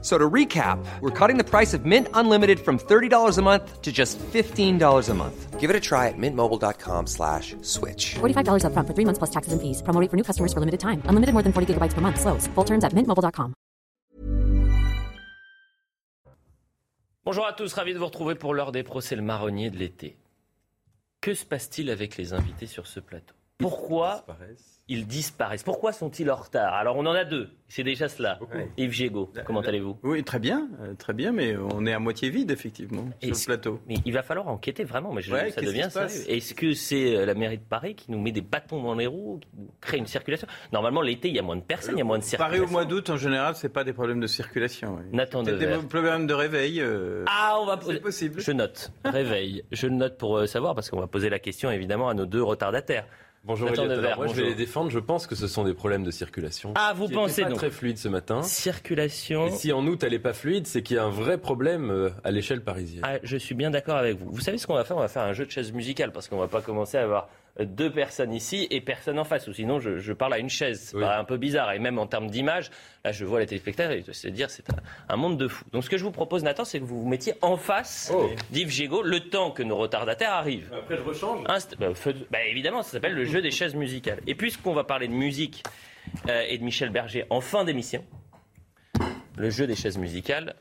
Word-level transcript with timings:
So 0.00 0.16
to 0.16 0.30
recap, 0.30 0.78
we're 1.00 1.10
cutting 1.10 1.38
the 1.38 1.44
price 1.44 1.74
of 1.74 1.84
Mint 1.84 2.06
Unlimited 2.14 2.60
from 2.60 2.78
$30 2.78 3.36
a 3.36 3.42
month 3.42 3.82
to 3.82 3.90
just 3.90 4.16
$15 4.32 5.08
a 5.08 5.14
month. 5.14 5.58
Give 5.58 5.70
it 5.70 5.74
a 5.74 5.80
try 5.80 6.06
at 6.06 6.14
mintmobile.com 6.16 7.08
slash 7.08 7.56
switch. 7.62 8.14
$45 8.20 8.62
upfront 8.62 8.86
for 8.86 8.94
three 8.94 9.04
months 9.04 9.18
plus 9.18 9.30
taxes 9.30 9.52
and 9.52 9.60
fees. 9.60 9.82
Promo 9.82 10.00
rate 10.00 10.08
for 10.08 10.16
new 10.16 10.22
customers 10.22 10.52
for 10.52 10.60
limited 10.60 10.78
time. 10.78 11.02
Unlimited 11.10 11.32
more 11.34 11.42
than 11.42 11.52
40 11.52 11.74
gigabytes 11.74 11.94
per 11.94 12.00
month. 12.00 12.20
Slows. 12.20 12.46
Full 12.54 12.64
terms 12.64 12.84
at 12.84 12.92
mintmobile.com. 12.94 13.54
Bonjour 17.24 17.44
à 17.44 17.52
tous, 17.52 17.74
ravi 17.74 17.92
de 17.92 17.98
vous 17.98 18.06
retrouver 18.06 18.36
pour 18.36 18.54
l'heure 18.54 18.72
des 18.72 18.82
procès 18.82 19.14
le 19.14 19.20
marronnier 19.20 19.68
de 19.68 19.76
l'été. 19.76 20.16
Que 21.20 21.34
se 21.34 21.44
passe-t-il 21.44 21.90
avec 21.90 22.16
les 22.16 22.32
invités 22.32 22.66
sur 22.66 22.86
ce 22.86 23.00
plateau? 23.00 23.34
Pourquoi 23.58 24.24
ils 24.86 25.04
disparaissent 25.06 25.64
Pourquoi 25.64 25.92
sont-ils 25.92 26.30
en 26.30 26.36
retard? 26.36 26.72
Alors 26.74 26.96
on 26.96 27.04
en 27.06 27.12
a 27.12 27.24
deux, 27.24 27.50
c'est 27.68 27.82
déjà 27.82 28.08
cela. 28.08 28.38
Yves 28.76 28.92
Giego, 28.92 29.32
comment 29.44 29.60
allez-vous? 29.62 29.98
Oui, 30.04 30.22
très 30.22 30.38
bien, 30.38 30.68
euh, 30.80 30.94
très 30.94 31.12
bien, 31.12 31.32
mais 31.32 31.56
on 31.56 31.84
est 31.84 31.92
à 31.92 31.98
moitié 31.98 32.30
vide, 32.30 32.52
effectivement, 32.52 33.06
sur 33.20 33.30
le 33.34 33.44
plateau. 33.46 33.80
Mais 33.88 33.96
il 34.04 34.12
va 34.12 34.22
falloir 34.22 34.46
enquêter 34.46 34.84
vraiment, 34.84 35.12
mais 35.12 35.22
je- 35.22 35.32
Ouais, 35.32 35.50
ça 35.50 35.60
qu'est-ce 35.60 35.72
devient 35.72 35.82
qui 35.82 35.90
se 35.90 35.98
passe? 35.98 36.12
Sérieux. 36.22 36.36
Est-ce 36.36 36.54
que 36.54 36.72
c'est 36.72 37.16
euh, 37.16 37.26
la 37.26 37.34
mairie 37.34 37.58
de 37.58 37.64
Paris 37.64 37.96
qui 37.96 38.12
nous 38.12 38.20
met 38.20 38.30
des 38.30 38.40
bâtons 38.42 38.80
dans 38.80 38.94
les 38.94 39.08
roues, 39.08 39.40
qui 39.42 39.48
nous 39.58 39.70
crée 39.80 39.98
une 39.98 40.06
circulation? 40.06 40.46
Normalement 40.72 41.02
l'été 41.02 41.28
il 41.28 41.34
y 41.34 41.40
a 41.40 41.42
moins 41.42 41.56
de 41.56 41.62
personnes, 41.62 41.96
il 41.96 41.98
y 41.98 42.02
a 42.02 42.04
moins 42.04 42.18
de 42.18 42.22
circulation. 42.22 42.58
Paris 42.60 42.66
au 42.66 42.72
mois 42.72 42.84
d'août, 42.84 43.10
en 43.10 43.16
général, 43.16 43.56
c'est 43.56 43.68
pas 43.70 43.82
des 43.82 43.92
problèmes 43.92 44.20
de 44.20 44.28
circulation. 44.28 44.98
oui. 45.00 45.04
Nathan 45.12 45.44
C'est 45.44 45.58
des 45.58 45.66
problèmes 45.88 46.28
de 46.28 46.34
réveil. 46.34 46.80
euh, 46.80 47.24
Ah, 47.26 47.58
on 47.60 47.66
va 47.66 47.78
C'est 47.84 48.00
possible. 48.00 48.40
Je 48.40 48.52
note. 48.52 48.92
Réveil. 49.04 49.64
Je 49.72 49.88
le 49.88 49.94
note 49.94 50.16
pour 50.16 50.36
euh, 50.38 50.46
savoir 50.46 50.76
parce 50.76 50.88
qu'on 50.90 51.00
va 51.00 51.08
poser 51.08 51.28
la 51.28 51.40
question 51.40 51.72
évidemment 51.72 52.08
à 52.08 52.14
nos 52.14 52.24
deux 52.24 52.42
retardataires. 52.42 53.04
Bonjour 53.48 53.70
Elliot. 53.70 53.86
Moi, 54.16 54.26
je 54.26 54.34
vais 54.34 54.48
les 54.48 54.54
défendre. 54.54 54.90
Je 54.90 54.98
pense 54.98 55.26
que 55.26 55.34
ce 55.34 55.48
sont 55.48 55.64
des 55.64 55.72
problèmes 55.72 56.04
de 56.04 56.10
circulation. 56.10 56.74
Ah, 56.76 56.92
vous 56.94 57.06
qui 57.06 57.14
pensez 57.14 57.42
pas 57.42 57.48
donc 57.48 57.56
très 57.56 57.70
fluide 57.70 57.96
ce 57.96 58.08
matin. 58.08 58.42
Circulation. 58.42 59.46
Et 59.46 59.52
si 59.52 59.72
en 59.72 59.86
août 59.86 60.02
elle 60.02 60.12
n'est 60.12 60.18
pas 60.18 60.34
fluide, 60.34 60.66
c'est 60.66 60.82
qu'il 60.82 60.96
y 60.96 60.98
a 60.98 61.04
un 61.04 61.10
vrai 61.10 61.38
problème 61.38 61.90
euh, 61.90 62.10
à 62.24 62.30
l'échelle 62.30 62.60
parisienne. 62.60 63.00
Ah, 63.06 63.16
je 63.22 63.38
suis 63.38 63.54
bien 63.54 63.70
d'accord 63.70 63.96
avec 63.96 64.18
vous. 64.18 64.30
Vous 64.30 64.42
savez 64.42 64.58
ce 64.58 64.66
qu'on 64.66 64.74
va 64.74 64.84
faire? 64.84 64.98
On 64.98 65.00
va 65.00 65.08
faire 65.08 65.22
un 65.22 65.32
jeu 65.32 65.46
de 65.46 65.50
chaise 65.50 65.72
musicale 65.72 66.12
parce 66.12 66.28
qu'on 66.28 66.36
va 66.36 66.48
pas 66.48 66.60
commencer 66.60 66.98
à 66.98 67.04
avoir 67.04 67.30
deux 67.64 67.90
personnes 67.90 68.32
ici 68.32 68.66
et 68.70 68.80
personne 68.80 69.18
en 69.18 69.24
face. 69.24 69.46
Ou 69.48 69.52
sinon, 69.52 69.80
je, 69.80 69.98
je 69.98 70.12
parle 70.12 70.34
à 70.34 70.38
une 70.38 70.48
chaise. 70.48 70.88
C'est 70.90 70.96
Oui. 70.96 71.04
un 71.04 71.24
peu 71.24 71.36
bizarre. 71.36 71.72
Et 71.72 71.78
même 71.78 71.98
en 71.98 72.06
termes 72.06 72.28
d'image, 72.30 72.70
là, 73.04 73.12
je 73.12 73.24
vois 73.24 73.40
les 73.40 73.46
téléspectateurs 73.46 73.92
et 73.92 74.04
se 74.12 74.28
dire 74.28 74.50
c'est 74.50 74.68
un, 74.70 74.76
un 75.08 75.16
monde 75.16 75.36
de 75.38 75.48
fous. 75.48 75.64
Donc, 75.72 75.84
ce 75.84 75.90
que 75.90 75.96
je 75.98 76.04
vous 76.04 76.10
propose, 76.12 76.44
Nathan, 76.44 76.64
c'est 76.64 76.78
que 76.80 76.84
vous 76.84 77.00
vous 77.02 77.08
mettiez 77.08 77.34
en 77.42 77.56
face 77.56 78.12
Oh. 78.14 78.30
d'Yves 78.50 78.70
Gégaud 78.70 79.02
le 79.02 79.20
temps 79.28 79.50
que 79.50 79.62
nos 79.62 79.76
retardataires 79.76 80.32
arrivent. 80.32 80.70
Après, 80.72 80.96
je 80.96 81.02
rechange. 81.02 81.44
Inst- 81.46 81.76
bah, 81.78 81.94
feu- 81.94 82.14
bah, 82.30 82.44
évidemment, 82.46 82.82
ça 82.82 82.92
s'appelle 82.92 83.14
le 83.14 83.24
jeu 83.24 83.42
des 83.42 83.50
chaises 83.50 83.74
musicales. 83.74 84.20
Et 84.26 84.34
puisqu'on 84.34 84.72
va 84.74 84.84
parler 84.84 85.08
de 85.08 85.12
musique 85.14 85.62
euh, 86.28 86.44
et 86.48 86.58
de 86.58 86.64
Michel 86.64 86.90
Berger 86.90 87.24
en 87.30 87.40
fin 87.40 87.64
d'émission, 87.64 88.04
le 89.36 89.50
jeu 89.50 89.66
des 89.66 89.76
chaises 89.76 89.98
musicales 89.98 90.54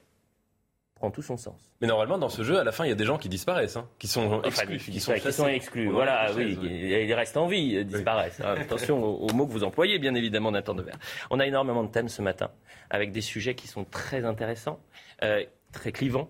prend 0.97 1.11
tout 1.11 1.21
son 1.21 1.37
sens. 1.37 1.71
Mais 1.79 1.87
normalement, 1.87 2.17
dans 2.17 2.29
ce 2.29 2.43
jeu, 2.43 2.59
à 2.59 2.63
la 2.63 2.71
fin, 2.71 2.85
il 2.85 2.89
y 2.89 2.91
a 2.91 2.95
des 2.95 3.05
gens 3.05 3.17
qui 3.17 3.29
disparaissent, 3.29 3.77
hein, 3.77 3.87
qui 3.99 4.07
sont 4.07 4.41
exclus, 4.41 4.77
qui, 4.77 4.91
qui 4.91 4.99
sont, 4.99 5.13
qui 5.13 5.41
exclus. 5.51 5.89
Voilà, 5.89 6.31
oui, 6.35 6.57
ils 6.61 7.13
restent 7.13 7.37
en 7.37 7.47
vie, 7.47 7.85
disparaissent. 7.85 8.41
Ah, 8.43 8.51
Attention 8.51 9.03
aux, 9.03 9.27
aux 9.29 9.33
mots 9.33 9.45
que 9.47 9.51
vous 9.53 9.63
employez, 9.63 9.99
bien 9.99 10.15
évidemment, 10.15 10.51
Nathan 10.51 10.73
Devers. 10.73 10.97
On 11.29 11.39
a 11.39 11.45
énormément 11.45 11.83
de 11.83 11.91
thèmes 11.91 12.09
ce 12.09 12.21
matin, 12.21 12.49
avec 12.89 13.11
des 13.11 13.21
sujets 13.21 13.55
qui 13.55 13.67
sont 13.67 13.85
très 13.85 14.25
intéressants, 14.25 14.79
euh, 15.23 15.43
très 15.71 15.91
clivants. 15.91 16.29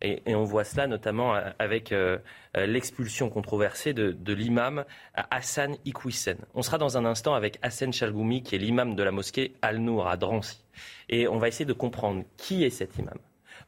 Et, 0.00 0.22
et 0.26 0.36
on 0.36 0.44
voit 0.44 0.62
cela 0.62 0.86
notamment 0.86 1.34
euh, 1.34 1.50
avec 1.58 1.90
euh, 1.90 2.18
l'expulsion 2.54 3.30
controversée 3.30 3.92
de, 3.94 4.12
de 4.12 4.32
l'imam 4.32 4.84
Hassan 5.14 5.76
Iqwisen. 5.84 6.36
On 6.54 6.62
sera 6.62 6.78
dans 6.78 6.96
un 6.96 7.04
instant 7.04 7.34
avec 7.34 7.58
Hassan 7.62 7.92
Chalgoumi, 7.92 8.44
qui 8.44 8.54
est 8.54 8.58
l'imam 8.58 8.94
de 8.94 9.02
la 9.02 9.10
mosquée 9.10 9.54
Al-Nour 9.60 10.06
à 10.06 10.16
Drancy. 10.16 10.64
Et 11.08 11.26
on 11.26 11.38
va 11.38 11.48
essayer 11.48 11.64
de 11.64 11.72
comprendre 11.72 12.22
qui 12.36 12.62
est 12.64 12.70
cet 12.70 12.96
imam. 12.98 13.18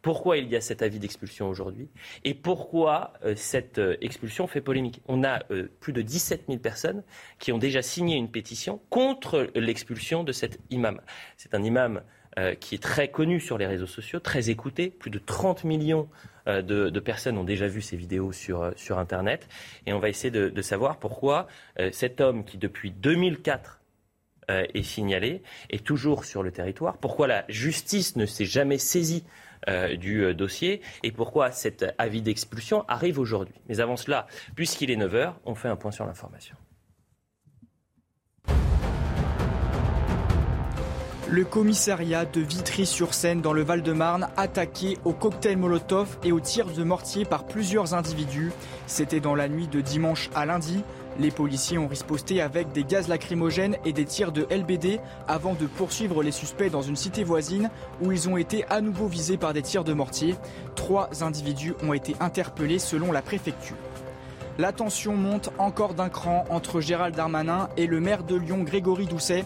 Pourquoi 0.03 0.39
il 0.39 0.49
y 0.49 0.57
a 0.57 0.61
cet 0.61 0.83
avis 0.83 0.99
d'expulsion 0.99 1.49
aujourd'hui 1.49 1.89
et 2.25 2.35
pourquoi 2.35 3.13
euh, 3.25 3.35
cette 3.37 3.79
euh, 3.79 3.97
expulsion 4.01 4.47
fait 4.47 4.61
polémique. 4.61 5.03
On 5.09 5.25
a 5.25 5.43
euh, 5.51 5.71
plus 5.81 5.93
de 5.93 6.03
17 6.03 6.45
000 6.49 6.59
personnes 6.59 7.03
qui 7.39 7.53
ont 7.53 7.59
déjà 7.59 7.83
signé 7.83 8.17
une 8.17 8.31
pétition 8.31 8.81
contre 8.89 9.51
l'expulsion 9.55 10.25
de 10.25 10.33
cet 10.33 10.59
imam. 10.71 11.01
C'est 11.37 11.55
un 11.55 11.63
imam 11.63 12.03
qui 12.61 12.77
est 12.77 12.83
très 12.83 13.09
connu 13.09 13.41
sur 13.41 13.59
les 13.59 13.67
réseaux 13.67 13.89
sociaux, 13.89 14.21
très 14.21 14.51
écouté. 14.51 14.89
Plus 14.89 15.11
de 15.11 15.19
30 15.19 15.65
millions 15.65 16.09
de, 16.47 17.01
personnes 17.01 17.37
ont 17.37 17.45
déjà 17.45 17.67
vu 17.67 17.83
ces 17.83 17.97
vidéos 17.97 18.31
sur, 18.31 18.73
sur 18.77 18.99
Internet. 18.99 19.49
Et 19.85 19.93
on 19.93 19.99
va 19.99 20.09
essayer 20.09 20.31
de, 20.31 20.63
savoir 20.63 20.99
pourquoi 20.99 21.49
cet 21.91 22.21
homme 22.21 22.45
qui, 22.45 22.57
depuis 22.57 22.93
2004, 22.93 23.81
euh, 24.51 24.67
est 24.75 24.83
signalé, 24.83 25.43
est 25.69 25.85
toujours 25.85 26.25
sur 26.25 26.43
le 26.43 26.51
territoire, 26.51 26.97
pourquoi 26.97 27.29
la 27.29 27.45
justice 27.49 28.17
ne 28.17 28.27
s'est 28.27 28.47
jamais 28.47 28.79
saisie 28.79 29.23
du 29.67 30.25
euh, 30.25 30.35
dossier 30.35 30.81
et 31.03 31.13
pourquoi 31.13 31.51
cet 31.53 31.85
avis 31.99 32.23
d'expulsion 32.23 32.85
arrive 32.89 33.19
aujourd'hui. 33.19 33.55
Mais 33.69 33.81
avant 33.81 33.97
cela, 33.97 34.27
puisqu'il 34.55 34.91
est 34.91 34.97
9h, 34.97 35.35
on 35.45 35.55
fait 35.55 35.69
un 35.69 35.77
point 35.77 35.91
sur 35.91 36.07
l'information. 36.07 36.57
Le 41.33 41.45
commissariat 41.45 42.25
de 42.25 42.41
Vitry-sur-Seine 42.41 43.41
dans 43.41 43.53
le 43.53 43.63
Val-de-Marne 43.63 44.29
attaqué 44.37 44.99
au 45.05 45.13
cocktail 45.13 45.57
Molotov 45.59 46.19
et 46.25 46.33
aux 46.33 46.41
tirs 46.41 46.73
de 46.73 46.83
mortier 46.83 47.25
par 47.25 47.47
plusieurs 47.47 47.95
individus. 47.95 48.51
C'était 48.89 49.21
dans 49.21 49.37
la 49.37 49.49
nuit 49.49 49.69
de 49.69 49.81
dimanche 49.81 50.29
à 50.35 50.45
lundi. 50.45 50.83
Les 51.21 51.31
policiers 51.31 51.77
ont 51.77 51.87
riposté 51.87 52.41
avec 52.41 52.73
des 52.73 52.83
gaz 52.83 53.07
lacrymogènes 53.07 53.77
et 53.85 53.93
des 53.93 54.07
tirs 54.07 54.33
de 54.33 54.47
LBD 54.51 55.01
avant 55.29 55.53
de 55.53 55.67
poursuivre 55.67 56.23
les 56.23 56.31
suspects 56.31 56.71
dans 56.71 56.81
une 56.81 56.97
cité 56.97 57.25
voisine 57.25 57.69
où 58.01 58.11
ils 58.11 58.27
ont 58.31 58.39
été 58.39 58.65
à 58.71 58.81
nouveau 58.81 59.07
visés 59.07 59.37
par 59.37 59.53
des 59.53 59.61
tirs 59.61 59.85
de 59.85 59.93
mortier. 59.93 60.35
Trois 60.77 61.23
individus 61.23 61.75
ont 61.83 61.93
été 61.93 62.17
interpellés 62.21 62.79
selon 62.79 63.13
la 63.13 63.21
préfecture. 63.21 63.77
La 64.59 64.73
tension 64.73 65.17
monte 65.17 65.51
encore 65.59 65.95
d'un 65.95 66.09
cran 66.09 66.45
entre 66.51 66.81
Gérald 66.81 67.15
Darmanin 67.15 67.69
et 67.77 67.87
le 67.87 68.01
maire 68.01 68.25
de 68.25 68.37
Lyon, 68.37 68.63
Grégory 68.63 69.07
Doucet. 69.07 69.45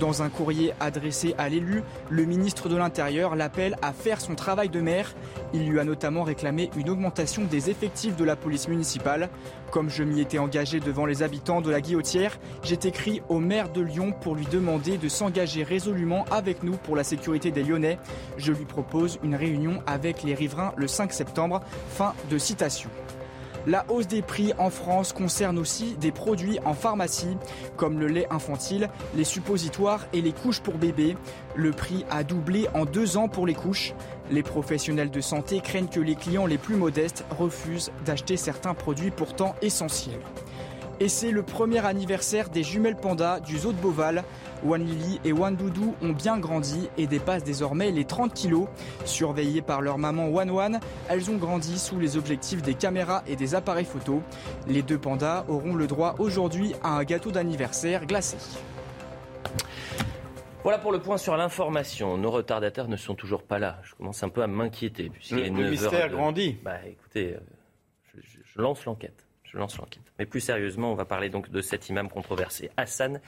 Dans 0.00 0.22
un 0.22 0.28
courrier 0.30 0.72
adressé 0.80 1.34
à 1.38 1.48
l'élu, 1.48 1.82
le 2.08 2.24
ministre 2.24 2.68
de 2.68 2.76
l'Intérieur 2.76 3.36
l'appelle 3.36 3.76
à 3.82 3.92
faire 3.92 4.20
son 4.20 4.34
travail 4.34 4.68
de 4.70 4.80
maire. 4.80 5.14
Il 5.52 5.68
lui 5.68 5.78
a 5.80 5.84
notamment 5.84 6.22
réclamé 6.22 6.70
une 6.76 6.88
augmentation 6.88 7.44
des 7.44 7.68
effectifs 7.68 8.16
de 8.16 8.24
la 8.24 8.36
police 8.36 8.68
municipale. 8.68 9.28
Comme 9.70 9.90
je 9.90 10.02
m'y 10.02 10.20
étais 10.20 10.38
engagé 10.38 10.80
devant 10.80 11.04
les 11.04 11.22
habitants 11.22 11.60
de 11.60 11.70
la 11.70 11.80
Guillotière, 11.80 12.38
j'ai 12.62 12.78
écrit 12.84 13.22
au 13.28 13.40
maire 13.40 13.70
de 13.70 13.82
Lyon 13.82 14.14
pour 14.18 14.34
lui 14.34 14.46
demander 14.46 14.98
de 14.98 15.08
s'engager 15.08 15.62
résolument 15.62 16.24
avec 16.30 16.62
nous 16.62 16.76
pour 16.76 16.96
la 16.96 17.04
sécurité 17.04 17.50
des 17.50 17.64
Lyonnais. 17.64 17.98
Je 18.38 18.52
lui 18.52 18.64
propose 18.64 19.18
une 19.22 19.34
réunion 19.34 19.82
avec 19.86 20.22
les 20.22 20.34
riverains 20.34 20.72
le 20.76 20.88
5 20.88 21.12
septembre. 21.12 21.60
Fin 21.90 22.14
de 22.30 22.38
citation. 22.38 22.90
La 23.66 23.86
hausse 23.88 24.06
des 24.06 24.20
prix 24.20 24.52
en 24.58 24.68
France 24.68 25.14
concerne 25.14 25.58
aussi 25.58 25.96
des 25.96 26.12
produits 26.12 26.58
en 26.66 26.74
pharmacie, 26.74 27.36
comme 27.76 27.98
le 27.98 28.08
lait 28.08 28.26
infantile, 28.30 28.90
les 29.16 29.24
suppositoires 29.24 30.06
et 30.12 30.20
les 30.20 30.32
couches 30.32 30.60
pour 30.60 30.74
bébés. 30.74 31.16
Le 31.54 31.70
prix 31.70 32.04
a 32.10 32.24
doublé 32.24 32.66
en 32.74 32.84
deux 32.84 33.16
ans 33.16 33.28
pour 33.28 33.46
les 33.46 33.54
couches. 33.54 33.94
Les 34.30 34.42
professionnels 34.42 35.10
de 35.10 35.20
santé 35.22 35.60
craignent 35.60 35.88
que 35.88 36.00
les 36.00 36.14
clients 36.14 36.46
les 36.46 36.58
plus 36.58 36.76
modestes 36.76 37.24
refusent 37.30 37.90
d'acheter 38.04 38.36
certains 38.36 38.74
produits 38.74 39.10
pourtant 39.10 39.54
essentiels. 39.62 40.20
Et 41.00 41.08
c'est 41.08 41.30
le 41.30 41.42
premier 41.42 41.84
anniversaire 41.84 42.50
des 42.50 42.62
jumelles 42.62 42.96
pandas 42.96 43.40
du 43.40 43.58
zoo 43.58 43.72
de 43.72 43.78
Beauval. 43.78 44.24
Wan 44.64 44.82
Lily 44.84 45.20
et 45.24 45.32
Wan 45.32 45.54
Doudou 45.54 45.94
ont 46.02 46.12
bien 46.12 46.38
grandi 46.38 46.88
et 46.96 47.06
dépassent 47.06 47.44
désormais 47.44 47.90
les 47.90 48.04
30 48.04 48.32
kilos. 48.32 48.66
Surveillées 49.04 49.62
par 49.62 49.82
leur 49.82 49.98
maman 49.98 50.28
Wan 50.28 50.50
Wan, 50.50 50.80
elles 51.08 51.30
ont 51.30 51.36
grandi 51.36 51.78
sous 51.78 51.98
les 52.00 52.16
objectifs 52.16 52.62
des 52.62 52.74
caméras 52.74 53.22
et 53.26 53.36
des 53.36 53.54
appareils 53.54 53.84
photo. 53.84 54.22
Les 54.66 54.82
deux 54.82 54.98
pandas 54.98 55.44
auront 55.48 55.74
le 55.74 55.86
droit 55.86 56.14
aujourd'hui 56.18 56.74
à 56.82 56.96
un 56.96 57.04
gâteau 57.04 57.30
d'anniversaire 57.30 58.06
glacé. 58.06 58.36
Voilà 60.62 60.78
pour 60.78 60.92
le 60.92 60.98
point 61.00 61.18
sur 61.18 61.36
l'information. 61.36 62.16
Nos 62.16 62.30
retardataires 62.30 62.88
ne 62.88 62.96
sont 62.96 63.14
toujours 63.14 63.42
pas 63.42 63.58
là. 63.58 63.78
Je 63.82 63.94
commence 63.94 64.22
un 64.22 64.30
peu 64.30 64.42
à 64.42 64.46
m'inquiéter. 64.46 65.10
puisqu'il 65.10 65.36
Le, 65.36 65.42
le 65.44 65.50
9 65.50 65.70
mystère 65.70 66.08
de- 66.08 66.14
grandit. 66.14 66.56
Bah 66.64 66.76
écoutez, 66.86 67.34
euh, 67.34 67.40
je, 68.14 68.20
je- 68.22 68.38
je 68.44 68.60
lance 68.62 68.84
l'enquête. 68.86 69.26
Je 69.42 69.58
lance 69.58 69.76
l'enquête. 69.76 70.02
Mais 70.18 70.24
plus 70.26 70.40
sérieusement, 70.40 70.90
on 70.90 70.94
va 70.94 71.04
parler 71.04 71.28
donc 71.28 71.50
de 71.50 71.60
cet 71.60 71.90
imam 71.90 72.08
controversé, 72.08 72.70
Hassan 72.78 73.20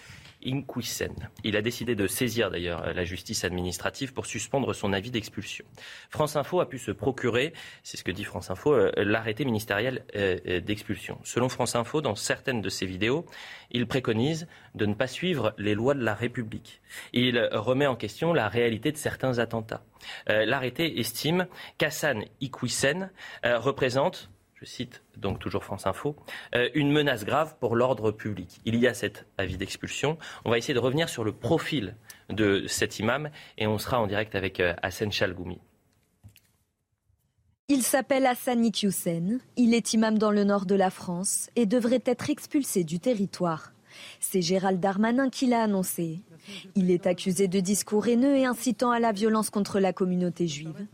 Il 0.42 1.56
a 1.56 1.62
décidé 1.62 1.94
de 1.94 2.06
saisir 2.06 2.50
d'ailleurs 2.50 2.92
la 2.94 3.04
justice 3.04 3.44
administrative 3.44 4.12
pour 4.12 4.26
suspendre 4.26 4.74
son 4.74 4.92
avis 4.92 5.10
d'expulsion. 5.10 5.64
France 6.10 6.36
Info 6.36 6.60
a 6.60 6.68
pu 6.68 6.78
se 6.78 6.90
procurer, 6.90 7.52
c'est 7.82 7.96
ce 7.96 8.04
que 8.04 8.12
dit 8.12 8.24
France 8.24 8.50
Info, 8.50 8.72
euh, 8.72 8.92
l'arrêté 8.96 9.44
ministériel 9.44 10.04
euh, 10.14 10.38
euh, 10.46 10.60
d'expulsion. 10.60 11.18
Selon 11.24 11.48
France 11.48 11.74
Info, 11.74 12.00
dans 12.00 12.14
certaines 12.14 12.62
de 12.62 12.68
ses 12.68 12.86
vidéos, 12.86 13.26
il 13.70 13.86
préconise 13.86 14.46
de 14.74 14.86
ne 14.86 14.94
pas 14.94 15.06
suivre 15.06 15.54
les 15.58 15.74
lois 15.74 15.94
de 15.94 16.04
la 16.04 16.14
République. 16.14 16.80
Il 17.12 17.38
remet 17.52 17.86
en 17.86 17.96
question 17.96 18.32
la 18.32 18.48
réalité 18.48 18.92
de 18.92 18.96
certains 18.96 19.38
attentats. 19.38 19.82
L'arrêté 20.28 21.00
estime 21.00 21.46
qu'Hassan 21.78 22.24
Iquisen 22.40 23.10
représente 23.42 24.30
je 24.56 24.64
cite 24.64 25.02
donc 25.18 25.38
toujours 25.38 25.64
France 25.64 25.86
Info, 25.86 26.16
euh, 26.54 26.68
une 26.74 26.90
menace 26.90 27.24
grave 27.24 27.56
pour 27.60 27.76
l'ordre 27.76 28.10
public. 28.10 28.60
Il 28.64 28.76
y 28.76 28.86
a 28.86 28.94
cet 28.94 29.26
avis 29.36 29.58
d'expulsion. 29.58 30.16
On 30.44 30.50
va 30.50 30.58
essayer 30.58 30.74
de 30.74 30.78
revenir 30.78 31.08
sur 31.08 31.24
le 31.24 31.32
profil 31.32 31.94
de 32.30 32.64
cet 32.66 32.98
imam 32.98 33.30
et 33.58 33.66
on 33.66 33.78
sera 33.78 34.00
en 34.00 34.06
direct 34.06 34.34
avec 34.34 34.60
euh, 34.60 34.74
Hassan 34.82 35.12
Chalgoumi. 35.12 35.58
Il 37.68 37.82
s'appelle 37.82 38.26
Hassan 38.26 38.64
Iqiyoussen. 38.64 39.40
Il 39.56 39.74
est 39.74 39.92
imam 39.92 40.18
dans 40.18 40.30
le 40.30 40.44
nord 40.44 40.66
de 40.66 40.74
la 40.74 40.90
France 40.90 41.50
et 41.56 41.66
devrait 41.66 42.02
être 42.06 42.30
expulsé 42.30 42.84
du 42.84 42.98
territoire. 42.98 43.72
C'est 44.20 44.42
Gérald 44.42 44.80
Darmanin 44.80 45.30
qui 45.30 45.46
l'a 45.46 45.62
annoncé. 45.62 46.22
Il 46.74 46.90
est 46.90 47.06
accusé 47.06 47.48
de 47.48 47.60
discours 47.60 48.06
haineux 48.06 48.36
et 48.36 48.44
incitant 48.44 48.90
à 48.90 49.00
la 49.00 49.12
violence 49.12 49.50
contre 49.50 49.80
la 49.80 49.92
communauté 49.92 50.46
juive. 50.46 50.86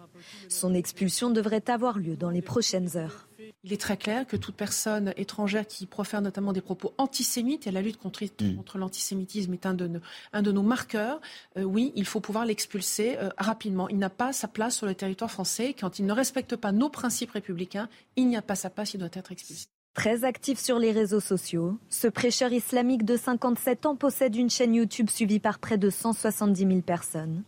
Son 0.48 0.74
expulsion 0.74 1.30
devrait 1.30 1.68
avoir 1.68 1.98
lieu 1.98 2.16
dans 2.16 2.30
les 2.30 2.42
prochaines 2.42 2.96
heures. 2.96 3.28
Il 3.64 3.72
est 3.72 3.80
très 3.80 3.96
clair 3.96 4.26
que 4.26 4.36
toute 4.36 4.56
personne 4.56 5.12
étrangère 5.16 5.66
qui 5.66 5.86
profère 5.86 6.20
notamment 6.20 6.52
des 6.52 6.60
propos 6.60 6.94
antisémites, 6.98 7.68
et 7.68 7.70
la 7.70 7.80
lutte 7.80 7.96
contre, 7.96 8.24
mm. 8.24 8.58
l'antisémitisme 8.74 9.52
est 9.54 9.66
un 9.66 9.74
de 9.74 10.52
nos, 10.52 10.62
marqueurs, 10.62 11.20
euh, 11.56 11.62
oui, 11.62 11.92
il 11.94 12.04
faut 12.04 12.20
pouvoir 12.20 12.44
l'expulser 12.44 13.16
euh, 13.18 13.30
rapidement. 13.38 13.88
Il 13.88 13.98
n'a 13.98 14.10
pas 14.10 14.32
sa 14.32 14.48
place 14.48 14.76
sur 14.76 14.86
le 14.86 14.94
territoire 14.94 15.30
français. 15.30 15.74
Quand 15.78 16.00
il 16.00 16.06
ne 16.06 16.12
respecte 16.12 16.56
pas 16.56 16.72
nos 16.72 16.88
principes 16.88 17.30
républicains, 17.30 17.88
il 18.16 18.26
n'y 18.26 18.36
a 18.36 18.42
pas 18.42 18.56
sa 18.56 18.68
place, 18.68 18.94
il 18.94 18.98
doit 18.98 19.08
être 19.12 19.30
expulsé. 19.30 19.66
Très 19.94 20.24
actif 20.24 20.58
sur 20.58 20.78
les 20.78 20.90
réseaux 20.90 21.20
sociaux, 21.20 21.78
ce 21.90 22.08
prêcheur 22.08 22.52
islamique 22.52 23.04
de 23.04 23.16
57 23.16 23.86
ans 23.86 23.94
possède 23.94 24.34
une 24.34 24.48
chaîne 24.48 24.74
YouTube 24.74 25.10
suivie 25.10 25.38
par 25.38 25.58
près 25.58 25.76
de 25.76 25.90
170 25.90 26.66
000 26.66 26.80
personnes. 26.80 27.42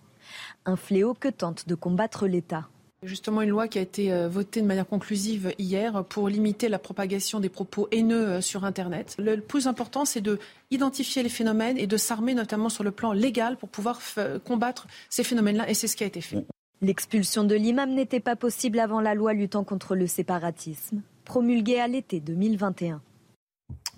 Un 0.66 0.76
fléau 0.76 1.14
que 1.14 1.28
tente 1.28 1.66
de 1.66 1.74
combattre 1.74 2.26
l'État. 2.26 2.68
Justement, 3.04 3.42
une 3.42 3.50
loi 3.50 3.68
qui 3.68 3.78
a 3.78 3.82
été 3.82 4.12
euh, 4.12 4.28
votée 4.28 4.62
de 4.62 4.66
manière 4.66 4.86
conclusive 4.86 5.54
hier 5.58 6.04
pour 6.04 6.28
limiter 6.28 6.70
la 6.70 6.78
propagation 6.78 7.38
des 7.38 7.50
propos 7.50 7.86
haineux 7.92 8.28
euh, 8.28 8.40
sur 8.40 8.64
Internet. 8.64 9.14
Le 9.18 9.40
plus 9.40 9.66
important, 9.66 10.06
c'est 10.06 10.22
de 10.22 10.38
identifier 10.70 11.22
les 11.22 11.28
phénomènes 11.28 11.76
et 11.76 11.86
de 11.86 11.96
s'armer 11.98 12.32
notamment 12.34 12.70
sur 12.70 12.82
le 12.82 12.90
plan 12.90 13.12
légal 13.12 13.56
pour 13.56 13.68
pouvoir 13.68 14.00
combattre 14.44 14.86
ces 15.10 15.22
phénomènes-là. 15.22 15.68
Et 15.68 15.74
c'est 15.74 15.86
ce 15.86 15.96
qui 15.96 16.04
a 16.04 16.06
été 16.06 16.20
fait. 16.20 16.44
L'expulsion 16.80 17.44
de 17.44 17.54
l'imam 17.54 17.94
n'était 17.94 18.20
pas 18.20 18.36
possible 18.36 18.78
avant 18.80 19.00
la 19.00 19.14
loi 19.14 19.34
luttant 19.34 19.64
contre 19.64 19.94
le 19.94 20.06
séparatisme, 20.06 21.02
promulguée 21.24 21.80
à 21.80 21.88
l'été 21.88 22.20
2021. 22.20 23.00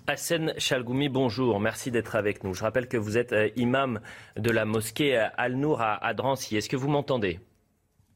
Hassan 0.07 0.53
Chalgoumi, 0.57 1.09
bonjour, 1.09 1.59
merci 1.59 1.91
d'être 1.91 2.15
avec 2.15 2.43
nous. 2.43 2.53
Je 2.53 2.61
rappelle 2.61 2.87
que 2.87 2.97
vous 2.97 3.17
êtes 3.17 3.33
euh, 3.33 3.49
imam 3.55 3.99
de 4.37 4.51
la 4.51 4.65
mosquée 4.65 5.17
Al-Nour 5.37 5.81
à 5.81 6.13
Drancy. 6.13 6.57
Est-ce 6.57 6.69
que 6.69 6.77
vous 6.77 6.89
m'entendez? 6.89 7.39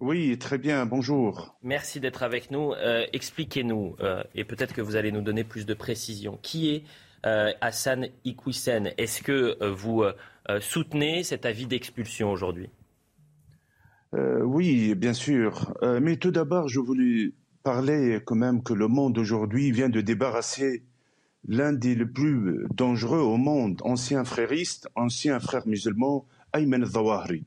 Oui, 0.02 0.38
très 0.40 0.58
bien, 0.58 0.86
bonjour. 0.86 1.56
Merci 1.62 2.00
d'être 2.00 2.24
avec 2.24 2.50
nous. 2.50 2.74
Euh, 2.74 3.06
expliquez-nous, 3.14 3.96
euh, 4.02 4.24
et 4.34 4.44
peut-être 4.44 4.74
que 4.74 4.82
vous 4.82 4.96
allez 4.96 5.12
nous 5.12 5.22
donner 5.22 5.44
plus 5.44 5.66
de 5.66 5.74
précisions, 5.76 6.40
qui 6.42 6.72
est 6.72 6.84
euh, 7.26 7.52
Hassan 7.62 8.08
Iqwisen 8.26 8.92
Est-ce 8.98 9.22
que 9.22 9.64
vous 9.70 10.04
soutenez 10.60 11.24
cet 11.24 11.46
avis 11.46 11.68
d'expulsion 11.68 12.32
aujourd'hui? 12.32 12.70
Oui, 14.14 14.96
bien 14.96 15.14
sûr. 15.14 15.74
mais 16.02 16.18
tout 16.18 16.32
d'abord, 16.32 16.68
je 16.68 16.80
voulais 16.80 17.32
parler 17.64 18.20
quand 18.26 18.36
même 18.36 18.64
que 18.64 18.74
le 18.74 18.88
monde 18.88 19.18
aujourd'hui 19.18 19.72
vient 19.72 19.88
de 19.88 20.02
débarrasser 20.02 20.84
l'un 21.48 21.74
des 21.74 21.96
plus 22.06 22.66
dangereux 22.74 23.20
au 23.20 23.38
monde, 23.38 23.82
ancien 23.86 24.26
frériste, 24.26 24.90
ancien 24.96 25.40
frère 25.40 25.68
musulman, 25.68 26.26
Ayman 26.54 26.84
Zawahri. 26.84 27.46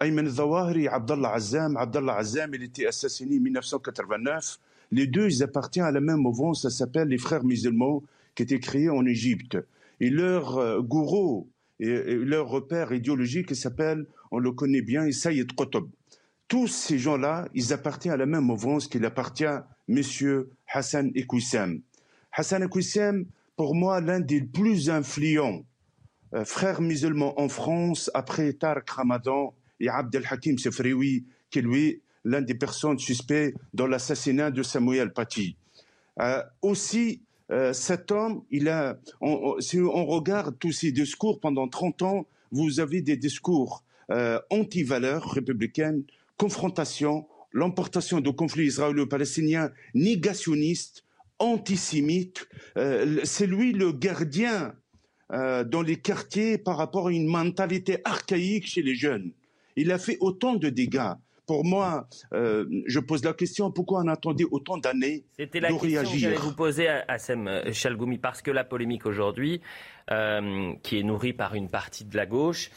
Ayman 0.00 0.28
Zawahri, 0.28 0.88
Abdallah 0.88 1.34
Azzam. 1.34 1.76
Abdallah 1.76 2.16
Azzam, 2.18 2.54
il 2.54 2.62
était 2.62 2.86
assassiné 2.86 3.38
en 3.38 3.40
1989. 3.40 4.58
Les 4.92 5.06
deux, 5.06 5.28
ils 5.28 5.42
appartiennent 5.42 5.86
à 5.86 5.90
la 5.90 6.00
même 6.00 6.18
mouvance, 6.18 6.62
ça 6.62 6.70
s'appelle 6.70 7.08
les 7.08 7.18
Frères 7.18 7.44
musulmans, 7.44 8.02
qui 8.34 8.42
étaient 8.42 8.60
créés 8.60 8.90
en 8.90 9.04
Égypte. 9.06 9.58
Et 10.00 10.10
leur 10.10 10.58
euh, 10.58 10.80
gourou, 10.80 11.48
leur 11.80 12.48
repère 12.48 12.92
idéologique, 12.92 13.54
s'appelle, 13.54 14.06
on 14.30 14.38
le 14.38 14.52
connaît 14.52 14.82
bien, 14.82 15.10
Sayyid 15.10 15.54
Qutb. 15.54 15.86
Tous 16.48 16.68
ces 16.68 16.98
gens-là, 16.98 17.48
ils 17.54 17.72
appartiennent 17.72 18.14
à 18.14 18.18
la 18.18 18.26
même 18.26 18.44
mouvance 18.44 18.86
qu'il 18.86 19.04
appartient 19.04 19.46
à 19.46 19.66
M. 19.88 20.02
Hassan 20.68 21.10
Ekwissam. 21.14 21.80
Hassan 22.32 22.62
Ekwissam, 22.62 23.24
pour 23.56 23.74
moi, 23.74 24.00
l'un 24.00 24.20
des 24.20 24.42
plus 24.42 24.90
influents 24.90 25.64
euh, 26.34 26.44
frères 26.44 26.80
musulmans 26.80 27.38
en 27.40 27.48
France 27.48 28.10
après 28.12 28.52
Tarek 28.52 28.90
Ramadan 28.90 29.54
et 29.80 29.88
Abdel 29.88 30.24
Hakim 30.30 30.58
Sefrioui, 30.58 31.24
qui 31.50 31.58
est 31.58 31.62
lui 31.62 32.00
l'un 32.26 32.42
des 32.42 32.54
personnes 32.54 32.98
suspectes 32.98 33.56
dans 33.72 33.86
l'assassinat 33.86 34.50
de 34.50 34.62
Samuel 34.62 35.12
Paty. 35.12 35.56
Euh, 36.20 36.42
aussi, 36.60 37.22
euh, 37.52 37.72
cet 37.72 38.10
homme, 38.10 38.42
il 38.50 38.68
a, 38.68 38.98
si 39.60 39.78
on 39.78 40.06
regarde 40.06 40.58
tous 40.58 40.72
ses 40.72 40.92
discours 40.92 41.40
pendant 41.40 41.68
30 41.68 42.02
ans, 42.02 42.26
vous 42.50 42.80
avez 42.80 43.00
des 43.00 43.16
discours 43.16 43.84
euh, 44.10 44.40
anti-valeurs 44.50 45.30
républicaines, 45.30 46.02
confrontation, 46.36 47.26
l'emportation 47.52 48.20
de 48.20 48.30
conflits 48.30 48.66
israélo-palestiniens, 48.66 49.70
négationnistes, 49.94 51.04
antisémites. 51.38 52.48
C'est 53.24 53.46
lui 53.46 53.72
le 53.72 53.92
gardien 53.92 54.74
dans 55.30 55.82
les 55.82 55.96
quartiers 55.96 56.56
par 56.56 56.76
rapport 56.78 57.08
à 57.08 57.12
une 57.12 57.26
mentalité 57.26 57.98
archaïque 58.04 58.66
chez 58.66 58.82
les 58.82 58.94
jeunes. 58.94 59.32
Il 59.76 59.92
a 59.92 59.98
fait 59.98 60.16
autant 60.20 60.54
de 60.54 60.68
dégâts. 60.68 61.12
Pour 61.46 61.64
moi, 61.64 62.08
euh, 62.32 62.64
je 62.86 62.98
pose 62.98 63.24
la 63.24 63.32
question 63.32 63.70
pourquoi 63.70 64.00
on 64.04 64.08
attendait 64.08 64.46
autant 64.50 64.78
d'années 64.78 65.24
C'était 65.38 65.60
la 65.60 65.68
question 65.68 66.02
que 66.02 66.18
j'allais 66.18 66.34
vous 66.34 66.54
poser 66.54 66.88
à 66.88 67.18
Sem 67.18 67.72
Chalgoumi, 67.72 68.18
parce 68.18 68.42
que 68.42 68.50
la 68.50 68.64
polémique 68.64 69.06
aujourd'hui, 69.06 69.60
euh, 70.10 70.72
qui 70.82 70.98
est 70.98 71.04
nourrie 71.04 71.32
par 71.32 71.54
une 71.54 71.68
partie 71.68 72.04
de 72.04 72.16
la 72.16 72.26
gauche, 72.26 72.70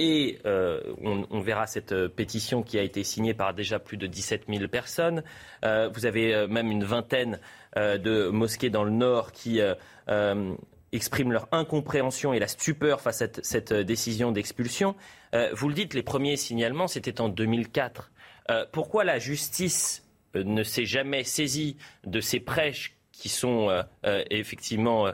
et 0.00 0.40
euh, 0.46 0.80
on, 1.00 1.40
verra 1.40 1.68
cette 1.68 2.08
pétition 2.08 2.64
qui 2.64 2.76
a 2.76 2.82
été 2.82 3.04
signée 3.04 3.34
par 3.34 3.54
déjà 3.54 3.78
plus 3.78 3.96
de 3.96 4.08
17 4.08 4.46
000 4.48 4.66
personnes. 4.66 5.22
vous 5.62 6.06
avez 6.06 6.48
même 6.48 6.72
une 6.72 6.82
vingtaine 6.82 7.38
de 7.76 8.30
mosquées 8.30 8.70
dans 8.70 8.82
le 8.82 8.90
Nord 8.90 9.30
qui 9.30 9.60
expriment 10.90 11.32
leur 11.32 11.46
incompréhension 11.52 12.32
et 12.32 12.40
la 12.40 12.48
stupeur 12.48 13.00
face 13.00 13.22
à 13.22 13.28
cette 13.42 13.72
décision 13.72 14.32
d'expulsion. 14.32 14.96
Euh, 15.34 15.50
vous 15.54 15.68
le 15.68 15.74
dites, 15.74 15.94
les 15.94 16.02
premiers 16.02 16.36
signalements, 16.36 16.88
c'était 16.88 17.20
en 17.20 17.28
2004. 17.28 18.10
Euh, 18.50 18.64
pourquoi 18.72 19.04
la 19.04 19.18
justice 19.18 20.06
euh, 20.36 20.44
ne 20.44 20.62
s'est 20.62 20.86
jamais 20.86 21.24
saisie 21.24 21.76
de 22.06 22.20
ces 22.20 22.40
prêches 22.40 22.96
qui 23.12 23.28
sont 23.28 23.68
effectivement 24.30 25.10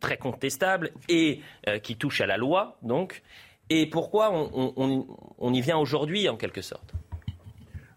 très 0.00 0.16
contestables 0.16 0.90
et 1.10 1.42
qui 1.82 1.96
touchent 1.96 2.22
à 2.22 2.26
la 2.26 2.38
loi, 2.38 2.78
donc? 2.80 3.22
Et 3.68 3.84
pourquoi 3.84 4.32
on, 4.32 5.52
y 5.52 5.60
vient 5.60 5.76
aujourd'hui, 5.76 6.30
en 6.30 6.38
quelque 6.38 6.62
sorte? 6.62 6.94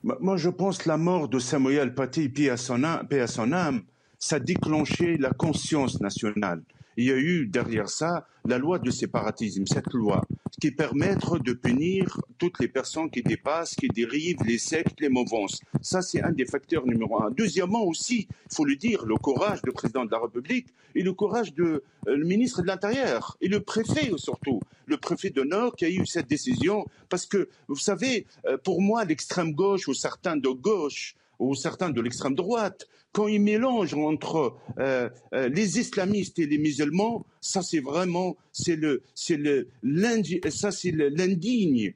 Moi, 0.04 0.36
je 0.36 0.50
pense 0.50 0.80
que 0.80 0.90
la 0.90 0.98
mort 0.98 1.30
de 1.30 1.40
Samuel 1.40 1.94
Paty, 1.94 2.28
paix 2.28 2.50
à 2.50 2.58
son 2.58 2.84
âme, 2.84 3.84
ça 4.20 4.36
a 4.36 4.40
déclenché 4.40 5.16
la 5.16 5.32
conscience 5.32 6.02
nationale 6.02 6.62
il 6.98 7.06
y 7.06 7.12
a 7.12 7.18
eu 7.18 7.48
derrière 7.48 7.90
ça 7.90 8.28
la 8.46 8.58
loi 8.58 8.80
de 8.80 8.92
séparatisme, 8.92 9.66
cette 9.66 9.94
loi 9.94 10.22
qui 10.62 10.72
permet 10.72 11.16
de 11.16 11.54
punir 11.54 12.20
toutes 12.38 12.60
les 12.60 12.68
personnes 12.68 13.10
qui 13.10 13.22
dépassent, 13.22 13.76
qui 13.76 13.88
dérivent, 13.88 14.44
les 14.46 14.58
sectes, 14.58 15.00
les 15.02 15.10
mouvances. 15.10 15.62
Ça, 15.82 16.02
c'est 16.02 16.22
un 16.22 16.32
des 16.32 16.46
facteurs 16.46 16.86
numéro 16.86 17.22
un. 17.22 17.32
Deuxièmement 17.32 17.84
aussi, 17.84 18.28
il 18.30 18.56
faut 18.56 18.66
le 18.66 18.76
dire, 18.76 19.06
le 19.06 19.16
courage 19.16 19.62
du 19.62 19.72
président 19.72 20.06
de 20.06 20.12
la 20.12 20.20
République 20.20 20.68
et 20.96 21.02
le 21.02 21.14
courage 21.14 21.54
du 21.54 21.64
euh, 21.64 21.82
ministre 22.18 22.62
de 22.62 22.68
l'Intérieur 22.68 23.38
et 23.42 23.48
le 23.48 23.62
préfet 23.62 24.12
surtout, 24.18 24.60
le 24.86 24.98
préfet 24.98 25.32
de 25.32 25.42
Nord 25.44 25.76
qui 25.76 25.86
a 25.86 25.90
eu 25.90 26.06
cette 26.06 26.28
décision 26.28 26.86
parce 27.10 27.26
que, 27.26 27.50
vous 27.68 27.76
savez, 27.76 28.26
euh, 28.46 28.58
pour 28.58 28.82
moi, 28.82 29.06
l'extrême 29.06 29.54
gauche 29.54 29.88
ou 29.88 29.94
certains 29.94 30.36
de 30.36 30.50
gauche 30.50 31.16
ou 31.40 31.56
certains 31.56 31.90
de 31.90 32.00
l'extrême 32.00 32.36
droite 32.36 32.88
quand 33.14 33.28
ils 33.28 33.42
mélangent 33.42 33.94
entre 33.94 34.58
euh, 34.80 35.10
euh, 35.34 35.48
les 35.48 35.80
islamistes 35.80 36.40
et 36.40 36.48
les 36.48 36.58
musulmans, 36.58 37.26
ça 37.40 37.62
c'est 37.62 37.80
vraiment 37.80 38.36
c'est 38.52 38.76
le 38.76 39.04
c'est 39.16 39.38
le 39.38 39.70
ça 40.50 40.72
c'est 40.72 40.92
l'indigne 40.92 41.94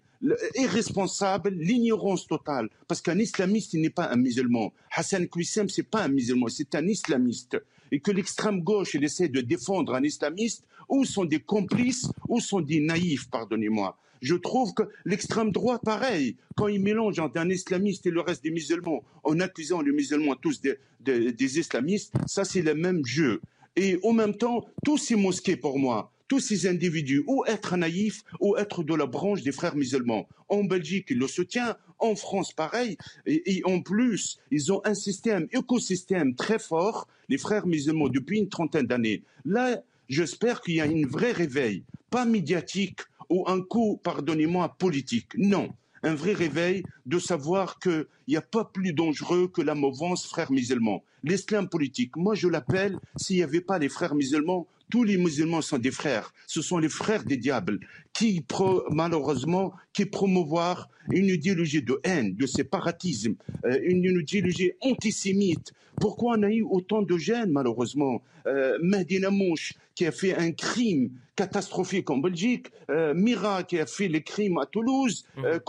irresponsable, 0.55 1.49
l'ignorance 1.49 2.27
totale. 2.27 2.69
Parce 2.87 3.01
qu'un 3.01 3.19
islamiste, 3.19 3.73
n'est 3.75 3.89
pas 3.89 4.09
un 4.09 4.15
musulman. 4.15 4.73
Hassan 4.91 5.27
Kouissem, 5.27 5.69
c'est 5.69 5.83
pas 5.83 6.03
un 6.03 6.07
musulman, 6.07 6.47
c'est 6.47 6.73
un 6.75 6.87
islamiste. 6.87 7.57
et 7.91 7.99
que 7.99 8.11
l'extrême 8.11 8.61
gauche 8.61 8.95
essaie 8.95 9.29
de 9.29 9.41
défendre 9.41 9.93
un 9.93 10.03
islamiste, 10.03 10.65
ou 10.89 11.05
sont 11.05 11.25
des 11.25 11.39
complices, 11.39 12.09
ou 12.27 12.39
sont 12.39 12.59
des 12.59 12.79
naïfs, 12.81 13.29
pardonnez-moi. 13.29 13.97
Je 14.21 14.35
trouve 14.35 14.73
que 14.73 14.83
l'extrême 15.05 15.51
droite, 15.51 15.81
pareil, 15.83 16.35
quand 16.55 16.67
il 16.67 16.81
mélange 16.81 17.19
entre 17.19 17.39
un 17.39 17.49
islamiste 17.49 18.05
et 18.05 18.11
le 18.11 18.21
reste 18.21 18.43
des 18.43 18.51
musulmans, 18.51 19.03
en 19.23 19.39
accusant 19.39 19.81
les 19.81 19.91
musulmans 19.91 20.35
tous 20.35 20.61
des, 20.61 21.59
islamistes, 21.59 22.13
ça 22.25 22.43
c'est 22.43 22.61
le 22.61 22.75
même 22.75 23.05
jeu. 23.05 23.41
Et 23.75 23.99
en 24.03 24.13
même 24.13 24.35
temps, 24.35 24.65
tous 24.83 24.97
ces 24.97 25.15
mosquées 25.15 25.55
pour 25.55 25.77
moi, 25.77 26.11
tous 26.27 26.39
ces 26.39 26.67
individus, 26.67 27.23
ou 27.27 27.43
être 27.47 27.77
naïfs, 27.77 28.23
ou 28.39 28.57
être 28.57 28.83
de 28.83 28.93
la 28.93 29.05
branche 29.05 29.43
des 29.43 29.51
frères 29.51 29.75
musulmans. 29.75 30.27
En 30.49 30.63
Belgique, 30.63 31.07
ils 31.09 31.19
le 31.19 31.27
soutiennent, 31.27 31.75
en 31.99 32.15
France, 32.15 32.53
pareil. 32.53 32.97
Et, 33.25 33.61
en 33.65 33.81
plus, 33.81 34.39
ils 34.51 34.71
ont 34.71 34.81
un 34.85 34.93
système, 34.93 35.47
écosystème 35.51 36.35
très 36.35 36.59
fort, 36.59 37.07
les 37.29 37.37
frères 37.37 37.67
musulmans, 37.67 38.09
depuis 38.09 38.39
une 38.39 38.49
trentaine 38.49 38.87
d'années. 38.87 39.23
Là, 39.45 39.81
j'espère 40.09 40.61
qu'il 40.61 40.75
y 40.75 40.81
a 40.81 40.85
une 40.85 41.05
vraie 41.05 41.31
réveil, 41.31 41.83
pas 42.09 42.25
médiatique 42.25 43.01
ou 43.29 43.47
un 43.47 43.61
coup, 43.61 43.99
pardonnez-moi, 44.03 44.75
politique. 44.77 45.31
Non 45.37 45.69
un 46.03 46.15
vrai 46.15 46.33
réveil 46.33 46.83
de 47.05 47.19
savoir 47.19 47.79
qu'il 47.79 48.05
n'y 48.27 48.37
a 48.37 48.41
pas 48.41 48.65
plus 48.65 48.93
dangereux 48.93 49.47
que 49.47 49.61
la 49.61 49.75
mouvance 49.75 50.25
frères 50.25 50.51
musulmans. 50.51 51.03
L'islam 51.23 51.67
politique, 51.67 52.15
moi 52.15 52.35
je 52.35 52.47
l'appelle, 52.47 52.97
s'il 53.17 53.37
n'y 53.37 53.43
avait 53.43 53.61
pas 53.61 53.79
les 53.79 53.89
frères 53.89 54.15
musulmans, 54.15 54.67
tous 54.89 55.03
les 55.03 55.17
musulmans 55.17 55.61
sont 55.61 55.79
des 55.79 55.91
frères. 55.91 56.33
Ce 56.45 56.61
sont 56.61 56.77
les 56.77 56.89
frères 56.89 57.25
des 57.25 57.35
diables 57.35 57.79
qui, 58.13 58.45
malheureusement, 58.89 59.73
qui 59.91 60.05
promouvoir 60.05 60.89
une 61.11 61.27
idéologie 61.27 61.81
de 61.81 61.99
haine, 62.03 62.35
de 62.35 62.45
séparatisme, 62.45 63.35
euh, 63.65 63.77
une 63.83 64.05
idéologie 64.05 64.71
antisémite. 64.81 65.73
Pourquoi 65.99 66.37
on 66.37 66.43
a 66.43 66.49
eu 66.49 66.61
autant 66.61 67.01
de 67.01 67.17
gêne, 67.17 67.51
malheureusement? 67.51 68.21
Euh, 68.45 68.77
Medina 68.81 69.29
Mouche, 69.29 69.73
qui 69.93 70.05
a 70.05 70.11
fait 70.11 70.35
un 70.35 70.51
crime 70.51 71.09
catastrophique 71.37 72.09
en 72.09 72.17
Belgique, 72.17 72.67
euh, 72.89 73.13
Mira, 73.13 73.63
qui 73.63 73.79
a 73.79 73.85
fait 73.85 74.09
les 74.09 74.23
crimes 74.23 74.57
à 74.57 74.65
Toulouse, 74.65 75.25
mmh. 75.37 75.45
euh, 75.45 75.59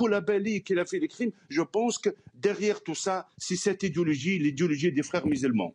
qui 0.65 0.79
a 0.79 0.85
fait 0.85 0.99
les 0.99 1.09
crimes. 1.09 1.31
Je 1.49 1.63
pense 1.63 1.99
que 1.99 2.11
derrière 2.35 2.83
tout 2.83 2.97
ça, 2.97 3.29
c'est 3.37 3.57
cette 3.57 3.83
idéologie, 3.85 4.39
l'idéologie 4.39 4.91
des 4.91 5.05
frères 5.05 5.27
musulmans. 5.27 5.75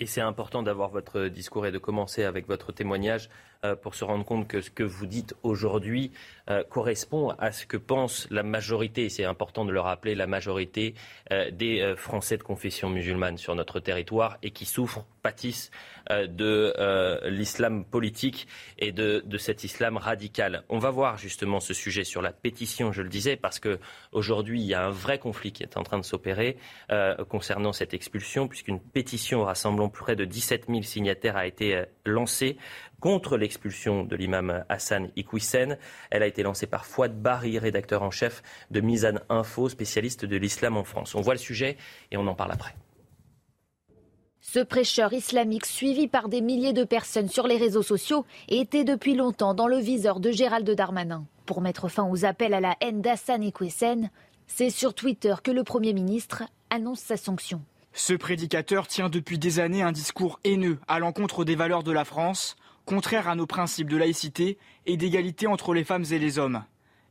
Et 0.00 0.06
c'est 0.06 0.20
important 0.20 0.62
d'avoir 0.62 0.90
votre 0.90 1.28
discours 1.28 1.66
et 1.66 1.72
de 1.72 1.78
commencer 1.78 2.24
avec 2.24 2.48
votre 2.48 2.72
témoignage 2.72 3.30
pour 3.82 3.96
se 3.96 4.04
rendre 4.04 4.24
compte 4.24 4.46
que 4.46 4.60
ce 4.60 4.70
que 4.70 4.84
vous 4.84 5.06
dites 5.06 5.34
aujourd'hui 5.42 6.12
euh, 6.48 6.62
correspond 6.62 7.30
à 7.38 7.50
ce 7.50 7.66
que 7.66 7.76
pense 7.76 8.28
la 8.30 8.44
majorité, 8.44 9.08
c'est 9.08 9.24
important 9.24 9.64
de 9.64 9.72
le 9.72 9.80
rappeler, 9.80 10.14
la 10.14 10.28
majorité 10.28 10.94
euh, 11.32 11.50
des 11.50 11.94
Français 11.96 12.36
de 12.36 12.44
confession 12.44 12.88
musulmane 12.88 13.36
sur 13.36 13.56
notre 13.56 13.80
territoire 13.80 14.38
et 14.44 14.52
qui 14.52 14.64
souffrent, 14.64 15.04
pâtissent 15.22 15.70
de 16.10 16.72
l'islam 17.28 17.84
politique 17.84 18.48
et 18.78 18.92
de, 18.92 19.22
de, 19.26 19.36
cet 19.36 19.62
islam 19.62 19.98
radical. 19.98 20.62
On 20.70 20.78
va 20.78 20.88
voir 20.88 21.18
justement 21.18 21.60
ce 21.60 21.74
sujet 21.74 22.02
sur 22.02 22.22
la 22.22 22.32
pétition, 22.32 22.92
je 22.92 23.02
le 23.02 23.10
disais, 23.10 23.36
parce 23.36 23.60
qu'aujourd'hui, 23.60 24.62
il 24.62 24.66
y 24.66 24.72
a 24.72 24.86
un 24.86 24.90
vrai 24.90 25.18
conflit 25.18 25.52
qui 25.52 25.62
est 25.62 25.76
en 25.76 25.82
train 25.82 25.98
de 25.98 26.04
s'opérer 26.04 26.56
concernant 27.28 27.74
cette 27.74 27.92
expulsion, 27.92 28.48
puisqu'une 28.48 28.80
pétition 28.80 29.44
rassemblant 29.44 29.90
près 29.90 30.16
de 30.16 30.24
17 30.24 30.66
000 30.68 30.82
signataires 30.82 31.36
a 31.36 31.46
été 31.46 31.84
lancée 32.06 32.56
contre 33.00 33.36
l'expulsion 33.36 34.04
de 34.04 34.16
l'imam 34.16 34.64
Hassan 34.68 35.10
Iqwisen. 35.16 35.78
Elle 36.10 36.22
a 36.22 36.26
été 36.26 36.42
lancée 36.42 36.66
par 36.66 36.86
Fouad 36.86 37.20
Bari, 37.20 37.58
rédacteur 37.58 38.02
en 38.02 38.10
chef 38.10 38.42
de 38.70 38.80
Mizan 38.80 39.18
Info, 39.28 39.68
spécialiste 39.68 40.24
de 40.24 40.36
l'islam 40.36 40.76
en 40.76 40.84
France. 40.84 41.14
On 41.14 41.20
voit 41.20 41.34
le 41.34 41.38
sujet 41.38 41.76
et 42.10 42.16
on 42.16 42.26
en 42.26 42.34
parle 42.34 42.52
après. 42.52 42.74
Ce 44.40 44.60
prêcheur 44.60 45.12
islamique 45.12 45.66
suivi 45.66 46.08
par 46.08 46.28
des 46.28 46.40
milliers 46.40 46.72
de 46.72 46.84
personnes 46.84 47.28
sur 47.28 47.46
les 47.46 47.56
réseaux 47.56 47.82
sociaux 47.82 48.24
était 48.48 48.84
depuis 48.84 49.14
longtemps 49.14 49.52
dans 49.52 49.66
le 49.66 49.78
viseur 49.78 50.20
de 50.20 50.30
Gérald 50.30 50.68
Darmanin. 50.70 51.26
Pour 51.44 51.60
mettre 51.60 51.88
fin 51.88 52.08
aux 52.08 52.24
appels 52.24 52.54
à 52.54 52.60
la 52.60 52.76
haine 52.80 53.02
d'Hassan 53.02 53.42
Iqwisen, 53.42 54.10
c'est 54.46 54.70
sur 54.70 54.94
Twitter 54.94 55.34
que 55.42 55.50
le 55.50 55.64
Premier 55.64 55.92
ministre 55.92 56.44
annonce 56.70 57.00
sa 57.00 57.16
sanction. 57.16 57.62
Ce 57.92 58.14
prédicateur 58.14 58.86
tient 58.86 59.08
depuis 59.08 59.38
des 59.38 59.58
années 59.58 59.82
un 59.82 59.92
discours 59.92 60.40
haineux 60.44 60.78
à 60.88 60.98
l'encontre 60.98 61.44
des 61.44 61.56
valeurs 61.56 61.82
de 61.82 61.92
la 61.92 62.04
France, 62.04 62.56
contraire 62.88 63.28
à 63.28 63.34
nos 63.34 63.46
principes 63.46 63.90
de 63.90 63.98
laïcité 63.98 64.56
et 64.86 64.96
d'égalité 64.96 65.46
entre 65.46 65.74
les 65.74 65.84
femmes 65.84 66.06
et 66.10 66.18
les 66.18 66.38
hommes. 66.38 66.64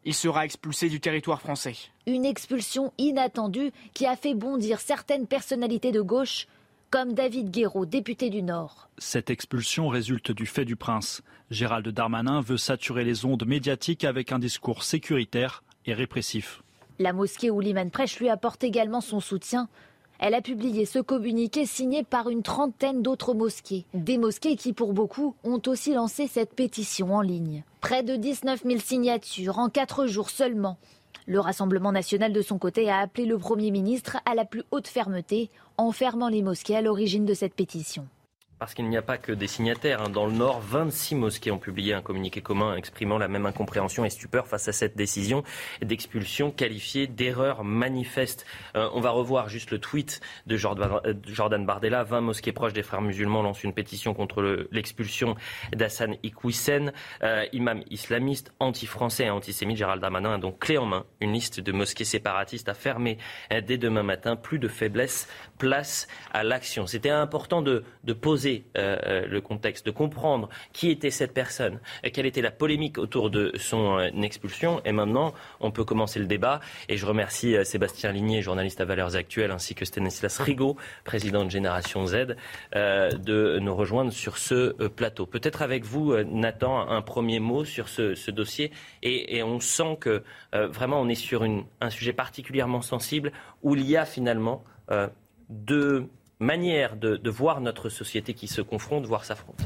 Il 0.06 0.16
sera 0.16 0.44
expulsé 0.44 0.90
du 0.90 1.00
territoire 1.00 1.40
français. 1.40 1.76
Une 2.08 2.26
expulsion 2.26 2.92
inattendue 2.98 3.72
qui 3.94 4.08
a 4.08 4.16
fait 4.16 4.34
bondir 4.34 4.80
certaines 4.80 5.28
personnalités 5.28 5.92
de 5.92 6.02
gauche, 6.02 6.48
comme 6.90 7.14
David 7.14 7.52
Guéraud, 7.52 7.86
député 7.86 8.32
du 8.32 8.42
Nord. 8.42 8.90
Cette 8.98 9.30
expulsion 9.30 9.88
résulte 9.88 10.32
du 10.32 10.48
fait 10.48 10.66
du 10.66 10.76
prince. 10.76 11.22
Gérald 11.52 11.88
Darmanin 11.88 12.42
veut 12.42 12.58
saturer 12.58 13.04
les 13.04 13.26
ondes 13.26 13.46
médiatiques 13.46 14.04
avec 14.04 14.32
un 14.32 14.40
discours 14.40 14.82
sécuritaire 14.82 15.64
et 15.86 15.94
répressif. 15.94 16.64
La 16.98 17.14
mosquée 17.14 17.52
où 17.52 17.60
l'imam 17.60 17.92
prêche 17.92 18.20
lui 18.20 18.30
apporte 18.30 18.64
également 18.64 19.02
son 19.02 19.20
soutien, 19.20 19.70
elle 20.20 20.34
a 20.34 20.42
publié 20.42 20.86
ce 20.86 21.00
communiqué 21.00 21.66
signé 21.66 22.04
par 22.04 22.30
une 22.30 22.44
trentaine 22.44 23.02
d'autres 23.02 23.34
mosquées. 23.34 23.86
Des 23.94 24.18
mosquées 24.18 24.56
qui, 24.56 24.74
pour 24.74 24.94
beaucoup, 24.94 25.36
ont 25.44 25.62
aussi 25.68 25.94
lancé 25.94 26.28
cette 26.28 26.54
pétition 26.54 27.14
en 27.14 27.22
ligne. 27.22 27.64
Près 27.82 28.04
de 28.04 28.16
19 28.16 28.64
000 28.66 28.80
signatures 28.80 29.60
en 29.60 29.70
quatre 29.70 30.08
jours 30.08 30.30
seulement. 30.30 30.78
Le 31.26 31.40
Rassemblement 31.40 31.92
national, 31.92 32.34
de 32.34 32.42
son 32.42 32.58
côté, 32.58 32.90
a 32.90 33.00
appelé 33.00 33.26
le 33.26 33.38
Premier 33.38 33.70
ministre 33.70 34.18
à 34.26 34.34
la 34.34 34.46
plus 34.46 34.64
haute 34.72 34.88
fermeté 34.88 35.50
en 35.78 35.92
fermant 35.92 36.30
les 36.30 36.42
mosquées 36.42 36.78
à 36.78 36.82
l'origine 36.82 37.26
de 37.26 37.34
cette 37.34 37.54
pétition. 37.54 38.08
Parce 38.60 38.74
qu'il 38.74 38.90
n'y 38.90 38.98
a 38.98 39.04
pas 39.04 39.20
que 39.20 39.32
des 39.32 39.46
signataires. 39.46 40.02
Hein. 40.02 40.10
Dans 40.10 40.26
le 40.26 40.32
Nord, 40.32 40.62
26 40.62 41.14
mosquées 41.14 41.52
ont 41.52 41.60
publié 41.60 41.94
un 41.94 42.02
communiqué 42.02 42.42
commun 42.42 42.76
exprimant 42.76 43.20
la 43.20 43.28
même 43.28 43.46
incompréhension 43.46 44.04
et 44.04 44.10
stupeur 44.10 44.48
face 44.48 44.68
à 44.68 44.72
cette 44.72 44.98
décision 44.98 45.44
d'expulsion 45.84 46.50
qualifiée 46.50 47.06
d'erreur 47.06 47.64
manifeste. 47.64 48.48
Euh, 48.76 48.90
on 48.94 49.00
va 49.00 49.12
revoir 49.12 49.48
juste 49.48 49.70
le 49.70 49.78
tweet 49.78 50.22
de 50.48 50.58
Jordan 50.58 51.66
Bardella. 51.66 52.04
20 52.04 52.22
mosquées 52.22 52.52
proches 52.52 52.74
des 52.74 52.82
frères 52.82 53.02
musulmans 53.02 53.44
lancent 53.44 53.64
une 53.64 53.74
pétition 53.74 54.16
contre 54.16 54.68
l'expulsion 54.72 55.36
d'Hassan 55.76 56.16
Iqwisen, 56.24 56.94
euh, 57.22 57.46
imam 57.54 57.84
islamiste, 57.92 58.54
anti-français 58.60 59.26
et 59.26 59.30
antisémite. 59.30 59.78
Gérald 59.78 60.02
Darmanin 60.02 60.34
a 60.34 60.38
donc 60.40 60.58
clé 60.60 60.80
en 60.80 60.86
main 60.88 61.06
une 61.22 61.32
liste 61.32 61.60
de 61.60 61.72
mosquées 61.72 62.06
séparatistes 62.06 62.70
à 62.70 62.74
fermer 62.74 63.20
euh, 63.54 63.62
dès 63.62 63.78
demain 63.78 64.04
matin. 64.04 64.36
Plus 64.36 64.58
de 64.58 64.68
faiblesse, 64.68 65.28
place 65.58 66.08
à 66.34 66.44
l'action. 66.44 66.88
C'était 66.88 67.10
important 67.10 67.62
de, 67.62 67.84
poser 68.22 68.66
euh, 68.78 68.98
euh, 69.06 69.28
le 69.28 69.42
contexte, 69.42 69.86
de 69.86 69.92
comprendre 69.92 70.50
qui 70.74 70.90
était 70.90 71.12
cette 71.12 71.34
personne, 71.34 71.80
quelle 72.14 72.26
était 72.26 72.42
la 72.42 72.52
polémique 72.52 72.98
autour 72.98 73.30
de 73.30 73.52
son 73.58 74.00
euh, 74.00 74.22
expulsion. 74.22 74.82
Et 74.86 74.92
maintenant, 74.92 75.34
on 75.60 75.72
peut 75.72 75.84
commencer 75.84 76.20
le 76.20 76.26
débat. 76.26 76.62
Et 76.90 76.98
je 76.98 77.06
remercie 77.06 77.56
Sébastien 77.64 78.12
Ligné, 78.12 78.42
journaliste 78.42 78.82
à 78.82 78.86
Valeurs 78.86 79.16
Actuelles, 79.16 79.52
ainsi 79.52 79.76
que 79.76 79.86
Stanislas 79.86 80.40
Rigaud, 80.40 80.78
président 81.04 81.46
de 81.46 81.50
Génération 81.50 82.06
Z, 82.08 82.36
de 82.74 83.60
nous 83.60 83.76
rejoindre 83.76 84.12
sur 84.12 84.38
ce 84.38 84.88
plateau. 84.88 85.26
Peut-être 85.26 85.62
avec 85.62 85.84
vous, 85.84 86.16
Nathan, 86.24 86.88
un 86.90 87.02
premier 87.02 87.40
mot 87.40 87.66
sur 87.66 87.90
ce, 87.90 88.32
dossier. 88.32 88.72
Et, 89.04 89.44
on 89.44 89.60
sent 89.60 89.98
que 90.00 90.24
vraiment 90.54 91.00
on 91.02 91.08
est 91.08 91.16
sur 91.16 91.44
un 91.44 91.90
sujet 91.90 92.14
particulièrement 92.14 92.82
sensible 92.82 93.32
où 93.64 93.76
il 93.76 93.88
y 93.88 93.98
a 93.98 94.06
finalement 94.06 94.64
deux 95.50 96.08
manière 96.40 96.96
de, 96.96 97.30
voir 97.30 97.62
notre 97.62 97.90
société 97.90 98.34
qui 98.34 98.48
se 98.48 98.62
confronte, 98.62 99.06
voire 99.06 99.26
s'affronte. 99.26 99.60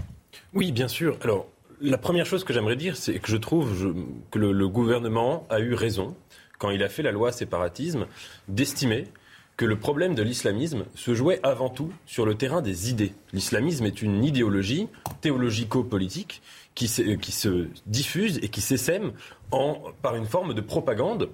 Oui, 0.54 0.72
bien 0.72 0.88
sûr. 0.88 1.18
Alors, 1.22 1.48
la 1.82 1.98
première 1.98 2.26
chose 2.26 2.44
que 2.44 2.54
j'aimerais 2.54 2.76
dire, 2.76 2.96
c'est 2.96 3.20
que 3.20 3.30
je 3.30 3.38
trouve 3.38 3.94
que 4.30 4.40
le, 4.40 4.68
gouvernement 4.68 5.46
a 5.50 5.60
eu 5.60 5.74
raison, 5.74 6.16
quand 6.60 6.70
il 6.70 6.84
a 6.84 6.90
fait 6.90 7.04
la 7.04 7.12
loi 7.12 7.32
séparatisme, 7.32 8.06
d'estimer 8.48 9.06
que 9.58 9.66
le 9.66 9.78
problème 9.78 10.16
de 10.16 10.24
l'islamisme 10.24 10.86
se 10.96 11.14
jouait 11.14 11.40
avant 11.44 11.70
tout 11.70 11.92
sur 12.06 12.26
le 12.26 12.36
terrain 12.36 12.62
des 12.62 12.90
idées. 12.90 13.14
L'islamisme 13.34 13.86
est 13.86 14.02
une 14.02 14.24
idéologie 14.24 14.88
théologico-politique 15.22 16.42
qui, 16.74 16.88
qui, 17.20 17.32
se 17.32 17.68
diffuse 17.86 18.40
et 18.42 18.48
qui 18.48 18.62
s'essaime 18.62 19.12
par 20.02 20.16
une 20.16 20.26
forme 20.26 20.54
de 20.54 20.62
propagande 20.62 21.30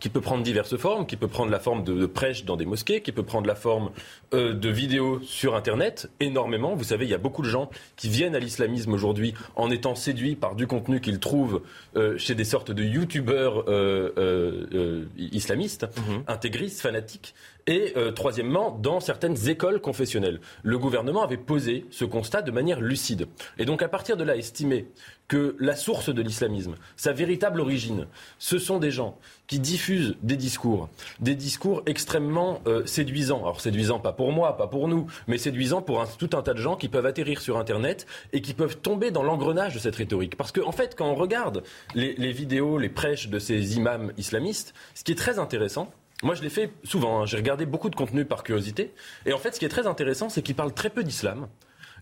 qui 0.00 0.08
peut 0.08 0.20
prendre 0.20 0.42
diverses 0.42 0.76
formes, 0.76 1.06
qui 1.06 1.16
peut 1.16 1.28
prendre 1.28 1.50
la 1.50 1.58
forme 1.58 1.84
de, 1.84 2.06
prêche 2.06 2.44
dans 2.44 2.56
des 2.56 2.66
mosquées, 2.66 3.00
qui 3.00 3.12
peut 3.12 3.22
prendre 3.22 3.46
la 3.46 3.54
forme 3.54 3.90
euh, 4.34 4.54
de 4.54 4.68
vidéos 4.68 5.20
sur 5.22 5.54
Internet, 5.54 6.10
énormément. 6.20 6.74
Vous 6.74 6.84
savez, 6.84 7.04
il 7.04 7.10
y 7.10 7.14
a 7.14 7.18
beaucoup 7.18 7.42
de 7.42 7.48
gens 7.48 7.70
qui 7.96 8.08
viennent 8.08 8.34
à 8.34 8.38
l'islamisme 8.38 8.92
aujourd'hui 8.92 9.34
en 9.56 9.70
étant 9.70 9.94
séduits 9.94 10.36
par 10.36 10.54
du 10.54 10.66
contenu 10.66 11.00
qu'ils 11.00 11.20
trouvent 11.20 11.62
euh, 11.96 12.16
chez 12.18 12.34
des 12.34 12.44
sortes 12.44 12.70
de 12.70 12.84
youtubeurs 12.84 13.64
euh, 13.68 15.04
islamistes, 15.18 15.86
mhm. 15.96 16.22
intégristes, 16.26 16.80
fanatiques. 16.80 17.34
Et 17.66 17.94
troisièmement, 18.14 18.70
dans 18.70 19.00
certaines 19.00 19.48
écoles 19.48 19.80
confessionnelles. 19.80 20.40
Le 20.62 20.78
gouvernement 20.78 21.22
avait 21.22 21.36
posé 21.36 21.84
ce 21.90 22.06
constat 22.06 22.40
de 22.40 22.50
manière 22.50 22.80
lucide. 22.80 23.26
Et 23.58 23.66
donc 23.66 23.82
à 23.82 23.88
partir 23.88 24.16
de 24.16 24.24
là, 24.24 24.36
estimer 24.36 24.88
que 25.28 25.54
la 25.60 25.76
source 25.76 26.08
de 26.08 26.22
l'islamisme, 26.22 26.74
sa 26.96 27.12
véritable 27.12 27.60
origine, 27.60 28.06
ce 28.38 28.58
sont 28.58 28.78
des 28.78 28.90
gens 28.90 29.18
qui 29.46 29.60
diffusent 29.60 30.16
des 30.22 30.36
discours, 30.36 30.88
des 31.20 31.34
discours 31.34 31.82
extrêmement 31.86 32.60
euh, 32.66 32.84
séduisants. 32.86 33.40
Alors 33.40 33.60
séduisants 33.60 34.00
pas 34.00 34.12
pour 34.12 34.32
moi, 34.32 34.56
pas 34.56 34.66
pour 34.66 34.88
nous, 34.88 35.06
mais 35.26 35.36
séduisants 35.36 35.82
pour 35.82 36.04
tout 36.16 36.30
un 36.32 36.42
tas 36.42 36.54
de 36.54 36.60
gens 36.60 36.76
qui 36.76 36.88
peuvent 36.88 37.06
atterrir 37.06 37.42
sur 37.42 37.58
Internet 37.58 38.06
et 38.32 38.40
qui 38.40 38.54
peuvent 38.54 38.78
tomber 38.78 39.10
dans 39.10 39.22
l'engrenage 39.22 39.74
de 39.74 39.78
cette 39.78 39.96
rhétorique. 39.96 40.36
Parce 40.36 40.50
qu'en 40.50 40.68
en 40.68 40.72
fait, 40.72 40.94
quand 40.96 41.06
on 41.06 41.14
regarde 41.14 41.62
les 41.94 42.32
vidéos, 42.32 42.78
les 42.78 42.88
prêches 42.88 43.28
de 43.28 43.38
ces 43.38 43.76
imams 43.76 44.12
islamistes, 44.16 44.72
ce 44.94 45.04
qui 45.04 45.12
est 45.12 45.16
très 45.16 45.38
intéressant, 45.38 45.90
moi, 46.22 46.34
je 46.34 46.42
l'ai 46.42 46.50
fait 46.50 46.72
souvent. 46.84 47.20
hein. 47.20 47.26
J'ai 47.26 47.36
regardé 47.36 47.64
beaucoup 47.66 47.90
de 47.90 47.96
contenu 47.96 48.24
par 48.24 48.42
curiosité. 48.42 48.92
Et 49.26 49.32
en 49.32 49.38
fait, 49.38 49.54
ce 49.54 49.60
qui 49.60 49.64
est 49.64 49.68
très 49.70 49.86
intéressant, 49.86 50.28
c'est 50.28 50.42
qu'ils 50.42 50.56
parlent 50.56 50.74
très 50.74 50.90
peu 50.90 51.04
d'islam. 51.04 51.48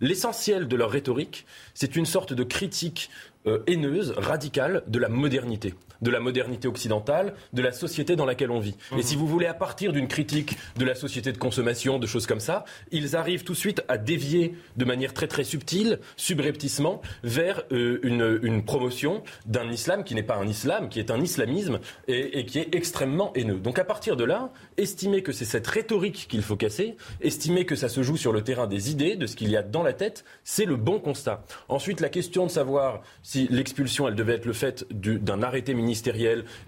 L'essentiel 0.01 0.69
de 0.69 0.77
leur 0.77 0.91
rhétorique, 0.91 1.47
c'est 1.75 1.97
une 1.97 2.07
sorte 2.07 2.33
de 2.33 2.45
critique 2.45 3.11
euh, 3.47 3.63
haineuse, 3.67 4.13
radicale 4.17 4.83
de 4.87 4.99
la 4.99 5.09
modernité, 5.09 5.75
de 6.03 6.11
la 6.11 6.21
modernité 6.21 6.69
occidentale, 6.69 7.35
de 7.53 7.63
la 7.63 7.73
société 7.73 8.17
dans 8.17 8.27
laquelle 8.27 8.51
on 8.51 8.61
vit. 8.61 8.77
Et 8.99 9.03
si 9.03 9.17
vous 9.17 9.27
voulez, 9.27 9.47
à 9.47 9.55
partir 9.55 9.93
d'une 9.93 10.09
critique 10.09 10.57
de 10.77 10.85
la 10.85 10.95
société 10.95 11.33
de 11.33 11.39
consommation, 11.39 11.99
de 11.99 12.07
choses 12.07 12.27
comme 12.27 12.41
ça, 12.41 12.65
ils 12.93 13.17
arrivent 13.17 13.45
tout 13.45 13.53
de 13.53 13.59
suite 13.59 13.83
à 13.89 13.99
dévier 13.99 14.55
de 14.77 14.85
manière 14.85 15.15
très 15.15 15.27
très 15.29 15.45
subtile, 15.45 15.99
subrepticement, 16.17 17.01
vers 17.23 17.63
euh, 17.73 17.99
une, 18.03 18.39
une 18.43 18.65
promotion 18.65 19.23
d'un 19.47 19.71
islam 19.71 20.05
qui 20.05 20.15
n'est 20.15 20.23
pas 20.23 20.37
un 20.37 20.47
islam, 20.47 20.89
qui 20.89 20.99
est 21.01 21.11
un 21.11 21.21
islamisme 21.21 21.79
et, 22.09 22.39
et 22.41 22.45
qui 22.47 22.59
est 22.59 22.75
extrêmement 22.75 23.33
haineux. 23.35 23.59
Donc 23.59 23.79
à 23.79 23.85
partir 23.85 24.17
de 24.17 24.25
là, 24.25 24.51
estimer 24.77 25.23
que 25.23 25.33
c'est 25.33 25.45
cette 25.45 25.67
rhétorique 25.67 26.27
qu'il 26.29 26.43
faut 26.43 26.57
casser, 26.57 26.97
estimer 27.21 27.65
que 27.65 27.77
ça 27.77 27.89
se 27.89 28.03
joue 28.03 28.17
sur 28.17 28.33
le 28.33 28.43
terrain 28.43 28.67
des 28.67 28.91
idées, 28.91 29.17
de 29.17 29.27
ce 29.27 29.37
qu'il 29.37 29.51
y 29.51 29.57
a 29.57 29.63
dans 29.63 29.83
la 29.83 29.93
tête, 29.93 30.25
c'est 30.45 30.65
le 30.67 30.77
bon 30.77 30.99
constat. 31.01 31.45
Ensuite, 31.69 32.01
la 32.01 32.09
question 32.09 32.45
de 32.47 32.51
savoir 32.51 33.03
si 33.23 33.47
l'expulsion, 33.51 34.09
elle 34.09 34.15
devait 34.15 34.35
être 34.35 34.47
le 34.47 34.53
fait 34.53 34.85
du- 34.91 35.19
d'un 35.19 35.43
arrêté 35.43 35.73
ministériel 35.73 35.86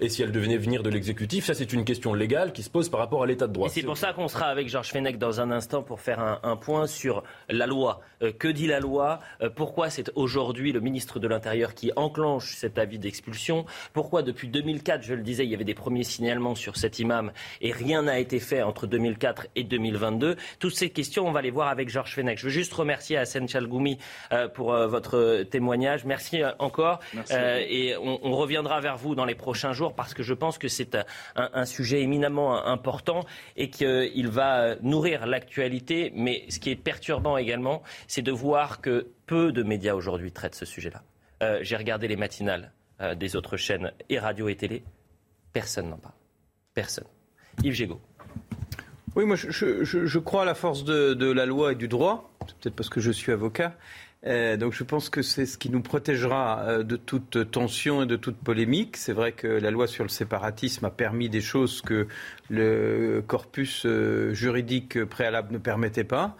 et 0.00 0.08
si 0.08 0.22
elle 0.22 0.32
devait 0.32 0.56
venir 0.56 0.82
de 0.82 0.90
l'exécutif, 0.90 1.44
ça 1.46 1.54
c'est 1.54 1.72
une 1.72 1.84
question 1.84 2.14
légale 2.14 2.52
qui 2.52 2.62
se 2.62 2.70
pose 2.70 2.88
par 2.88 3.00
rapport 3.00 3.22
à 3.22 3.26
l'état 3.26 3.46
de 3.46 3.52
droit. 3.52 3.66
Et 3.66 3.70
c'est 3.70 3.82
pour 3.82 3.96
ça 3.96 4.12
qu'on 4.12 4.28
sera 4.28 4.46
avec 4.46 4.68
Georges 4.68 4.90
Fenech 4.90 5.18
dans 5.18 5.40
un 5.40 5.50
instant 5.50 5.82
pour 5.82 6.00
faire 6.00 6.20
un, 6.20 6.40
un 6.42 6.56
point 6.56 6.86
sur 6.86 7.22
la 7.48 7.66
loi. 7.66 8.00
Euh, 8.22 8.32
que 8.32 8.48
dit 8.48 8.66
la 8.66 8.80
loi? 8.80 9.20
Euh, 9.42 9.50
Pourquoi 9.50 9.90
c'est 9.90 10.10
aujourd'hui 10.16 10.72
le 10.72 10.80
ministre 10.80 11.18
de 11.20 11.28
l'Intérieur 11.28 11.74
qui 11.74 11.92
enclenche 11.96 12.54
cet 12.56 12.78
avis 12.78 12.98
d'expulsion? 12.98 13.64
Pourquoi 13.92 14.22
depuis 14.22 14.48
2004, 14.48 15.02
je 15.02 15.14
le 15.14 15.22
disais, 15.22 15.44
il 15.44 15.50
y 15.50 15.54
avait 15.54 15.64
des 15.64 15.74
premiers 15.74 16.04
signalements 16.04 16.54
sur 16.54 16.76
cet 16.76 16.98
imam 16.98 17.32
et 17.60 17.72
rien 17.72 18.02
n'a 18.02 18.18
été 18.18 18.40
fait 18.40 18.62
entre 18.62 18.86
2004 18.86 19.46
et 19.56 19.64
2022 19.64 20.36
Toutes 20.58 20.74
ces 20.74 20.90
questions, 20.90 21.26
on 21.26 21.32
va 21.32 21.42
les 21.42 21.50
voir 21.50 21.68
avec 21.68 21.88
Georges 21.88 22.14
Fenech. 22.14 22.38
Je 22.38 22.44
veux 22.44 22.50
juste 22.50 22.72
remercier 22.74 23.16
Hassan 23.16 23.48
Chalgoumi 23.48 23.98
euh, 24.32 24.48
pour 24.48 24.72
euh, 24.72 24.86
votre 24.86 25.42
témoignage. 25.44 26.04
Merci 26.04 26.40
encore. 26.58 27.00
Merci. 27.14 27.32
Euh, 27.36 27.60
et 27.68 27.96
on, 27.96 28.18
on 28.22 28.36
reviendra 28.36 28.80
vers 28.80 28.96
vous 28.96 29.07
dans 29.14 29.24
les 29.24 29.34
prochains 29.34 29.72
jours 29.72 29.94
parce 29.94 30.14
que 30.14 30.22
je 30.22 30.34
pense 30.34 30.58
que 30.58 30.68
c'est 30.68 30.96
un, 31.36 31.64
sujet 31.64 32.02
éminemment 32.02 32.66
important 32.66 33.24
et 33.56 33.70
qu'il 33.70 34.28
va 34.28 34.76
nourrir 34.82 35.26
l'actualité. 35.26 36.12
Mais 36.14 36.44
ce 36.48 36.58
qui 36.58 36.70
est 36.70 36.76
perturbant 36.76 37.36
également, 37.36 37.82
c'est 38.06 38.22
de 38.22 38.32
voir 38.32 38.80
que 38.80 39.08
peu 39.26 39.52
de 39.52 39.62
médias 39.62 39.94
aujourd'hui 39.94 40.32
traitent 40.32 40.54
ce 40.54 40.64
sujet-là. 40.64 41.02
Euh, 41.42 41.58
J'ai 41.62 41.76
regardé 41.76 42.08
les 42.08 42.16
matinales 42.16 42.72
euh, 43.00 43.14
des 43.14 43.36
autres 43.36 43.56
chaînes 43.56 43.92
et 44.08 44.18
radio 44.18 44.48
et 44.48 44.56
télé. 44.56 44.82
Personne 45.52 45.90
n'en 45.90 45.98
parle. 45.98 46.14
Personne. 46.74 47.06
Yves 47.62 47.74
Gégaud. 47.74 48.00
Oui, 49.16 49.24
moi 49.24 49.36
je 49.36 50.18
crois 50.18 50.42
à 50.42 50.44
la 50.44 50.54
force 50.54 50.84
de, 50.84 51.14
de 51.14 51.30
la 51.30 51.46
loi 51.46 51.72
et 51.72 51.74
du 51.74 51.88
droit. 51.88 52.30
C'est 52.46 52.56
peut-être 52.58 52.76
parce 52.76 52.88
que 52.88 53.00
je 53.00 53.10
suis 53.10 53.32
avocat. 53.32 53.74
Euh, 54.26 54.56
donc 54.56 54.72
je 54.72 54.82
pense 54.82 55.10
que 55.10 55.22
c'est 55.22 55.46
ce 55.46 55.56
qui 55.56 55.70
nous 55.70 55.80
protégera 55.80 56.62
euh, 56.62 56.82
de 56.82 56.96
toute 56.96 57.50
tension 57.50 58.02
et 58.02 58.06
de 58.06 58.16
toute 58.16 58.36
polémique. 58.36 58.96
C'est 58.96 59.12
vrai 59.12 59.32
que 59.32 59.46
la 59.46 59.70
loi 59.70 59.86
sur 59.86 60.02
le 60.02 60.08
séparatisme 60.08 60.84
a 60.84 60.90
permis 60.90 61.28
des 61.28 61.40
choses 61.40 61.82
que 61.82 62.08
le 62.50 63.22
corpus 63.26 63.86
euh, 63.86 64.34
juridique 64.34 65.04
préalable 65.04 65.52
ne 65.52 65.58
permettait 65.58 66.04
pas. 66.04 66.36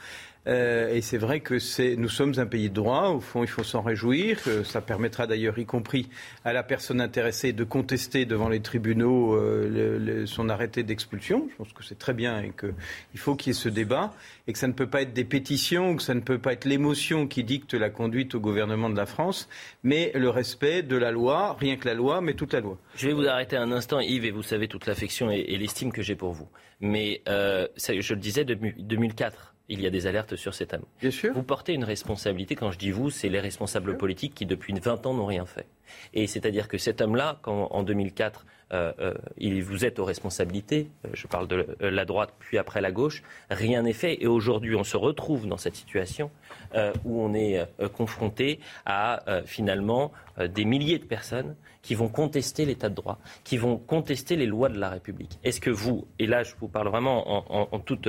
Euh, 0.48 0.94
et 0.94 1.02
c'est 1.02 1.18
vrai 1.18 1.40
que 1.40 1.58
nous 1.96 2.08
sommes 2.08 2.34
un 2.38 2.46
pays 2.46 2.70
de 2.70 2.74
droit. 2.74 3.08
Au 3.08 3.20
fond, 3.20 3.42
il 3.44 3.48
faut 3.48 3.64
s'en 3.64 3.82
réjouir. 3.82 4.38
Euh, 4.46 4.64
ça 4.64 4.80
permettra 4.80 5.26
d'ailleurs, 5.26 5.58
y 5.58 5.66
compris 5.66 6.08
à 6.44 6.52
la 6.52 6.62
personne 6.62 7.00
intéressée, 7.00 7.52
de 7.52 7.64
contester 7.64 8.24
devant 8.24 8.48
les 8.48 8.60
tribunaux 8.60 9.34
euh, 9.34 10.24
son 10.26 10.48
arrêté 10.48 10.82
d'expulsion. 10.82 11.48
Je 11.50 11.56
pense 11.56 11.72
que 11.72 11.84
c'est 11.84 11.98
très 11.98 12.14
bien 12.14 12.40
et 12.40 12.52
qu'il 12.58 13.20
faut 13.20 13.34
qu'il 13.34 13.52
y 13.52 13.56
ait 13.56 13.58
ce 13.58 13.68
débat 13.68 14.12
et 14.46 14.52
que 14.52 14.58
ça 14.58 14.66
ne 14.66 14.72
peut 14.72 14.86
pas 14.86 15.02
être 15.02 15.12
des 15.12 15.24
pétitions, 15.24 15.96
que 15.96 16.02
ça 16.02 16.14
ne 16.14 16.20
peut 16.20 16.38
pas 16.38 16.54
être 16.54 16.64
l'émotion 16.64 17.26
qui 17.26 17.44
dicte 17.44 17.74
la 17.74 17.90
conduite 17.90 18.34
au 18.34 18.40
gouvernement 18.40 18.88
de 18.88 18.96
la 18.96 19.06
France, 19.06 19.48
mais 19.82 20.10
le 20.14 20.30
respect 20.30 20.82
de 20.82 20.96
la 20.96 21.10
loi, 21.10 21.56
rien 21.60 21.76
que 21.76 21.86
la 21.86 21.94
loi, 21.94 22.20
mais 22.20 22.34
toute 22.34 22.54
la 22.54 22.60
loi. 22.60 22.78
Je 22.96 23.08
vais 23.08 23.12
vous 23.12 23.26
arrêter 23.26 23.56
un 23.56 23.70
instant, 23.72 24.00
Yves, 24.00 24.24
et 24.24 24.30
vous 24.30 24.42
savez 24.42 24.68
toute 24.68 24.86
l'affection 24.86 25.30
et, 25.30 25.58
l'estime 25.58 25.92
que 25.92 26.02
j'ai 26.02 26.14
pour 26.14 26.32
vous. 26.32 26.48
Mais 26.80 27.22
euh, 27.28 27.66
je 27.76 28.14
le 28.14 28.20
disais, 28.20 28.44
depuis 28.44 28.72
2004, 28.78 29.54
il 29.68 29.80
y 29.80 29.86
a 29.86 29.90
des 29.90 30.06
alertes 30.06 30.36
sur 30.36 30.54
cet 30.54 30.72
homme. 30.74 30.84
Bien 31.00 31.10
sûr. 31.10 31.32
Vous 31.34 31.42
portez 31.42 31.74
une 31.74 31.84
responsabilité, 31.84 32.54
quand 32.54 32.70
je 32.70 32.78
dis 32.78 32.90
vous, 32.90 33.10
c'est 33.10 33.28
les 33.28 33.40
responsables 33.40 33.96
politiques 33.96 34.34
qui, 34.34 34.46
depuis 34.46 34.72
20 34.72 35.06
ans, 35.06 35.14
n'ont 35.14 35.26
rien 35.26 35.44
fait. 35.46 35.66
Et 36.14 36.26
c'est-à-dire 36.26 36.68
que 36.68 36.78
cet 36.78 37.00
homme-là, 37.00 37.38
quand 37.42 37.68
en 37.70 37.82
2004, 37.82 38.46
euh, 38.70 38.92
euh, 38.98 39.14
il, 39.38 39.62
vous 39.64 39.86
êtes 39.86 39.98
aux 39.98 40.04
responsabilités, 40.04 40.88
euh, 41.06 41.08
je 41.14 41.26
parle 41.26 41.48
de 41.48 41.74
la 41.80 42.04
droite 42.04 42.34
puis 42.38 42.58
après 42.58 42.82
la 42.82 42.92
gauche, 42.92 43.22
rien 43.48 43.82
n'est 43.82 43.94
fait. 43.94 44.22
Et 44.22 44.26
aujourd'hui, 44.26 44.74
on 44.76 44.84
se 44.84 44.98
retrouve 44.98 45.46
dans 45.46 45.56
cette 45.56 45.74
situation 45.76 46.30
euh, 46.74 46.92
où 47.06 47.22
on 47.22 47.32
est 47.32 47.66
confronté 47.94 48.60
à 48.84 49.22
finalement 49.46 50.12
des 50.50 50.64
milliers 50.66 50.98
de 50.98 51.04
personnes 51.04 51.56
qui 51.82 51.94
vont 51.94 52.08
contester 52.08 52.66
l'état 52.66 52.90
de 52.90 52.94
droit, 52.94 53.18
qui 53.44 53.56
vont 53.56 53.78
contester 53.78 54.36
les 54.36 54.44
lois 54.46 54.68
de 54.68 54.78
la 54.78 54.90
République. 54.90 55.38
Est-ce 55.44 55.60
que 55.60 55.70
vous, 55.70 56.06
et 56.18 56.26
là 56.26 56.42
je 56.42 56.54
vous 56.60 56.68
parle 56.68 56.88
vraiment 56.88 57.48
en, 57.48 57.60
en- 57.62 57.68
en 57.72 57.78
toute 57.80 58.08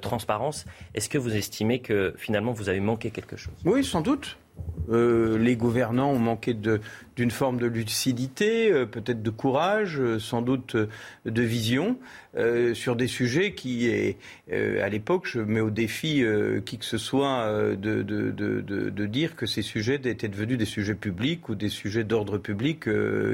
transparence, 0.00 0.64
est-ce 0.94 1.08
que 1.08 1.18
vous 1.18 1.34
estimez 1.34 1.80
que 1.80 2.14
finalement 2.16 2.52
vous 2.52 2.68
avez 2.68 2.80
manqué 2.80 3.10
quelque 3.10 3.36
chose? 3.36 3.54
Oui, 3.64 3.84
sans 3.84 4.00
doute. 4.00 4.36
Euh, 4.90 5.38
les 5.38 5.56
gouvernants 5.56 6.12
ont 6.12 6.18
manqué 6.18 6.54
d'une 6.54 7.30
forme 7.30 7.58
de 7.58 7.66
lucidité, 7.66 8.70
euh, 8.70 8.86
peut-être 8.86 9.22
de 9.22 9.30
courage, 9.30 9.98
euh, 9.98 10.18
sans 10.18 10.42
doute 10.42 10.76
de 11.24 11.42
vision, 11.42 11.98
sur 12.74 12.96
des 12.96 13.06
sujets 13.06 13.54
qui, 13.54 13.88
à 14.50 14.88
l'époque, 14.88 15.28
je 15.28 15.38
mets 15.38 15.60
au 15.60 15.70
défi 15.70 16.24
qui 16.66 16.78
que 16.78 16.84
ce 16.84 16.98
soit 16.98 17.76
de, 17.76 19.06
dire 19.06 19.36
que 19.36 19.46
ces 19.46 19.62
sujets 19.62 20.00
étaient 20.02 20.26
devenus 20.26 20.58
des 20.58 20.64
sujets 20.64 20.96
publics 20.96 21.48
ou 21.48 21.54
des 21.54 21.68
sujets 21.68 22.02
d'ordre 22.02 22.38
public 22.38 22.88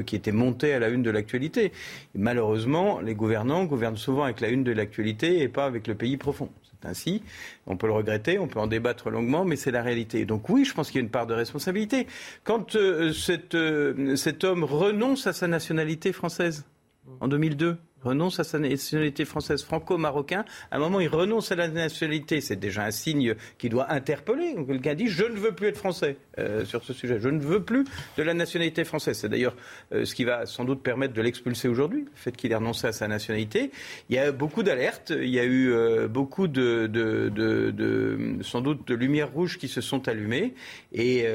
qui 0.05 0.15
étaient 0.15 0.31
montés 0.31 0.73
à 0.73 0.79
la 0.79 0.89
une 0.89 1.01
de 1.01 1.09
l'actualité. 1.09 1.71
Malheureusement, 2.13 3.01
les 3.01 3.15
gouvernants 3.15 3.65
gouvernent 3.65 3.97
souvent 3.97 4.25
avec 4.25 4.39
la 4.39 4.49
une 4.49 4.63
de 4.63 4.71
l'actualité 4.71 5.41
et 5.41 5.47
pas 5.47 5.65
avec 5.65 5.87
le 5.87 5.95
pays 5.95 6.17
profond. 6.17 6.51
Ainsi. 6.83 7.23
On 7.67 7.77
peut 7.77 7.87
le 7.87 7.93
regretter, 7.93 8.39
on 8.39 8.47
peut 8.47 8.59
en 8.59 8.67
débattre 8.67 9.09
longuement, 9.09 9.45
mais 9.45 9.55
c'est 9.55 9.71
la 9.71 9.81
réalité. 9.81 10.25
Donc 10.25 10.49
oui, 10.49 10.65
je 10.65 10.73
pense 10.73 10.87
qu'il 10.89 10.99
y 10.99 11.03
a 11.03 11.05
une 11.05 11.11
part 11.11 11.27
de 11.27 11.33
responsabilité. 11.33 12.07
Quand 12.43 12.75
euh, 12.75 13.13
cet, 13.13 13.55
euh, 13.55 14.15
cet 14.15 14.43
homme 14.43 14.63
renonce 14.63 15.27
à 15.27 15.33
sa 15.33 15.47
nationalité 15.47 16.11
française 16.11 16.65
en 17.19 17.27
2002, 17.27 17.77
renonce 18.03 18.39
à 18.39 18.43
sa 18.43 18.59
nationalité 18.59 19.25
française 19.25 19.63
franco-marocain, 19.63 20.45
à 20.71 20.77
un 20.77 20.79
moment 20.79 20.99
il 20.99 21.07
renonce 21.07 21.51
à 21.51 21.55
la 21.55 21.67
nationalité, 21.67 22.41
c'est 22.41 22.55
déjà 22.55 22.83
un 22.85 22.91
signe 22.91 23.35
qui 23.57 23.69
doit 23.69 23.91
interpeller. 23.91 24.55
Quelqu'un 24.67 24.95
dit 24.95 25.07
je 25.07 25.23
ne 25.23 25.37
veux 25.37 25.51
plus 25.51 25.67
être 25.67 25.77
français 25.77 26.17
euh, 26.39 26.65
sur 26.65 26.83
ce 26.83 26.93
sujet, 26.93 27.19
je 27.19 27.29
ne 27.29 27.39
veux 27.39 27.63
plus 27.63 27.85
de 28.17 28.23
la 28.23 28.33
nationalité 28.33 28.83
française. 28.83 29.17
C'est 29.17 29.29
d'ailleurs 29.29 29.55
euh, 29.93 30.05
ce 30.05 30.15
qui 30.15 30.23
va 30.23 30.45
sans 30.45 30.65
doute 30.65 30.81
permettre 30.81 31.13
de 31.13 31.21
l'expulser 31.21 31.67
aujourd'hui, 31.67 32.01
le 32.01 32.11
fait 32.15 32.35
qu'il 32.35 32.51
ait 32.51 32.55
renoncé 32.55 32.87
à 32.87 32.91
sa 32.91 33.07
nationalité. 33.07 33.71
Il 34.09 34.15
y 34.15 34.19
a 34.19 34.31
beaucoup 34.31 34.63
d'alertes, 34.63 35.13
il 35.15 35.29
y 35.29 35.39
a 35.39 35.43
eu 35.43 35.71
euh, 35.71 36.07
beaucoup 36.07 36.47
de, 36.47 36.89
sans 38.41 38.61
doute 38.61 38.87
de 38.87 38.95
lumières 38.95 39.31
rouges 39.31 39.57
qui 39.57 39.67
se 39.67 39.81
sont 39.81 40.07
allumées 40.07 40.53
et 40.93 41.25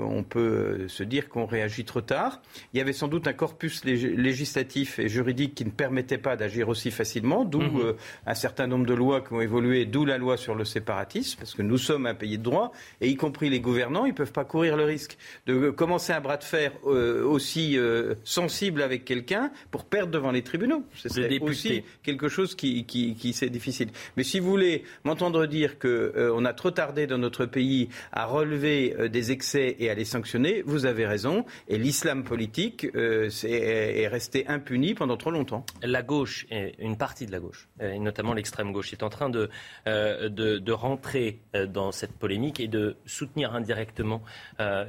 on 0.00 0.22
peut 0.22 0.86
se 0.88 1.02
dire 1.02 1.28
qu'on 1.28 1.46
réagit 1.46 1.84
trop 1.84 2.00
tard. 2.00 2.42
Il 2.72 2.78
y 2.78 2.80
avait 2.80 2.92
sans 2.92 3.08
doute 3.08 3.26
un 3.26 3.32
corpus 3.32 3.84
lég- 3.84 4.14
législatif 4.14 4.98
et 4.98 5.08
juridique 5.08 5.54
qui 5.54 5.64
ne 5.64 5.70
permettait 5.70 6.09
pas 6.18 6.36
d'agir 6.36 6.68
aussi 6.68 6.90
facilement, 6.90 7.44
d'où 7.44 7.60
Mhm. 7.60 7.80
euh, 7.80 7.92
un 8.26 8.34
certain 8.34 8.66
nombre 8.66 8.86
de 8.86 8.94
lois 8.94 9.20
qui 9.20 9.32
ont 9.32 9.40
évolué, 9.40 9.84
d'où 9.84 10.04
la 10.04 10.18
loi 10.18 10.36
sur 10.36 10.54
le 10.54 10.64
séparatisme, 10.64 11.38
parce 11.38 11.54
que 11.54 11.62
nous 11.62 11.78
sommes 11.78 12.06
un 12.06 12.14
pays 12.14 12.38
de 12.38 12.42
droit, 12.42 12.72
et 13.00 13.08
y 13.08 13.16
compris 13.16 13.50
les 13.50 13.60
gouvernants, 13.60 14.04
ils 14.06 14.10
ne 14.10 14.14
peuvent 14.16 14.32
pas 14.32 14.44
courir 14.44 14.76
le 14.76 14.84
risque 14.84 15.16
de 15.46 15.70
commencer 15.70 16.12
un 16.12 16.20
bras 16.20 16.36
de 16.36 16.44
fer 16.44 16.72
euh, 16.86 17.24
aussi 17.24 17.76
euh, 17.78 18.14
sensible 18.24 18.82
avec 18.82 19.04
quelqu'un 19.04 19.50
pour 19.70 19.84
perdre 19.84 20.10
devant 20.12 20.30
les 20.30 20.42
tribunaux. 20.42 20.82
C'est 20.94 21.40
aussi 21.40 21.82
quelque 22.02 22.28
chose 22.28 22.54
qui, 22.54 22.84
qui, 22.84 23.14
qui 23.14 23.32
c'est 23.32 23.50
difficile. 23.50 23.88
Mais 24.16 24.22
si 24.24 24.40
vous 24.40 24.48
voulez 24.50 24.84
m'entendre 25.04 25.46
dire 25.46 25.74
euh, 25.84 26.32
on 26.34 26.44
a 26.44 26.52
trop 26.52 26.70
tardé 26.70 27.06
dans 27.06 27.18
notre 27.18 27.46
pays 27.46 27.88
à 28.12 28.26
relever 28.26 28.94
euh, 28.98 29.08
des 29.08 29.32
excès 29.32 29.76
et 29.78 29.90
à 29.90 29.94
les 29.94 30.04
sanctionner, 30.04 30.62
vous 30.66 30.86
avez 30.86 31.06
raison. 31.06 31.44
Et 31.68 31.78
l'islam 31.78 32.24
politique 32.24 32.86
euh, 32.94 33.28
est 33.44 34.08
resté 34.08 34.46
impuni 34.48 34.94
pendant 34.94 35.16
trop 35.16 35.30
longtemps. 35.30 35.64
La 35.82 35.99
la 36.00 36.06
gauche, 36.06 36.46
une 36.78 36.96
partie 36.96 37.26
de 37.26 37.32
la 37.32 37.40
gauche, 37.40 37.68
et 37.78 37.98
notamment 37.98 38.32
l'extrême 38.32 38.72
gauche, 38.72 38.92
est 38.94 39.02
en 39.02 39.10
train 39.10 39.28
de, 39.28 39.50
de, 39.86 40.72
rentrer 40.72 41.40
dans 41.68 41.92
cette 41.92 42.12
polémique 42.12 42.58
et 42.58 42.68
de 42.68 42.96
soutenir 43.04 43.54
indirectement 43.54 44.22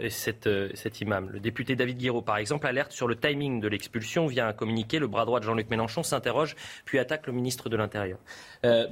cet, 0.09 0.47
imam. 1.01 1.29
Le 1.29 1.41
député 1.41 1.75
David 1.75 1.97
Guiraud, 1.97 2.21
par 2.21 2.37
exemple, 2.37 2.65
alerte 2.65 2.93
sur 2.93 3.07
le 3.07 3.17
timing 3.17 3.59
de 3.59 3.67
l'expulsion 3.67 4.25
via 4.27 4.47
un 4.47 4.53
communiqué. 4.53 4.99
Le 4.99 5.07
bras 5.07 5.25
droit 5.25 5.41
de 5.41 5.45
Jean-Luc 5.45 5.69
Mélenchon 5.69 6.01
s'interroge, 6.01 6.55
puis 6.85 6.97
attaque 6.97 7.27
le 7.27 7.33
ministre 7.33 7.67
de 7.67 7.75
l'Intérieur. 7.75 8.19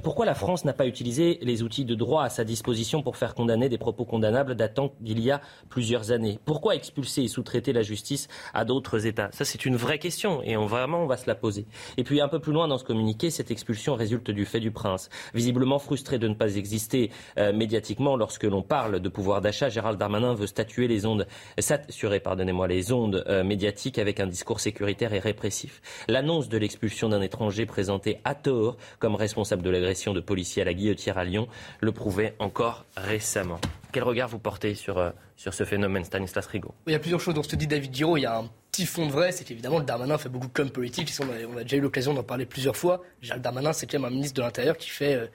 Pourquoi 0.02 0.26
la 0.26 0.34
France 0.34 0.64
n'a 0.64 0.72
pas 0.72 0.86
utilisé 0.86 1.38
les 1.42 1.62
outils 1.62 1.84
de 1.84 1.94
droit 1.94 2.24
à 2.24 2.28
sa 2.28 2.44
disposition 2.44 3.02
pour 3.02 3.16
faire 3.16 3.34
condamner 3.34 3.68
des 3.68 3.78
propos 3.78 4.04
condamnables 4.04 4.54
datant 4.54 4.92
d'il 5.00 5.20
y 5.20 5.30
a 5.30 5.40
plusieurs 5.68 6.10
années? 6.10 6.38
Pourquoi 6.44 6.74
expulser 6.74 7.22
et 7.22 7.28
sous-traiter 7.28 7.72
la 7.72 7.82
justice 7.82 8.28
à 8.54 8.64
d'autres 8.64 9.06
États? 9.06 9.30
Ça, 9.32 9.44
c'est 9.44 9.64
une 9.64 9.76
vraie 9.76 9.98
question 9.98 10.42
et 10.42 10.56
vraiment, 10.56 11.02
on 11.02 11.06
va 11.06 11.16
se 11.16 11.26
la 11.26 11.34
poser. 11.34 11.66
Et 11.96 12.04
puis, 12.04 12.20
un 12.20 12.28
peu 12.28 12.38
plus 12.38 12.52
loin 12.52 12.68
dans 12.68 12.78
ce 12.78 12.84
communiqué, 12.84 13.30
cette 13.30 13.50
expulsion 13.50 13.94
résulte 13.94 14.30
du 14.30 14.44
fait 14.44 14.60
du 14.60 14.70
prince. 14.70 15.08
Visiblement 15.34 15.78
frustré 15.78 16.18
de 16.18 16.28
ne 16.28 16.34
pas 16.34 16.56
exister 16.56 17.10
euh, 17.38 17.52
médiatiquement 17.52 18.16
lorsque 18.16 18.44
l'on 18.44 18.62
parle 18.62 19.00
de 19.00 19.08
pouvoir 19.08 19.40
d'achat, 19.40 19.68
Gérald 19.68 19.98
Darmanin 19.98 20.34
veut 20.34 20.46
statuer 20.46 20.88
les 20.88 21.06
ondes, 21.06 21.26
saturer, 21.58 22.20
pardonnez-moi, 22.20 22.68
les 22.68 22.92
ondes 22.92 23.24
euh, 23.28 23.44
médiatiques 23.44 23.98
avec 23.98 24.20
un 24.20 24.26
discours 24.26 24.60
sécuritaire 24.60 25.12
et 25.12 25.18
répressif. 25.18 25.82
L'annonce 26.08 26.48
de 26.48 26.58
l'expulsion 26.58 27.08
d'un 27.08 27.20
étranger 27.20 27.66
présenté 27.66 28.18
à 28.24 28.34
tort 28.34 28.76
comme 28.98 29.14
responsable 29.14 29.59
de 29.60 29.70
l'agression 29.70 30.12
de 30.12 30.20
policiers 30.20 30.62
à 30.62 30.64
la 30.64 30.74
guillotière 30.74 31.18
à 31.18 31.24
Lyon 31.24 31.48
le 31.80 31.92
prouvait 31.92 32.34
encore 32.38 32.84
récemment. 32.96 33.60
Quel 33.92 34.04
regard 34.04 34.28
vous 34.28 34.38
portez 34.38 34.74
sur, 34.74 34.98
euh, 34.98 35.10
sur 35.36 35.52
ce 35.52 35.64
phénomène, 35.64 36.04
Stanislas 36.04 36.46
Rigaud? 36.46 36.74
Il 36.86 36.92
y 36.92 36.96
a 36.96 37.00
plusieurs 37.00 37.20
choses 37.20 37.34
dont 37.34 37.42
se 37.42 37.56
dit 37.56 37.66
David 37.66 37.94
Giraud. 37.94 38.16
Il 38.16 38.22
y 38.22 38.26
a 38.26 38.38
un 38.38 38.48
petit 38.70 38.86
fond 38.86 39.06
de 39.06 39.10
vrai, 39.10 39.32
c'est 39.32 39.42
qu'évidemment, 39.42 39.80
le 39.80 39.84
Darmanin 39.84 40.16
fait 40.16 40.28
beaucoup 40.28 40.46
de 40.46 40.52
com 40.52 40.70
politique. 40.70 41.12
On 41.20 41.24
a, 41.24 41.52
on 41.52 41.56
a 41.56 41.62
déjà 41.62 41.76
eu 41.76 41.80
l'occasion 41.80 42.14
d'en 42.14 42.22
parler 42.22 42.46
plusieurs 42.46 42.76
fois. 42.76 43.02
Gérald 43.20 43.42
Darmanin, 43.42 43.72
c'est 43.72 43.86
quand 43.86 43.98
même 43.98 44.04
un 44.04 44.14
ministre 44.14 44.36
de 44.36 44.42
l'Intérieur 44.42 44.76
qui 44.76 44.90
fait, 44.90 45.16
euh, 45.16 45.26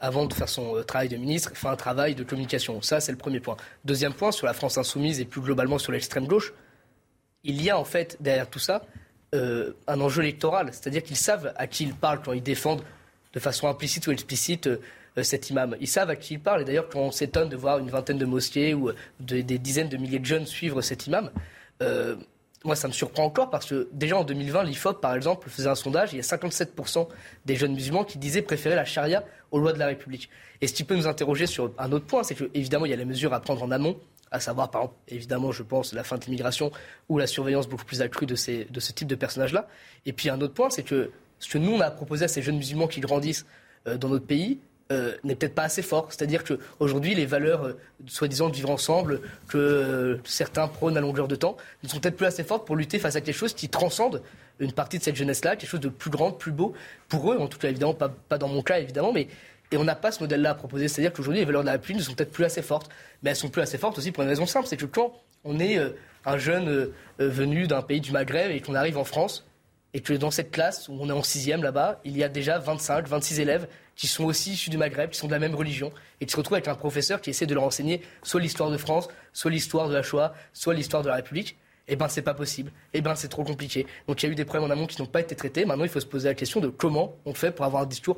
avant 0.00 0.26
de 0.26 0.34
faire 0.34 0.48
son 0.48 0.76
euh, 0.76 0.82
travail 0.82 1.08
de 1.08 1.16
ministre, 1.16 1.52
fait 1.54 1.68
un 1.68 1.76
travail 1.76 2.16
de 2.16 2.24
communication. 2.24 2.82
Ça, 2.82 2.98
c'est 2.98 3.12
le 3.12 3.18
premier 3.18 3.38
point. 3.38 3.56
Deuxième 3.84 4.12
point, 4.12 4.32
sur 4.32 4.46
la 4.46 4.54
France 4.54 4.76
insoumise 4.76 5.20
et 5.20 5.24
plus 5.24 5.40
globalement 5.40 5.78
sur 5.78 5.92
l'extrême 5.92 6.26
gauche, 6.26 6.52
il 7.44 7.62
y 7.62 7.70
a 7.70 7.78
en 7.78 7.84
fait, 7.84 8.16
derrière 8.20 8.50
tout 8.50 8.58
ça, 8.58 8.82
un 9.32 10.00
enjeu 10.00 10.22
électoral. 10.22 10.70
C'est-à-dire 10.72 11.04
qu'ils 11.04 11.16
savent 11.16 11.54
à 11.56 11.68
qui 11.68 11.84
ils 11.84 11.94
parlent 11.94 12.20
quand 12.20 12.32
ils 12.32 12.42
défendent 12.42 12.82
de 13.32 13.40
façon 13.40 13.68
implicite 13.68 14.06
ou 14.06 14.12
explicite 14.12 14.66
euh, 14.66 14.78
cet 15.22 15.50
imam. 15.50 15.76
Ils 15.80 15.88
savent 15.88 16.10
à 16.10 16.16
qui 16.16 16.34
il 16.34 16.40
parle. 16.40 16.62
Et 16.62 16.64
d'ailleurs, 16.64 16.88
quand 16.88 17.00
on 17.00 17.10
s'étonne 17.10 17.48
de 17.48 17.56
voir 17.56 17.78
une 17.78 17.90
vingtaine 17.90 18.18
de 18.18 18.26
mosquées 18.26 18.74
ou 18.74 18.90
euh, 18.90 18.94
des 19.20 19.42
dizaines 19.42 19.88
de 19.88 19.96
milliers 19.96 20.18
de 20.18 20.24
jeunes 20.24 20.46
suivre 20.46 20.80
cet 20.82 21.06
imam, 21.06 21.30
euh, 21.82 22.16
moi, 22.64 22.76
ça 22.76 22.88
me 22.88 22.92
surprend 22.92 23.24
encore 23.24 23.48
parce 23.48 23.66
que 23.66 23.88
déjà 23.92 24.18
en 24.18 24.24
2020, 24.24 24.64
l'IFOP, 24.64 25.00
par 25.00 25.14
exemple, 25.14 25.48
faisait 25.48 25.68
un 25.68 25.74
sondage. 25.74 26.12
Il 26.12 26.16
y 26.16 26.20
a 26.20 26.22
57% 26.22 27.08
des 27.46 27.56
jeunes 27.56 27.72
musulmans 27.72 28.04
qui 28.04 28.18
disaient 28.18 28.42
préférer 28.42 28.74
la 28.74 28.84
charia 28.84 29.24
aux 29.50 29.58
lois 29.58 29.72
de 29.72 29.78
la 29.78 29.86
République. 29.86 30.28
Et 30.60 30.66
ce 30.66 30.74
qui 30.74 30.84
peut 30.84 30.94
nous 30.94 31.06
interroger 31.06 31.46
sur 31.46 31.72
un 31.78 31.90
autre 31.92 32.04
point, 32.04 32.22
c'est 32.22 32.34
qu'évidemment, 32.34 32.84
il 32.84 32.90
y 32.90 32.92
a 32.92 32.96
les 32.96 33.06
mesures 33.06 33.32
à 33.32 33.40
prendre 33.40 33.62
en 33.62 33.70
amont, 33.70 33.98
à 34.30 34.40
savoir, 34.40 34.70
par 34.70 34.82
exemple, 34.82 34.98
évidemment, 35.08 35.52
je 35.52 35.62
pense, 35.62 35.94
la 35.94 36.04
fin 36.04 36.18
de 36.18 36.24
l'immigration 36.24 36.70
ou 37.08 37.18
la 37.18 37.26
surveillance 37.26 37.66
beaucoup 37.66 37.86
plus 37.86 38.02
accrue 38.02 38.26
de, 38.26 38.34
ces, 38.34 38.66
de 38.66 38.78
ce 38.78 38.92
type 38.92 39.08
de 39.08 39.14
personnages-là. 39.14 39.66
Et 40.04 40.12
puis, 40.12 40.28
un 40.28 40.40
autre 40.42 40.54
point, 40.54 40.68
c'est 40.68 40.82
que 40.82 41.10
ce 41.40 41.48
que 41.48 41.58
nous, 41.58 41.72
on 41.72 41.80
a 41.80 41.90
proposé 41.90 42.26
à 42.26 42.28
ces 42.28 42.42
jeunes 42.42 42.56
musulmans 42.56 42.86
qui 42.86 43.00
grandissent 43.00 43.46
dans 43.86 44.08
notre 44.08 44.26
pays, 44.26 44.60
euh, 44.92 45.14
n'est 45.22 45.36
peut-être 45.36 45.54
pas 45.54 45.62
assez 45.62 45.82
fort. 45.82 46.08
C'est-à-dire 46.08 46.42
qu'aujourd'hui, 46.42 47.14
les 47.14 47.24
valeurs, 47.24 47.64
euh, 47.64 47.78
soi-disant, 48.06 48.48
de 48.48 48.56
vivre 48.56 48.70
ensemble, 48.70 49.20
que 49.46 49.56
euh, 49.56 50.16
certains 50.24 50.66
prônent 50.66 50.96
à 50.96 51.00
longueur 51.00 51.28
de 51.28 51.36
temps, 51.36 51.56
ne 51.84 51.88
sont 51.88 52.00
peut-être 52.00 52.16
plus 52.16 52.26
assez 52.26 52.42
fortes 52.42 52.66
pour 52.66 52.74
lutter 52.74 52.98
face 52.98 53.14
à 53.14 53.20
quelque 53.20 53.36
chose 53.36 53.54
qui 53.54 53.68
transcende 53.68 54.20
une 54.58 54.72
partie 54.72 54.98
de 54.98 55.04
cette 55.04 55.14
jeunesse-là, 55.14 55.54
quelque 55.54 55.70
chose 55.70 55.78
de 55.78 55.88
plus 55.88 56.10
grand, 56.10 56.32
plus 56.32 56.50
beau, 56.50 56.74
pour 57.08 57.32
eux, 57.32 57.36
en 57.38 57.46
tout 57.46 57.58
cas, 57.58 57.68
évidemment, 57.68 57.94
pas, 57.94 58.08
pas 58.08 58.36
dans 58.36 58.48
mon 58.48 58.62
cas, 58.62 58.80
évidemment, 58.80 59.12
mais. 59.12 59.28
Et 59.72 59.76
on 59.76 59.84
n'a 59.84 59.94
pas 59.94 60.10
ce 60.10 60.18
modèle-là 60.18 60.50
à 60.50 60.54
proposer. 60.54 60.88
C'est-à-dire 60.88 61.12
qu'aujourd'hui, 61.12 61.38
les 61.38 61.46
valeurs 61.46 61.62
de 61.62 61.66
la 61.66 61.72
République 61.72 61.98
ne 61.98 62.02
sont 62.02 62.14
peut-être 62.14 62.32
plus 62.32 62.44
assez 62.44 62.60
fortes. 62.60 62.90
Mais 63.22 63.30
elles 63.30 63.36
sont 63.36 63.50
plus 63.50 63.62
assez 63.62 63.78
fortes 63.78 63.96
aussi 63.98 64.10
pour 64.10 64.24
une 64.24 64.28
raison 64.28 64.44
simple. 64.44 64.66
C'est 64.66 64.76
que 64.76 64.86
quand 64.86 65.12
on 65.44 65.60
est 65.60 65.78
un 66.24 66.38
jeune 66.38 66.90
venu 67.20 67.68
d'un 67.68 67.80
pays 67.80 68.00
du 68.00 68.10
Maghreb 68.10 68.50
et 68.50 68.60
qu'on 68.60 68.74
arrive 68.74 68.98
en 68.98 69.04
France, 69.04 69.46
et 69.94 70.00
que 70.00 70.12
dans 70.12 70.30
cette 70.30 70.50
classe, 70.50 70.88
où 70.88 70.96
on 71.00 71.08
est 71.08 71.12
en 71.12 71.22
sixième 71.22 71.62
là-bas, 71.62 72.00
il 72.04 72.16
y 72.16 72.22
a 72.22 72.28
déjà 72.28 72.58
25, 72.58 73.08
26 73.08 73.40
élèves 73.40 73.68
qui 73.96 74.06
sont 74.06 74.24
aussi 74.24 74.52
issus 74.52 74.70
du 74.70 74.78
Maghreb, 74.78 75.10
qui 75.10 75.18
sont 75.18 75.26
de 75.26 75.32
la 75.32 75.38
même 75.38 75.54
religion, 75.54 75.92
et 76.20 76.26
qui 76.26 76.32
se 76.32 76.36
retrouvent 76.36 76.54
avec 76.54 76.68
un 76.68 76.74
professeur 76.74 77.20
qui 77.20 77.30
essaie 77.30 77.46
de 77.46 77.54
leur 77.54 77.64
enseigner 77.64 78.00
soit 78.22 78.40
l'histoire 78.40 78.70
de 78.70 78.76
France, 78.76 79.08
soit 79.32 79.50
l'histoire 79.50 79.88
de 79.88 79.94
la 79.94 80.02
Shoah, 80.02 80.32
soit 80.52 80.74
l'histoire 80.74 81.02
de 81.02 81.08
la 81.08 81.16
République. 81.16 81.58
Eh 81.88 81.96
ben, 81.96 82.08
c'est 82.08 82.22
pas 82.22 82.34
possible. 82.34 82.70
Eh 82.94 83.00
ben, 83.00 83.16
c'est 83.16 83.28
trop 83.28 83.42
compliqué. 83.42 83.86
Donc, 84.06 84.22
il 84.22 84.26
y 84.26 84.28
a 84.28 84.32
eu 84.32 84.36
des 84.36 84.44
problèmes 84.44 84.70
en 84.70 84.72
amont 84.72 84.86
qui 84.86 85.00
n'ont 85.02 85.08
pas 85.08 85.20
été 85.20 85.34
traités. 85.34 85.64
Maintenant, 85.64 85.84
il 85.84 85.90
faut 85.90 86.00
se 86.00 86.06
poser 86.06 86.28
la 86.28 86.34
question 86.34 86.60
de 86.60 86.68
comment 86.68 87.16
on 87.26 87.34
fait 87.34 87.50
pour 87.50 87.64
avoir 87.64 87.82
un 87.82 87.86
discours 87.86 88.16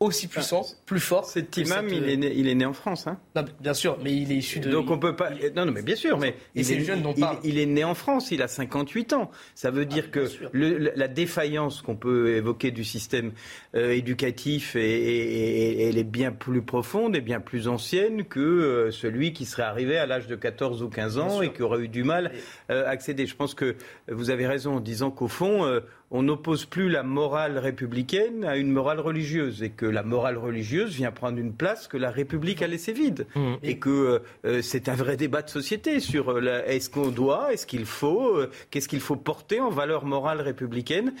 aussi 0.00 0.26
puissant, 0.26 0.66
plus 0.86 1.00
fort. 1.00 1.24
Cet 1.24 1.56
imam, 1.56 1.88
il, 1.88 2.08
est 2.08 2.16
né, 2.16 2.32
il 2.34 2.48
est 2.48 2.54
né 2.54 2.64
en 2.64 2.72
France. 2.72 3.06
Hein 3.06 3.18
non, 3.36 3.44
bien 3.60 3.74
sûr, 3.74 3.96
mais 4.02 4.14
il 4.14 4.32
est 4.32 4.36
issu 4.36 4.60
de. 4.60 4.70
Donc 4.70 4.90
on 4.90 4.98
peut 4.98 5.14
pas. 5.14 5.30
Non, 5.54 5.66
non, 5.66 5.72
mais 5.72 5.82
bien 5.82 5.96
sûr, 5.96 6.18
mais 6.18 6.36
il, 6.54 6.70
est, 6.70 6.80
jeune 6.80 7.02
dont 7.02 7.14
il, 7.44 7.58
est 7.58 7.66
né 7.66 7.84
en 7.84 7.94
France, 7.94 8.30
il 8.30 8.42
a 8.42 8.48
58 8.48 9.12
ans. 9.12 9.30
Ça 9.54 9.70
veut 9.70 9.86
dire 9.86 10.04
ah, 10.08 10.10
que 10.10 10.28
le, 10.52 10.92
la 10.94 11.08
défaillance 11.08 11.80
qu'on 11.80 11.96
peut 11.96 12.34
évoquer 12.36 12.70
du 12.70 12.84
système 12.84 13.32
euh, 13.74 13.92
éducatif, 13.92 14.76
et, 14.76 15.88
elle 15.88 15.98
est 15.98 16.04
bien 16.04 16.32
plus 16.32 16.62
profonde 16.62 17.14
et 17.14 17.20
bien 17.20 17.40
plus 17.40 17.68
ancienne 17.68 18.24
que 18.24 18.40
euh, 18.40 18.90
celui 18.90 19.32
qui 19.32 19.46
serait 19.46 19.62
arrivé 19.62 19.96
à 19.96 20.06
l'âge 20.06 20.26
de 20.26 20.36
14 20.36 20.82
ou 20.82 20.88
15 20.88 21.18
ans 21.18 21.42
et 21.42 21.52
qui 21.52 21.62
aurait 21.62 21.80
eu 21.80 21.88
du 21.88 22.04
mal 22.04 22.32
euh, 22.70 22.84
à 22.86 22.90
accéder. 22.90 23.26
Je 23.26 23.36
pense 23.36 23.54
que 23.54 23.76
vous 24.08 24.30
avez 24.30 24.46
raison 24.46 24.76
en 24.76 24.80
disant 24.80 25.10
qu'au 25.10 25.28
fond, 25.28 25.80
on 26.14 26.22
n'oppose 26.22 26.64
plus 26.64 26.88
la 26.88 27.02
morale 27.02 27.58
républicaine 27.58 28.44
à 28.44 28.56
une 28.56 28.70
morale 28.70 29.00
religieuse 29.00 29.64
et 29.64 29.70
que 29.70 29.84
la 29.84 30.04
morale 30.04 30.38
religieuse 30.38 30.94
vient 30.94 31.10
prendre 31.10 31.38
une 31.38 31.52
place 31.52 31.88
que 31.88 31.96
la 31.96 32.12
République 32.12 32.62
a 32.62 32.68
laissée 32.68 32.92
vide 32.92 33.26
mmh. 33.34 33.54
et 33.64 33.78
que 33.80 34.22
euh, 34.44 34.62
c'est 34.62 34.88
un 34.88 34.94
vrai 34.94 35.16
débat 35.16 35.42
de 35.42 35.50
société 35.50 35.98
sur 35.98 36.28
euh, 36.30 36.62
est-ce 36.66 36.88
qu'on 36.88 37.08
doit, 37.08 37.52
est-ce 37.52 37.66
qu'il 37.66 37.84
faut, 37.84 38.36
euh, 38.36 38.48
qu'est-ce 38.70 38.86
qu'il 38.86 39.00
faut 39.00 39.16
porter 39.16 39.58
en 39.58 39.70
valeur 39.70 40.04
morale 40.04 40.40
républicaine 40.40 41.14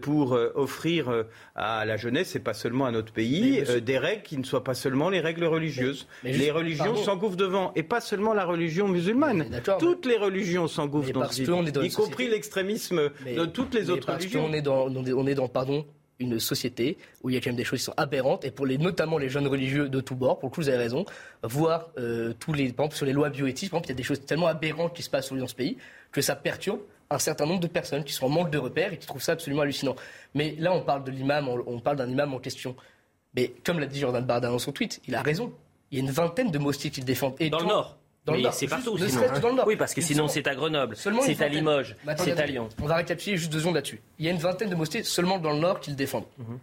pour 0.00 0.32
offrir 0.56 1.24
à 1.54 1.84
la 1.84 1.96
jeunesse 1.96 2.34
et 2.34 2.40
pas 2.40 2.54
seulement 2.54 2.86
à 2.86 2.90
notre 2.90 3.12
pays 3.12 3.62
des 3.82 3.98
règles 3.98 4.22
qui 4.22 4.36
ne 4.36 4.42
soient 4.42 4.64
pas 4.64 4.74
seulement 4.74 5.10
les 5.10 5.20
règles 5.20 5.44
religieuses. 5.44 6.08
les 6.24 6.50
religions 6.50 6.96
s'engouffrent 6.96 7.36
devant 7.36 7.72
et 7.76 7.84
pas 7.84 8.00
seulement 8.00 8.34
la 8.34 8.44
religion 8.44 8.88
musulmane. 8.88 9.46
Toutes 9.78 10.06
les 10.06 10.16
religions 10.16 10.66
s'engouffrent 10.66 11.12
dans 11.12 11.30
ce 11.30 11.42
y 11.84 11.90
compris 11.90 12.28
l'extrémisme 12.28 13.10
de 13.24 13.44
toutes 13.44 13.74
les 13.74 13.90
autres 13.90 14.12
religions 14.12 14.39
on 14.40 14.52
est 14.52 14.62
dans, 14.62 14.88
on 14.88 15.26
est 15.26 15.34
dans 15.34 15.48
pardon, 15.48 15.84
une 16.20 16.38
société 16.38 16.98
où 17.22 17.30
il 17.30 17.34
y 17.34 17.36
a 17.36 17.40
quand 17.40 17.50
même 17.50 17.56
des 17.56 17.64
choses 17.64 17.80
qui 17.80 17.84
sont 17.86 17.94
aberrantes 17.96 18.44
et 18.44 18.50
pour 18.50 18.66
les, 18.66 18.78
notamment 18.78 19.18
les 19.18 19.28
jeunes 19.28 19.46
religieux 19.46 19.88
de 19.88 20.00
tous 20.00 20.14
bords, 20.14 20.38
pour 20.38 20.50
le 20.50 20.54
coup 20.54 20.60
vous 20.60 20.68
avez 20.68 20.78
raison, 20.78 21.04
voir 21.42 21.88
euh, 21.98 22.34
tous 22.38 22.52
les, 22.52 22.72
par 22.72 22.84
exemple, 22.84 22.96
sur 22.96 23.06
les 23.06 23.12
lois 23.12 23.30
bioéthiques, 23.30 23.70
par 23.70 23.78
exemple, 23.78 23.88
il 23.88 23.90
y 23.90 23.96
a 23.96 23.96
des 23.96 24.02
choses 24.02 24.24
tellement 24.24 24.46
aberrantes 24.46 24.94
qui 24.94 25.02
se 25.02 25.10
passent 25.10 25.32
dans 25.32 25.46
ce 25.46 25.54
pays 25.54 25.78
que 26.12 26.20
ça 26.20 26.36
perturbe 26.36 26.80
un 27.10 27.18
certain 27.18 27.46
nombre 27.46 27.60
de 27.60 27.66
personnes 27.66 28.04
qui 28.04 28.12
sont 28.12 28.26
en 28.26 28.28
manque 28.28 28.50
de 28.50 28.58
repères 28.58 28.92
et 28.92 28.98
qui 28.98 29.06
trouvent 29.06 29.22
ça 29.22 29.32
absolument 29.32 29.62
hallucinant. 29.62 29.96
Mais 30.34 30.54
là, 30.58 30.72
on 30.72 30.82
parle 30.82 31.02
de 31.02 31.10
l'imam, 31.10 31.48
on, 31.48 31.80
parle 31.80 31.96
d'un 31.96 32.08
imam 32.08 32.32
en 32.34 32.38
question. 32.38 32.76
Mais 33.34 33.52
comme 33.64 33.80
l'a 33.80 33.86
dit 33.86 33.98
Jordan 33.98 34.24
Bardin 34.24 34.50
dans 34.50 34.60
son 34.60 34.70
tweet, 34.70 35.00
il 35.08 35.14
a 35.16 35.22
raison. 35.22 35.52
Il 35.90 35.98
y 35.98 36.00
a 36.00 36.04
une 36.04 36.12
vingtaine 36.12 36.52
de 36.52 36.58
mosquées 36.58 36.90
qu'il 36.90 37.04
défend. 37.04 37.34
Et 37.40 37.50
dans 37.50 37.58
le 37.58 37.66
Nord 37.66 37.98
c'est 38.52 38.66
partout. 38.66 38.96
Sinon. 38.98 39.64
Oui, 39.66 39.76
parce 39.76 39.94
que 39.94 40.00
sinon 40.00 40.28
c'est 40.28 40.46
à 40.46 40.54
Grenoble, 40.54 40.96
c'est 40.96 41.42
à 41.42 41.48
Limoges, 41.48 41.96
c'est 42.16 42.38
à 42.38 42.46
Lyon. 42.46 42.68
On 42.82 42.86
va 42.86 42.96
récapituler 42.96 43.36
juste 43.36 43.52
deux 43.52 43.60
secondes 43.60 43.74
là-dessus. 43.74 44.00
Il 44.18 44.26
y 44.26 44.28
a 44.28 44.32
une 44.32 44.38
vingtaine 44.38 44.70
de 44.70 44.74
mosquées 44.74 45.02
seulement 45.02 45.38
dans 45.38 45.52
le 45.52 45.58
Nord 45.58 45.80
qui 45.80 45.90
le 45.90 45.96
défendent. 45.96 46.26
Mhm. 46.38 46.58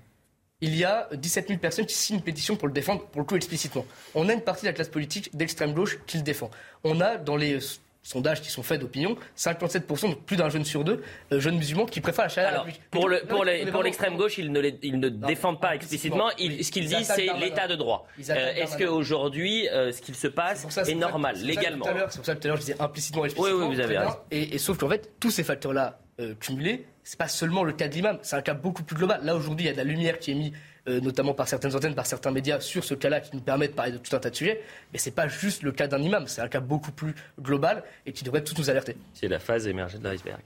Il 0.60 0.76
y 0.76 0.84
a 0.84 1.08
17 1.13 1.50
000 1.50 1.60
personnes 1.60 1.86
qui 1.86 1.93
signent 1.93 2.15
une 2.15 2.24
pétition 2.24 2.56
pour 2.56 2.67
le 2.67 2.74
défendre, 2.74 3.06
pour 3.06 3.22
le 3.22 3.28
coup 3.28 3.36
explicitement. 3.36 3.86
On 4.15 4.28
a 4.28 4.34
une 4.34 4.41
partie 4.41 4.63
de 4.63 4.70
la 4.70 4.74
classe 4.74 4.89
politique 4.89 5.30
d'extrême 5.36 5.74
gauche 5.74 6.00
qui 6.08 6.17
le 6.17 6.24
défend. 6.24 6.50
On 6.84 7.00
a 7.00 7.17
dans 7.17 7.36
les 7.36 7.60
sondages 8.08 8.41
qui 8.41 8.50
sont 8.50 8.63
faits 8.63 8.80
d'opinion, 8.80 9.17
57%, 9.38 10.02
donc 10.10 10.24
plus 10.24 10.38
d'un 10.38 10.50
jeune 10.50 10.63
sur 10.63 10.84
deux, 10.86 11.04
euh, 11.34 11.39
jeunes 11.41 11.58
musulmans 11.58 11.86
qui 11.86 12.00
préfèrent 12.00 12.26
la 12.26 12.30
charia 12.30 12.65
Pour, 12.89 13.10
le, 13.10 13.20
pour, 13.28 13.46
pour 13.72 13.84
l'extrême 13.84 14.15
gauche, 14.15 14.38
ils 14.38 14.52
ne, 14.52 14.62
ils 14.82 15.00
ne 15.00 15.10
défendent 15.10 15.60
pas 15.60 15.76
explicitement. 15.76 16.30
ce 16.38 16.72
qu'ils 16.72 16.88
disent, 16.88 17.12
c'est 17.13 17.28
l'état 17.38 17.67
de 17.67 17.76
droit. 17.76 18.08
Euh, 18.30 18.54
est-ce 18.56 18.78
qu'aujourd'hui, 18.78 19.67
euh, 19.70 19.91
ce 19.91 20.02
qu'il 20.02 20.15
se 20.15 20.28
passe 20.28 20.65
est, 20.88 20.96
normal, 20.96 21.36
légalement 21.41 21.86
C'est 22.10 22.17
pour 22.17 22.26
ça 22.26 22.36
que 22.36 22.39
tout 22.39 22.48
à 22.48 22.50
l'heure, 22.50 22.58
je 22.58 22.62
disais 22.62 22.82
implicitement, 22.82 23.26
explicitement. 23.26 23.60
Oui, 23.60 23.67
oui, 23.67 23.76
vous 23.76 23.82
avez 23.82 23.98
raison. 23.98 24.15
Et, 24.32 24.58
sauf 24.58 24.78
qu'en 24.78 24.89
fait, 24.89 25.12
tous 25.20 25.32
ces 25.32 25.43
facteurs-là 25.43 26.00
cumulés, 26.39 26.86
c'est 27.04 27.20
pas 27.20 27.28
seulement 27.28 27.63
le 27.63 27.74
cas 27.74 27.88
de 27.88 27.93
l'imam, 27.93 28.20
c'est 28.22 28.36
un 28.36 28.41
cas 28.41 28.54
beaucoup 28.54 28.84
plus 28.84 28.96
global. 28.96 29.22
Là, 29.24 29.36
aujourd'hui, 29.36 29.65
il 29.65 29.67
y 29.67 29.72
a 29.72 29.74
de 29.74 29.78
la 29.78 29.84
lumière 29.84 30.17
qui 30.17 30.32
est 30.32 30.36
mise 30.36 30.52
euh, 30.88 31.00
notamment 31.02 31.34
par 31.34 31.47
certaines 31.47 31.76
antennes, 31.76 31.95
par 31.95 32.06
certains 32.06 32.32
médias, 32.32 32.60
sur 32.60 32.84
ce 32.84 32.93
cas-là 32.93 33.19
qui 33.21 33.36
nous 33.36 33.41
permet 33.41 33.67
de 33.67 33.73
parler 33.73 33.91
de 33.91 33.97
tout 33.97 34.15
un 34.15 34.19
tas 34.19 34.30
de 34.30 34.36
sujets. 34.36 34.62
Mais 34.91 35.00
ce 35.00 35.10
n'est 35.10 35.15
pas 35.15 35.28
juste 35.28 35.63
le 35.63 35.71
cas 35.71 35.88
d'un 35.88 36.02
imam, 36.02 36.28
c'est 36.28 36.41
un 36.41 36.47
cas 36.47 36.60
beaucoup 36.60 36.91
plus 36.91 37.13
global 37.39 37.84
et 38.06 38.13
qui 38.13 38.23
devrait 38.23 38.43
tous 38.43 38.58
nous 38.58 38.69
alerter. 38.69 38.95
C'est 39.13 39.28
la 39.28 39.39
phase 39.39 39.67
émergée 39.67 39.97
de 39.97 40.08
l'iceberg. 40.08 40.39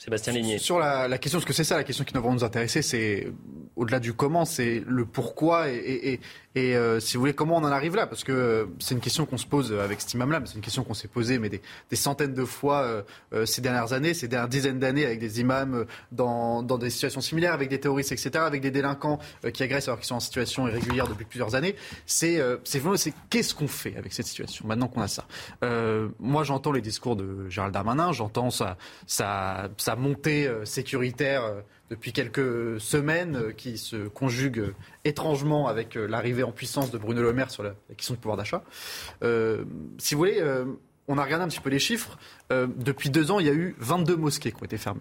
Sébastien 0.00 0.32
Ligné. 0.32 0.56
Sur 0.56 0.78
la, 0.78 1.18
question, 1.18 1.38
parce 1.38 1.44
que 1.44 1.52
c'est 1.52 1.62
ça 1.62 1.76
la 1.76 1.84
question 1.84 2.04
qui 2.04 2.14
devrait 2.14 2.32
nous 2.32 2.42
intéresser, 2.42 2.80
c'est 2.80 3.30
au-delà 3.76 4.00
du 4.00 4.14
comment, 4.14 4.46
c'est 4.46 4.82
le 4.86 5.04
pourquoi 5.04 5.68
et, 5.68 6.20
euh, 6.56 6.98
si 6.98 7.14
vous 7.14 7.20
voulez, 7.20 7.32
comment 7.32 7.58
on 7.58 7.64
en 7.64 7.70
arrive 7.70 7.94
là? 7.94 8.08
Parce 8.08 8.24
que 8.24 8.32
euh, 8.32 8.66
c'est 8.80 8.94
une 8.94 9.00
question 9.00 9.24
qu'on 9.24 9.36
se 9.36 9.46
pose 9.46 9.72
avec 9.72 10.00
cet 10.00 10.14
imam-là, 10.14 10.40
mais 10.40 10.46
c'est 10.46 10.56
une 10.56 10.62
question 10.62 10.82
qu'on 10.82 10.94
s'est 10.94 11.06
posée 11.06 11.38
mais 11.38 11.48
des, 11.48 11.60
centaines 11.94 12.34
de 12.34 12.44
fois 12.44 13.04
euh, 13.32 13.46
ces 13.46 13.60
dernières 13.60 13.92
années, 13.92 14.14
ces 14.14 14.26
dernières 14.26 14.48
dizaines 14.48 14.80
d'années, 14.80 15.04
avec 15.04 15.20
des 15.20 15.40
imams 15.40 15.84
dans, 16.10 16.62
dans, 16.62 16.76
des 16.76 16.90
situations 16.90 17.20
similaires, 17.20 17.52
avec 17.52 17.68
des 17.68 17.78
terroristes, 17.78 18.10
etc., 18.10 18.30
avec 18.38 18.62
des 18.62 18.70
délinquants 18.72 19.20
qui 19.52 19.62
agressent 19.62 19.88
alors 19.88 19.98
qu'ils 19.98 20.08
sont 20.08 20.16
en 20.16 20.20
situation 20.20 20.66
irrégulière 20.66 21.06
depuis 21.06 21.24
plusieurs 21.24 21.54
années. 21.54 21.76
C'est 22.06 22.42
c'est 22.64 23.14
qu'est-ce 23.28 23.54
qu'on 23.54 23.68
fait 23.68 23.96
avec 23.96 24.12
cette 24.12 24.26
situation 24.26 24.66
maintenant 24.66 24.88
qu'on 24.88 25.02
a 25.02 25.08
ça? 25.08 25.26
Moi, 26.18 26.42
j'entends 26.42 26.72
les 26.72 26.80
discours 26.80 27.16
de 27.16 27.48
Gérald 27.48 27.72
Darmanin, 27.72 28.12
j'entends 28.12 28.50
sa, 28.50 28.76
sa, 29.06 29.68
sa 29.76 29.89
montée 29.96 30.50
sécuritaire 30.64 31.62
depuis 31.90 32.12
quelques 32.12 32.80
semaines 32.80 33.36
euh, 33.36 33.52
qui 33.52 33.76
se 33.76 34.08
conjugue 34.08 34.60
euh, 34.60 34.74
étrangement 35.04 35.66
avec 35.66 35.96
euh, 35.96 36.06
l'arrivée 36.06 36.44
en 36.44 36.52
puissance 36.52 36.90
de 36.90 36.98
Bruno 36.98 37.20
Le 37.20 37.32
Maire 37.32 37.50
sur 37.50 37.64
la, 37.64 37.74
question 37.96 38.14
du 38.14 38.20
pouvoir 38.20 38.36
d'achat. 38.36 38.62
si 39.98 40.14
vous 40.14 40.18
voulez, 40.18 40.42
on 41.08 41.18
a 41.18 41.24
regardé 41.24 41.44
un 41.44 41.48
petit 41.48 41.60
peu 41.60 41.70
les 41.70 41.78
chiffres. 41.78 42.18
depuis 42.50 43.10
deux 43.10 43.30
ans, 43.30 43.40
il 43.40 43.46
y 43.46 43.50
a 43.50 43.54
eu 43.54 43.74
22 43.78 44.16
mosquées 44.16 44.52
qui 44.52 44.62
ont 44.62 44.64
été 44.64 44.78
fermées 44.78 45.00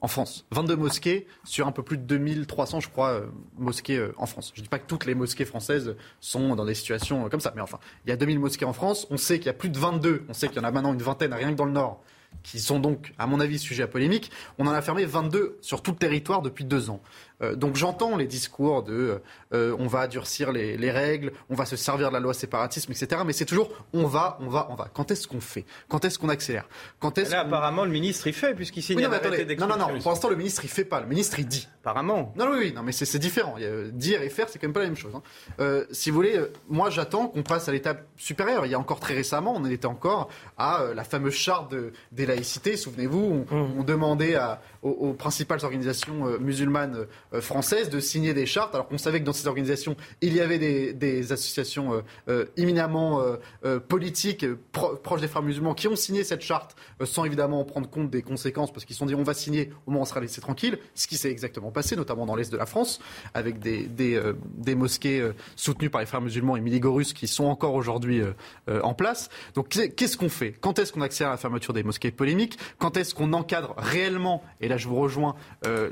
en 0.00 0.08
France. 0.08 0.46
22 0.50 0.76
mosquées 0.76 1.26
sur 1.44 1.66
un 1.66 1.72
peu 1.72 1.82
plus 1.82 1.96
de 1.96 2.02
2300, 2.02 2.80
je 2.80 2.88
crois, 2.88 3.22
mosquées 3.56 4.08
en 4.16 4.26
France. 4.26 4.52
Je 4.54 4.60
ne 4.60 4.64
dis 4.64 4.68
pas 4.68 4.78
que 4.78 4.86
toutes 4.86 5.06
les 5.06 5.14
mosquées 5.14 5.44
françaises 5.44 5.96
sont 6.20 6.56
dans 6.56 6.64
des 6.64 6.74
situations 6.74 7.28
comme 7.28 7.40
ça, 7.40 7.52
mais 7.54 7.62
enfin, 7.62 7.78
il 8.04 8.10
y 8.10 8.12
a 8.12 8.16
2000 8.16 8.38
mosquées 8.40 8.64
en 8.64 8.72
France. 8.72 9.06
On 9.10 9.16
sait 9.16 9.38
qu'il 9.38 9.46
y 9.46 9.50
a 9.50 9.54
plus 9.54 9.70
de 9.70 9.78
22, 9.78 10.24
on 10.28 10.34
sait 10.34 10.48
qu'il 10.48 10.56
y 10.56 10.60
en 10.60 10.64
a 10.64 10.72
maintenant 10.72 10.92
une 10.92 11.02
vingtaine, 11.02 11.32
rien 11.32 11.50
que 11.50 11.56
dans 11.56 11.66
le 11.66 11.72
Nord, 11.72 12.02
qui 12.42 12.60
sont 12.60 12.78
donc, 12.78 13.12
à 13.18 13.26
mon 13.26 13.40
avis, 13.40 13.58
sujets 13.58 13.82
à 13.82 13.88
polémique. 13.88 14.30
On 14.58 14.66
en 14.66 14.70
a 14.70 14.80
fermé 14.80 15.04
22 15.04 15.58
sur 15.60 15.82
tout 15.82 15.90
le 15.90 15.96
territoire 15.96 16.42
depuis 16.42 16.64
deux 16.64 16.88
ans. 16.90 17.02
Euh, 17.42 17.54
donc 17.54 17.76
j'entends 17.76 18.16
les 18.16 18.26
discours 18.26 18.82
de 18.82 19.20
euh, 19.54 19.76
on 19.78 19.86
va 19.86 20.08
durcir 20.08 20.52
les, 20.52 20.90
règles, 20.90 21.32
on 21.50 21.54
va 21.54 21.66
se 21.66 21.76
servir 21.76 22.08
de 22.08 22.14
la 22.14 22.20
loi 22.20 22.34
séparatisme, 22.34 22.92
etc. 22.92 23.22
Mais 23.24 23.32
c'est 23.32 23.44
toujours 23.44 23.70
on 23.92 24.06
va, 24.06 24.38
on 24.40 24.48
va, 24.48 24.68
on 24.70 24.74
va. 24.74 24.88
Quand 24.92 25.10
est-ce 25.10 25.28
qu'on 25.28 25.40
fait? 25.40 25.64
Quand 25.88 26.04
est-ce 26.04 26.18
qu'on 26.18 26.28
accélère? 26.28 26.68
Quand 26.98 27.18
est-ce 27.18 27.30
Là, 27.30 27.40
apparemment, 27.40 27.84
le 27.84 27.90
ministre 27.90 28.26
il 28.26 28.32
fait 28.32 28.54
puisqu'il 28.54 28.82
signe 28.82 29.00
non, 29.00 29.08
non, 29.10 29.66
non, 29.68 29.76
non, 29.76 29.98
Pour 30.00 30.10
l'instant, 30.10 30.28
le 30.28 30.36
ministre 30.36 30.64
il 30.64 30.70
fait 30.70 30.84
pas. 30.84 31.00
Le 31.00 31.06
ministre 31.06 31.38
il 31.38 31.46
dit. 31.46 31.68
Apparemment. 31.82 32.32
Non, 32.36 32.48
oui, 32.50 32.58
oui, 32.58 32.72
non, 32.74 32.82
mais 32.82 32.92
c'est 32.92 33.18
différent. 33.18 33.56
Dire 33.92 34.22
et 34.22 34.28
faire, 34.28 34.48
c'est 34.48 34.58
quand 34.58 34.66
même 34.66 34.74
pas 34.74 34.80
la 34.80 34.86
même 34.86 34.96
chose. 34.96 35.14
Hein. 35.14 35.22
Euh, 35.60 35.86
si 35.90 36.10
vous 36.10 36.16
voulez, 36.16 36.40
moi 36.68 36.90
j'attends 36.90 37.28
qu'on 37.28 37.42
passe 37.42 37.68
à 37.68 37.72
l'étape 37.72 38.06
supérieure. 38.16 38.66
Il 38.66 38.72
y 38.72 38.74
a 38.74 38.78
encore 38.78 39.00
très 39.00 39.14
récemment, 39.14 39.54
on 39.56 39.64
était 39.64 39.86
encore 39.86 40.28
à 40.56 40.86
la 40.94 41.04
fameuse 41.04 41.34
charte 41.34 41.70
de, 41.70 41.92
des 42.12 42.26
laïcités. 42.26 42.76
Souvenez-vous, 42.76 43.46
on, 43.50 43.80
mmh. 43.80 43.84
demandait 43.84 44.34
à, 44.34 44.60
aux, 44.82 45.12
principales 45.12 45.64
organisations 45.64 46.38
musulmanes 46.38 47.06
françaises 47.40 47.90
de 47.90 48.00
signer 48.00 48.34
des 48.34 48.46
chartes, 48.46 48.74
alors 48.74 48.88
qu'on 48.88 48.98
savait 48.98 49.20
que 49.20 49.24
dans 49.24 49.32
ces 49.32 49.46
organisations, 49.46 49.96
il 50.20 50.34
y 50.34 50.40
avait 50.40 50.58
des, 50.58 51.32
associations 51.32 51.92
euh, 51.92 52.00
euh, 52.28 52.44
éminemment 52.56 53.22
euh, 53.64 53.80
politiques, 53.80 54.46
proches 54.72 55.20
des 55.20 55.28
frères 55.28 55.42
musulmans, 55.42 55.74
qui 55.74 55.88
ont 55.88 55.96
signé 55.96 56.24
cette 56.24 56.42
charte 56.42 56.76
sans 57.04 57.24
évidemment 57.24 57.64
prendre 57.64 57.88
compte 57.88 58.10
des 58.10 58.22
conséquences, 58.22 58.72
parce 58.72 58.84
qu'ils 58.84 58.94
se 58.94 59.00
sont 59.00 59.06
dit 59.06 59.14
on 59.14 59.22
va 59.22 59.34
signer, 59.34 59.70
au 59.86 59.90
moins 59.90 60.02
on 60.02 60.04
sera 60.04 60.20
laissé 60.20 60.40
tranquille, 60.40 60.78
ce 60.94 61.06
qui 61.06 61.16
s'est 61.16 61.30
exactement 61.30 61.70
passé, 61.70 61.96
notamment 61.96 62.26
dans 62.26 62.34
l'Est 62.34 62.50
de 62.52 62.56
la 62.56 62.66
France, 62.66 63.00
avec 63.34 63.58
des, 63.58 64.74
mosquées 64.74 65.28
soutenues 65.56 65.90
par 65.90 66.00
les 66.00 66.06
frères 66.06 66.20
musulmans 66.20 66.56
et 66.56 66.60
miligorus 66.60 67.12
qui 67.12 67.26
sont 67.26 67.44
encore 67.44 67.74
aujourd'hui 67.74 68.22
en 68.68 68.94
place. 68.94 69.28
Donc 69.54 69.68
qu'est-ce 69.68 70.16
qu'on 70.16 70.28
fait? 70.28 70.52
Quand 70.52 70.78
est-ce 70.78 70.92
qu'on 70.92 71.00
accélère 71.00 71.30
la 71.30 71.36
fermeture 71.36 71.72
des 71.72 71.82
mosquées 71.82 72.10
polémiques? 72.10 72.58
Quand 72.78 72.96
est-ce 72.96 73.14
qu'on 73.14 73.32
encadre 73.32 73.74
réellement, 73.76 74.42
là 74.68 74.76
je 74.76 74.88
vous 74.88 74.96
rejoins, 74.96 75.34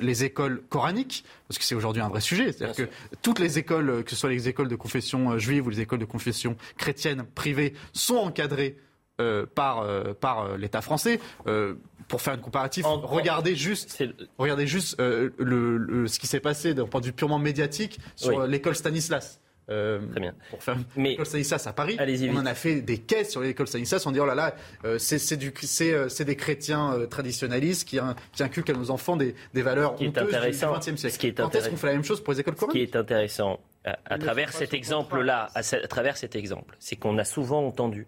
les 0.01 0.25
écoles 0.25 0.63
coraniques 0.69 1.25
Parce 1.49 1.59
que 1.59 1.65
c'est 1.65 1.75
aujourd'hui 1.75 2.03
un 2.03 2.09
vrai 2.09 2.21
sujet. 2.21 2.53
C'est-à-dire 2.53 2.87
que 2.87 2.91
toutes 3.23 3.39
les 3.39 3.59
écoles, 3.59 4.05
que 4.05 4.11
ce 4.11 4.17
soit 4.17 4.31
les 4.31 4.49
écoles 4.49 4.69
de 4.69 4.77
confession 4.77 5.33
euh, 5.33 5.39
juive 5.39 5.67
ou 5.67 5.71
les 5.71 5.81
écoles 5.81 5.99
de 5.99 6.05
confession 6.05 6.57
chrétienne 6.77 7.25
privées, 7.35 7.75
sont 7.93 8.17
encadrées 8.17 8.77
euh, 9.21 9.47
par, 9.47 9.81
euh, 9.81 10.13
par 10.13 10.57
l'État 10.57 10.83
français. 10.83 11.21
pour 12.09 12.21
faire 12.21 12.35
une 12.35 12.41
comparatif, 12.41 12.85
regardez 12.87 13.57
juste, 13.57 14.03
regardez 14.39 14.67
juste 14.67 14.97
le, 15.01 16.07
ce 16.07 16.19
qui 16.19 16.27
s'est 16.27 16.41
passé 16.41 16.73
d'un 16.75 16.87
point 16.87 17.01
de 17.01 17.07
vue 17.07 17.13
purement 17.13 17.39
médiatique 17.39 17.99
sur 18.15 18.47
l'école 18.47 18.77
Stanislas. 18.77 19.41
Euh, 19.69 20.01
Très 20.11 20.21
bien. 20.21 20.35
Pour 20.51 20.63
faire 20.63 20.77
Mais 20.97 21.11
l'école 21.11 21.27
Stanislas 21.27 21.67
à 21.67 21.73
Paris, 21.73 21.97
on 22.31 22.37
en 22.37 22.47
a 22.47 22.55
fait 22.55 22.83
des 22.83 22.99
caisses 22.99 23.31
sur 23.31 23.41
l'école 23.41 23.67
Stanislas. 23.67 24.07
On 24.07 24.13
dit 24.13 24.21
oh 24.21 24.27
là 24.27 24.35
là, 24.35 24.55
euh, 24.85 24.99
c'est 24.99 26.25
des 26.25 26.37
chrétiens 26.37 26.93
euh, 26.93 27.07
traditionnalistes 27.07 27.89
qui, 27.89 27.99
qui, 28.33 28.43
inculquent 28.43 28.71
à 28.71 28.75
nos 28.75 28.91
enfants 28.91 29.17
des, 29.17 29.35
des 29.55 29.63
valeurs 29.63 29.97
qui 29.97 30.09
honteuses 30.09 30.29
du 30.29 30.37
XXe 30.37 30.97
siècle. 30.97 31.17
Qui 31.19 31.27
est 31.29 31.33
Quand 31.33 31.55
est-ce 31.55 31.69
qu'on 31.69 31.77
fait 31.77 31.89
la 31.89 31.95
même 31.95 32.05
chose 32.05 32.23
pour 32.23 32.33
les 32.33 32.41
écoles 32.41 32.55
coraniques 32.55 32.81
Ce 32.81 32.87
qui 32.87 32.93
est 32.93 32.97
intéressant 32.97 33.61
à, 33.85 34.19
travers 34.19 34.53
cet 34.53 34.75
exemple-là, 34.75 35.49
à, 35.55 35.61
à, 35.61 35.89
travers 35.89 36.17
cet 36.17 36.37
exemple, 36.37 36.77
c'est 36.81 36.97
qu'on 36.97 37.19
a 37.19 37.25
souvent 37.25 37.67
entendu 37.67 38.07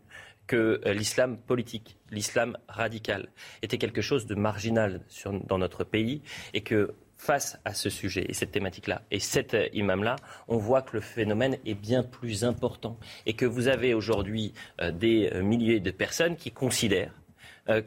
que 0.48 0.80
l'islam 0.86 1.36
politique, 1.36 1.98
l'islam 2.10 2.56
radical, 2.68 3.28
était 3.62 3.78
quelque 3.78 4.00
chose 4.00 4.26
de 4.26 4.34
marginal 4.34 5.02
sur, 5.08 5.32
dans 5.32 5.58
notre 5.58 5.84
pays 5.84 6.22
et 6.54 6.62
que 6.62 6.94
face 7.18 7.58
à 7.64 7.74
ce 7.74 7.90
sujet 7.90 8.24
et 8.28 8.32
cette 8.32 8.52
thématique-là. 8.52 9.02
Et 9.10 9.18
cet 9.18 9.54
euh, 9.54 9.68
imam-là, 9.72 10.16
on 10.46 10.56
voit 10.56 10.82
que 10.82 10.96
le 10.96 11.00
phénomène 11.00 11.58
est 11.66 11.74
bien 11.74 12.02
plus 12.02 12.44
important 12.44 12.96
et 13.26 13.34
que 13.34 13.44
vous 13.44 13.68
avez 13.68 13.92
aujourd'hui 13.92 14.54
euh, 14.80 14.92
des 14.92 15.30
euh, 15.34 15.42
milliers 15.42 15.80
de 15.80 15.90
personnes 15.90 16.36
qui 16.36 16.52
considèrent 16.52 17.12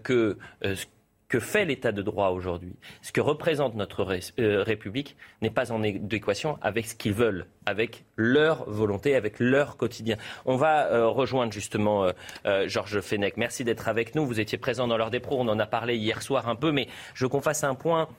que 0.04 0.38
que 1.32 1.39
fait 1.39 1.63
l'état 1.63 1.94
de 1.94 2.02
droit 2.02 2.32
aujourd'hui, 2.32 2.76
ce 3.02 3.13
que 3.13 3.22
représente 3.22 3.74
notre 3.76 4.06
euh, 4.38 4.63
République, 4.63 5.15
n'est 5.41 5.50
pas 5.50 5.72
en 5.72 5.82
équation 5.82 6.58
avec 6.62 6.88
ce 6.88 6.94
qu'ils 6.94 7.13
veulent, 7.13 7.46
avec 7.65 8.04
leur 8.17 8.70
volonté, 8.70 9.15
avec 9.15 9.39
leur 9.39 9.78
quotidien. 9.78 10.17
On 10.46 10.58
va 10.58 10.88
euh, 10.88 11.08
rejoindre 11.08 11.54
justement 11.54 12.12
euh, 12.46 12.67
Georges 12.67 13.00
Fenech. 13.00 13.38
Merci 13.38 13.63
d'être 13.63 13.88
avec 13.88 14.13
nous. 14.13 14.26
Vous 14.26 14.41
étiez 14.41 14.58
présent 14.58 14.89
dans 14.89 14.98
l'heure 14.98 15.10
des 15.10 15.22
pros. 15.22 15.39
On 15.39 15.48
en 15.48 15.58
a 15.58 15.65
parlé 15.65 15.96
hier 15.96 16.22
soir 16.22 16.50
un 16.50 16.58
peu, 16.58 16.74
mais 16.74 16.89
je 17.13 17.24
veux 17.24 17.30
qu'on 17.30 17.39
fasse 17.39 17.63
un 17.63 17.76
point 17.76 18.10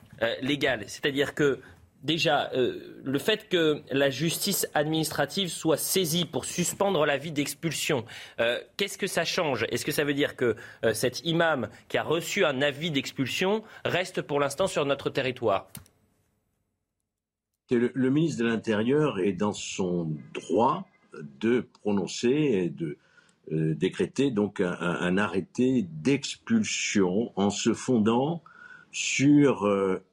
légal. 0.41 0.83
C'est-à-dire 0.87 1.35
que 1.35 1.59
déjà, 2.03 2.51
euh, 2.53 3.01
le 3.03 3.17
fait 3.17 3.49
que 3.49 3.81
la 3.89 4.09
justice 4.09 4.67
administrative 4.73 5.49
soit 5.49 5.77
saisie 5.77 6.25
pour 6.25 6.45
suspendre 6.45 7.05
l'avis 7.05 7.31
d'expulsion, 7.31 8.05
euh, 8.39 8.59
qu'est-ce 8.77 8.97
que 8.97 9.07
ça 9.07 9.25
change? 9.25 9.65
Est-ce 9.69 9.85
que 9.85 9.91
ça 9.91 10.03
veut 10.03 10.13
dire 10.13 10.35
que 10.35 10.55
euh, 10.83 10.93
cet 10.93 11.25
imam 11.25 11.69
qui 11.87 11.97
a 11.97 12.03
reçu 12.03 12.45
un 12.45 12.61
avis 12.61 12.91
d'expulsion 12.91 13.63
reste 13.85 14.21
pour 14.21 14.39
l'instant 14.39 14.67
sur 14.67 14.85
notre 14.85 15.09
territoire? 15.09 15.67
Le, 17.71 18.09
ministre 18.09 18.43
de 18.43 18.47
l'Intérieur 18.47 19.19
est 19.19 19.33
dans 19.33 19.53
son 19.53 20.11
droit 20.33 20.85
de 21.41 21.65
prononcer 21.81 22.29
et 22.29 22.69
de 22.69 22.97
décréter 23.49 24.31
donc 24.31 24.61
un 24.61 25.17
arrêté 25.17 25.85
d'expulsion 25.89 27.31
en 27.35 27.49
se 27.49 27.73
fondant 27.73 28.43
sur 28.91 29.67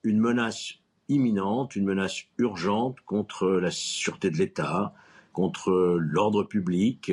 une 0.05 0.19
menace 0.19 0.80
imminente, 1.11 1.77
une 1.77 1.85
menace 1.85 2.25
urgente 2.39 3.01
contre 3.05 3.49
la 3.49 3.71
sûreté 3.71 4.31
de 4.31 4.37
l'État, 4.37 4.95
contre 5.33 5.99
l'ordre 6.01 6.45
public, 6.45 7.13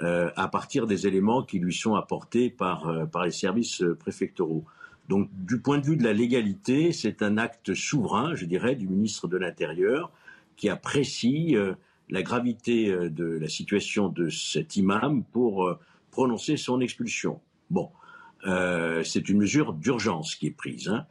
euh, 0.00 0.30
à 0.36 0.46
partir 0.46 0.86
des 0.86 1.08
éléments 1.08 1.42
qui 1.42 1.58
lui 1.58 1.74
sont 1.74 1.96
apportés 1.96 2.50
par, 2.50 2.88
euh, 2.88 3.06
par 3.06 3.24
les 3.24 3.32
services 3.32 3.82
préfectoraux. 3.98 4.64
Donc, 5.08 5.28
du 5.32 5.60
point 5.60 5.78
de 5.78 5.86
vue 5.86 5.96
de 5.96 6.04
la 6.04 6.12
légalité, 6.12 6.92
c'est 6.92 7.22
un 7.22 7.36
acte 7.36 7.74
souverain, 7.74 8.34
je 8.34 8.44
dirais, 8.44 8.76
du 8.76 8.86
ministre 8.86 9.26
de 9.26 9.36
l'Intérieur, 9.36 10.12
qui 10.56 10.68
apprécie 10.68 11.56
euh, 11.56 11.74
la 12.10 12.22
gravité 12.22 12.90
de 13.10 13.24
la 13.24 13.48
situation 13.48 14.08
de 14.08 14.28
cet 14.28 14.76
imam 14.76 15.24
pour 15.24 15.78
prononcer 16.10 16.56
son 16.56 16.80
expulsion. 16.80 17.38
Bon, 17.68 17.90
c'est 19.04 19.28
une 19.28 19.36
mesure 19.36 19.74
d'urgence 19.74 20.34
qui 20.34 20.46
est 20.46 20.56
prise. 20.56 20.88
Hein. 20.88 21.04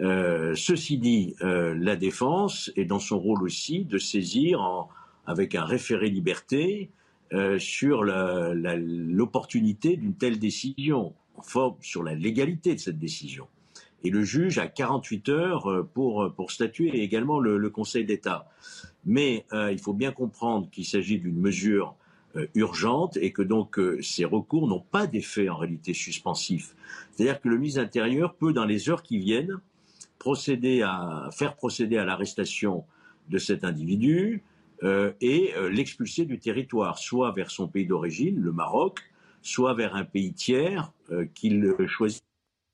Euh, 0.00 0.54
ceci 0.54 0.98
dit, 0.98 1.34
euh, 1.42 1.74
la 1.76 1.96
défense 1.96 2.70
est 2.76 2.84
dans 2.84 3.00
son 3.00 3.18
rôle 3.18 3.42
aussi 3.42 3.84
de 3.84 3.98
saisir 3.98 4.86
avec 5.26 5.54
un 5.54 5.64
référé 5.64 6.08
liberté 6.08 6.90
euh, 7.32 7.58
sur 7.58 8.04
l'opportunité 8.04 9.96
d'une 9.96 10.14
telle 10.14 10.38
décision, 10.38 11.14
enfin 11.36 11.74
sur 11.80 12.02
la 12.02 12.14
légalité 12.14 12.74
de 12.74 12.80
cette 12.80 12.98
décision. 12.98 13.48
Et 14.04 14.10
le 14.10 14.22
juge 14.22 14.58
a 14.58 14.68
48 14.68 15.28
heures 15.28 15.86
pour, 15.92 16.32
pour 16.32 16.52
statuer 16.52 16.96
et 16.96 17.02
également 17.02 17.40
le, 17.40 17.58
le 17.58 17.70
Conseil 17.70 18.04
d'État. 18.04 18.48
Mais 19.04 19.44
il 19.52 19.80
faut 19.80 19.92
bien 19.92 20.12
comprendre 20.12 20.70
qu'il 20.70 20.84
s'agit 20.84 21.18
d'une 21.18 21.40
mesure 21.40 21.96
urgente 22.54 23.16
et 23.16 23.32
que 23.32 23.42
donc 23.42 23.80
ces 24.00 24.24
recours 24.24 24.68
n'ont 24.68 24.84
pas 24.92 25.08
d'effet 25.08 25.48
en 25.48 25.56
réalité 25.56 25.94
suspensif. 25.94 26.76
C'est-à-dire 27.10 27.40
que 27.40 27.48
le 27.48 27.58
ministre 27.58 27.80
intérieur 27.80 28.36
peut, 28.36 28.52
dans 28.52 28.66
les 28.66 28.88
heures 28.88 29.02
qui 29.02 29.18
viennent, 29.18 29.58
procéder 30.18 30.82
à 30.82 31.28
faire 31.32 31.54
procéder 31.56 31.96
à 31.98 32.04
l'arrestation 32.04 32.84
de 33.28 33.38
cet 33.38 33.64
individu 33.64 34.42
euh, 34.82 35.12
et 35.20 35.52
euh, 35.56 35.68
l'expulser 35.70 36.24
du 36.24 36.38
territoire, 36.38 36.98
soit 36.98 37.32
vers 37.32 37.50
son 37.50 37.68
pays 37.68 37.86
d'origine, 37.86 38.40
le 38.40 38.52
Maroc, 38.52 39.00
soit 39.42 39.74
vers 39.74 39.94
un 39.96 40.04
pays 40.04 40.32
tiers 40.32 40.92
euh, 41.10 41.26
qu'il 41.34 41.74
choisit 41.86 42.22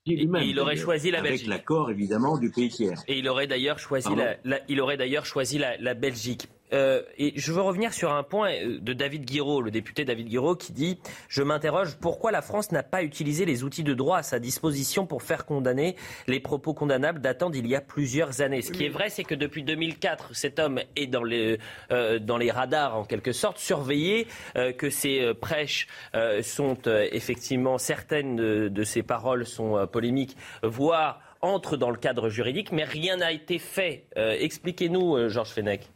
lui-même. 0.07 0.43
Et 0.43 0.47
il 0.47 0.59
aurait 0.59 0.73
d'ailleurs, 0.75 0.85
choisi 0.85 1.11
la 1.11 1.19
avec 1.19 1.31
Belgique. 1.31 1.47
l'accord 1.47 1.89
évidemment 1.89 2.37
du 2.37 2.51
pays 2.51 2.69
tiers. 2.69 3.01
Et 3.07 3.17
il 3.19 3.27
aurait 3.27 3.47
d'ailleurs 3.47 3.79
choisi, 3.79 4.05
Pardon 4.07 4.23
la, 4.23 4.37
la- 4.43 4.59
il 4.67 4.79
aurait 4.81 4.97
d'ailleurs 4.97 5.25
choisi 5.25 5.57
la, 5.57 5.77
la 5.77 5.93
Belgique. 5.95 6.47
Euh, 6.75 7.01
et 7.17 7.33
je 7.35 7.51
veux 7.53 7.61
revenir 7.61 7.93
sur 7.93 8.13
un 8.13 8.23
point 8.23 8.51
euh, 8.51 8.79
de 8.79 8.93
David 8.93 9.25
Guiraud, 9.25 9.61
le 9.61 9.71
député 9.71 10.03
David 10.03 10.27
Guiraud, 10.27 10.55
qui 10.55 10.73
dit 10.73 10.99
Je 11.29 11.41
m'interroge 11.41 11.95
pourquoi 11.99 12.31
la 12.31 12.41
France 12.41 12.71
n'a 12.71 12.83
pas 12.83 13.03
utilisé 13.03 13.45
les 13.45 13.63
outils 13.63 13.83
de 13.83 13.93
droit 13.93 14.17
à 14.17 14.23
sa 14.23 14.39
disposition 14.39 15.05
pour 15.05 15.23
faire 15.23 15.45
condamner 15.45 15.95
les 16.27 16.39
propos 16.39 16.73
condamnables 16.73 17.21
datant 17.21 17.49
d'il 17.49 17.65
y 17.67 17.75
a 17.75 17.81
plusieurs 17.81 18.41
années? 18.41 18.61
Ce 18.61 18.71
qui 18.71 18.85
est 18.85 18.89
vrai, 18.89 19.09
c'est 19.09 19.23
que 19.23 19.35
depuis 19.35 19.63
2004, 19.63 20.35
cet 20.35 20.59
homme 20.59 20.81
est 20.95 21.07
dans 21.07 21.23
les, 21.23 21.59
euh, 21.91 22.19
dans 22.19 22.37
les 22.37 22.51
radars, 22.51 22.97
en 22.97 23.05
quelque 23.05 23.31
sorte, 23.31 23.57
surveillé, 23.57 24.27
que 24.77 24.89
ses 24.89 25.33
prêches 25.39 25.87
sont 26.41 26.77
effectivement, 27.11 27.77
certaines 27.77 28.35
de, 28.35 28.67
de 28.67 28.83
ses 28.83 29.03
paroles 29.03 29.45
sont 29.45 29.87
polémiques, 29.91 30.35
voire 30.63 31.21
entrent 31.41 31.77
dans 31.77 31.91
le 31.91 31.97
cadre 31.97 32.29
juridique, 32.29 32.71
mais 32.71 32.83
rien 32.83 33.17
n'a 33.17 33.31
été 33.31 33.59
fait. 33.59 34.05
Expliquez-nous, 34.15 35.29
Georges 35.29 35.51
Fenech. 35.51 35.89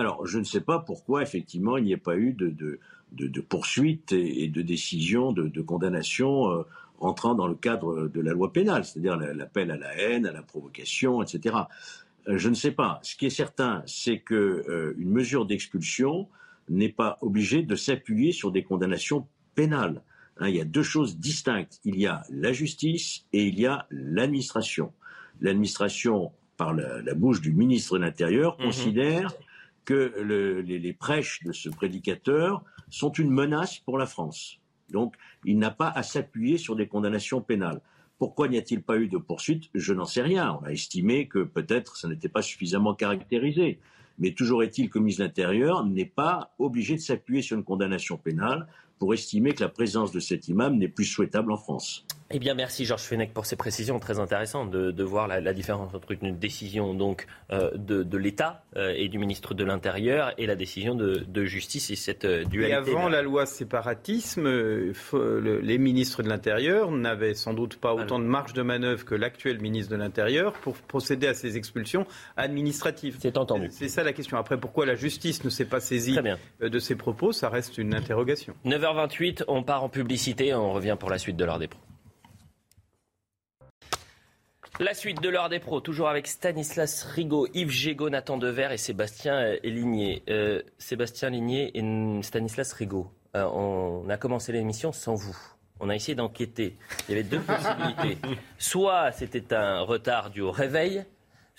Alors, 0.00 0.26
je 0.26 0.38
ne 0.38 0.44
sais 0.44 0.60
pas 0.62 0.78
pourquoi, 0.78 1.22
effectivement, 1.22 1.76
il 1.76 1.84
n'y 1.84 1.94
a 1.94 1.98
pas 1.98 2.16
eu 2.16 2.32
de, 2.32 2.48
de, 2.48 2.78
de, 3.12 3.26
de 3.26 3.40
poursuites 3.40 4.12
et, 4.12 4.44
et 4.44 4.48
de 4.48 4.62
décisions 4.62 5.32
de, 5.32 5.46
de 5.48 5.60
condamnation 5.62 6.50
euh, 6.50 6.62
entrant 6.98 7.34
dans 7.34 7.46
le 7.46 7.54
cadre 7.54 8.08
de 8.08 8.20
la 8.20 8.32
loi 8.32 8.52
pénale, 8.52 8.84
c'est-à-dire 8.84 9.16
la- 9.16 9.34
l'appel 9.34 9.70
à 9.70 9.76
la 9.76 9.94
haine, 9.96 10.26
à 10.26 10.32
la 10.32 10.42
provocation, 10.42 11.22
etc. 11.22 11.56
Euh, 12.28 12.38
je 12.38 12.48
ne 12.48 12.54
sais 12.54 12.72
pas. 12.72 12.98
Ce 13.02 13.14
qui 13.16 13.26
est 13.26 13.30
certain, 13.30 13.82
c'est 13.86 14.18
que 14.18 14.34
euh, 14.68 14.94
mesure 14.98 15.44
d'expulsion 15.46 16.28
n'est 16.68 16.88
pas 16.92 17.18
obligée 17.20 17.62
de 17.62 17.74
s'appuyer 17.76 18.32
sur 18.32 18.52
des 18.52 18.62
condamnations 18.62 19.26
pénales. 19.54 20.02
Hein, 20.38 20.48
il 20.48 20.56
y 20.56 20.60
a 20.60 20.64
deux 20.64 20.82
choses 20.82 21.18
distinctes. 21.18 21.78
Il 21.84 21.98
y 21.98 22.06
a 22.06 22.22
la 22.30 22.52
justice 22.52 23.24
et 23.34 23.44
il 23.46 23.58
y 23.60 23.66
a 23.66 23.86
l'administration. 23.90 24.92
L'administration, 25.40 26.32
par 26.56 26.74
la, 26.74 27.02
la 27.02 27.14
bouche 27.14 27.40
du 27.40 27.52
ministre 27.52 27.98
de 27.98 28.04
l'Intérieur, 28.04 28.56
Mhm. 28.58 28.64
considère 28.66 29.34
que 29.84 30.14
le- 30.20 30.60
les, 30.60 30.78
les 30.78 30.92
prêches 30.92 31.42
de 31.44 31.52
ce 31.52 31.68
prédicateur 31.68 32.62
sont 32.90 33.12
une 33.12 33.30
menace 33.30 33.78
pour 33.78 33.98
la 33.98 34.06
France. 34.06 34.58
Donc, 34.90 35.14
il 35.44 35.58
n'a 35.58 35.70
pas 35.70 35.88
à 35.88 36.02
s'appuyer 36.02 36.58
sur 36.58 36.76
des 36.76 36.88
condamnations 36.88 37.40
pénales. 37.40 37.80
Pourquoi 38.18 38.48
n'y 38.48 38.58
a-t-il 38.58 38.82
pas 38.82 38.98
eu 38.98 39.08
de 39.08 39.16
poursuite? 39.16 39.70
Je 39.74 39.94
n'en 39.94 40.04
sais 40.04 40.22
rien. 40.22 40.58
On 40.60 40.66
a 40.66 40.72
estimé 40.72 41.26
que 41.28 41.38
peut-être 41.38 41.96
ça 41.96 42.08
n'était 42.08 42.28
pas 42.28 42.42
suffisamment 42.42 42.94
caractérisé. 42.94 43.78
Mais 44.18 44.32
toujours 44.32 44.62
est-il 44.62 44.90
que 44.90 44.98
le 44.98 45.06
l'Intérieur 45.18 45.86
n'est 45.86 46.04
pas 46.04 46.52
obligé 46.58 46.96
de 46.96 47.00
s'appuyer 47.00 47.40
sur 47.40 47.56
une 47.56 47.64
condamnation 47.64 48.18
pénale 48.18 48.66
pour 48.98 49.14
estimer 49.14 49.54
que 49.54 49.62
la 49.62 49.70
présence 49.70 50.12
de 50.12 50.20
cet 50.20 50.48
imam 50.48 50.76
n'est 50.76 50.88
plus 50.88 51.06
souhaitable 51.06 51.50
en 51.52 51.56
France. 51.56 52.04
Eh 52.32 52.38
bien, 52.38 52.54
merci 52.54 52.84
Georges 52.84 53.02
Fenech 53.02 53.32
pour 53.32 53.44
ces 53.44 53.56
précisions 53.56 53.98
très 53.98 54.20
intéressantes 54.20 54.70
de, 54.70 54.92
de 54.92 55.02
voir 55.02 55.26
la, 55.26 55.40
la 55.40 55.52
différence 55.52 55.92
entre 55.94 56.12
une 56.12 56.38
décision 56.38 56.94
donc 56.94 57.26
euh, 57.50 57.72
de, 57.74 58.04
de 58.04 58.16
l'État 58.16 58.62
euh, 58.76 58.92
et 58.96 59.08
du 59.08 59.18
ministre 59.18 59.52
de 59.52 59.64
l'Intérieur 59.64 60.32
et 60.38 60.46
la 60.46 60.54
décision 60.54 60.94
de, 60.94 61.24
de 61.26 61.44
justice 61.44 61.90
et 61.90 61.96
cette 61.96 62.24
euh, 62.24 62.42
Et 62.42 62.44
dualité. 62.44 62.74
avant 62.76 63.08
la 63.08 63.22
loi 63.22 63.46
séparatisme, 63.46 64.44
le- 64.44 65.60
les 65.60 65.78
ministres 65.78 66.22
de 66.22 66.28
l'Intérieur 66.28 66.92
n'avaient 66.92 67.34
sans 67.34 67.52
doute 67.52 67.76
pas 67.80 67.94
autant 67.94 68.20
de 68.20 68.24
marge 68.26 68.52
de 68.52 68.62
manœuvre 68.62 69.04
que 69.04 69.16
l'actuel 69.16 69.60
ministre 69.60 69.90
de 69.90 69.96
l'Intérieur 69.96 70.52
pour 70.52 70.76
procéder 70.76 71.26
à 71.26 71.34
ces 71.34 71.56
expulsions 71.56 72.06
administratives. 72.36 73.16
C'est 73.18 73.38
entendu. 73.38 73.66
C'est 73.72 73.88
ça 73.88 74.04
la 74.04 74.12
question. 74.12 74.36
Après, 74.38 74.56
pourquoi 74.56 74.86
la 74.86 74.94
justice 74.94 75.42
ne 75.42 75.50
s'est 75.50 75.64
pas 75.64 75.80
saisie 75.80 76.16
de 76.60 76.78
ces 76.78 76.94
propos, 76.94 77.32
ça 77.32 77.48
reste 77.48 77.76
une 77.76 77.92
interrogation. 77.92 78.54
9h28, 78.66 79.42
on 79.48 79.64
part 79.64 79.82
en 79.82 79.88
publicité, 79.88 80.54
on 80.54 80.72
revient 80.72 80.96
pour 80.96 81.10
la 81.10 81.18
suite 81.18 81.34
de 81.36 81.44
l'heure 81.44 81.58
des 81.58 81.66
pros. 81.66 81.80
La 84.80 84.94
suite 84.94 85.20
de 85.20 85.28
l'heure 85.28 85.50
des 85.50 85.58
pros, 85.58 85.82
toujours 85.82 86.08
avec 86.08 86.26
Stanislas 86.26 87.04
Rigaud, 87.04 87.46
Yves 87.52 87.68
Gégaud, 87.68 88.08
Nathan 88.08 88.38
Dever 88.38 88.68
et 88.72 88.78
Sébastien 88.78 89.34
euh, 89.34 89.58
Ligné. 89.62 90.22
Euh, 90.30 90.62
Sébastien 90.78 91.28
Ligné 91.28 91.70
et 91.76 92.22
Stanislas 92.22 92.72
Rigaud, 92.72 93.06
euh, 93.36 93.44
on 93.44 94.08
a 94.08 94.16
commencé 94.16 94.52
l'émission 94.52 94.90
sans 94.90 95.14
vous. 95.14 95.36
On 95.80 95.90
a 95.90 95.94
essayé 95.94 96.14
d'enquêter. 96.14 96.78
Il 97.06 97.14
y 97.14 97.18
avait 97.18 97.28
deux 97.28 97.40
possibilités. 97.42 98.16
Soit 98.56 99.12
c'était 99.12 99.52
un 99.54 99.82
retard 99.82 100.30
dû 100.30 100.40
au 100.40 100.50
réveil, 100.50 101.04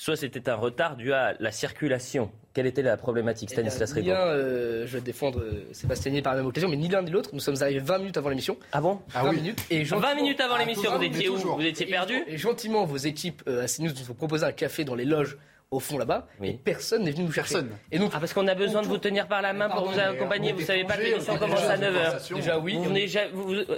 soit 0.01 0.15
c'était 0.15 0.49
un 0.49 0.55
retard 0.55 0.95
dû 0.95 1.13
à 1.13 1.35
la 1.39 1.51
circulation. 1.51 2.31
Quelle 2.55 2.65
était 2.65 2.81
la 2.81 2.97
problématique, 2.97 3.51
Stanislas 3.51 3.93
Ni 3.93 4.01
Rigaud 4.01 4.13
euh, 4.15 4.87
je 4.87 4.97
vais 4.97 5.01
défendre 5.01 5.39
euh, 5.39 5.67
Sébastien 5.73 6.11
Nier 6.11 6.23
par 6.23 6.33
la 6.33 6.39
même 6.39 6.47
occasion, 6.47 6.69
mais 6.69 6.75
ni 6.75 6.87
l'un 6.87 7.03
ni 7.03 7.11
l'autre. 7.11 7.29
Nous 7.33 7.39
sommes 7.39 7.61
arrivés 7.61 7.79
20 7.81 7.99
minutes 7.99 8.17
avant 8.17 8.29
l'émission. 8.29 8.57
Ah 8.71 8.81
bon? 8.81 8.99
20 9.09 9.31
minutes. 9.33 9.63
Et 9.69 9.83
20 9.83 10.15
minutes 10.15 10.41
avant 10.41 10.57
l'émission, 10.57 10.97
vous 10.97 11.03
étiez 11.03 11.29
où? 11.29 11.35
Vous 11.37 11.61
étiez 11.61 11.85
perdu? 11.85 12.15
Et 12.25 12.39
gentiment, 12.39 12.83
vos 12.83 12.97
équipes 12.97 13.43
euh, 13.47 13.63
à 13.63 13.67
CNews 13.67 13.91
nous 13.91 14.09
ont 14.09 14.15
proposé 14.15 14.43
un 14.43 14.51
café 14.51 14.83
dans 14.83 14.95
les 14.95 15.05
loges 15.05 15.37
au 15.71 15.79
fond 15.79 15.97
là-bas. 15.97 16.27
Et 16.43 16.53
personne 16.53 17.03
n'est 17.03 17.11
venu 17.11 17.23
nous 17.23 17.31
chercher. 17.31 17.55
Et 17.91 17.97
donc, 17.97 18.11
Ah, 18.13 18.19
parce 18.19 18.33
qu'on 18.33 18.45
a 18.49 18.55
besoin 18.55 18.81
de 18.81 18.87
vous 18.87 18.97
tenir 18.97 19.27
par 19.29 19.41
la 19.41 19.53
main 19.53 19.69
pour 19.69 19.89
vous 19.89 19.97
accompagner. 19.97 20.51
Vous 20.51 20.61
savez 20.61 20.83
pas 20.83 20.97
que 20.97 21.01
l'émission 21.03 21.37
commence 21.37 21.61
à 21.63 21.75
en 21.75 21.77
9h. 21.77 21.87
conversation. 21.93 22.35
Déjà, 22.35 22.59
oui, 22.59 22.77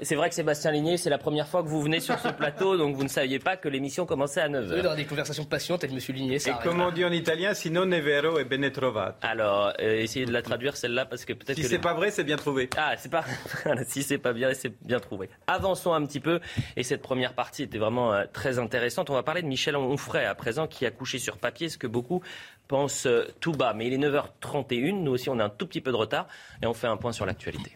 C'est 0.01 0.15
vrai 0.15 0.29
que 0.29 0.35
Sébastien 0.35 0.71
Ligné, 0.71 0.97
c'est 0.97 1.11
la 1.11 1.19
première 1.19 1.47
fois 1.47 1.61
que 1.61 1.67
vous 1.67 1.81
venez 1.83 1.99
sur 1.99 2.17
ce 2.17 2.27
plateau, 2.39 2.77
donc 2.77 2.95
vous 2.95 3.03
ne 3.03 3.07
saviez 3.09 3.37
pas 3.37 3.57
que 3.57 3.69
l'émission 3.69 4.07
commençait 4.07 4.41
à 4.41 4.47
vous 4.47 4.53
savez, 4.55 4.81
9h. 4.81 4.83
dans 4.83 4.95
des 4.95 5.05
conversations 5.05 5.45
passionnantes 5.45 5.83
avec 5.83 5.95
M. 5.95 6.15
Ligné, 6.15 6.39
ça 6.39 6.49
Et 6.51 6.63
comme 6.63 6.81
on 6.81 6.91
dit 6.91 7.05
en 7.05 7.11
italien, 7.11 7.53
si 7.53 7.69
non 7.69 7.93
è 7.93 8.01
vero 8.01 8.39
è 8.39 8.43
bene 8.45 8.71
trovato. 8.71 9.17
Alors, 9.21 9.73
euh, 9.79 10.01
essayez 10.01 10.25
de 10.25 10.31
la 10.31 10.41
traduire 10.41 10.75
celle-là 10.75 11.05
parce 11.05 11.25
que 11.25 11.33
peut-être 11.33 11.57
Si 11.57 11.63
c'est 11.63 11.73
les- 11.73 11.77
pas 11.77 11.93
vrai, 11.93 12.09
c'est 12.09 12.23
bien 12.23 12.37
trouvé. 12.37 12.69
Ah, 12.75 12.95
c'est 12.97 13.11
pas. 13.11 13.23
Si 13.85 14.01
c'est 14.01 14.17
pas 14.17 14.33
bien, 14.33 14.51
c'est 14.55 14.73
bien 14.83 14.99
trouvé. 14.99 15.29
Avançons 15.45 15.93
un 15.93 16.03
petit 16.07 16.19
peu. 16.19 16.39
Et 16.75 16.81
cette 16.81 17.01
première 17.03 17.33
partie 17.33 17.63
était 17.63 17.77
vraiment 17.77 18.13
euh, 18.13 18.23
très 18.33 18.57
intéressante. 18.57 19.11
On 19.11 19.13
va 19.13 19.21
parler 19.23 19.43
de 19.43 19.47
Michel 19.47 19.75
Onfray 19.75 20.25
à 20.25 20.33
présent, 20.33 20.65
qui 20.67 20.85
a 20.87 20.91
couché 20.91 21.19
sur 21.19 21.37
papier 21.37 21.69
ce 21.69 21.77
que 21.83 21.87
beaucoup 21.87 22.21
pensent 22.67 23.05
euh, 23.05 23.27
tout 23.39 23.51
bas. 23.51 23.73
Mais 23.73 23.87
il 23.87 23.93
est 23.93 23.97
9h31. 23.97 25.03
Nous 25.03 25.11
aussi, 25.11 25.29
on 25.29 25.39
a 25.39 25.45
un 25.45 25.49
tout 25.49 25.67
petit 25.67 25.81
peu 25.81 25.91
de 25.91 25.97
retard. 25.97 26.27
Et 26.61 26.65
on 26.65 26.73
fait 26.73 26.87
un 26.87 26.97
point 26.97 27.11
sur 27.11 27.25
l'actualité. 27.25 27.73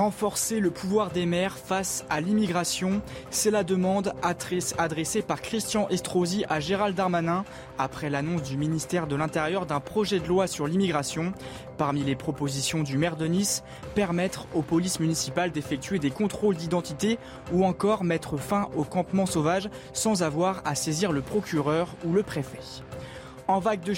Renforcer 0.00 0.60
le 0.60 0.70
pouvoir 0.70 1.10
des 1.10 1.26
maires 1.26 1.58
face 1.58 2.06
à 2.08 2.22
l'immigration, 2.22 3.02
c'est 3.28 3.50
la 3.50 3.64
demande 3.64 4.14
adressée 4.22 5.20
par 5.20 5.42
Christian 5.42 5.90
Estrosi 5.90 6.42
à 6.48 6.58
Gérald 6.58 6.96
Darmanin 6.96 7.44
après 7.76 8.08
l'annonce 8.08 8.42
du 8.42 8.56
ministère 8.56 9.06
de 9.06 9.14
l'Intérieur 9.14 9.66
d'un 9.66 9.78
projet 9.78 10.18
de 10.18 10.26
loi 10.26 10.46
sur 10.46 10.66
l'immigration. 10.66 11.34
Parmi 11.76 12.02
les 12.02 12.16
propositions 12.16 12.82
du 12.82 12.96
maire 12.96 13.16
de 13.16 13.26
Nice, 13.26 13.62
permettre 13.94 14.46
aux 14.54 14.62
polices 14.62 15.00
municipales 15.00 15.50
d'effectuer 15.50 15.98
des 15.98 16.10
contrôles 16.10 16.56
d'identité 16.56 17.18
ou 17.52 17.66
encore 17.66 18.02
mettre 18.02 18.38
fin 18.38 18.70
au 18.78 18.84
campement 18.84 19.26
sauvage 19.26 19.68
sans 19.92 20.22
avoir 20.22 20.62
à 20.64 20.76
saisir 20.76 21.12
le 21.12 21.20
procureur 21.20 21.94
ou 22.06 22.14
le 22.14 22.22
préfet. 22.22 22.60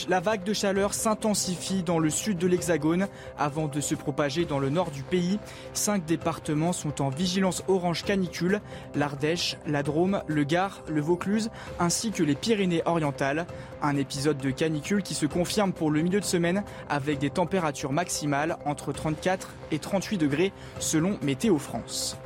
La 0.08 0.20
vague 0.20 0.44
de 0.44 0.54
chaleur 0.54 0.94
s'intensifie 0.94 1.82
dans 1.82 1.98
le 1.98 2.08
sud 2.08 2.38
de 2.38 2.46
l'Hexagone 2.46 3.06
avant 3.36 3.68
de 3.68 3.82
se 3.82 3.94
propager 3.94 4.46
dans 4.46 4.58
le 4.58 4.70
nord 4.70 4.90
du 4.90 5.02
pays. 5.02 5.38
Cinq 5.74 6.06
départements 6.06 6.72
sont 6.72 7.02
en 7.02 7.10
vigilance 7.10 7.62
orange 7.68 8.02
canicule 8.02 8.62
l'Ardèche, 8.94 9.58
la 9.66 9.82
Drôme, 9.82 10.22
le 10.26 10.44
Gard, 10.44 10.80
le 10.88 11.02
Vaucluse 11.02 11.50
ainsi 11.78 12.12
que 12.12 12.22
les 12.22 12.34
Pyrénées-Orientales. 12.34 13.46
Un 13.82 13.96
épisode 13.96 14.38
de 14.38 14.50
canicule 14.50 15.02
qui 15.02 15.14
se 15.14 15.26
confirme 15.26 15.74
pour 15.74 15.90
le 15.90 16.00
milieu 16.00 16.20
de 16.20 16.24
semaine 16.24 16.64
avec 16.88 17.18
des 17.18 17.30
températures 17.30 17.92
maximales 17.92 18.56
entre 18.64 18.92
34 18.92 19.50
et 19.70 19.78
38 19.78 20.16
degrés 20.16 20.52
selon 20.78 21.18
Météo 21.20 21.58
France. 21.58 22.16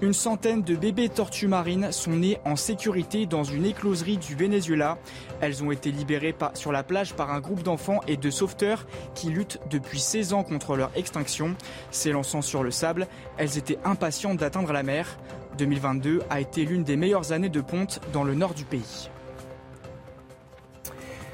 Une 0.00 0.12
centaine 0.12 0.62
de 0.62 0.76
bébés 0.76 1.08
tortues 1.08 1.48
marines 1.48 1.90
sont 1.90 2.12
nés 2.12 2.38
en 2.44 2.54
sécurité 2.54 3.26
dans 3.26 3.42
une 3.42 3.64
écloserie 3.64 4.16
du 4.16 4.36
Venezuela. 4.36 4.96
Elles 5.40 5.64
ont 5.64 5.72
été 5.72 5.90
libérées 5.90 6.36
sur 6.54 6.70
la 6.70 6.84
plage 6.84 7.14
par 7.14 7.32
un 7.32 7.40
groupe 7.40 7.64
d'enfants 7.64 8.00
et 8.06 8.16
de 8.16 8.30
sauveteurs 8.30 8.86
qui 9.16 9.30
luttent 9.30 9.58
depuis 9.68 9.98
16 9.98 10.34
ans 10.34 10.44
contre 10.44 10.76
leur 10.76 10.92
extinction. 10.94 11.56
S'élançant 11.90 12.42
sur 12.42 12.62
le 12.62 12.70
sable, 12.70 13.08
elles 13.38 13.58
étaient 13.58 13.80
impatientes 13.84 14.36
d'atteindre 14.36 14.72
la 14.72 14.84
mer. 14.84 15.18
2022 15.58 16.22
a 16.30 16.40
été 16.40 16.64
l'une 16.64 16.84
des 16.84 16.96
meilleures 16.96 17.32
années 17.32 17.48
de 17.48 17.60
ponte 17.60 18.00
dans 18.12 18.22
le 18.22 18.36
nord 18.36 18.54
du 18.54 18.64
pays. 18.64 19.10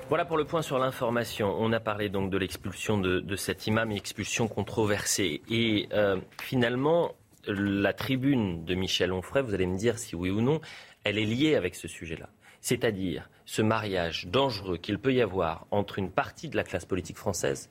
Voilà 0.09 0.25
pour 0.25 0.39
le 0.39 0.47
point 0.47 0.63
sur 0.63 0.79
l'information. 0.79 1.55
On 1.59 1.71
a 1.73 1.81
parlé 1.81 2.09
donc 2.09 2.31
de 2.31 2.39
l'expulsion 2.39 2.97
de, 2.97 3.21
de 3.21 3.37
cet 3.37 3.67
imam, 3.67 3.91
une 3.91 3.99
expulsion 3.99 4.49
controversée. 4.49 5.43
Et 5.51 5.89
euh, 5.93 6.17
finalement, 6.41 7.13
la 7.47 7.93
tribune 7.93 8.65
de 8.65 8.75
Michel 8.75 9.13
Onfray, 9.13 9.43
vous 9.43 9.55
allez 9.55 9.67
me 9.67 9.77
dire 9.77 9.99
si 9.99 10.17
oui 10.17 10.31
ou 10.31 10.41
non, 10.41 10.61
elle 11.05 11.19
est 11.19 11.25
liée 11.25 11.55
avec 11.55 11.75
ce 11.75 11.89
sujet-là. 11.89 12.29
C'est-à-dire 12.61 13.29
ce 13.45 13.63
mariage 13.63 14.27
dangereux 14.27 14.79
qu'il 14.79 14.99
peut 14.99 15.13
y 15.13 15.21
avoir 15.21 15.67
entre 15.71 15.99
une 15.99 16.11
partie 16.11 16.49
de 16.49 16.57
la 16.57 16.65
classe 16.65 16.87
politique 16.87 17.19
française 17.19 17.71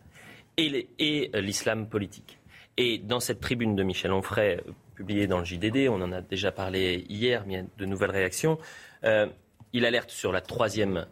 et 0.57 1.31
euh, 1.33 1.41
l'islam 1.41 1.87
politique. 1.87 2.39
Et 2.77 2.99
dans 2.99 3.19
cette 3.19 3.39
tribune 3.39 3.75
de 3.75 3.83
Michel 3.83 4.11
Onfray, 4.11 4.57
euh, 4.57 4.71
publiée 4.95 5.25
dans 5.25 5.39
le 5.39 5.45
JDD, 5.45 5.87
on 5.89 6.01
en 6.01 6.11
a 6.11 6.21
déjà 6.21 6.51
parlé 6.51 7.05
hier, 7.09 7.43
mais 7.47 7.53
il 7.53 7.57
y 7.57 7.59
a 7.59 7.65
de 7.77 7.85
nouvelles 7.85 8.11
réactions, 8.11 8.59
euh, 9.03 9.27
il 9.75 9.85
alerte 9.87 10.11
sur 10.11 10.31
la 10.31 10.41
troisième 10.41 11.07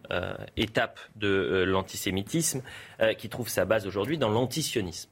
étape 0.56 1.00
de 1.16 1.66
l'antisémitisme, 1.68 2.62
qui 3.18 3.28
trouve 3.28 3.50
sa 3.50 3.66
base 3.66 3.88
aujourd'hui 3.88 4.20
dans 4.20 4.30
l'antisionisme. 4.30 5.10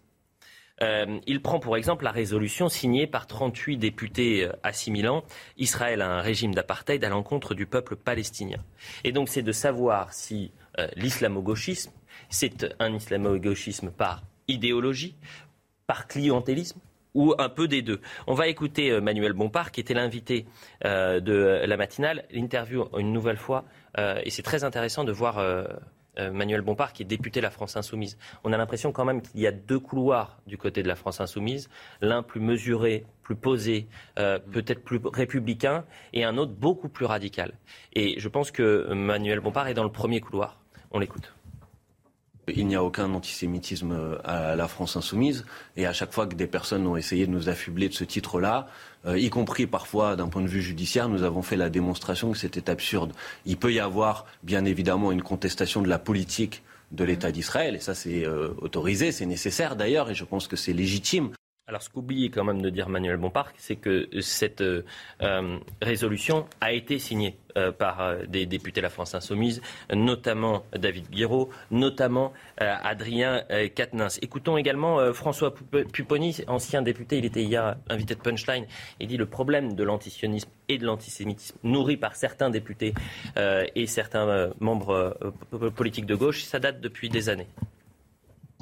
Euh, 0.82 1.20
il 1.28 1.42
prend 1.42 1.60
pour 1.60 1.76
exemple 1.76 2.04
la 2.04 2.12
résolution 2.12 2.70
signée 2.70 3.08
par 3.08 3.28
38 3.28 3.78
députés 3.78 4.46
euh, 4.46 4.52
assimilant 4.64 5.24
Israël 5.58 6.02
à 6.02 6.10
un 6.10 6.22
régime 6.22 6.54
d'apartheid 6.54 7.04
à 7.04 7.10
l'encontre 7.10 7.54
du 7.54 7.66
peuple 7.66 7.96
palestinien. 7.96 8.60
Et 9.04 9.12
donc 9.12 9.30
c'est 9.30 9.42
de 9.42 9.52
savoir 9.52 10.14
si 10.14 10.52
euh, 10.78 10.88
l'islamo-gauchisme, 10.96 11.92
c'est 12.30 12.76
un 12.80 12.94
islamo-gauchisme 12.94 13.92
par 13.92 14.24
idéologie, 14.48 15.16
par 15.88 16.08
clientélisme 16.08 16.80
ou 17.14 17.34
un 17.40 17.50
peu 17.50 17.68
des 17.68 17.82
deux. 17.82 18.00
On 18.28 18.36
va 18.36 18.48
écouter 18.48 19.02
Manuel 19.02 19.34
Bompard, 19.34 19.72
qui 19.72 19.82
était 19.82 19.96
l'invité 19.96 20.46
de 20.84 21.62
la 21.66 21.76
matinale, 21.78 22.26
l'interview 22.30 22.88
une 22.98 23.12
nouvelle 23.12 23.38
fois, 23.38 23.66
et 23.98 24.30
c'est 24.30 24.44
très 24.44 24.64
intéressant 24.64 25.04
de 25.04 25.12
voir 25.12 25.40
Manuel 26.18 26.62
Bompard, 26.62 26.92
qui 26.92 27.04
est 27.04 27.06
député 27.06 27.40
de 27.40 27.46
la 27.46 27.50
France 27.50 27.78
Insoumise. 27.78 28.18
On 28.44 28.52
a 28.52 28.58
l'impression 28.58 28.92
quand 28.92 29.06
même 29.06 29.22
qu'il 29.22 29.40
y 29.40 29.48
a 29.48 29.52
deux 29.52 29.80
couloirs 29.80 30.40
du 30.48 30.58
côté 30.58 30.84
de 30.84 30.88
la 30.88 30.96
France 30.96 31.22
Insoumise, 31.22 31.70
l'un 32.02 32.24
plus 32.24 32.42
mesuré, 32.42 33.06
plus 33.24 33.36
posé, 33.36 33.88
euh, 34.18 34.40
peut-être 34.40 34.84
plus 34.84 35.00
républicain, 35.06 35.86
et 36.12 36.26
un 36.26 36.38
autre 36.38 36.52
beaucoup 36.52 36.90
plus 36.90 37.06
radical. 37.06 37.54
Et 37.94 38.20
je 38.20 38.28
pense 38.28 38.52
que 38.52 38.92
Manuel 38.94 39.40
Bompard 39.40 39.68
est 39.68 39.74
dans 39.74 39.84
le 39.84 39.92
premier 39.92 40.20
couloir. 40.20 40.60
On 40.92 41.00
l'écoute. 41.00 41.34
Il 42.56 42.68
n'y 42.68 42.76
a 42.76 42.84
aucun 42.84 43.14
antisémitisme 43.14 44.20
à 44.24 44.56
la 44.56 44.68
France 44.68 44.96
insoumise. 44.96 45.46
Et 45.78 45.86
à 45.86 45.94
chaque 45.94 46.14
fois 46.14 46.28
que 46.28 46.36
des 46.36 46.48
personnes 46.48 46.86
ont 46.88 46.96
essayé 46.96 47.26
de 47.26 47.32
nous 47.32 47.50
affubler 47.50 47.90
de 47.90 47.94
ce 47.94 48.04
titre-là, 48.04 48.68
euh, 49.06 49.18
y 49.18 49.30
compris 49.30 49.66
parfois 49.66 50.16
d'un 50.16 50.28
point 50.28 50.42
de 50.42 50.48
vue 50.48 50.62
judiciaire, 50.62 51.08
nous 51.10 51.24
avons 51.24 51.42
fait 51.42 51.56
la 51.56 51.70
démonstration 51.70 52.32
que 52.32 52.38
c'était 52.38 52.70
absurde. 52.70 53.14
Il 53.46 53.58
peut 53.58 53.72
y 53.72 53.80
avoir, 53.80 54.26
bien 54.44 54.66
évidemment, 54.66 55.12
une 55.12 55.22
contestation 55.22 55.82
de 55.82 55.88
la 55.88 56.00
politique 56.00 56.64
de 56.92 57.04
l'État 57.04 57.32
d'Israël, 57.32 57.76
et 57.76 57.80
ça 57.80 57.94
c'est 57.94 58.26
euh, 58.26 58.50
autorisé, 58.62 59.12
c'est 59.12 59.28
nécessaire 59.28 59.76
d'ailleurs, 59.76 60.10
et 60.10 60.16
je 60.16 60.24
pense 60.24 60.48
que 60.48 60.56
c'est 60.56 60.74
légitime. 60.74 61.30
Alors, 61.70 61.84
ce 61.84 61.90
qu'oublie 61.92 62.32
quand 62.32 62.44
même 62.44 62.64
de 62.64 62.72
dire 62.72 62.90
Manuel 62.90 63.18
Bompard, 63.18 63.54
c'est 63.58 63.76
que 63.76 64.10
cette 64.22 64.62
euh, 64.62 64.82
résolution 65.84 66.48
a 66.62 66.74
été 66.74 66.98
signée 66.98 67.38
euh, 67.58 67.72
par 67.72 68.02
euh, 68.02 68.24
des 68.26 68.48
députés 68.48 68.82
de 68.82 68.86
la 68.86 68.90
France 68.90 69.14
Insoumise, 69.14 69.62
notamment 69.94 70.64
David 70.76 71.12
Guiraud, 71.12 71.52
notamment 71.70 72.34
Adrien 72.58 73.44
Quatennens. 73.76 74.18
Écoutons 74.24 74.58
également 74.58 75.14
François 75.14 75.54
Pupponi, 75.54 76.38
ancien 76.48 76.82
député, 76.82 77.20
il 77.20 77.26
était 77.26 77.44
hier 77.44 77.76
invité 77.88 78.16
de 78.16 78.22
Punchline, 78.22 78.66
il 79.00 79.08
dit 79.08 79.18
le 79.18 79.28
problème 79.28 79.76
de 79.76 79.84
l'antisionisme 79.84 80.50
et 80.70 80.80
de 80.80 80.88
l'antisémitisme 80.88 81.60
nourri 81.62 81.98
par 81.98 82.16
certains 82.16 82.50
députés 82.50 82.96
et 83.38 83.86
certains 83.86 84.52
membres 84.60 85.18
politiques 85.76 86.08
de 86.08 86.16
gauche, 86.16 86.44
ça 86.44 86.60
date 86.60 86.82
depuis 86.82 87.10
des 87.10 87.30
années. 87.30 87.48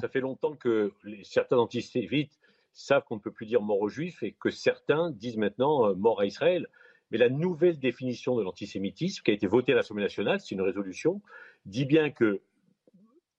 Ça 0.00 0.08
fait 0.08 0.20
longtemps 0.20 0.54
que 0.54 0.92
certains 1.24 1.56
antisémites 1.56 2.37
savent 2.78 3.04
qu'on 3.04 3.16
ne 3.16 3.20
peut 3.20 3.32
plus 3.32 3.46
dire 3.46 3.60
mort 3.60 3.80
aux 3.80 3.88
juifs 3.88 4.22
et 4.22 4.32
que 4.32 4.50
certains 4.50 5.10
disent 5.10 5.36
maintenant 5.36 5.88
euh, 5.88 5.94
mort 5.94 6.20
à 6.20 6.26
Israël. 6.26 6.66
Mais 7.10 7.18
la 7.18 7.28
nouvelle 7.28 7.78
définition 7.78 8.36
de 8.36 8.42
l'antisémitisme 8.42 9.22
qui 9.22 9.30
a 9.30 9.34
été 9.34 9.46
votée 9.46 9.72
à 9.72 9.76
l'Assemblée 9.76 10.04
nationale, 10.04 10.40
c'est 10.40 10.54
une 10.54 10.60
résolution, 10.60 11.20
dit 11.64 11.86
bien 11.86 12.10
que 12.10 12.40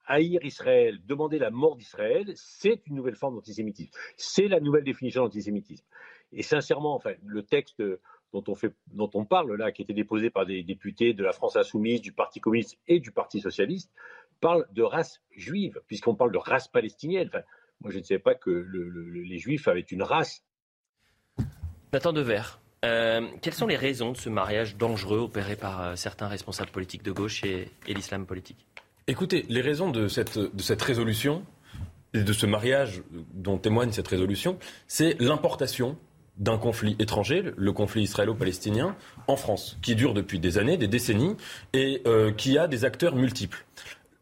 haïr 0.08 0.44
Israël, 0.44 1.00
demander 1.06 1.38
la 1.38 1.52
mort 1.52 1.76
d'Israël, 1.76 2.32
c'est 2.36 2.82
une 2.88 2.96
nouvelle 2.96 3.16
forme 3.16 3.36
d'antisémitisme. 3.36 3.92
C'est 4.18 4.48
la 4.48 4.60
nouvelle 4.60 4.84
définition 4.84 5.24
d'antisémitisme. 5.24 5.86
Et 6.34 6.42
sincèrement, 6.42 6.96
enfin, 6.96 7.14
le 7.26 7.44
texte 7.44 7.84
dont 8.34 8.44
on, 8.48 8.56
fait, 8.56 8.74
dont 8.88 9.10
on 9.14 9.26
parle 9.26 9.56
là, 9.56 9.72
qui 9.72 9.82
a 9.82 9.84
été 9.84 9.94
déposé 9.94 10.32
par 10.32 10.48
des 10.48 10.64
députés 10.64 11.14
de 11.14 11.24
la 11.24 11.32
France 11.32 11.56
insoumise, 11.56 12.02
du 12.02 12.12
Parti 12.12 12.40
communiste 12.40 12.80
et 12.88 13.00
du 13.00 13.12
Parti 13.12 13.40
socialiste, 13.40 13.92
parle 14.42 14.68
de 14.72 14.82
race 14.82 15.22
juive, 15.32 15.80
puisqu'on 15.88 16.16
parle 16.16 16.32
de 16.32 16.38
race 16.38 16.68
palestinienne. 16.68 17.30
Moi, 17.82 17.92
je 17.92 18.00
ne 18.00 18.04
savais 18.04 18.20
pas 18.20 18.36
que 18.36 18.50
les 18.50 19.40
Juifs 19.40 19.68
avaient 19.68 19.80
une 19.82 20.04
race. 20.04 20.44
Nathan 21.94 22.14
Devers, 22.14 22.60
euh, 22.86 23.28
quelles 23.42 23.54
sont 23.54 23.68
les 23.68 23.76
raisons 23.76 24.12
de 24.12 24.18
ce 24.18 24.30
mariage 24.30 24.76
dangereux 24.78 25.20
opéré 25.20 25.56
par 25.56 25.82
euh, 25.82 25.96
certains 25.96 26.28
responsables 26.28 26.72
politiques 26.72 27.04
de 27.04 27.12
gauche 27.12 27.44
et, 27.44 27.72
l'islam 27.88 28.26
politique? 28.26 28.68
Écoutez, 29.08 29.46
les 29.50 29.62
raisons 29.62 29.90
de 29.90 30.08
cette, 30.08 30.38
de 30.38 30.62
cette 30.62 30.82
résolution, 30.82 31.44
et 32.14 32.24
de 32.24 32.34
ce 32.34 32.46
mariage 32.46 33.04
dont 33.34 33.58
témoigne 33.58 33.92
cette 33.92 34.08
résolution, 34.08 34.58
c'est 34.88 35.20
l'importation 35.22 35.98
d'un 36.38 36.58
conflit 36.58 36.96
étranger, 37.00 37.44
le 37.56 37.72
conflit 37.74 38.04
israélo-palestinien, 38.04 38.96
en 39.28 39.36
France, 39.36 39.78
qui 39.82 39.96
dure 39.96 40.14
depuis 40.14 40.40
des 40.40 40.58
années, 40.58 40.78
des 40.78 40.88
décennies, 40.88 41.36
et 41.74 42.02
euh, 42.08 42.32
qui 42.32 42.58
a 42.58 42.68
des 42.68 42.86
acteurs 42.86 43.16
multiples. 43.16 43.66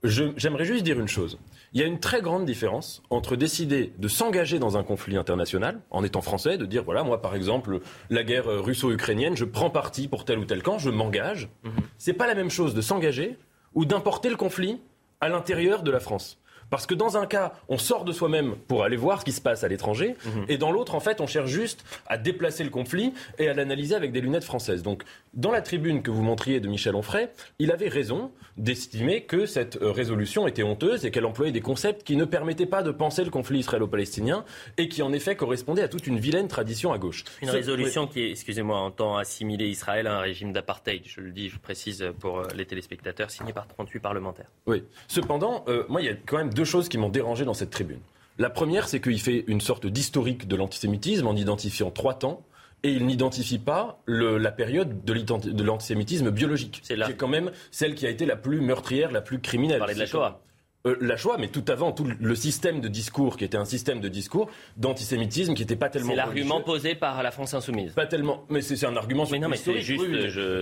J'aimerais 0.04 0.66
juste 0.66 0.84
dire 0.84 1.00
une 1.00 1.08
chose. 1.08 1.38
Il 1.74 1.82
y 1.82 1.84
a 1.84 1.88
une 1.88 2.00
très 2.00 2.22
grande 2.22 2.46
différence 2.46 3.04
entre 3.10 3.36
décider 3.36 3.94
de 3.98 4.08
s'engager 4.08 4.60
dans 4.60 4.78
un 4.78 4.84
conflit 4.84 5.18
international, 5.18 5.82
en 5.92 6.04
étant 6.04 6.22
français, 6.22 6.58
de 6.58 6.66
dire 6.66 6.84
voilà, 6.84 7.04
moi 7.04 7.22
par 7.22 7.36
exemple, 7.36 7.82
la 8.10 8.24
guerre 8.24 8.46
russo-ukrainienne, 8.48 9.36
je 9.36 9.46
prends 9.46 9.70
parti 9.70 10.08
pour 10.08 10.26
tel 10.26 10.40
ou 10.40 10.46
tel 10.46 10.64
camp, 10.64 10.80
je 10.80 10.90
m'engage. 10.90 11.50
Ce 11.64 11.70
mhm. 11.70 11.76
C'est 11.98 12.14
pas 12.14 12.28
la 12.28 12.36
même 12.36 12.50
chose 12.50 12.74
de 12.74 12.82
s'engager 12.82 13.38
ou 13.74 13.86
d'importer 13.86 14.30
le 14.30 14.38
conflit 14.38 14.80
à 15.20 15.30
l'intérieur 15.30 15.84
de 15.84 15.92
la 15.92 16.00
France. 16.00 16.40
Parce 16.70 16.86
que 16.86 16.94
dans 16.94 17.18
un 17.18 17.26
cas, 17.26 17.54
on 17.70 17.78
sort 17.78 18.04
de 18.04 18.12
soi-même 18.12 18.56
pour 18.68 18.84
aller 18.84 18.98
voir 18.98 19.22
ce 19.22 19.26
qui 19.26 19.32
se 19.32 19.42
passe 19.42 19.64
à 19.64 19.68
l'étranger, 19.68 20.16
mhm. 20.26 20.46
et 20.50 20.58
dans 20.58 20.72
l'autre, 20.72 20.96
en 20.96 21.00
fait, 21.00 21.22
on 21.22 21.28
cherche 21.28 21.50
juste 21.50 21.86
à 22.08 22.18
déplacer 22.18 22.64
le 22.64 22.70
conflit 22.70 23.14
et 23.38 23.48
à 23.48 23.54
l'analyser 23.54 23.96
avec 23.96 24.12
des 24.12 24.22
lunettes 24.22 24.44
françaises. 24.44 24.84
Donc, 24.84 25.04
dans 25.38 25.52
la 25.52 25.62
tribune 25.62 26.02
que 26.02 26.10
vous 26.10 26.24
montriez 26.24 26.60
de 26.60 26.68
Michel 26.68 26.96
Onfray, 26.96 27.30
il 27.60 27.72
avait 27.72 27.90
raison 27.90 28.32
d'estimer 28.58 29.24
que 29.24 29.46
cette 29.46 29.78
euh, 29.78 29.92
résolution 29.92 30.48
était 30.48 30.64
honteuse 30.64 31.06
et 31.06 31.12
qu'elle 31.12 31.28
employait 31.28 31.52
des 31.52 31.62
concepts 31.62 32.04
qui 32.04 32.16
ne 32.16 32.26
permettaient 32.26 32.66
pas 32.66 32.82
de 32.82 32.90
penser 32.90 33.24
le 33.24 33.30
conflit 33.30 33.60
israélo-palestinien 33.60 34.44
et 34.78 34.90
qui, 34.90 35.04
en 35.04 35.14
effet, 35.14 35.36
correspondaient 35.36 35.84
à 35.84 35.88
toute 35.88 36.08
une 36.08 36.18
vilaine 36.18 36.48
tradition 36.48 36.92
à 36.92 36.98
gauche. 36.98 37.24
Une 37.44 37.52
résolution 37.52 38.08
qui, 38.08 38.24
excusez-moi, 38.32 38.80
entend 38.80 39.16
assimiler 39.16 39.68
Israël 39.68 40.08
à 40.08 40.18
un 40.18 40.22
régime 40.22 40.54
d'apartheid, 40.54 41.04
je 41.06 41.22
le 41.22 41.32
dis, 41.32 41.50
je 41.50 41.60
précise 41.60 42.04
pour 42.20 42.40
euh, 42.40 42.48
les 42.56 42.66
téléspectateurs, 42.66 43.30
signé 43.30 43.54
par 43.54 43.68
38 43.68 44.00
parlementaires. 44.00 44.50
Oui. 44.66 44.84
Cependant, 45.08 45.64
euh, 45.68 45.84
moi, 45.88 46.02
il 46.02 46.06
y 46.06 46.10
a 46.10 46.16
quand 46.26 46.38
même 46.38 46.52
deux 46.52 46.66
choses 46.66 46.90
qui 46.90 46.98
m'ont 46.98 47.10
dérangé 47.10 47.46
dans 47.46 47.54
cette 47.54 47.70
tribune. 47.70 48.00
La 48.40 48.50
première, 48.50 48.88
c'est 48.88 49.02
qu'il 49.02 49.22
fait 49.22 49.44
une 49.46 49.62
sorte 49.62 49.86
d'historique 49.86 50.48
de 50.48 50.56
l'antisémitisme 50.56 51.28
en 51.28 51.36
identifiant 51.36 51.92
trois 51.92 52.16
temps 52.16 52.44
et 52.84 52.92
il 52.92 53.06
n'identifie 53.06 53.60
pas 53.60 54.02
la 54.08 54.52
période 54.52 55.04
de 55.04 55.64
l'antisémitisme 55.64 56.32
biologique, 56.32 56.82
C'est 56.84 56.96
qui 56.96 57.12
est 57.12 57.16
quand 57.16 57.28
même 57.28 57.52
celle 57.72 57.96
qui 57.96 58.06
a 58.06 58.10
été 58.10 58.26
la 58.26 58.36
plus 58.36 58.62
meurtrière, 58.62 59.12
la 59.12 59.22
plus 59.22 59.40
criminelle. 59.40 59.82
De 59.82 60.00
la 60.00 60.06
Shoah. 60.06 60.42
Euh, 60.86 60.96
la 61.02 61.18
Shoah, 61.18 61.38
mais 61.40 61.48
tout 61.48 61.66
avant, 61.70 61.92
tout 61.92 62.08
le 62.20 62.36
système 62.36 62.82
de 62.82 62.88
discours 62.88 63.36
qui 63.38 63.44
était 63.44 63.58
un 63.58 63.66
système 63.66 64.00
de 64.00 64.08
discours 64.08 64.50
d'antisémitisme 64.78 65.54
qui 65.54 65.64
n'était 65.64 65.76
pas 65.76 65.90
tellement. 65.90 66.10
C'est 66.10 66.16
l'argument 66.16 66.62
posé 66.62 66.94
par 66.96 67.24
la 67.24 67.32
France 67.32 67.54
insoumise. 67.54 67.94
Pas 67.94 68.06
tellement, 68.06 68.46
mais 68.50 68.62
c'est 68.62 68.86
un 68.86 68.96
argument. 68.96 69.26
Mais 69.32 69.40
non, 69.40 69.50
mais 69.50 69.58
c'est 69.58 69.82
juste. 69.82 70.06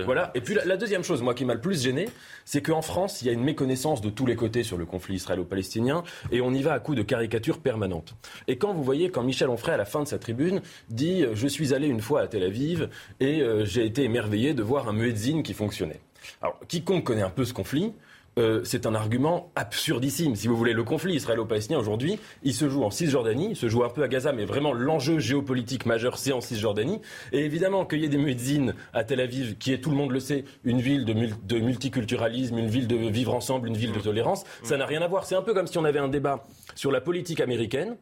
Voilà. 0.04 0.30
Et 0.34 0.40
puis 0.40 0.56
la, 0.64 0.76
deuxième 0.76 1.04
chose, 1.04 1.22
moi, 1.22 1.34
qui 1.34 1.44
m'a 1.44 1.54
le 1.54 1.60
plus 1.60 1.82
gêné, 1.82 2.08
c'est 2.44 2.62
qu'en 2.62 2.82
France, 2.82 3.22
il 3.22 3.26
y 3.26 3.30
a 3.30 3.32
une 3.32 3.44
méconnaissance 3.44 4.00
de 4.00 4.10
tous 4.10 4.26
les 4.26 4.36
côtés 4.36 4.62
sur 4.62 4.78
le 4.78 4.86
conflit 4.86 5.16
israélo-palestinien, 5.16 6.02
et 6.32 6.40
on 6.40 6.52
y 6.52 6.62
va 6.62 6.72
à 6.72 6.80
coup 6.80 6.94
de 6.94 7.02
caricatures 7.02 7.60
permanentes. 7.60 8.14
Et 8.48 8.56
quand 8.56 8.72
vous 8.72 8.82
voyez, 8.82 9.10
quand 9.10 9.22
Michel 9.22 9.50
Onfray, 9.50 9.74
à 9.74 9.78
la 9.78 9.84
fin 9.84 10.02
de 10.02 10.08
sa 10.08 10.18
tribune, 10.18 10.62
dit 10.88 11.24
euh, 11.24 11.34
Je 11.34 11.46
suis 11.46 11.74
allé 11.74 11.86
une 11.88 12.00
fois 12.00 12.22
à 12.22 12.26
Tel 12.26 12.42
Aviv 12.42 12.88
et 13.20 13.42
euh, 13.42 13.64
j'ai 13.64 13.84
été 13.84 14.02
émerveillé 14.02 14.54
de 14.54 14.62
voir 14.62 14.88
un 14.88 14.92
muezzin 14.92 15.42
qui 15.42 15.52
fonctionnait. 15.52 16.00
Alors, 16.42 16.58
quiconque 16.68 17.04
connaît 17.04 17.22
un 17.22 17.30
peu 17.30 17.44
ce 17.44 17.52
conflit, 17.52 17.92
euh, 18.38 18.60
c'est 18.64 18.86
un 18.86 18.94
argument 18.94 19.50
absurdissime. 19.56 20.36
Si 20.36 20.46
vous 20.46 20.56
voulez, 20.56 20.74
le 20.74 20.84
conflit 20.84 21.14
israélo-palestinien 21.14 21.78
aujourd'hui, 21.78 22.18
il 22.42 22.52
se 22.52 22.68
joue 22.68 22.84
en 22.84 22.90
Cisjordanie, 22.90 23.50
il 23.50 23.56
se 23.56 23.68
joue 23.68 23.82
un 23.82 23.88
peu 23.88 24.02
à 24.02 24.08
Gaza, 24.08 24.32
mais 24.32 24.44
vraiment 24.44 24.74
l'enjeu 24.74 25.18
géopolitique 25.18 25.86
majeur, 25.86 26.18
c'est 26.18 26.32
en 26.32 26.42
Cisjordanie. 26.42 27.00
Et 27.32 27.44
évidemment, 27.44 27.86
qu'il 27.86 28.00
y 28.00 28.04
ait 28.04 28.08
des 28.08 28.18
muezzines 28.18 28.74
à 28.92 29.04
Tel 29.04 29.20
Aviv, 29.20 29.56
qui 29.56 29.72
est, 29.72 29.78
tout 29.78 29.90
le 29.90 29.96
monde 29.96 30.10
le 30.10 30.20
sait, 30.20 30.44
une 30.64 30.80
ville 30.80 31.06
de, 31.06 31.14
de 31.14 31.60
multiculturalisme, 31.60 32.58
une 32.58 32.68
ville 32.68 32.86
de 32.86 32.96
vivre 32.96 33.34
ensemble, 33.34 33.68
une 33.68 33.76
ville 33.76 33.92
de 33.92 34.00
tolérance, 34.00 34.44
ça 34.62 34.76
n'a 34.76 34.84
rien 34.86 35.00
à 35.00 35.08
voir. 35.08 35.24
C'est 35.24 35.34
un 35.34 35.42
peu 35.42 35.54
comme 35.54 35.66
si 35.66 35.78
on 35.78 35.84
avait 35.84 35.98
un 35.98 36.08
débat 36.08 36.44
sur 36.74 36.92
la 36.92 37.00
politique 37.00 37.40
américaine 37.40 37.96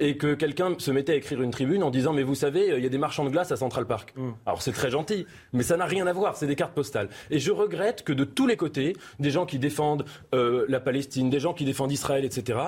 et 0.00 0.16
que 0.16 0.34
quelqu'un 0.34 0.74
se 0.78 0.90
mettait 0.90 1.12
à 1.12 1.16
écrire 1.16 1.42
une 1.42 1.50
tribune 1.50 1.82
en 1.82 1.90
disant 1.90 2.12
mais 2.12 2.22
vous 2.22 2.34
savez 2.34 2.74
il 2.76 2.82
y 2.82 2.86
a 2.86 2.90
des 2.90 2.98
marchands 2.98 3.24
de 3.24 3.30
glace 3.30 3.52
à 3.52 3.56
Central 3.56 3.86
Park. 3.86 4.12
Mm. 4.16 4.30
Alors 4.46 4.62
c'est 4.62 4.72
très 4.72 4.90
gentil, 4.90 5.26
mais 5.52 5.62
ça 5.62 5.76
n'a 5.76 5.86
rien 5.86 6.06
à 6.06 6.12
voir, 6.12 6.36
c'est 6.36 6.46
des 6.46 6.56
cartes 6.56 6.74
postales. 6.74 7.08
Et 7.30 7.38
je 7.38 7.52
regrette 7.52 8.02
que 8.04 8.12
de 8.12 8.24
tous 8.24 8.46
les 8.46 8.56
côtés, 8.56 8.94
des 9.20 9.30
gens 9.30 9.46
qui 9.46 9.58
défendent 9.58 10.04
euh, 10.34 10.64
la 10.68 10.80
Palestine, 10.80 11.30
des 11.30 11.40
gens 11.40 11.54
qui 11.54 11.64
défendent 11.64 11.92
Israël, 11.92 12.24
etc. 12.24 12.58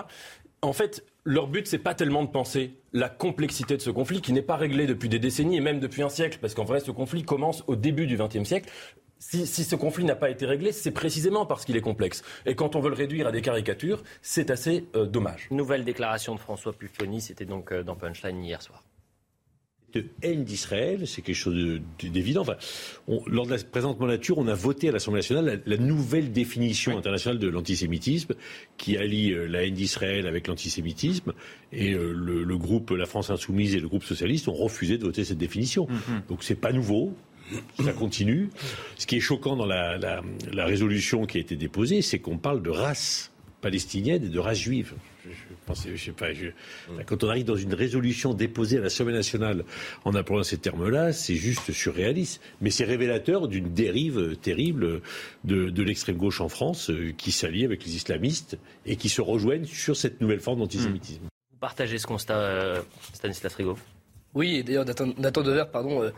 En 0.62 0.72
fait, 0.72 1.04
leur 1.24 1.48
but, 1.48 1.66
c'est 1.66 1.78
pas 1.78 1.94
tellement 1.94 2.22
de 2.22 2.28
penser 2.28 2.74
la 2.92 3.08
complexité 3.08 3.76
de 3.76 3.82
ce 3.82 3.90
conflit 3.90 4.20
qui 4.20 4.32
n'est 4.32 4.42
pas 4.42 4.56
réglé 4.56 4.86
depuis 4.86 5.08
des 5.08 5.18
décennies 5.18 5.56
et 5.56 5.60
même 5.60 5.80
depuis 5.80 6.02
un 6.02 6.08
siècle, 6.08 6.38
parce 6.40 6.54
qu'en 6.54 6.64
vrai, 6.64 6.80
ce 6.80 6.90
conflit 6.90 7.24
commence 7.24 7.62
au 7.66 7.76
début 7.76 8.06
du 8.06 8.16
XXe 8.16 8.44
siècle. 8.44 8.70
Si, 9.18 9.46
ce 9.46 9.74
conflit 9.76 10.04
n'a 10.04 10.14
pas 10.14 10.30
été 10.30 10.44
réglé, 10.46 10.72
c'est 10.72 10.90
précisément 10.90 11.46
parce 11.46 11.64
qu'il 11.64 11.76
est 11.76 11.80
complexe. 11.80 12.22
Et 12.44 12.54
quand 12.54 12.76
on 12.76 12.80
veut 12.80 12.90
le 12.90 12.94
réduire 12.96 13.26
à 13.26 13.32
des 13.32 13.40
caricatures, 13.42 14.02
c'est 14.22 14.50
assez 14.50 14.84
euh, 14.94 15.06
dommage. 15.06 15.48
Nouvelle 15.50 15.84
déclaration 15.84 16.34
de 16.34 16.40
François 16.40 16.72
Pupponi, 16.72 17.20
c'était 17.20 17.46
donc 17.46 17.72
euh, 17.72 17.82
dans 17.82 17.96
Punchline 17.96 18.44
hier 18.44 18.60
soir. 18.62 18.84
de 19.94 20.04
haine 20.20 20.44
d'Israël, 20.44 21.06
c'est 21.08 21.22
quelque 21.22 21.34
chose 21.36 21.54
de- 21.54 22.08
d'évident. 22.08 22.42
Enfin, 22.42 22.56
on- 23.08 23.22
lors 23.26 23.46
de 23.46 23.52
la 23.54 23.62
présente 23.64 23.98
mandature, 23.98 24.36
on 24.36 24.46
a 24.46 24.52
voté 24.54 24.90
à 24.90 24.92
l'Assemblée 24.92 25.20
nationale 25.20 25.62
la, 25.64 25.76
la 25.76 25.82
nouvelle 25.82 26.30
définition 26.32 26.98
internationale 26.98 27.38
de 27.38 27.48
l'antisémitisme 27.48 28.34
qui 28.76 28.98
allie 28.98 29.32
euh, 29.32 29.46
la 29.46 29.64
haine 29.64 29.72
d'Israël 29.72 30.26
avec 30.26 30.48
l'antisémitisme. 30.48 31.32
Et 31.72 31.94
euh, 31.94 32.12
le, 32.12 32.44
le 32.44 32.58
groupe 32.58 32.90
La 32.90 33.06
France 33.06 33.30
Insoumise 33.30 33.74
et 33.74 33.80
le 33.80 33.88
groupe 33.88 34.04
socialiste 34.04 34.48
ont 34.48 34.52
refusé 34.54 34.98
de 34.98 35.04
voter 35.04 35.24
cette 35.24 35.38
définition. 35.38 35.88
Donc 36.28 36.44
c'est 36.44 36.54
pas 36.60 36.72
nouveau. 36.72 37.14
Ça 37.84 37.92
continue. 37.92 38.50
Ce 38.96 39.06
qui 39.06 39.16
est 39.16 39.20
choquant 39.20 39.56
dans 39.56 39.66
la, 39.66 39.98
la- 39.98 40.22
la 40.52 40.64
résolution 40.64 41.26
qui 41.26 41.38
a 41.38 41.40
été 41.40 41.56
déposée, 41.56 42.02
c'est 42.02 42.18
qu'on 42.18 42.38
parle 42.38 42.62
de 42.62 42.70
race 42.70 43.30
palestinienne 43.60 44.24
et 44.24 44.28
de 44.28 44.38
race 44.38 44.58
juive. 44.58 44.94
Je, 45.24 45.30
je 45.30 45.36
pensais- 45.66 45.96
je 45.96 46.04
sais 46.04 46.12
pas, 46.12 46.32
je- 46.32 46.48
quand 47.06 47.24
on 47.24 47.28
arrive 47.28 47.44
dans 47.46 47.56
une 47.56 47.74
résolution 47.74 48.32
déposée 48.34 48.78
à 48.78 48.80
l'Assemblée 48.80 49.14
nationale 49.14 49.64
en 50.04 50.14
employant 50.14 50.44
ces 50.44 50.58
termes-là, 50.58 51.12
c'est 51.12 51.34
juste 51.34 51.72
surréaliste. 51.72 52.40
Mais 52.60 52.70
c'est 52.70 52.84
révélateur 52.84 53.48
d'une 53.48 53.72
dérive 53.74 54.36
terrible 54.40 55.00
de, 55.44 55.70
de 55.70 55.82
l'extrême 55.82 56.16
gauche 56.16 56.40
en 56.40 56.48
France 56.48 56.90
euh, 56.90 57.12
qui 57.16 57.32
s'allie 57.32 57.64
avec 57.64 57.84
les 57.84 57.96
islamistes 57.96 58.56
et 58.84 58.96
qui 58.96 59.08
se 59.08 59.20
rejoignent 59.20 59.64
sur 59.66 59.96
cette 59.96 60.20
nouvelle 60.20 60.40
forme 60.40 60.60
d'antisémitisme. 60.60 61.22
Vous 61.50 61.58
partagez 61.58 61.98
ce 61.98 62.06
constat, 62.06 62.38
euh, 62.38 62.82
Stanislas 63.14 63.54
Rigaud? 63.54 63.78
Oui, 64.34 64.56
et 64.56 64.62
d'ailleurs, 64.62 64.84
Nathan 64.84 65.42
Dever, 65.42 65.64
pardon, 65.72 66.02
euh, 66.04 66.10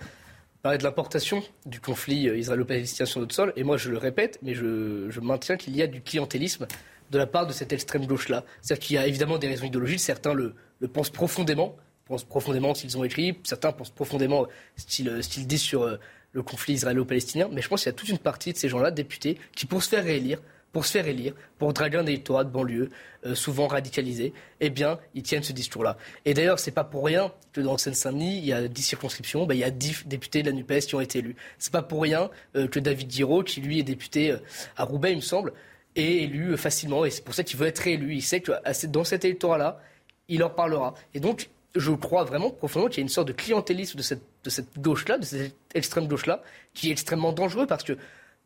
parlait 0.69 0.77
de 0.77 0.85
l'importation 0.85 1.43
du 1.65 1.81
conflit 1.81 2.29
euh, 2.29 2.37
israélo-palestinien 2.37 3.07
sur 3.07 3.21
notre 3.21 3.35
sol. 3.35 3.55
Et 3.57 3.65
moi, 3.65 3.79
je 3.79 3.89
le 3.89 3.97
répète, 3.97 4.39
mais 4.43 4.53
je, 4.53 5.09
je 5.09 5.21
maintiens 5.21 5.57
qu'il 5.57 5.75
y 5.75 5.81
a 5.81 5.87
du 5.87 6.03
clientélisme 6.03 6.67
de 7.11 7.17
la 7.17 7.27
part 7.27 7.47
de 7.47 7.55
cette 7.55 7.73
extrême 7.73 8.05
gauche-là. 8.05 8.45
C'est-à-dire 8.61 8.87
qu'il 8.87 8.97
y 8.97 8.99
a 8.99 9.07
évidemment 9.07 9.39
des 9.39 9.49
raisons 9.49 9.65
idéologiques. 9.65 10.01
Certains 10.01 10.35
le, 10.35 10.55
le 10.81 10.89
pensent 10.89 11.09
profondément, 11.09 11.75
pensent 12.05 12.25
profondément 12.25 12.75
s'ils 12.75 12.99
ont 12.99 13.05
écrit. 13.05 13.39
Certains 13.45 13.73
pensent 13.73 13.89
profondément 13.89 14.47
style, 14.77 15.09
euh, 15.09 15.23
style 15.23 15.47
disent 15.47 15.63
sur 15.63 15.85
euh, 15.85 15.97
le 16.33 16.43
conflit 16.43 16.75
israélo-palestinien. 16.75 17.49
Mais 17.51 17.63
je 17.63 17.69
pense 17.69 17.85
qu'il 17.85 17.91
y 17.91 17.95
a 17.95 17.97
toute 17.97 18.11
une 18.11 18.19
partie 18.19 18.53
de 18.53 18.59
ces 18.59 18.69
gens-là, 18.69 18.91
députés, 18.91 19.39
qui 19.57 19.65
pour 19.65 19.83
se 19.83 19.89
faire 19.89 20.05
réélire, 20.05 20.43
pour 20.79 20.87
se 20.87 20.93
faire 20.93 21.09
élire, 21.09 21.33
pour 21.59 21.73
draguer 21.73 21.99
un 21.99 22.07
électorat 22.07 22.45
de 22.45 22.51
banlieue, 22.51 22.89
euh, 23.27 23.35
souvent 23.35 23.67
radicalisé, 23.67 24.33
eh 24.61 24.71
bien, 24.71 25.01
ils 25.13 25.25
tiennent 25.25 25.43
ce 25.43 25.53
discours-là. 25.53 25.97
Et 26.25 26.35
d'ailleurs, 26.35 26.61
c'est 26.61 26.71
pas 26.71 26.85
pour 26.85 27.05
rien 27.05 27.33
que 27.53 27.61
dans 27.61 27.77
Seine-Saint-Denis, 27.77 28.39
il 28.39 28.45
y 28.45 28.53
a 28.53 28.69
10 28.69 28.81
circonscriptions, 28.81 29.45
ben, 29.45 29.55
il 29.55 29.59
y 29.59 29.65
a 29.65 29.73
10 29.73 30.07
députés 30.07 30.43
de 30.45 30.51
la 30.51 30.53
NUPES 30.55 30.87
qui 30.87 30.95
ont 30.95 31.01
été 31.01 31.19
élus. 31.19 31.35
C'est 31.59 31.73
pas 31.73 31.83
pour 31.83 32.01
rien 32.01 32.31
euh, 32.55 32.69
que 32.69 32.79
David 32.79 33.11
Giraud, 33.11 33.43
qui 33.43 33.61
lui 33.61 33.81
est 33.81 33.83
député 33.83 34.31
euh, 34.31 34.37
à 34.77 34.85
Roubaix, 34.85 35.11
il 35.11 35.17
me 35.17 35.21
semble, 35.21 35.53
est 35.97 36.19
élu 36.23 36.57
facilement. 36.57 37.05
Et 37.05 37.11
c'est 37.11 37.25
pour 37.25 37.35
ça 37.35 37.43
qu'il 37.43 37.59
veut 37.59 37.67
être 37.67 37.81
réélu. 37.81 38.15
Il 38.15 38.23
sait 38.23 38.41
que 38.41 38.53
dans 38.87 39.03
cet 39.03 39.25
électorat-là, 39.25 39.81
il 40.29 40.45
en 40.45 40.51
parlera. 40.51 40.95
Et 41.13 41.19
donc, 41.19 41.49
je 41.75 41.91
crois 41.91 42.23
vraiment 42.23 42.51
profondément 42.51 42.89
qu'il 42.89 42.99
y 42.99 43.03
a 43.03 43.07
une 43.07 43.09
sorte 43.09 43.27
de 43.27 43.33
clientélisme 43.33 43.99
de 43.99 44.03
cette, 44.03 44.23
de 44.45 44.51
cette 44.51 44.79
gauche-là, 44.79 45.19
de 45.19 45.25
cette 45.25 45.57
extrême 45.75 46.07
gauche-là, 46.07 46.41
qui 46.73 46.91
est 46.91 46.93
extrêmement 46.93 47.33
dangereux 47.33 47.67
parce 47.67 47.83
que 47.83 47.99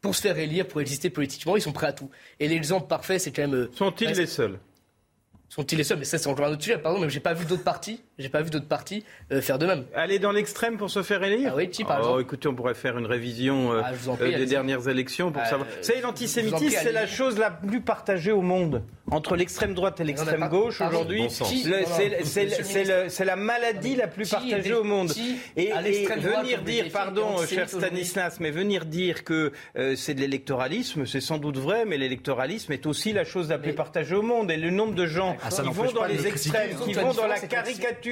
pour 0.02 0.14
se 0.14 0.20
faire 0.20 0.36
élire, 0.36 0.66
pour 0.68 0.80
exister 0.82 1.08
politiquement, 1.08 1.56
ils 1.56 1.62
sont 1.62 1.72
prêts 1.72 1.86
à 1.86 1.92
tout. 1.92 2.10
Et 2.40 2.48
l'exemple 2.48 2.88
parfait, 2.88 3.18
c'est 3.18 3.30
quand 3.32 3.42
même. 3.42 3.54
euh, 3.54 3.70
Sont-ils 3.74 4.10
les 4.10 4.26
seuls? 4.26 4.58
Sont-ils 5.48 5.76
les 5.78 5.84
seuls? 5.84 5.98
Mais 5.98 6.04
ça, 6.04 6.18
c'est 6.18 6.28
encore 6.28 6.46
un 6.46 6.52
autre 6.52 6.62
sujet. 6.62 6.78
Pardon, 6.78 6.98
mais 7.00 7.08
j'ai 7.08 7.20
pas 7.20 7.34
vu 7.34 7.44
d'autres 7.46 7.62
partis. 7.64 8.02
J'ai 8.22 8.28
pas 8.28 8.40
vu 8.42 8.50
d'autres 8.50 8.68
partis 8.68 9.04
euh, 9.32 9.40
faire 9.40 9.58
de 9.58 9.66
même. 9.66 9.84
Aller 9.94 10.18
dans 10.18 10.30
l'extrême 10.32 10.76
pour 10.78 10.90
se 10.90 11.02
faire 11.02 11.22
élire 11.24 11.50
Ah 11.52 11.56
oui, 11.56 11.68
qui, 11.68 11.84
par 11.84 11.98
Oh, 11.98 12.02
exemple 12.02 12.20
écoutez, 12.22 12.48
on 12.48 12.54
pourrait 12.54 12.74
faire 12.74 12.96
une 12.98 13.06
révision 13.06 13.72
euh, 13.72 13.82
Ah, 13.84 13.92
prie, 14.16 14.34
euh, 14.34 14.38
des 14.38 14.46
dernières 14.46 14.88
élections 14.88 15.32
pour 15.32 15.42
Euh, 15.42 15.46
savoir. 15.46 15.68
Vous 15.68 15.82
savez, 15.82 16.00
l'antisémitisme, 16.00 16.78
c'est 16.82 16.92
la 16.92 17.06
chose 17.06 17.38
la 17.38 17.50
plus 17.50 17.80
partagée 17.80 18.32
au 18.32 18.42
monde. 18.42 18.82
Entre 19.10 19.36
l'extrême 19.36 19.74
droite 19.74 20.00
et 20.00 20.04
l'extrême 20.04 20.48
gauche, 20.48 20.80
aujourd'hui, 20.80 21.26
c'est 21.28 23.24
la 23.24 23.36
maladie 23.36 23.96
la 23.96 24.06
plus 24.06 24.28
partagée 24.28 24.72
au 24.74 24.84
monde. 24.84 25.12
Et, 25.56 25.70
venir 25.72 26.62
dire, 26.62 26.86
pardon, 26.92 27.36
cher 27.46 27.68
Stanislas, 27.68 28.38
mais 28.40 28.50
venir 28.50 28.84
dire 28.84 29.24
que 29.24 29.52
c'est 29.96 30.14
de 30.14 30.20
l'électoralisme, 30.20 31.06
c'est 31.06 31.20
sans 31.20 31.38
doute 31.38 31.58
vrai, 31.58 31.84
mais 31.84 31.98
l'électoralisme 31.98 32.72
est 32.72 32.86
aussi 32.86 33.12
la 33.12 33.24
chose 33.24 33.48
la 33.48 33.58
plus 33.58 33.74
partagée 33.74 34.14
au 34.14 34.22
monde. 34.22 34.50
Et 34.50 34.56
le 34.56 34.70
nombre 34.70 34.94
de 34.94 35.06
gens 35.06 35.36
Ah, 35.44 35.48
qui 35.50 35.68
vont 35.70 35.92
dans 35.92 36.04
les 36.04 36.26
extrêmes, 36.26 36.70
hein. 36.74 36.82
qui 36.84 36.92
La 36.94 37.02
vont 37.02 37.12
dans 37.12 37.26
la 37.26 37.38
différence, 37.38 37.66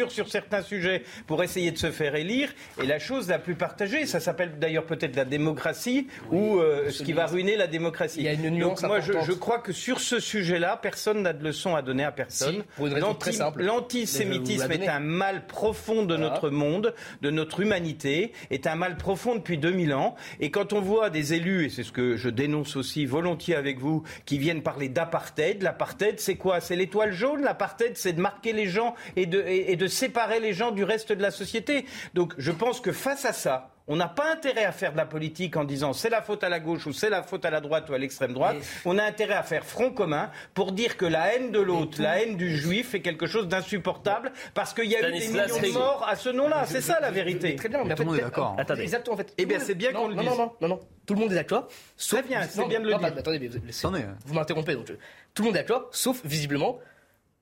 sur 0.09 0.28
certains 0.28 0.62
sujets 0.62 1.03
pour 1.26 1.42
essayer 1.42 1.70
de 1.72 1.78
se 1.78 1.90
faire 1.90 2.14
élire 2.14 2.51
est 2.80 2.86
la 2.86 2.98
chose 2.98 3.28
la 3.28 3.38
plus 3.38 3.57
partagée. 3.57 4.07
Ça 4.07 4.20
s'appelle 4.20 4.59
d'ailleurs 4.59 4.86
peut-être 4.86 5.16
la 5.16 5.24
démocratie 5.24 6.07
ou 6.30 6.59
euh, 6.59 6.90
ce 6.90 7.03
qui 7.03 7.12
va 7.12 7.26
ruiner 7.26 7.57
la 7.57 7.66
démocratie. 7.66 8.20
Il 8.20 8.24
y 8.24 8.28
a 8.28 8.32
une 8.32 8.48
nuance 8.51 8.80
Donc 8.80 8.88
moi, 8.88 9.01
je, 9.01 9.32
crois 9.32 9.59
que 9.59 9.72
sur 9.72 10.01
ce 10.01 10.20
sujet-là, 10.20 10.78
personne 10.80 11.22
n'a 11.22 11.32
de 11.32 11.44
leçon 11.44 11.74
à 11.74 11.82
donner 11.82 12.05
à 12.05 12.12
personne. 12.12 12.62
Si, 12.78 13.38
L'antisémitisme 13.57 14.72
est 14.72 14.88
un 14.88 15.01
mal 15.01 15.46
profond 15.46 16.05
de 16.05 16.14
Voilà. 16.14 16.30
notre 16.30 16.51
monde, 16.51 16.94
de 17.22 17.30
notre 17.30 17.61
humanité, 17.61 18.32
est 18.51 18.66
un 18.66 18.76
mal 18.76 18.96
profond 18.96 19.34
depuis 19.34 19.59
2000 19.59 19.94
ans. 19.94 20.14
Et 20.38 20.51
quand 20.51 20.72
on 20.72 20.80
voit 20.80 21.11
des 21.11 21.34
élus, 21.34 21.66
et 21.66 21.68
c'est 21.68 21.82
ce 21.82 21.92
que 21.92 22.16
je 22.16 22.28
dénonce 22.28 22.76
aussi 22.76 23.07
volontiers 23.07 23.57
avec 23.57 23.78
vous, 23.78 24.03
qui 24.24 24.38
viennent 24.38 24.62
parler 24.62 24.88
d'apartheid, 24.88 25.62
l'apartheid 25.62 26.20
c'est 26.20 26.36
quoi? 26.36 26.61
C'est 26.61 26.76
l'étoile 26.76 27.12
jaune? 27.12 27.42
L'apartheid 27.42 27.96
c'est 27.96 28.12
de 28.12 28.20
marquer 28.20 28.53
les 28.53 28.66
gens 28.66 28.94
et 29.16 29.26
de, 29.26 29.42
et, 29.46 29.72
et 29.72 29.76
de 29.76 29.79
séparer 29.86 30.40
les 30.40 30.52
gens 30.52 30.70
du 30.70 30.84
reste 30.84 31.12
de 31.12 31.22
la 31.22 31.30
société. 31.30 31.84
Donc 32.14 32.34
je 32.38 32.50
pense 32.52 32.80
que 32.80 32.92
face 32.92 33.24
à 33.24 33.32
ça, 33.32 33.70
on 33.88 33.96
n'a 33.96 34.06
pas 34.06 34.30
intérêt 34.32 34.64
à 34.64 34.70
faire 34.70 34.92
de 34.92 34.96
la 34.98 35.06
politique 35.06 35.56
en 35.56 35.64
disant 35.64 35.92
c'est 35.92 36.10
la 36.10 36.22
faute 36.22 36.44
à 36.44 36.48
la 36.48 36.60
gauche 36.60 36.86
ou 36.86 36.92
c'est 36.92 37.10
la 37.10 37.24
faute 37.24 37.44
à 37.44 37.50
la 37.50 37.60
droite 37.60 37.90
ou 37.90 37.94
à 37.94 37.98
l'extrême 37.98 38.32
droite. 38.32 38.56
On 38.84 38.98
a 38.98 39.02
intérêt 39.02 39.34
à 39.34 39.42
faire 39.42 39.64
front 39.64 39.90
commun 39.90 40.30
pour 40.54 40.70
dire 40.70 40.96
que 40.96 41.06
la 41.06 41.34
haine 41.34 41.50
de 41.50 41.58
l'autre, 41.58 42.00
la 42.00 42.22
haine 42.22 42.36
du 42.36 42.56
juif 42.56 42.94
est 42.94 43.00
quelque 43.00 43.26
chose 43.26 43.48
d'insupportable 43.48 44.30
parce 44.54 44.72
qu'il 44.74 44.84
y 44.86 44.94
a 44.94 45.08
eu 45.08 45.12
des 45.12 45.26
millions 45.28 45.60
de 45.60 45.72
morts 45.72 46.06
à 46.08 46.14
ce 46.14 46.28
nom-là. 46.28 46.66
C'est 46.66 46.80
ça 46.80 47.00
la 47.00 47.10
vérité. 47.10 47.56
Très 47.56 47.68
bien, 47.68 47.82
mais 47.84 47.94
Tout 47.96 48.02
le 48.02 48.08
monde 48.10 48.18
est 48.18 48.22
d'accord. 48.22 48.52
hein. 48.52 48.60
Attendez. 48.60 48.82
Exactement, 48.82 49.14
en 49.14 49.18
fait. 49.18 49.34
Eh 49.38 49.46
bien, 49.46 49.58
c'est 49.58 49.74
bien 49.74 49.90
non, 49.90 50.02
qu'on 50.02 50.08
le 50.08 50.14
non, 50.14 50.22
dise. 50.22 50.30
Non, 50.30 50.36
non, 50.36 50.52
non, 50.60 50.68
non. 50.68 50.80
Tout 51.06 51.14
le 51.14 51.20
monde 51.20 51.32
est 51.32 51.36
d'accord. 51.36 51.66
Sauf... 51.96 52.24
bien, 52.28 52.42
c'est 52.48 52.68
bien 52.68 52.78
de 52.78 52.84
le 52.84 52.92
non, 52.92 52.98
dire. 52.98 53.06
attendez, 53.08 53.38
mais 53.40 53.48
vous, 53.48 53.58
laissez- 53.66 53.84
Attendez, 53.86 54.04
vous 54.24 54.34
m'interrompez. 54.34 54.74
Donc, 54.74 54.86
tout 55.34 55.42
le 55.42 55.48
monde 55.48 55.56
est 55.56 55.60
d'accord, 55.60 55.88
sauf 55.90 56.20
visiblement 56.24 56.78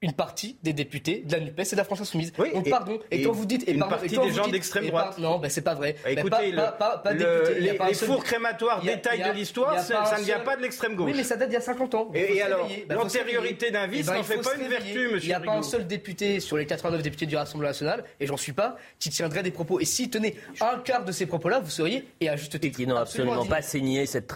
une 0.01 0.13
partie 0.13 0.57
des 0.63 0.71
députés 0.71 1.23
de 1.25 1.33
la 1.33 1.39
NUPES 1.41 1.59
et 1.59 1.71
de 1.71 1.75
la 1.75 1.83
France 1.83 1.99
Insoumise. 1.99 2.31
Oui, 2.39 2.53
donc, 2.53 2.65
et- 2.65 2.69
pardon. 2.69 2.99
Et, 3.11 3.19
et 3.19 3.23
quand 3.23 3.33
vous 3.33 3.45
dites. 3.45 3.67
Et 3.67 3.73
une 3.73 3.79
pardon, 3.79 3.95
partie 3.95 4.13
et 4.13 4.15
quand 4.17 4.23
des 4.23 4.29
vous 4.29 4.37
gens 4.37 4.43
dites- 4.43 4.53
d'extrême 4.53 4.87
droite. 4.87 5.09
par- 5.15 5.19
Non, 5.19 5.39
ben 5.39 5.49
c'est 5.49 5.61
pas 5.61 5.73
vrai. 5.75 5.93
Bah, 5.93 5.99
Ben, 6.05 6.11
écoutez, 6.19 6.29
pas, 6.29 6.45
le- 6.45 6.55
pas, 6.55 6.71
pas, 6.71 6.97
pas 6.99 7.11
le- 7.11 7.19
député, 7.19 7.53
il 7.59 7.65
y 7.65 7.69
a 7.69 7.71
les, 7.73 7.77
pas 7.77 7.83
un 7.83 7.87
les 7.89 7.93
seul- 7.95 8.07
fours 8.07 8.23
crématoires 8.23 8.81
détail 8.81 9.21
de 9.23 9.31
l'histoire, 9.31 9.77
ça, 9.79 10.05
ne 10.17 10.23
vient 10.23 10.39
pas 10.39 10.55
de 10.55 10.61
l'extrême 10.61 10.95
gauche. 10.95 11.07
Oui, 11.11 11.13
mais 11.17 11.23
ça 11.23 11.35
date 11.35 11.49
d'il 11.49 11.55
y 11.55 11.57
a 11.57 11.61
50 11.61 11.95
ans. 11.95 12.09
Et- 12.13 12.41
alors. 12.41 12.69
Ben, 12.87 12.95
se 12.95 13.01
l'antériorité 13.01 13.71
d'un 13.71 13.87
vice 13.87 14.05
ben, 14.05 14.13
n'en 14.15 14.23
fait 14.23 14.37
pas 14.41 14.55
une 14.55 14.67
vertu, 14.69 15.07
monsieur 15.09 15.19
Il 15.23 15.27
n'y 15.27 15.33
a 15.33 15.39
pas 15.41 15.51
un 15.57 15.63
seul 15.63 15.85
député 15.85 16.39
sur 16.39 16.55
les 16.55 16.65
89 16.65 17.01
députés 17.01 17.25
du 17.25 17.35
Rassemblement 17.35 17.67
national, 17.69 18.05
et 18.21 18.25
j'en 18.25 18.37
suis 18.37 18.53
pas, 18.53 18.77
qui 18.99 19.09
tiendrait 19.09 19.43
des 19.43 19.51
propos. 19.51 19.81
Et 19.81 19.85
s'il 19.85 20.09
tenait 20.09 20.35
un 20.61 20.79
quart 20.79 21.03
de 21.03 21.11
ces 21.11 21.25
propos-là, 21.25 21.59
vous 21.59 21.69
seriez, 21.69 22.07
et 22.21 22.29
à 22.29 22.37
juste 22.37 22.57
titre, 22.57 22.77
Qui 22.77 22.87
n'ont 22.87 22.95
absolument 22.95 23.45
pas 23.45 23.61
signé 23.61 24.05
cette, 24.05 24.31
euh, 24.31 24.35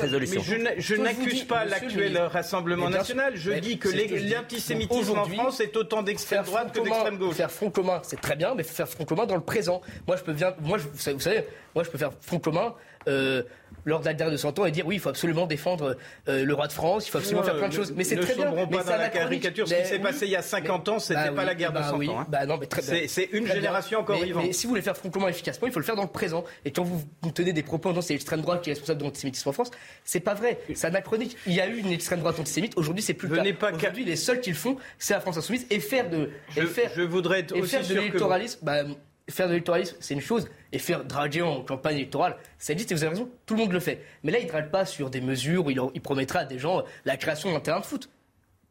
résolution. 0.00 0.40
Mais 0.60 0.76
je 0.78 0.94
n'accuse 0.94 1.42
pas 1.44 1.64
l'actuel. 1.64 2.16
Rassemblement 2.16 2.88
national. 2.90 3.32
Je 3.34 3.50
dis 3.54 3.76
que 3.76 3.88
c'est 3.90 4.83
l'antisémitisme 4.84 5.10
en 5.10 5.22
Aujourd'hui, 5.22 5.36
France 5.36 5.60
est 5.60 5.76
autant 5.76 6.02
d'extrême 6.02 6.44
droite 6.44 6.72
que 6.72 6.80
d'extrême 6.80 7.18
gauche. 7.18 7.34
Faire 7.36 7.50
front 7.50 7.70
commun, 7.70 8.00
c'est 8.02 8.20
très 8.20 8.36
bien, 8.36 8.54
mais 8.54 8.62
faire 8.62 8.88
front 8.88 9.04
commun 9.04 9.26
dans 9.26 9.34
le 9.36 9.40
présent. 9.42 9.80
Moi, 10.06 10.16
je 10.16 10.22
peux 10.22 10.32
bien, 10.32 10.54
moi, 10.60 10.78
je- 10.78 11.12
vous 11.12 11.20
savez, 11.20 11.46
moi, 11.74 11.84
je 11.84 11.90
peux 11.90 11.98
faire 11.98 12.10
front 12.20 12.38
commun 12.38 12.74
euh, 13.08 13.42
lors 13.86 14.00
de 14.00 14.06
la 14.06 14.14
dernière 14.14 14.32
de 14.32 14.36
100 14.38 14.58
ans 14.60 14.64
et 14.66 14.70
dire 14.70 14.86
oui, 14.86 14.94
il 14.96 15.00
faut 15.00 15.10
absolument 15.10 15.46
défendre 15.46 15.96
euh, 16.28 16.44
le 16.44 16.54
roi 16.54 16.66
de 16.68 16.72
France, 16.72 17.06
il 17.06 17.10
faut 17.10 17.18
absolument 17.18 17.42
Ouais, 17.42 17.46
faire 17.48 17.58
plein 17.58 17.68
de 17.68 17.72
choses. 17.74 17.92
Mais 17.96 18.04
c'est 18.04 18.16
très 18.16 18.34
bien. 18.34 18.50
mais 18.52 18.66
pas 18.66 18.82
c'est 18.82 18.90
dans 18.90 18.96
la 18.96 19.08
caricature. 19.08 19.68
Ce 19.68 19.74
qui 19.74 19.80
Mais 19.80 19.86
s'est 19.86 19.96
oui, 19.96 20.02
passé 20.02 20.26
il 20.26 20.30
y 20.30 20.36
a 20.36 20.42
50 20.42 20.88
ans, 20.88 20.98
c'était 20.98 21.14
bah 21.26 21.32
pas 21.32 21.40
oui, 21.42 21.46
la 21.46 21.54
guerre 21.54 21.72
de 21.72 21.78
bah 21.78 21.88
100 21.90 21.96
oui, 21.98 22.08
ans. 22.08 22.20
hein. 22.20 22.26
Bah 22.30 22.46
non, 22.46 22.56
mais 22.58 22.66
très 22.66 22.80
bien. 22.82 23.06
C'est- 23.08 23.24
une 23.24 23.30
Très 23.30 23.40
bien. 23.40 23.54
génération 23.56 24.00
encore 24.00 24.18
Mais- 24.18 24.26
vivante. 24.26 24.44
Mais 24.46 24.52
si 24.52 24.66
vous 24.66 24.70
voulez 24.70 24.82
faire 24.82 24.94
commun 25.12 25.28
efficacement, 25.28 25.66
il 25.66 25.72
faut 25.72 25.80
le 25.80 25.84
faire 25.84 25.96
dans 25.96 26.02
le 26.02 26.08
présent. 26.08 26.44
Et 26.64 26.70
quand 26.70 26.82
vous, 26.84 27.02
vous 27.22 27.30
tenez 27.30 27.52
des 27.52 27.62
propos 27.62 27.88
en 27.90 27.92
disant 27.92 28.02
c'est 28.02 28.14
l'extrême 28.14 28.40
droite 28.40 28.62
qui 28.62 28.70
est 28.70 28.72
responsable 28.74 29.00
de 29.00 29.04
l'antisémitisme 29.04 29.48
en 29.48 29.52
France, 29.52 29.70
c'est 30.04 30.20
pas 30.20 30.34
vrai. 30.34 30.58
C'est 30.74 30.86
anachronique. 30.86 31.36
Il 31.46 31.52
y 31.54 31.60
a 31.60 31.66
eu 31.68 31.76
une 31.78 31.90
extrême 31.92 32.20
droite 32.20 32.38
antisémite. 32.40 32.72
Aujourd'hui, 32.76 33.02
c'est 33.02 33.14
plus 33.14 33.28
le 33.28 33.36
cas. 33.36 33.70
Aujourd'hui, 33.74 34.04
les 34.04 34.16
seuls 34.16 34.40
qui 34.40 34.50
le 34.50 34.56
font, 34.56 34.76
c'est 34.98 35.14
la 35.14 35.20
France 35.20 35.36
insoumise 35.36 35.66
et 35.70 35.80
faire 35.80 36.08
de, 36.08 36.30
et 36.56 36.60
Je, 36.62 36.66
faire 36.66 36.90
je 36.96 37.02
voudrais 37.02 37.40
être 37.40 37.54
et 37.56 37.60
aussi 37.60 37.72
faire 37.72 37.86
de 37.86 37.94
l'électoralisme, 37.94 38.60
bah, 38.62 38.84
faire 39.30 39.46
de 39.46 39.52
l'électoralisme, 39.52 39.96
c'est 40.00 40.14
une 40.14 40.20
chose. 40.20 40.48
Et 40.72 40.78
faire 40.78 41.04
draguer 41.04 41.42
en 41.42 41.62
campagne 41.62 41.96
électorale, 41.96 42.36
ça 42.58 42.72
existe 42.72 42.92
et 42.92 42.94
vous 42.94 43.04
avez 43.04 43.14
raison, 43.14 43.30
tout 43.46 43.54
le 43.54 43.60
monde 43.60 43.72
le 43.72 43.80
fait. 43.80 44.04
Mais 44.22 44.32
là, 44.32 44.38
il 44.38 44.44
ne 44.44 44.50
drague 44.50 44.70
pas 44.70 44.84
sur 44.84 45.10
des 45.10 45.20
mesures 45.20 45.66
où 45.66 45.70
il, 45.70 45.80
il 45.94 46.00
promettra 46.00 46.40
à 46.40 46.44
des 46.44 46.58
gens 46.58 46.80
euh, 46.80 46.82
la 47.04 47.16
création 47.16 47.52
d'un 47.52 47.60
terrain 47.60 47.80
de 47.80 47.86
foot. 47.86 48.10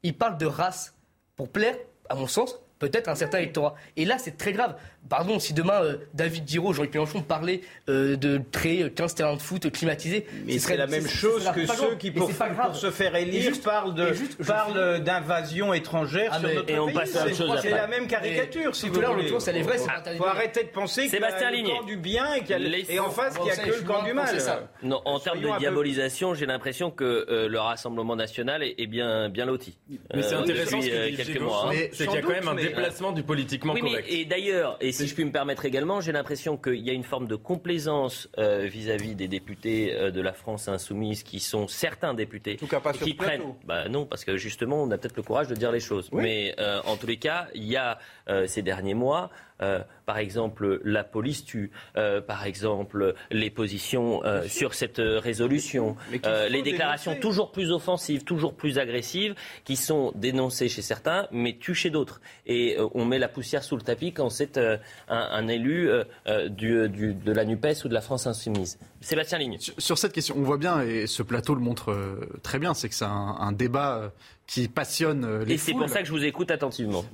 Il 0.03 0.15
parle 0.15 0.37
de 0.37 0.45
race 0.45 0.95
pour 1.35 1.49
plaire, 1.49 1.75
à 2.09 2.15
mon 2.15 2.27
sens, 2.27 2.59
peut-être 2.79 3.07
à 3.07 3.11
un 3.11 3.15
certain 3.15 3.39
électorat. 3.39 3.75
Et 3.95 4.05
là, 4.05 4.17
c'est 4.17 4.37
très 4.37 4.51
grave. 4.51 4.75
Pardon, 5.09 5.37
si 5.37 5.53
demain 5.53 5.83
euh, 5.83 5.97
David 6.13 6.47
Giraud, 6.47 6.73
Jean-Luc 6.73 6.93
Mélenchon 6.93 7.21
parlaient 7.21 7.61
euh, 7.89 8.15
de 8.15 8.41
créer 8.51 8.89
15 8.89 9.15
terrains 9.15 9.35
de 9.35 9.41
foot 9.41 9.69
climatisés, 9.71 10.25
Mais 10.45 10.53
ce 10.53 10.59
c'est 10.59 10.65
serait- 10.65 10.77
la 10.77 10.87
même 10.87 11.07
chose 11.07 11.43
que 11.53 11.65
ceux 11.65 11.75
grave. 11.75 11.97
qui, 11.97 12.11
pour, 12.11 12.29
pour 12.31 12.75
se 12.75 12.89
faire 12.89 13.15
Et 13.15 13.23
élire, 13.23 13.41
juste- 13.43 13.63
parlent 13.63 13.93
et 14.97 14.99
d'invasion 15.01 15.73
étrangère 15.73 16.29
Ah, 16.33 16.39
sur 16.39 16.47
mais- 16.47 16.55
notre 16.55 16.69
et 16.69 16.79
on 16.79 16.85
pays. 16.87 16.95
passe 16.95 17.15
à 17.15 17.27
chose 17.33 17.59
C'est 17.61 17.69
la 17.69 17.87
même 17.87 18.07
caricature, 18.07 18.75
si 18.75 18.87
Tout 18.87 18.93
vous 18.93 19.01
voulez. 19.01 19.05
vraie, 19.61 19.77
c'est 19.77 19.83
Faut- 19.89 19.97
interdit. 19.97 20.17
faut 20.19 20.25
arrêter 20.25 20.63
de 20.63 20.69
penser 20.69 21.07
qu'il 21.07 21.19
y 21.19 21.23
a 21.23 21.51
le 21.51 21.67
camp 21.67 21.83
du 21.83 21.97
bien 21.97 22.33
et, 22.35 22.39
qu'il 22.39 22.49
y 22.51 22.53
a 22.53 22.59
le- 22.59 22.69
Les- 22.69 22.85
et 22.89 22.99
en 22.99 23.09
face 23.09 23.35
qu'il 23.35 23.43
n'y 23.43 23.51
a 23.51 23.55
que 23.57 23.69
le 23.69 23.81
camp 23.81 24.03
du 24.03 24.13
mal. 24.13 24.29
Non, 24.83 25.01
en 25.05 25.19
termes 25.19 25.41
de 25.41 25.49
diabolisation, 25.59 26.33
j'ai 26.33 26.45
l'impression 26.45 26.91
que 26.91 27.03
euh, 27.29 27.47
le 27.49 27.59
Rassemblement 27.59 28.15
national 28.15 28.63
est, 28.63 28.87
bien, 28.87 29.29
loti. 29.45 29.77
Mais 30.13 30.21
c'est 30.23 30.33
Euh, 30.35 30.39
intéressant 30.39 30.77
depuis 30.77 30.89
ce 30.89 30.95
que 30.95 30.99
euh, 30.99 31.09
dit 31.09 31.15
quelques 31.17 31.41
mois. 31.41 31.63
hein. 31.65 31.69
Mais 31.71 31.89
C'est 31.93 32.05
qu'il 32.07 32.15
y 32.15 32.17
a 32.17 32.21
quand 32.21 32.29
même 32.29 32.47
un 32.47 32.55
déplacement 32.55 33.11
du 33.11 33.23
politiquement 33.23 33.73
correct. 33.75 34.05
Et 34.09 34.25
d'ailleurs, 34.25 34.77
et 34.79 34.91
si 34.93 35.07
je 35.07 35.13
puis 35.13 35.25
me 35.25 35.31
permettre 35.31 35.65
également, 35.65 35.99
j'ai 35.99 36.11
l'impression 36.11 36.55
qu'il 36.55 36.79
y 36.79 36.89
a 36.89 36.93
une 36.93 37.03
forme 37.03 37.27
de 37.27 37.35
complaisance 37.35 38.29
euh, 38.37 38.65
vis-à-vis 38.65 39.15
des 39.15 39.27
députés 39.27 39.93
euh, 39.93 40.11
de 40.11 40.21
la 40.21 40.31
France 40.31 40.67
insoumise 40.67 41.23
qui 41.23 41.39
sont 41.39 41.67
certains 41.67 42.13
députés 42.13 42.55
tout 42.55 42.67
cas 42.67 42.79
pas 42.79 42.93
sur 42.93 43.05
qui 43.05 43.13
prennent. 43.13 43.55
Bah 43.65 43.89
non, 43.89 44.05
parce 44.05 44.23
que 44.23 44.37
justement, 44.37 44.81
on 44.81 44.91
a 44.91 44.97
peut-être 44.97 45.17
le 45.17 45.23
courage 45.23 45.47
de 45.47 45.55
dire 45.55 45.71
les 45.71 45.79
choses. 45.79 46.09
Mais 46.13 46.55
euh, 46.59 46.79
en 46.85 46.95
tous 46.95 47.07
les 47.07 47.17
cas, 47.17 47.47
il 47.53 47.65
y 47.65 47.75
a 47.75 47.97
ces 48.45 48.61
derniers 48.61 48.93
mois 48.93 49.29
euh, 49.61 49.79
par 50.05 50.17
exemple, 50.17 50.81
la 50.83 51.03
police 51.03 51.45
tue, 51.45 51.71
euh, 51.95 52.21
par 52.21 52.45
exemple, 52.45 53.15
les 53.31 53.49
positions 53.49 54.23
euh, 54.25 54.43
sur 54.47 54.73
cette 54.73 54.99
résolution, 54.99 55.95
les 56.49 56.61
déclarations 56.61 57.15
toujours 57.15 57.51
plus 57.51 57.71
offensives, 57.71 58.23
toujours 58.23 58.53
plus 58.53 58.77
agressives, 58.77 59.35
qui 59.63 59.75
sont 59.75 60.11
dénoncées 60.15 60.69
chez 60.69 60.81
certains, 60.81 61.27
mais 61.31 61.57
tuent 61.57 61.75
chez 61.75 61.89
d'autres. 61.89 62.21
Et 62.45 62.77
on 62.93 63.05
met 63.05 63.19
la 63.19 63.29
poussière 63.29 63.63
sous 63.63 63.77
le 63.77 63.81
tapis 63.81 64.11
quand 64.11 64.29
c'est 64.29 64.59
un, 65.07 65.47
élu 65.47 65.89
du, 66.49 66.89
de 66.89 67.31
la 67.31 67.45
NUPES 67.45 67.85
ou 67.85 67.87
de 67.87 67.93
la 67.93 68.01
France 68.01 68.27
Insoumise. 68.27 68.77
Sébastien 69.01 69.37
Ligne. 69.37 69.57
Sur, 69.59 69.97
cette 69.97 70.13
question, 70.13 70.35
on 70.37 70.43
voit 70.43 70.57
bien, 70.57 70.81
et 70.81 71.07
ce 71.07 71.23
plateau 71.23 71.55
le 71.55 71.61
montre 71.61 71.95
très 72.41 72.59
bien, 72.59 72.73
c'est 72.73 72.89
que 72.89 72.95
c'est 72.95 73.05
un, 73.05 73.51
débat 73.53 74.11
qui 74.47 74.67
passionne 74.67 75.43
les 75.43 75.53
Et 75.53 75.57
c'est 75.57 75.73
pour 75.73 75.89
ça 75.89 76.01
que 76.01 76.07
je 76.07 76.11
vous 76.11 76.23
écoute 76.23 76.51
attentivement. 76.51 77.05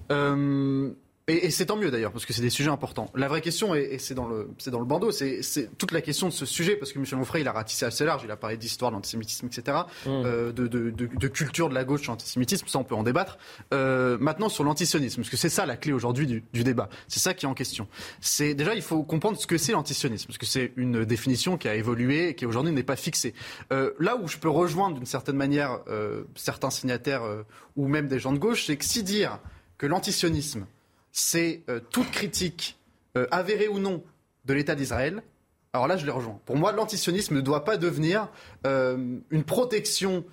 Et, 1.30 1.52
c'est 1.52 1.68
tant 1.68 1.78
mieux 1.78 1.92
d'ailleurs, 1.92 2.12
parce 2.12 2.26
que 2.26 2.34
c'est 2.34 2.42
des 2.42 2.50
sujets 2.50 2.70
importants. 2.70 3.10
La 3.16 3.28
vraie 3.28 3.42
question, 3.42 3.76
et, 3.76 3.98
c'est 4.00 4.16
dans 4.16 4.28
le, 4.28 4.50
c'est 4.58 4.72
dans 4.72 4.80
le 4.80 4.86
bandeau, 4.86 5.12
c'est, 5.12 5.42
toute 5.78 5.92
la 5.92 6.02
question 6.02 6.28
de 6.28 6.34
ce 6.34 6.46
sujet, 6.46 6.76
parce 6.76 6.92
que 6.92 7.00
M. 7.00 7.06
Onfray, 7.20 7.42
il 7.42 7.48
a 7.48 7.52
ratissé 7.52 7.86
assez 7.86 8.06
large, 8.06 8.24
il 8.26 8.32
a 8.32 8.38
parlé 8.38 8.58
d'histoire, 8.58 8.92
d'antisémitisme, 8.92 9.48
etc., 9.48 9.78
mmh. 10.06 10.10
euh, 10.10 10.52
de, 10.52 10.68
de, 10.68 10.90
de, 10.90 11.28
culture 11.28 11.70
de 11.70 11.76
la 11.76 11.84
gauche 11.84 12.02
sur 12.02 12.12
l'antisémitisme, 12.12 12.68
ça 12.68 12.80
on 12.80 12.84
peut 12.84 12.96
en 12.96 13.04
débattre. 13.04 13.38
Euh, 13.74 14.18
maintenant 14.20 14.50
sur 14.50 14.64
l'antisionisme, 14.64 15.22
parce 15.22 15.30
que 15.30 15.38
c'est 15.38 15.50
ça 15.50 15.66
la 15.66 15.78
clé 15.78 15.94
aujourd'hui 15.94 16.26
du, 16.26 16.44
du, 16.52 16.64
débat, 16.64 16.90
c'est 17.08 17.20
ça 17.20 17.34
qui 17.34 17.46
est 17.46 17.50
en 17.50 17.54
question. 17.54 17.88
C'est 18.22 18.54
déjà 18.54 18.74
il 18.74 18.82
faut 18.82 19.04
comprendre 19.04 19.38
ce 19.38 19.48
que 19.48 19.58
c'est 19.58 19.72
l'antisionisme, 19.72 20.28
parce 20.28 20.38
que 20.38 20.46
c'est 20.46 20.74
une 20.76 21.06
définition 21.06 21.58
qui 21.58 21.68
a 21.68 21.76
évolué 21.76 22.30
et 22.30 22.36
qui 22.36 22.46
aujourd'hui 22.46 22.74
n'est 22.74 22.84
pas 22.84 22.96
fixée. 22.96 23.34
Euh, 23.72 23.92
là 24.00 24.18
où 24.18 24.28
je 24.28 24.38
peux 24.38 24.50
rejoindre 24.50 24.96
d'une 24.96 25.06
certaine 25.06 25.36
manière 25.36 25.80
certains 26.36 26.70
signataires 26.70 27.22
ou 27.76 27.88
même 27.88 28.08
des 28.08 28.20
gens 28.20 28.34
de 28.34 28.40
gauche, 28.40 28.66
c'est 28.66 28.78
que 28.78 28.86
si 28.86 29.04
dire 29.04 29.40
que 29.78 29.86
l'antisionisme 29.86 30.66
c'est 31.12 31.64
euh, 31.70 31.80
toute 31.92 32.12
critique, 32.12 32.78
euh, 33.18 33.28
avérée 33.32 33.68
ou 33.68 33.80
non, 33.80 34.04
de 34.46 34.54
l'État 34.54 34.76
d'Israël. 34.76 35.24
Alors 35.74 35.88
là, 35.88 35.98
je 35.98 36.06
les 36.06 36.12
rejoins. 36.12 36.40
Pour 36.46 36.58
moi, 36.58 36.72
l'antisionisme 36.72 37.36
ne 37.36 37.42
doit 37.42 37.64
pas 37.64 37.78
devenir 37.78 38.30
euh, 38.66 39.20
une 39.30 39.44
protection 39.44 40.26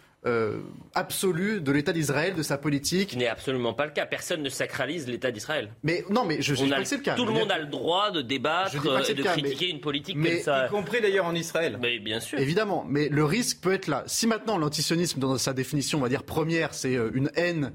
absolue 0.95 1.61
de 1.61 1.73
l'État 1.73 1.93
d'Israël, 1.93 2.35
de 2.35 2.43
sa 2.43 2.59
politique. 2.59 3.13
Ce 3.13 3.17
n'est 3.17 3.29
absolument 3.29 3.75
pas 3.75 3.87
le 3.87 3.93
cas. 3.93 4.07
Personne 4.07 4.43
ne 4.43 4.49
sacralise 4.49 5.07
l'État 5.07 5.31
d'Israël. 5.31 5.71
Mais 5.83 6.05
non, 6.11 6.25
mais 6.25 6.43
je, 6.43 6.55
dis 6.55 6.69
pas 6.69 6.79
que 6.79 6.85
c'est 6.85 6.97
le 6.97 7.03
cas. 7.03 7.15
Tout 7.15 7.27
le 7.27 7.33
monde 7.33 7.51
a 7.51 7.59
le 7.59 7.67
droit 7.67 8.11
de 8.11 8.23
débattre, 8.23 8.75
de 8.75 9.23
critiquer 9.23 9.71
une 9.71 9.81
politique 9.81 10.17
mais, 10.17 10.41
ça. 10.41 10.67
Y 10.67 10.71
compris 10.71 11.01
d'ailleurs 11.01 11.27
en 11.27 11.35
Israël. 11.35 11.79
Mais 11.81 11.99
bien 11.99 12.21
sûr. 12.21 12.39
Évidemment, 12.39 12.85
mais 12.89 13.09
le 13.09 13.25
risque 13.25 13.61
peut 13.61 13.73
être 13.73 13.87
là. 13.87 14.05
Si 14.07 14.27
maintenant 14.27 14.59
l'antisionisme, 14.59 15.21
dans 15.21 15.39
sa 15.39 15.53
définition, 15.53 15.99
on 15.99 16.03
va 16.03 16.09
dire 16.09 16.25
première, 16.25 16.75
c'est 16.75 16.99
une 17.15 17.31
haine 17.37 17.73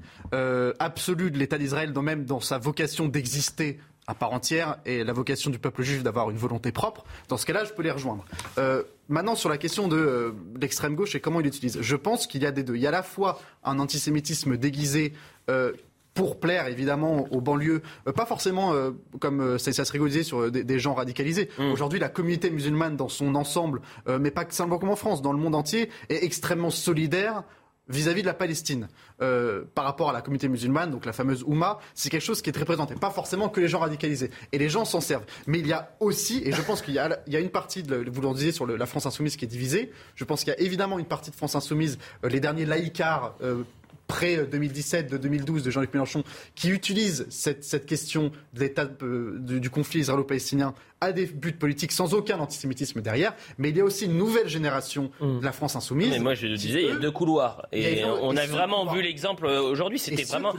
absolue 0.78 1.30
de 1.30 1.38
l'État 1.38 1.58
d'Israël, 1.58 1.92
même 2.02 2.24
dans 2.24 2.40
sa 2.40 2.58
vocation 2.58 3.08
d'exister 3.08 3.78
à 4.06 4.14
part 4.14 4.32
entière 4.32 4.78
et 4.84 5.04
la 5.04 5.12
vocation 5.12 5.50
du 5.50 5.58
peuple 5.58 5.82
juif 5.82 6.02
d'avoir 6.02 6.30
une 6.30 6.36
volonté 6.36 6.72
propre, 6.72 7.04
dans 7.28 7.36
ce 7.36 7.46
cas-là, 7.46 7.64
je 7.64 7.72
peux 7.72 7.82
les 7.82 7.90
rejoindre. 7.90 8.24
Euh, 8.58 8.82
maintenant, 9.12 9.34
sur 9.34 9.48
la 9.48 9.58
question 9.58 9.88
de 9.88 9.96
euh, 9.96 10.32
l'extrême 10.60 10.94
gauche 10.94 11.14
et 11.14 11.20
comment 11.20 11.40
il 11.40 11.44
l'utilise, 11.44 11.80
je 11.80 11.96
pense 11.96 12.26
qu'il 12.26 12.42
y 12.42 12.46
a 12.46 12.52
des 12.52 12.62
deux. 12.62 12.76
Il 12.76 12.82
y 12.82 12.86
a 12.86 12.88
à 12.88 12.92
la 12.92 13.02
fois 13.02 13.40
un 13.64 13.78
antisémitisme 13.78 14.56
déguisé. 14.56 15.12
Euh, 15.50 15.72
pour 16.14 16.38
plaire 16.38 16.66
évidemment 16.66 17.26
aux 17.30 17.40
banlieues, 17.40 17.80
pas 18.14 18.26
forcément 18.26 18.74
comme 19.18 19.58
ça, 19.58 19.72
ça 19.72 19.86
se 19.86 19.92
rigolait 19.92 20.22
sur 20.22 20.50
des, 20.50 20.78
gens 20.78 20.92
radicalisés. 20.92 21.48
Mmh. 21.56 21.72
Aujourd'hui, 21.72 21.98
la 21.98 22.10
communauté 22.10 22.50
musulmane 22.50 22.96
dans 22.96 23.08
son 23.08 23.34
ensemble, 23.34 23.80
mais 24.20 24.30
pas 24.30 24.44
simplement 24.50 24.78
comme 24.78 24.90
en 24.90 24.96
France, 24.96 25.22
dans 25.22 25.32
le 25.32 25.38
monde 25.38 25.54
entier, 25.54 25.88
est 26.10 26.22
extrêmement 26.22 26.68
solidaire 26.68 27.44
vis-à-vis 27.88 28.22
de 28.22 28.26
la 28.26 28.34
Palestine 28.34 28.88
euh, 29.20 29.64
par 29.74 29.84
rapport 29.84 30.10
à 30.10 30.12
la 30.12 30.22
communauté 30.22 30.48
musulmane, 30.48 30.90
donc 30.90 31.04
la 31.04 31.12
fameuse 31.12 31.42
Oumma, 31.44 31.78
c'est 31.94 32.10
quelque 32.10 32.22
chose 32.22 32.42
qui 32.42 32.50
est 32.50 32.52
très. 32.52 32.64
Pas 32.64 33.10
forcément 33.10 33.48
que 33.48 33.60
les 33.60 33.68
gens 33.68 33.80
radicalisés. 33.80 34.30
Et 34.52 34.58
les 34.58 34.68
gens 34.68 34.84
s'en 34.84 35.00
servent. 35.00 35.24
Mais 35.46 35.58
il 35.58 35.66
y 35.66 35.72
a 35.72 35.94
aussi, 36.00 36.42
et 36.44 36.52
je 36.52 36.62
pense 36.62 36.80
qu'il 36.80 36.94
y, 36.94 36.98
a 36.98 37.40
une 37.40 37.50
partie, 37.50 37.82
de, 37.82 38.08
vous 38.08 38.20
le 38.20 38.34
disiez 38.34 38.52
sur 38.52 38.66
la 38.66 38.86
France 38.86 39.06
insoumise 39.06 39.36
qui 39.36 39.44
est 39.44 39.48
divisée, 39.48 39.90
je 40.14 40.24
pense 40.24 40.44
qu'il 40.44 40.52
y 40.52 40.56
a 40.56 40.60
évidemment 40.60 40.98
une 40.98 41.06
partie 41.06 41.30
de 41.30 41.36
France 41.36 41.54
insoumise, 41.54 41.98
euh, 42.24 42.28
les 42.28 42.40
derniers 42.40 42.64
laïcars, 42.64 43.34
euh, 43.42 43.64
près 44.06 44.46
2017, 44.46 45.10
de 45.10 45.16
2012 45.16 45.62
de 45.62 45.70
Jean-Luc 45.70 45.92
Mélenchon, 45.94 46.22
qui 46.54 46.70
utilise 46.70 47.26
cette, 47.30 47.86
question 47.86 48.30
de 48.52 48.60
l'état 48.60 48.84
du 48.84 49.70
conflit 49.70 50.00
israélo-palestinien 50.00 50.74
à 51.02 51.10
des 51.12 51.26
buts 51.26 51.52
politiques 51.52 51.90
sans 51.90 52.14
aucun 52.14 52.38
antisémitisme 52.38 53.02
derrière, 53.02 53.34
mais 53.58 53.70
il 53.70 53.76
y 53.76 53.80
a 53.80 53.84
aussi 53.84 54.04
une 54.04 54.16
nouvelle 54.16 54.48
génération 54.48 55.10
mm. 55.20 55.40
de 55.40 55.44
la 55.44 55.50
France 55.50 55.74
insoumise. 55.74 56.10
Mais 56.10 56.20
moi 56.20 56.34
je 56.34 56.46
le 56.46 56.56
disais, 56.56 56.82
il 56.82 56.88
y 56.88 56.92
a 56.92 56.96
deux 56.96 57.10
couloirs. 57.10 57.66
Et, 57.72 58.04
on 58.04 58.36
a 58.36 58.46
vraiment 58.46 58.86
vu 58.86 59.02
l'exemple 59.02 59.46
euh, 59.46 59.60
aujourd'hui, 59.60 59.98
c'était 59.98 60.22
vraiment 60.22 60.52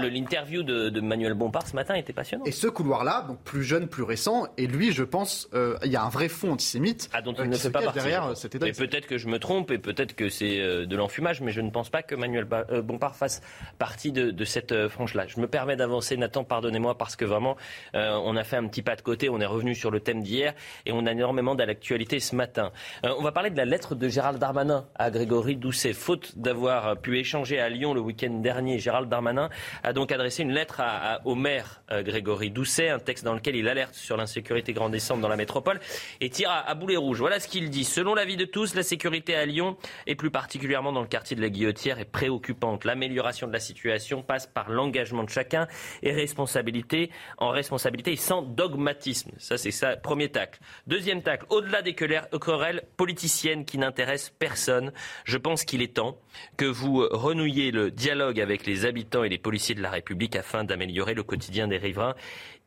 l'interview 0.00 0.62
de, 0.62 0.88
de, 0.88 1.00
Manuel 1.00 1.34
Bompard 1.34 1.66
ce 1.66 1.76
matin 1.76 1.94
était 1.94 2.14
passionnant. 2.14 2.44
Et 2.44 2.52
ce 2.52 2.66
couloir-là, 2.66 3.26
donc 3.28 3.42
plus 3.42 3.62
jeune, 3.62 3.88
plus 3.88 4.02
récent, 4.02 4.46
et 4.56 4.66
lui, 4.66 4.92
je 4.92 5.04
pense, 5.04 5.48
euh, 5.52 5.76
il 5.84 5.92
y 5.92 5.96
a 5.96 6.02
un 6.02 6.08
vrai 6.08 6.28
fond 6.28 6.52
antisémite. 6.52 7.10
Ah, 7.12 7.20
dont 7.20 7.34
il 7.34 7.42
euh, 7.42 7.46
ne 7.46 7.56
fait 7.56 7.70
pas 7.70 7.82
partie. 7.82 7.98
Derrière, 7.98 8.36
cet 8.36 8.54
état 8.54 8.66
et 8.66 8.72
peut-être 8.72 9.06
que 9.06 9.18
je 9.18 9.28
me 9.28 9.38
trompe, 9.38 9.70
et 9.70 9.78
peut-être 9.78 10.14
que 10.14 10.30
c'est 10.30 10.86
de 10.86 10.96
l'enfumage, 10.96 11.42
mais 11.42 11.52
je 11.52 11.60
ne 11.60 11.70
pense 11.70 11.90
pas 11.90 12.02
que 12.02 12.14
Manuel 12.14 12.46
Bompard 12.82 13.16
fasse 13.16 13.42
partie 13.78 14.12
de, 14.12 14.30
de 14.30 14.44
cette 14.44 14.88
frange-là. 14.88 15.26
Je 15.26 15.40
me 15.40 15.46
permets 15.46 15.76
d'avancer, 15.76 16.16
Nathan, 16.16 16.44
pardonnez-moi, 16.44 16.96
parce 16.96 17.16
que 17.16 17.26
vraiment, 17.26 17.56
on 17.92 18.36
a 18.36 18.44
fait 18.44 18.56
un 18.56 18.66
petit 18.66 18.82
pas 18.82 18.96
de 18.96 19.02
côté, 19.02 19.28
on 19.28 19.40
est 19.40 19.46
revenu 19.46 19.74
sur 19.74 19.89
le 19.90 20.00
thème 20.00 20.22
d'hier 20.22 20.54
et 20.86 20.92
on 20.92 21.06
a 21.06 21.12
énormément 21.12 21.54
d'actualité 21.54 22.20
ce 22.20 22.34
matin. 22.34 22.72
Euh, 23.04 23.14
on 23.18 23.22
va 23.22 23.32
parler 23.32 23.50
de 23.50 23.56
la 23.56 23.64
lettre 23.64 23.94
de 23.94 24.08
Gérald 24.08 24.38
Darmanin 24.38 24.86
à 24.94 25.10
Grégory 25.10 25.56
Doucet. 25.56 25.92
Faute 25.92 26.38
d'avoir 26.38 26.96
pu 27.00 27.18
échanger 27.18 27.60
à 27.60 27.68
Lyon 27.68 27.94
le 27.94 28.00
week-end 28.00 28.30
dernier, 28.30 28.78
Gérald 28.78 29.08
Darmanin 29.08 29.50
a 29.82 29.92
donc 29.92 30.12
adressé 30.12 30.42
une 30.42 30.52
lettre 30.52 30.80
au 31.24 31.34
maire 31.34 31.82
euh, 31.90 32.02
Grégory 32.02 32.50
Doucet, 32.50 32.88
un 32.88 32.98
texte 32.98 33.24
dans 33.24 33.34
lequel 33.34 33.56
il 33.56 33.68
alerte 33.68 33.94
sur 33.94 34.16
l'insécurité 34.16 34.72
grandissante 34.72 35.20
dans 35.20 35.28
la 35.28 35.36
métropole 35.36 35.80
et 36.20 36.30
tire 36.30 36.50
à, 36.50 36.74
boulet 36.74 36.96
rouge. 36.96 37.18
Voilà 37.18 37.40
ce 37.40 37.48
qu'il 37.48 37.70
dit. 37.70 37.84
Selon 37.84 38.14
l'avis 38.14 38.36
de 38.36 38.44
tous, 38.44 38.74
la 38.74 38.82
sécurité 38.82 39.34
à 39.34 39.44
Lyon 39.46 39.76
et 40.06 40.14
plus 40.14 40.30
particulièrement 40.30 40.92
dans 40.92 41.00
le 41.00 41.06
quartier 41.06 41.36
de 41.36 41.42
la 41.42 41.48
Guillotière 41.48 41.98
est 41.98 42.04
préoccupante. 42.04 42.84
L'amélioration 42.84 43.46
de 43.46 43.52
la 43.52 43.60
situation 43.60 44.22
passe 44.22 44.46
par 44.46 44.70
l'engagement 44.70 45.24
de 45.24 45.30
chacun 45.30 45.66
et 46.02 46.12
responsabilité 46.12 47.10
en 47.38 47.50
responsabilité 47.50 48.12
et 48.12 48.16
sans 48.16 48.42
dogmatisme. 48.42 49.30
Ça, 49.38 49.56
c'est 49.56 49.70
ça, 49.80 49.96
premier 49.96 50.28
tacle. 50.28 50.60
Deuxième 50.86 51.22
tacle, 51.22 51.46
au-delà 51.48 51.80
des 51.80 51.94
querelles 51.94 52.82
politiciennes 52.98 53.64
qui 53.64 53.78
n'intéressent 53.78 54.34
personne, 54.38 54.92
je 55.24 55.38
pense 55.38 55.64
qu'il 55.64 55.80
est 55.80 55.94
temps 55.94 56.18
que 56.58 56.66
vous 56.66 57.06
renouiez 57.10 57.70
le 57.70 57.90
dialogue 57.90 58.40
avec 58.40 58.66
les 58.66 58.84
habitants 58.84 59.24
et 59.24 59.30
les 59.30 59.38
policiers 59.38 59.74
de 59.74 59.80
la 59.80 59.88
République 59.88 60.36
afin 60.36 60.64
d'améliorer 60.64 61.14
le 61.14 61.22
quotidien 61.22 61.66
des 61.66 61.78
riverains 61.78 62.14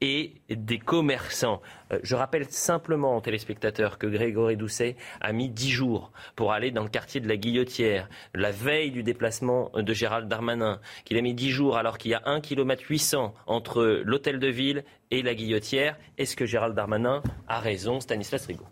et 0.03 0.33
des 0.49 0.79
commerçants. 0.79 1.61
Euh, 1.93 1.99
je 2.03 2.15
rappelle 2.15 2.45
simplement 2.49 3.15
aux 3.15 3.21
téléspectateurs 3.21 3.97
que 3.97 4.05
Grégory 4.05 4.57
Doucet 4.57 4.97
a 5.21 5.31
mis 5.31 5.47
dix 5.47 5.71
jours 5.71 6.11
pour 6.35 6.51
aller 6.51 6.71
dans 6.71 6.83
le 6.83 6.89
quartier 6.89 7.21
de 7.21 7.29
la 7.29 7.37
Guillotière, 7.37 8.09
la 8.35 8.51
veille 8.51 8.91
du 8.91 9.01
déplacement 9.01 9.71
de 9.73 9.93
Gérald 9.93 10.27
Darmanin, 10.27 10.81
qu'il 11.05 11.17
a 11.17 11.21
mis 11.21 11.33
dix 11.33 11.51
jours 11.51 11.77
alors 11.77 11.97
qu'il 11.97 12.11
y 12.11 12.15
a 12.15 12.21
un 12.25 12.41
kilomètre 12.41 12.83
800 12.85 13.33
entre 13.47 14.01
l'hôtel 14.03 14.39
de 14.39 14.47
ville 14.47 14.83
et 15.09 15.21
la 15.21 15.35
Guillotière. 15.35 15.97
Est-ce 16.17 16.35
que 16.35 16.45
Gérald 16.45 16.75
Darmanin 16.75 17.23
a 17.47 17.61
raison, 17.61 18.01
Stanislas 18.01 18.45
Rigaud? 18.45 18.67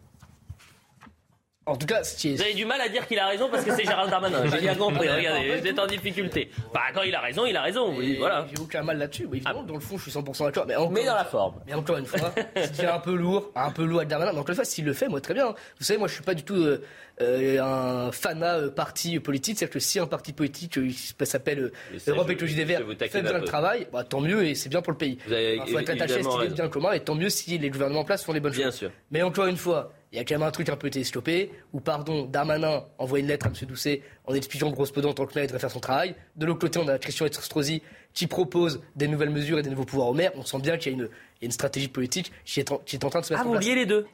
En 1.68 1.76
tout 1.76 1.86
cas, 1.86 2.02
vous 2.02 2.42
avez 2.42 2.56
du 2.56 2.66
mal 2.66 2.82
à 2.82 2.90
dire 2.90 3.06
qu'il 3.08 3.20
a 3.20 3.28
raison 3.28 3.48
parce 3.48 3.64
que 3.64 3.76
c'est 3.76 3.84
Gérald 3.84 4.10
Darmanin. 4.10 4.48
J'ai 4.52 4.62
bien 4.62 4.74
compris. 4.74 5.08
Regardez, 5.08 5.60
vous 5.60 5.68
êtes 5.68 5.78
en 5.78 5.86
difficulté. 5.86 6.50
Bah, 6.74 6.82
quand 6.92 7.04
il 7.04 7.14
a 7.14 7.22
raison, 7.22 7.46
il 7.46 7.56
a 7.56 7.62
raison. 7.62 7.94
Voilà. 8.18 8.48
J'ai 8.50 8.60
aucun 8.60 8.82
mal 8.82 8.98
là-dessus. 8.98 9.28
Oui, 9.30 9.38
évidemment, 9.38 9.62
ah. 9.64 9.68
dans 9.68 9.76
le 9.76 9.80
fond, 9.80 9.96
je 9.96 10.10
suis 10.10 10.20
100% 10.20 10.46
d'accord. 10.46 10.66
Mais, 10.68 10.74
mais, 10.90 11.06
dans 11.06 11.14
la 11.14 11.24
forme. 11.24 11.62
Mais 11.68 11.76
encore 11.76 11.98
une 11.98 12.08
fois, 12.08 12.34
c'est 12.74 12.88
un 12.88 12.98
peu 12.98 13.14
lourd, 13.14 13.52
un 13.56 13.70
peu 13.70 13.84
lourd 13.84 14.00
avec 14.00 14.10
Darmanin. 14.10 14.34
Mais 14.34 14.40
encore 14.40 14.50
une 14.50 14.56
fois, 14.56 14.66
s'il 14.66 14.86
le 14.86 14.94
fait, 14.94 15.08
moi, 15.08 15.22
très 15.22 15.36
bien. 15.36 15.54
Vous 15.78 15.86
savez, 15.86 16.00
moi, 16.00 16.08
je 16.08 16.16
suis 16.16 16.24
pas 16.24 16.34
du 16.34 16.42
tout 16.42 16.56
euh, 16.56 16.84
euh, 17.22 17.62
un 17.62 18.12
fanat 18.12 18.58
euh, 18.58 18.70
parti 18.72 19.20
politique. 19.20 19.60
C'est-à-dire 19.60 19.74
que 19.74 19.80
si 19.80 20.00
un 20.00 20.08
parti 20.08 20.34
politique 20.34 20.80
s'appelle 21.24 21.72
Europe 22.08 22.30
Écologie 22.32 22.56
des 22.56 22.66
Verts 22.66 22.82
fait 23.00 23.22
bien 23.22 23.38
le 23.38 23.44
travail, 23.44 23.88
bah, 23.94 24.04
tant 24.04 24.20
mieux 24.20 24.46
et 24.46 24.56
c'est 24.56 24.70
bien 24.70 24.82
pour 24.82 24.94
le 24.94 24.98
pays. 24.98 25.20
Il 25.30 25.62
faut 25.72 25.78
être 25.78 25.92
attaché 25.92 26.16
à 26.16 26.24
cette 26.24 26.34
idée 26.34 26.48
de 26.48 26.54
bien 26.56 26.70
commun 26.70 26.94
et 26.94 27.02
tant 27.02 27.14
mieux 27.14 27.30
si 27.30 27.60
les 27.60 27.70
gouvernements 27.70 28.00
en 28.00 28.06
place 28.06 28.24
font 28.24 28.34
les 28.34 28.40
bonnes 28.40 28.52
bien 28.52 28.66
choses. 28.66 28.76
Sûr. 28.76 28.92
Mais 29.12 29.22
encore 29.22 29.46
une 29.46 29.58
fois, 29.58 29.94
il 30.12 30.18
y 30.18 30.20
a 30.20 30.26
quand 30.26 30.36
même 30.36 30.48
un 30.48 30.52
truc 30.52 30.68
un 30.68 30.76
peu 30.76 30.90
télescopé, 30.90 31.52
où, 31.72 31.80
pardon, 31.80 32.26
Darmanin 32.26 32.84
envoie 32.98 33.20
une 33.20 33.28
lettre 33.28 33.46
à 33.46 33.50
M. 33.50 33.56
Doucet 33.66 34.02
en 34.26 34.34
expliquant 34.34 34.70
grosse 34.70 34.92
peu 34.92 35.02
tant 35.02 35.14
que 35.14 35.36
là, 35.36 35.44
il 35.44 35.48
devrait 35.48 35.60
faire 35.60 35.72
son 35.72 35.80
travail. 35.80 36.16
De 36.36 36.46
l'autre 36.46 36.60
côté, 36.60 36.80
on 36.80 36.88
a 36.90 36.98
Christian 36.98 37.28
Estrosi 37.28 37.82
qui 38.14 38.28
propose 38.28 38.82
des 38.98 39.08
nouvelles 39.08 39.30
mesures 39.30 39.60
et 39.60 39.62
des 39.62 39.70
nouveaux 39.70 39.86
pouvoirs 39.86 40.10
au 40.10 40.14
maire. 40.14 40.32
On 40.36 40.44
sent 40.44 40.60
bien 40.60 40.78
qu'il 40.78 40.92
y 40.92 41.02
a 41.02 41.08
une, 41.42 41.52
stratégie 41.52 41.88
politique 41.88 42.32
qui 42.44 42.60
est, 42.60 42.72
en, 42.72 42.80
qui 42.80 42.98
est, 42.98 43.06
en, 43.06 43.10
train 43.10 43.22
de 43.22 43.26
se 43.26 43.34
mettre 43.34 43.46
ah, 43.46 43.48
en 43.48 43.52
place. 43.52 43.64
Ah, 43.64 43.70
vous 43.70 43.70
liez 43.70 43.80
les 43.80 43.86
deux? 43.86 44.06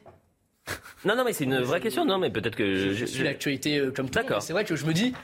Non, 1.04 1.16
non, 1.16 1.24
mais 1.24 1.32
c'est 1.32 1.44
une 1.44 1.60
vraie 1.62 1.80
question. 1.80 2.04
Non, 2.04 2.18
mais 2.18 2.30
peut-être 2.30 2.54
que 2.54 2.92
je, 2.92 3.04
suis 3.04 3.24
l'actualité 3.24 3.78
euh, 3.78 3.90
comme 3.90 4.06
ça. 4.06 4.22
D'accord. 4.22 4.42
C'est 4.42 4.52
vrai 4.52 4.64
que 4.64 4.76
je 4.76 4.84
me 4.84 4.92
dis, 4.92 5.14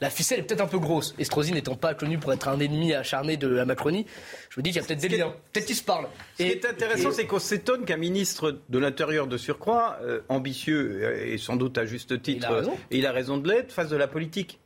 la 0.00 0.10
ficelle 0.10 0.40
est 0.40 0.42
peut-être 0.42 0.60
un 0.62 0.66
peu 0.66 0.78
grosse. 0.78 1.14
Estrosi 1.18 1.52
n'étant 1.52 1.76
pas 1.76 1.94
connu 1.94 2.18
pour 2.18 2.32
être 2.32 2.48
un 2.48 2.58
ennemi 2.58 2.94
acharné 2.94 3.36
de 3.36 3.48
la 3.48 3.64
Macronie, 3.64 4.06
je 4.48 4.58
me 4.58 4.62
dis 4.62 4.70
qu'il 4.70 4.80
y 4.80 4.84
a 4.84 4.86
peut-être 4.86 5.00
des 5.00 5.08
liens. 5.08 5.34
Peut-être 5.52 5.66
qu'ils 5.66 5.76
se 5.76 5.82
parlent. 5.84 6.08
Ce 6.38 6.42
qui 6.42 6.48
est 6.48 6.64
intéressant, 6.64 7.10
c'est 7.12 7.26
qu'on 7.26 7.38
s'étonne 7.38 7.84
qu'un 7.84 7.96
ministre 7.96 8.60
de 8.68 8.78
l'Intérieur 8.78 9.26
de 9.26 9.36
surcroît, 9.36 9.98
euh, 10.02 10.20
ambitieux 10.28 11.26
et 11.26 11.38
sans 11.38 11.56
doute 11.56 11.76
à 11.78 11.84
juste 11.84 12.22
titre, 12.22 12.46
Il 12.48 12.52
a 12.52 12.56
raison. 12.56 12.78
il 12.90 13.06
a 13.06 13.12
raison 13.12 13.36
de 13.36 13.48
l'être, 13.48 13.72
fasse 13.72 13.88
de 13.88 13.96
la 13.96 14.08
politique. 14.08 14.58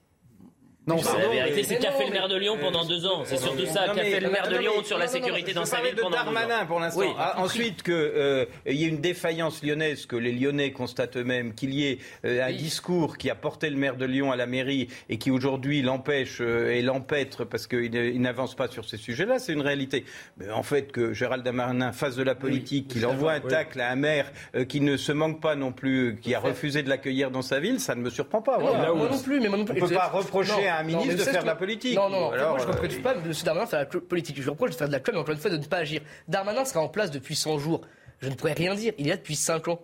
Non, 0.87 0.99
C'est 0.99 1.19
la 1.19 1.29
vérité, 1.29 1.63
c'est 1.63 1.79
qu'a 1.79 1.93
fait 1.93 2.07
le 2.07 2.13
maire 2.13 2.29
de 2.29 2.37
Lyon 2.37 2.57
pendant 2.61 2.85
deux 2.85 3.07
ans. 3.07 3.23
C'est 3.25 3.39
surtout 3.39 3.65
ça, 3.67 3.87
qu'a 3.95 4.05
fait 4.05 4.21
le 4.21 4.31
maire 4.31 4.49
de 4.49 4.57
Lyon 4.57 4.73
sur 4.85 4.99
la 4.99 5.07
sécurité 5.09 5.53
dans 5.55 5.65
sa 5.65 5.81
ville 5.81 5.95
pendant 5.95 6.11
deux 6.11 6.17
Darmanin 6.17 6.63
ans. 6.63 6.67
pour 6.67 6.81
l'instant. 6.81 7.15
Ah, 7.19 7.41
ensuite, 7.41 7.83
qu'il 7.83 8.47
y 8.67 8.85
ait 8.85 8.89
une 8.89 9.01
défaillance 9.01 9.63
lyonnaise, 9.63 10.07
que 10.07 10.17
les 10.17 10.33
Lyonnais 10.33 10.73
constatent 10.73 11.17
eux-mêmes, 11.17 11.55
qu'il 11.55 11.73
y 11.75 11.87
ait 11.87 11.99
euh, 12.25 12.47
un 12.47 12.53
discours 12.53 13.17
qui 13.17 13.31
a 13.31 13.35
porté 13.35 13.71
le 13.71 13.77
maire 13.77 13.97
de 13.97 14.05
Lyon 14.05 14.31
à 14.31 14.37
la 14.37 14.47
mairie 14.47 14.89
et 15.09 15.17
qui 15.17 15.31
aujourd'hui 15.31 15.81
l'empêche 15.83 16.39
euh, 16.41 16.71
et 16.71 16.83
l'empêtre 16.83 17.45
parce 17.45 17.67
qu'il 17.67 18.21
n'avance 18.21 18.55
pas 18.55 18.69
sur 18.69 18.85
ces 18.85 18.97
sujets-là, 18.97 19.39
c'est 19.39 19.53
une 19.53 19.63
réalité. 19.63 20.05
Mais 20.37 20.51
en 20.51 20.63
fait, 20.63 20.93
que 20.93 21.13
Gérald 21.13 21.43
Darmanin 21.45 21.93
fasse 21.93 22.17
de 22.17 22.23
la 22.23 22.35
politique, 22.35 22.89
qu'il 22.89 23.07
envoie 23.07 23.33
un 23.33 23.41
tacle 23.41 23.81
à 23.81 23.91
un 23.91 23.97
maire 23.97 24.31
euh, 24.55 24.65
qui 24.65 24.81
ne 24.81 24.97
se 24.97 25.13
manque 25.13 25.41
pas 25.41 25.55
non 25.57 25.73
plus, 25.73 26.09
euh, 26.09 26.13
qui 26.21 26.35
a 26.35 26.41
refusé 26.41 26.83
de 26.83 26.89
l'accueillir 26.89 27.31
dans 27.31 27.43
sa 27.43 27.59
ville, 27.61 27.81
ça 27.81 27.95
ne 27.95 28.03
me 28.03 28.11
surprend 28.11 28.43
pas. 28.43 28.59
Moi 28.59 29.09
non 29.11 29.19
plus, 29.19 29.41
mais 29.41 29.49
moi 29.49 29.59
non 29.59 29.65
plus. 29.65 29.81
On 29.81 29.85
ne 29.85 29.89
peut 29.89 29.95
pas 29.95 30.09
reprocher 30.09 30.69
à 30.77 30.81
un 30.81 30.83
ministre 30.85 31.13
de 31.15 31.23
faire 31.23 31.43
de 31.43 31.47
la 31.47 31.55
que- 31.55 31.59
politique. 31.59 31.97
Non, 31.97 32.09
non, 32.09 32.31
Alors, 32.31 32.51
moi 32.51 32.59
je 32.61 32.65
ne 32.65 32.71
euh, 32.71 32.73
reproche 32.75 33.03
pas 33.03 33.13
M. 33.15 33.33
Darmanin 33.45 33.65
de 33.65 33.71
faire 33.71 33.89
de 33.89 33.95
la 33.95 34.01
politique. 34.01 34.41
Je 34.43 34.51
reproche 34.51 34.71
de 34.71 34.77
faire 34.77 34.89
de 34.89 34.93
la 34.93 35.01
com, 35.01 35.15
mais 35.15 35.21
encore 35.21 35.35
une 35.35 35.41
fois, 35.41 35.51
de 35.51 35.57
ne 35.57 35.65
pas 35.65 35.79
agir. 35.79 36.01
Darmanin 36.29 36.65
sera 36.65 36.81
en 36.81 36.89
place 36.89 37.11
depuis 37.11 37.35
100 37.37 37.59
jours. 37.59 37.81
Je 38.21 38.29
ne 38.29 38.35
pourrais 38.35 38.53
rien 38.55 38.75
dire. 38.75 38.93
Il 38.99 39.07
est 39.07 39.11
là 39.11 39.17
depuis 39.17 39.37
5 39.37 39.69
ans. 39.69 39.81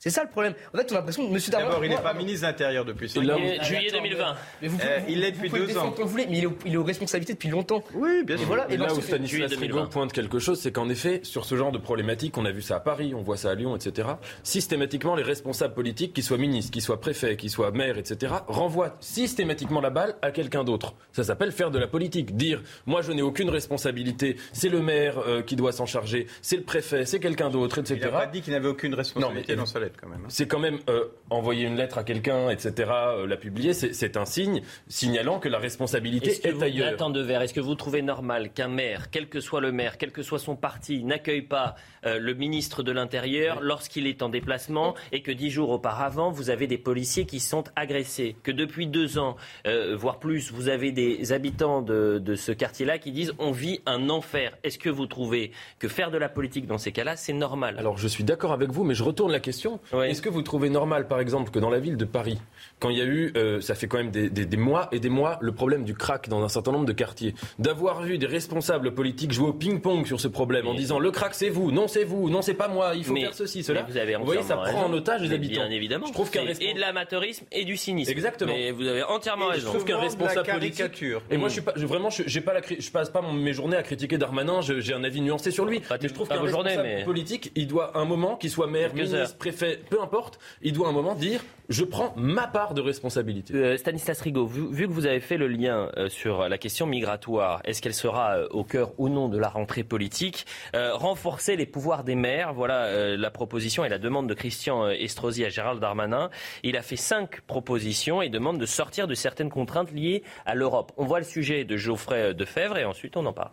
C'est 0.00 0.10
ça 0.10 0.22
le 0.22 0.30
problème. 0.30 0.54
En 0.72 0.78
fait, 0.78 0.86
on 0.92 0.94
a 0.94 0.98
l'impression 0.98 1.28
que 1.28 1.34
M. 1.34 1.40
Darmanin. 1.50 1.68
D'abord, 1.70 1.84
il 1.84 1.90
n'est 1.90 1.96
pas 1.96 2.14
ministre 2.14 2.42
de 2.42 2.46
l'Intérieur 2.52 2.84
depuis 2.84 3.08
cinq 3.08 3.20
Il 3.24 3.32
ans. 3.32 3.36
est 3.36 3.64
juillet 3.64 3.90
2020. 3.90 4.36
Mais 4.62 4.68
vous, 4.68 4.78
Euh, 4.80 4.98
vous- 5.00 5.04
il 5.08 5.20
l'est 5.20 5.30
vous 5.32 5.36
depuis 5.38 5.48
pouvez 5.48 5.60
le 5.60 5.66
deux 5.66 5.72
défendre 5.72 5.88
ans. 5.88 5.94
comme 5.96 6.04
vous 6.04 6.10
voulez, 6.12 6.26
mais 6.30 6.38
il 6.38 6.42
est, 6.44 6.46
aux- 6.46 6.58
il 6.64 6.72
est 6.74 6.76
aux 6.76 6.84
responsabilités 6.84 7.32
depuis 7.32 7.48
longtemps. 7.48 7.82
Oui, 7.94 8.22
bien 8.24 8.36
Et 8.36 8.38
sûr. 8.38 8.46
voilà. 8.46 8.70
Et 8.70 8.74
Et 8.74 8.76
là 8.76 8.94
où 8.94 9.00
Stanislas 9.00 9.50
Rigaud 9.50 9.60
2020. 9.78 9.86
pointe 9.86 10.12
quelque 10.12 10.38
chose, 10.38 10.60
c'est 10.60 10.70
qu'en 10.70 10.88
effet, 10.88 11.18
sur 11.24 11.44
ce 11.44 11.56
genre 11.56 11.72
de 11.72 11.78
problématique, 11.78 12.38
on 12.38 12.44
a 12.44 12.52
vu 12.52 12.62
ça 12.62 12.76
à 12.76 12.80
Paris, 12.80 13.12
on 13.12 13.22
voit 13.22 13.36
ça 13.36 13.50
à 13.50 13.54
Lyon, 13.56 13.74
etc. 13.74 14.06
Systématiquement, 14.44 15.16
les 15.16 15.24
responsables 15.24 15.74
politiques, 15.74 16.12
qu'ils 16.14 16.22
soient 16.24 16.38
ministres, 16.38 16.70
qu'ils 16.70 16.82
soient 16.82 17.00
préfets, 17.00 17.36
qu'ils 17.36 17.50
soient 17.50 17.72
maires, 17.72 17.98
etc., 17.98 18.34
renvoient 18.46 18.96
systématiquement 19.00 19.80
la 19.80 19.90
balle 19.90 20.14
à 20.22 20.30
quelqu'un 20.30 20.62
d'autre. 20.62 20.94
Ça 21.12 21.24
s'appelle 21.24 21.50
faire 21.50 21.72
de 21.72 21.78
la 21.78 21.88
politique. 21.88 22.36
Dire, 22.36 22.62
moi, 22.86 23.02
je 23.02 23.10
n'ai 23.12 23.22
aucune 23.22 23.50
responsabilité, 23.50 24.36
c'est 24.52 24.68
le 24.68 24.80
maire 24.80 25.18
euh, 25.26 25.42
qui 25.42 25.56
doit 25.56 25.72
s'en 25.72 25.86
charger, 25.86 26.28
c'est 26.40 26.56
le 26.56 26.62
préfet, 26.62 27.04
c'est 27.04 27.18
quelqu'un 27.18 27.50
d'autre, 27.50 27.78
etc. 27.78 27.96
Il 28.00 28.04
n'a 28.06 28.10
pas 28.12 28.26
dit 28.26 28.40
qu'il 28.42 28.52
n'avait 28.52 28.68
aucune 28.68 28.94
responsabilité 28.94 29.52
Non, 29.54 29.56
mais- 29.56 29.56
dans 29.56 29.66
sa 29.66 29.80
lettre, 29.88 29.98
quand 30.00 30.08
même. 30.08 30.20
hein. 30.24 30.28
C'est 30.28 30.46
quand 30.46 30.58
même 30.58 30.78
euh, 30.88 31.04
envoyer 31.30 31.66
une 31.66 31.76
lettre 31.76 31.98
à 31.98 32.04
quelqu'un, 32.04 32.50
etc., 32.50 32.90
euh, 32.90 33.26
la 33.26 33.36
publier, 33.36 33.72
c'est 33.74 34.16
un 34.16 34.24
signe 34.24 34.62
signalant 34.86 35.38
que 35.38 35.48
la 35.48 35.58
responsabilité 35.58 36.30
Est-ce 36.30 36.40
que 36.40 36.48
est, 36.48 36.52
vous, 36.52 36.62
ailleurs. 36.62 36.90
Nathan 36.90 37.10
Devers, 37.10 37.42
est-ce 37.42 37.54
que 37.54 37.60
vous 37.60 37.74
trouvez 37.74 38.02
normal 38.02 38.50
qu'un 38.52 38.68
maire, 38.68 39.10
quel 39.10 39.28
que 39.28 39.40
soit 39.40 39.60
le 39.60 39.72
maire, 39.72 39.98
quel 39.98 40.12
que 40.12 40.22
soit 40.22 40.38
son 40.38 40.56
parti, 40.56 41.04
n'accueille 41.04 41.42
pas 41.42 41.74
euh, 42.06 42.18
le 42.18 42.34
ministre 42.34 42.82
de 42.82 42.92
l'Intérieur 42.92 43.60
lorsqu'il 43.60 44.06
est 44.06 44.22
en 44.22 44.28
déplacement 44.28 44.94
et 45.12 45.22
que 45.22 45.32
dix 45.32 45.50
jours 45.50 45.70
auparavant, 45.70 46.30
vous 46.30 46.50
avez 46.50 46.66
des 46.66 46.78
policiers 46.78 47.26
qui 47.26 47.40
sont 47.40 47.64
agressés 47.76 48.36
Que 48.42 48.52
depuis 48.52 48.86
deux 48.86 49.18
ans, 49.18 49.36
euh, 49.66 49.96
voire 49.96 50.18
plus, 50.18 50.52
vous 50.52 50.68
avez 50.68 50.92
des 50.92 51.32
habitants 51.32 51.82
de, 51.82 52.18
de 52.22 52.34
ce 52.34 52.52
quartier-là 52.52 52.98
qui 52.98 53.12
disent 53.12 53.32
on 53.38 53.50
vit 53.50 53.80
un 53.86 54.08
enfer. 54.10 54.56
Est-ce 54.62 54.78
que 54.78 54.90
vous 54.90 55.06
trouvez 55.06 55.52
que 55.78 55.88
faire 55.88 56.10
de 56.10 56.18
la 56.18 56.28
politique 56.28 56.66
dans 56.66 56.78
ces 56.78 56.92
cas-là, 56.92 57.16
c'est 57.16 57.32
normal? 57.32 57.76
Alors 57.78 57.98
je 57.98 58.08
suis 58.08 58.24
d'accord 58.24 58.52
avec 58.52 58.70
vous, 58.70 58.84
mais 58.84 58.94
je 58.94 59.02
retourne 59.02 59.32
la 59.32 59.40
question. 59.40 59.77
Est-ce 59.92 60.22
que 60.22 60.28
vous 60.28 60.42
trouvez 60.42 60.70
normal, 60.70 61.08
par 61.08 61.20
exemple, 61.20 61.50
que 61.50 61.58
dans 61.58 61.70
la 61.70 61.78
ville 61.78 61.96
de 61.96 62.04
Paris, 62.04 62.38
quand 62.80 62.90
il 62.90 62.98
y 62.98 63.00
a 63.00 63.04
eu, 63.04 63.32
euh, 63.36 63.60
ça 63.60 63.74
fait 63.74 63.86
quand 63.88 63.98
même 63.98 64.10
des, 64.10 64.30
des- 64.30 64.46
des 64.46 64.56
mois 64.56 64.88
et 64.92 65.00
des 65.00 65.08
mois, 65.08 65.38
le 65.40 65.52
problème 65.52 65.84
du 65.84 65.94
crack 65.94 66.28
dans 66.28 66.42
un 66.44 66.48
certain 66.48 66.72
nombre 66.72 66.86
de 66.86 66.92
quartiers, 66.92 67.34
d'avoir 67.58 68.02
vu 68.02 68.18
des 68.18 68.26
responsables 68.26 68.92
politiques 68.94 69.32
jouer 69.32 69.48
au 69.48 69.52
ping-pong 69.52 70.06
sur 70.06 70.20
ce 70.20 70.28
problème 70.28 70.66
en 70.68 70.74
disant 70.74 70.98
le 70.98 71.10
crack 71.10 71.34
c'est 71.34 71.48
vous, 71.48 71.70
non 71.72 71.88
c'est 71.88 72.04
vous, 72.04 72.30
non 72.30 72.42
c'est 72.42 72.54
pas 72.54 72.68
moi, 72.68 72.92
il 72.94 73.04
faut 73.04 73.12
Mais- 73.14 73.22
faire 73.22 73.34
ceci, 73.34 73.62
cela. 73.62 73.82
Vous, 73.88 73.96
avez 73.96 74.16
voyez, 74.16 74.42
ça 74.42 74.56
prend 74.56 74.84
en 74.86 74.92
otage 74.92 75.22
les 75.22 75.32
habitants. 75.34 75.62
Bien 75.62 75.70
évidemment. 75.70 76.06
Je 76.06 76.12
trouve 76.12 76.30
qu'un 76.30 76.42
responsable- 76.42 76.70
et 76.70 76.74
de 76.74 76.80
l'amateurisme 76.80 77.44
et 77.52 77.64
du 77.64 77.76
cynisme. 77.76 78.10
Exactement. 78.10 78.52
Mais 78.54 78.70
vous 78.70 78.86
avez 78.86 79.02
entièrement 79.02 79.48
Et 79.50 79.54
raison. 79.54 79.66
Je 79.66 79.72
trouve 79.72 79.84
qu'un 79.84 79.98
responsable 79.98 80.48
politique. 80.48 80.76
caricature. 80.78 81.22
Et 81.30 81.36
moi, 81.36 81.46
Mm. 81.46 81.50
je 81.50 81.52
suis 81.54 81.62
pas, 81.62 81.72
je- 81.76 81.86
vraiment, 81.86 82.10
je, 82.10 82.22
j'ai 82.26 82.40
pas 82.40 82.54
la, 82.54 82.60
je 82.78 82.90
passe 82.90 83.10
pas 83.10 83.22
mes 83.22 83.52
journées 83.52 83.76
à 83.76 83.82
critiquer 83.82 84.18
Darmanin. 84.18 84.60
je- 84.60 84.80
J'ai 84.80 84.94
un 84.94 85.04
avis 85.04 85.20
nuancé 85.20 85.50
sur 85.50 85.64
lui. 85.64 85.80
Mais 85.90 86.08
je 86.08 86.14
trouve 86.14 86.28
qu'un 86.28 86.40
responsable 86.40 86.82
mais- 86.82 87.04
politique, 87.04 87.52
il 87.56 87.66
doit 87.66 87.98
un 87.98 88.04
moment, 88.04 88.36
qu'il 88.36 88.50
soit 88.50 88.66
maire, 88.68 88.94
ministre, 88.94 89.36
préfet, 89.36 89.80
peu 89.90 90.00
importe, 90.00 90.38
il 90.62 90.72
doit 90.72 90.88
un 90.88 90.92
moment 90.92 91.14
dire, 91.14 91.40
je 91.68 91.84
prends 91.84 92.14
ma 92.16 92.46
part 92.46 92.67
de 92.74 92.80
responsabilité. 92.80 93.54
Euh, 93.54 93.76
Stanislas 93.76 94.20
Rigaud, 94.20 94.46
vu, 94.46 94.86
que 94.86 94.92
vous 94.92 95.06
avez 95.06 95.20
fait 95.20 95.36
le 95.36 95.48
lien 95.48 95.90
euh, 95.96 96.08
sur 96.08 96.48
la 96.48 96.58
question 96.58 96.86
migratoire, 96.86 97.60
est-ce 97.64 97.82
qu'elle 97.82 97.94
sera 97.94 98.36
euh, 98.36 98.48
au 98.50 98.64
cœur 98.64 98.92
ou 98.98 99.08
non 99.08 99.28
de 99.28 99.38
la 99.38 99.48
rentrée 99.48 99.84
politique 99.84 100.46
Renforcer 100.74 101.56
les 101.56 101.66
pouvoirs 101.66 102.04
des 102.04 102.14
maires, 102.14 102.52
voilà 102.52 103.16
la 103.16 103.30
proposition 103.30 103.84
et 103.84 103.88
la 103.88 103.98
demande 103.98 104.28
de 104.28 104.34
Christian 104.34 104.88
Estrosi 104.88 105.44
à 105.44 105.48
Gérald 105.48 105.80
Darmanin. 105.80 106.30
Il 106.62 106.76
a 106.76 106.82
fait 106.82 106.96
cinq 106.96 107.40
propositions 107.42 108.22
et 108.22 108.28
demande 108.28 108.58
de 108.58 108.66
sortir 108.66 109.06
de 109.06 109.14
certaines 109.14 109.50
contraintes 109.50 109.92
liées 109.92 110.22
à 110.46 110.54
l'Europe. 110.54 110.92
On 110.96 111.04
voit 111.04 111.18
le 111.18 111.24
sujet 111.24 111.64
de 111.64 111.76
Geoffrey 111.76 112.34
Defebvre 112.34 112.78
et 112.78 112.84
ensuite 112.84 113.16
on 113.16 113.26
en 113.26 113.32
parle. 113.32 113.50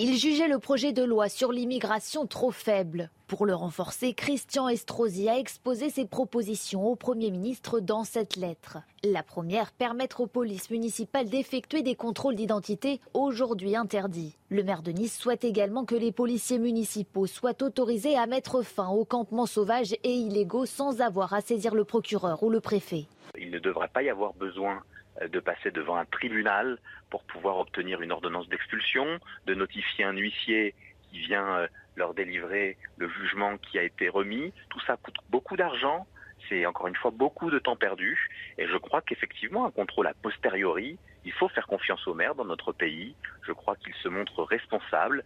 Il 0.00 0.16
jugeait 0.16 0.46
le 0.46 0.60
projet 0.60 0.92
de 0.92 1.02
loi 1.02 1.28
sur 1.28 1.50
l'immigration 1.50 2.24
trop 2.24 2.52
faible. 2.52 3.10
Pour 3.26 3.46
le 3.46 3.54
renforcer, 3.56 4.14
Christian 4.14 4.68
Estrosi 4.68 5.28
a 5.28 5.36
exposé 5.36 5.90
ses 5.90 6.06
propositions 6.06 6.86
au 6.86 6.94
Premier 6.94 7.32
ministre 7.32 7.80
dans 7.80 8.04
cette 8.04 8.36
lettre. 8.36 8.78
La 9.02 9.24
première, 9.24 9.72
permettre 9.72 10.20
aux 10.20 10.28
polices 10.28 10.70
municipales 10.70 11.28
d'effectuer 11.28 11.82
des 11.82 11.96
contrôles 11.96 12.36
d'identité 12.36 13.00
aujourd'hui 13.12 13.74
interdits. 13.74 14.36
Le 14.50 14.62
maire 14.62 14.82
de 14.82 14.92
Nice 14.92 15.18
souhaite 15.18 15.42
également 15.42 15.84
que 15.84 15.96
les 15.96 16.12
policiers 16.12 16.60
municipaux 16.60 17.26
soient 17.26 17.60
autorisés 17.60 18.16
à 18.16 18.28
mettre 18.28 18.62
fin 18.62 18.90
aux 18.90 19.04
campements 19.04 19.46
sauvages 19.46 19.96
et 20.04 20.14
illégaux 20.14 20.66
sans 20.66 21.00
avoir 21.00 21.32
à 21.32 21.40
saisir 21.40 21.74
le 21.74 21.82
procureur 21.82 22.44
ou 22.44 22.50
le 22.50 22.60
préfet. 22.60 23.06
Il 23.36 23.50
ne 23.50 23.58
devrait 23.58 23.90
pas 23.92 24.04
y 24.04 24.10
avoir 24.10 24.32
besoin 24.34 24.80
de 25.26 25.40
passer 25.40 25.70
devant 25.70 25.96
un 25.96 26.04
tribunal 26.04 26.78
pour 27.10 27.24
pouvoir 27.24 27.58
obtenir 27.58 28.00
une 28.02 28.12
ordonnance 28.12 28.48
d'expulsion, 28.48 29.18
de 29.46 29.54
notifier 29.54 30.04
un 30.04 30.12
huissier 30.12 30.74
qui 31.10 31.20
vient 31.20 31.46
euh, 31.56 31.68
leur 31.96 32.14
délivrer 32.14 32.76
le 32.96 33.08
jugement 33.08 33.58
qui 33.58 33.78
a 33.78 33.82
été 33.82 34.08
remis. 34.08 34.52
Tout 34.70 34.80
ça 34.80 34.96
coûte 34.96 35.16
beaucoup 35.30 35.56
d'argent. 35.56 36.06
C'est 36.48 36.64
encore 36.66 36.86
une 36.86 36.96
fois 36.96 37.10
beaucoup 37.10 37.50
de 37.50 37.58
temps 37.58 37.76
perdu. 37.76 38.30
Et 38.56 38.66
je 38.66 38.76
crois 38.76 39.02
qu'effectivement, 39.02 39.66
un 39.66 39.70
contrôle 39.70 40.06
a 40.06 40.14
posteriori, 40.14 40.98
il 41.24 41.32
faut 41.32 41.48
faire 41.48 41.66
confiance 41.66 42.06
aux 42.06 42.14
maires 42.14 42.34
dans 42.34 42.44
notre 42.44 42.72
pays. 42.72 43.14
Je 43.42 43.52
crois 43.52 43.76
qu'ils 43.76 43.94
se 43.94 44.08
montrent 44.08 44.44
responsables. 44.44 45.24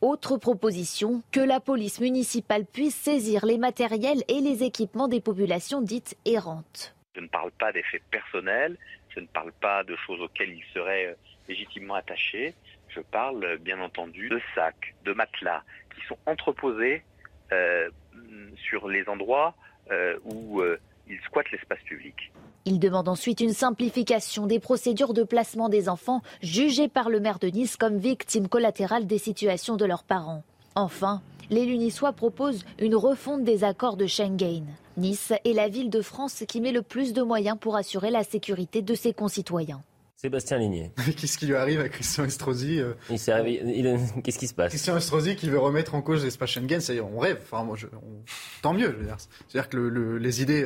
Autre 0.00 0.36
proposition, 0.36 1.22
que 1.30 1.40
la 1.40 1.60
police 1.60 2.00
municipale 2.00 2.64
puisse 2.64 2.96
saisir 2.96 3.46
les 3.46 3.58
matériels 3.58 4.22
et 4.28 4.40
les 4.40 4.64
équipements 4.64 5.08
des 5.08 5.20
populations 5.20 5.80
dites 5.80 6.16
errantes. 6.24 6.94
Je 7.14 7.20
ne 7.20 7.28
parle 7.28 7.52
pas 7.52 7.72
d'effets 7.72 8.02
personnels, 8.10 8.78
je 9.14 9.20
ne 9.20 9.26
parle 9.26 9.52
pas 9.52 9.84
de 9.84 9.96
choses 9.96 10.20
auxquelles 10.20 10.50
ils 10.50 10.64
seraient 10.72 11.06
euh, 11.06 11.14
légitimement 11.48 11.94
attachés. 11.94 12.54
Je 12.88 13.00
parle 13.00 13.44
euh, 13.44 13.56
bien 13.58 13.80
entendu 13.80 14.28
de 14.28 14.40
sacs, 14.54 14.94
de 15.04 15.12
matelas 15.12 15.62
qui 15.94 16.06
sont 16.06 16.18
entreposés 16.26 17.02
euh, 17.52 17.90
sur 18.56 18.88
les 18.88 19.08
endroits 19.08 19.54
où 20.24 20.62
ils 21.06 21.20
squattent 21.26 21.50
l'espace 21.50 21.80
public. 21.80 22.32
Il 22.64 22.78
demande 22.78 23.08
ensuite 23.08 23.40
une 23.40 23.52
simplification 23.52 24.46
des 24.46 24.58
procédures 24.58 25.12
de 25.12 25.22
placement 25.22 25.68
des 25.68 25.90
enfants 25.90 26.22
jugés 26.40 26.88
par 26.88 27.10
le 27.10 27.20
maire 27.20 27.38
de 27.38 27.48
Nice 27.48 27.76
comme 27.76 27.98
victimes 27.98 28.48
collatérales 28.48 29.06
des 29.06 29.18
situations 29.18 29.76
de 29.76 29.84
leurs 29.84 30.04
parents. 30.04 30.44
Enfin, 30.74 31.20
l'élu 31.50 31.76
niçois 31.78 32.12
propose 32.12 32.64
une 32.78 32.94
refonte 32.94 33.44
des 33.44 33.64
accords 33.64 33.96
de 33.96 34.06
Schengen. 34.06 34.64
Nice 34.96 35.32
est 35.44 35.52
la 35.52 35.68
ville 35.68 35.90
de 35.90 36.02
France 36.02 36.44
qui 36.46 36.60
met 36.60 36.72
le 36.72 36.82
plus 36.82 37.12
de 37.12 37.22
moyens 37.22 37.56
pour 37.60 37.76
assurer 37.76 38.10
la 38.10 38.24
sécurité 38.24 38.82
de 38.82 38.94
ses 38.94 39.12
concitoyens. 39.12 39.82
Sébastien 40.16 40.58
Ligné. 40.58 40.92
Qu'est-ce 41.16 41.36
qui 41.36 41.46
lui 41.46 41.56
arrive 41.56 41.80
à 41.80 41.88
Christian 41.88 42.24
Estrosi 42.24 42.78
euh, 42.80 42.92
Il 43.10 43.18
s'est 43.18 43.32
réveillé- 43.34 43.62
il- 43.64 43.98
Qu'est-ce 44.22 44.38
qui 44.38 44.46
se 44.46 44.54
passe? 44.54 44.68
Christian 44.70 44.96
Estrosi 44.96 45.34
qui 45.34 45.48
veut 45.48 45.58
remettre 45.58 45.94
en 45.94 46.02
cause 46.02 46.22
l'espace 46.24 46.50
Schengen, 46.50 46.80
c'est 46.80 47.00
on 47.00 47.18
rêve. 47.18 47.38
Enfin, 47.42 47.64
moi, 47.64 47.76
je- 47.76 47.86
on- 47.88 48.22
tant 48.62 48.72
mieux. 48.72 48.92
je 48.92 48.96
veux 48.98 49.04
dire. 49.06 49.16
C'est-à-dire 49.48 49.68
que 49.68 49.76
le- 49.76 49.88
le- 49.88 50.18
les 50.18 50.40
idées 50.42 50.62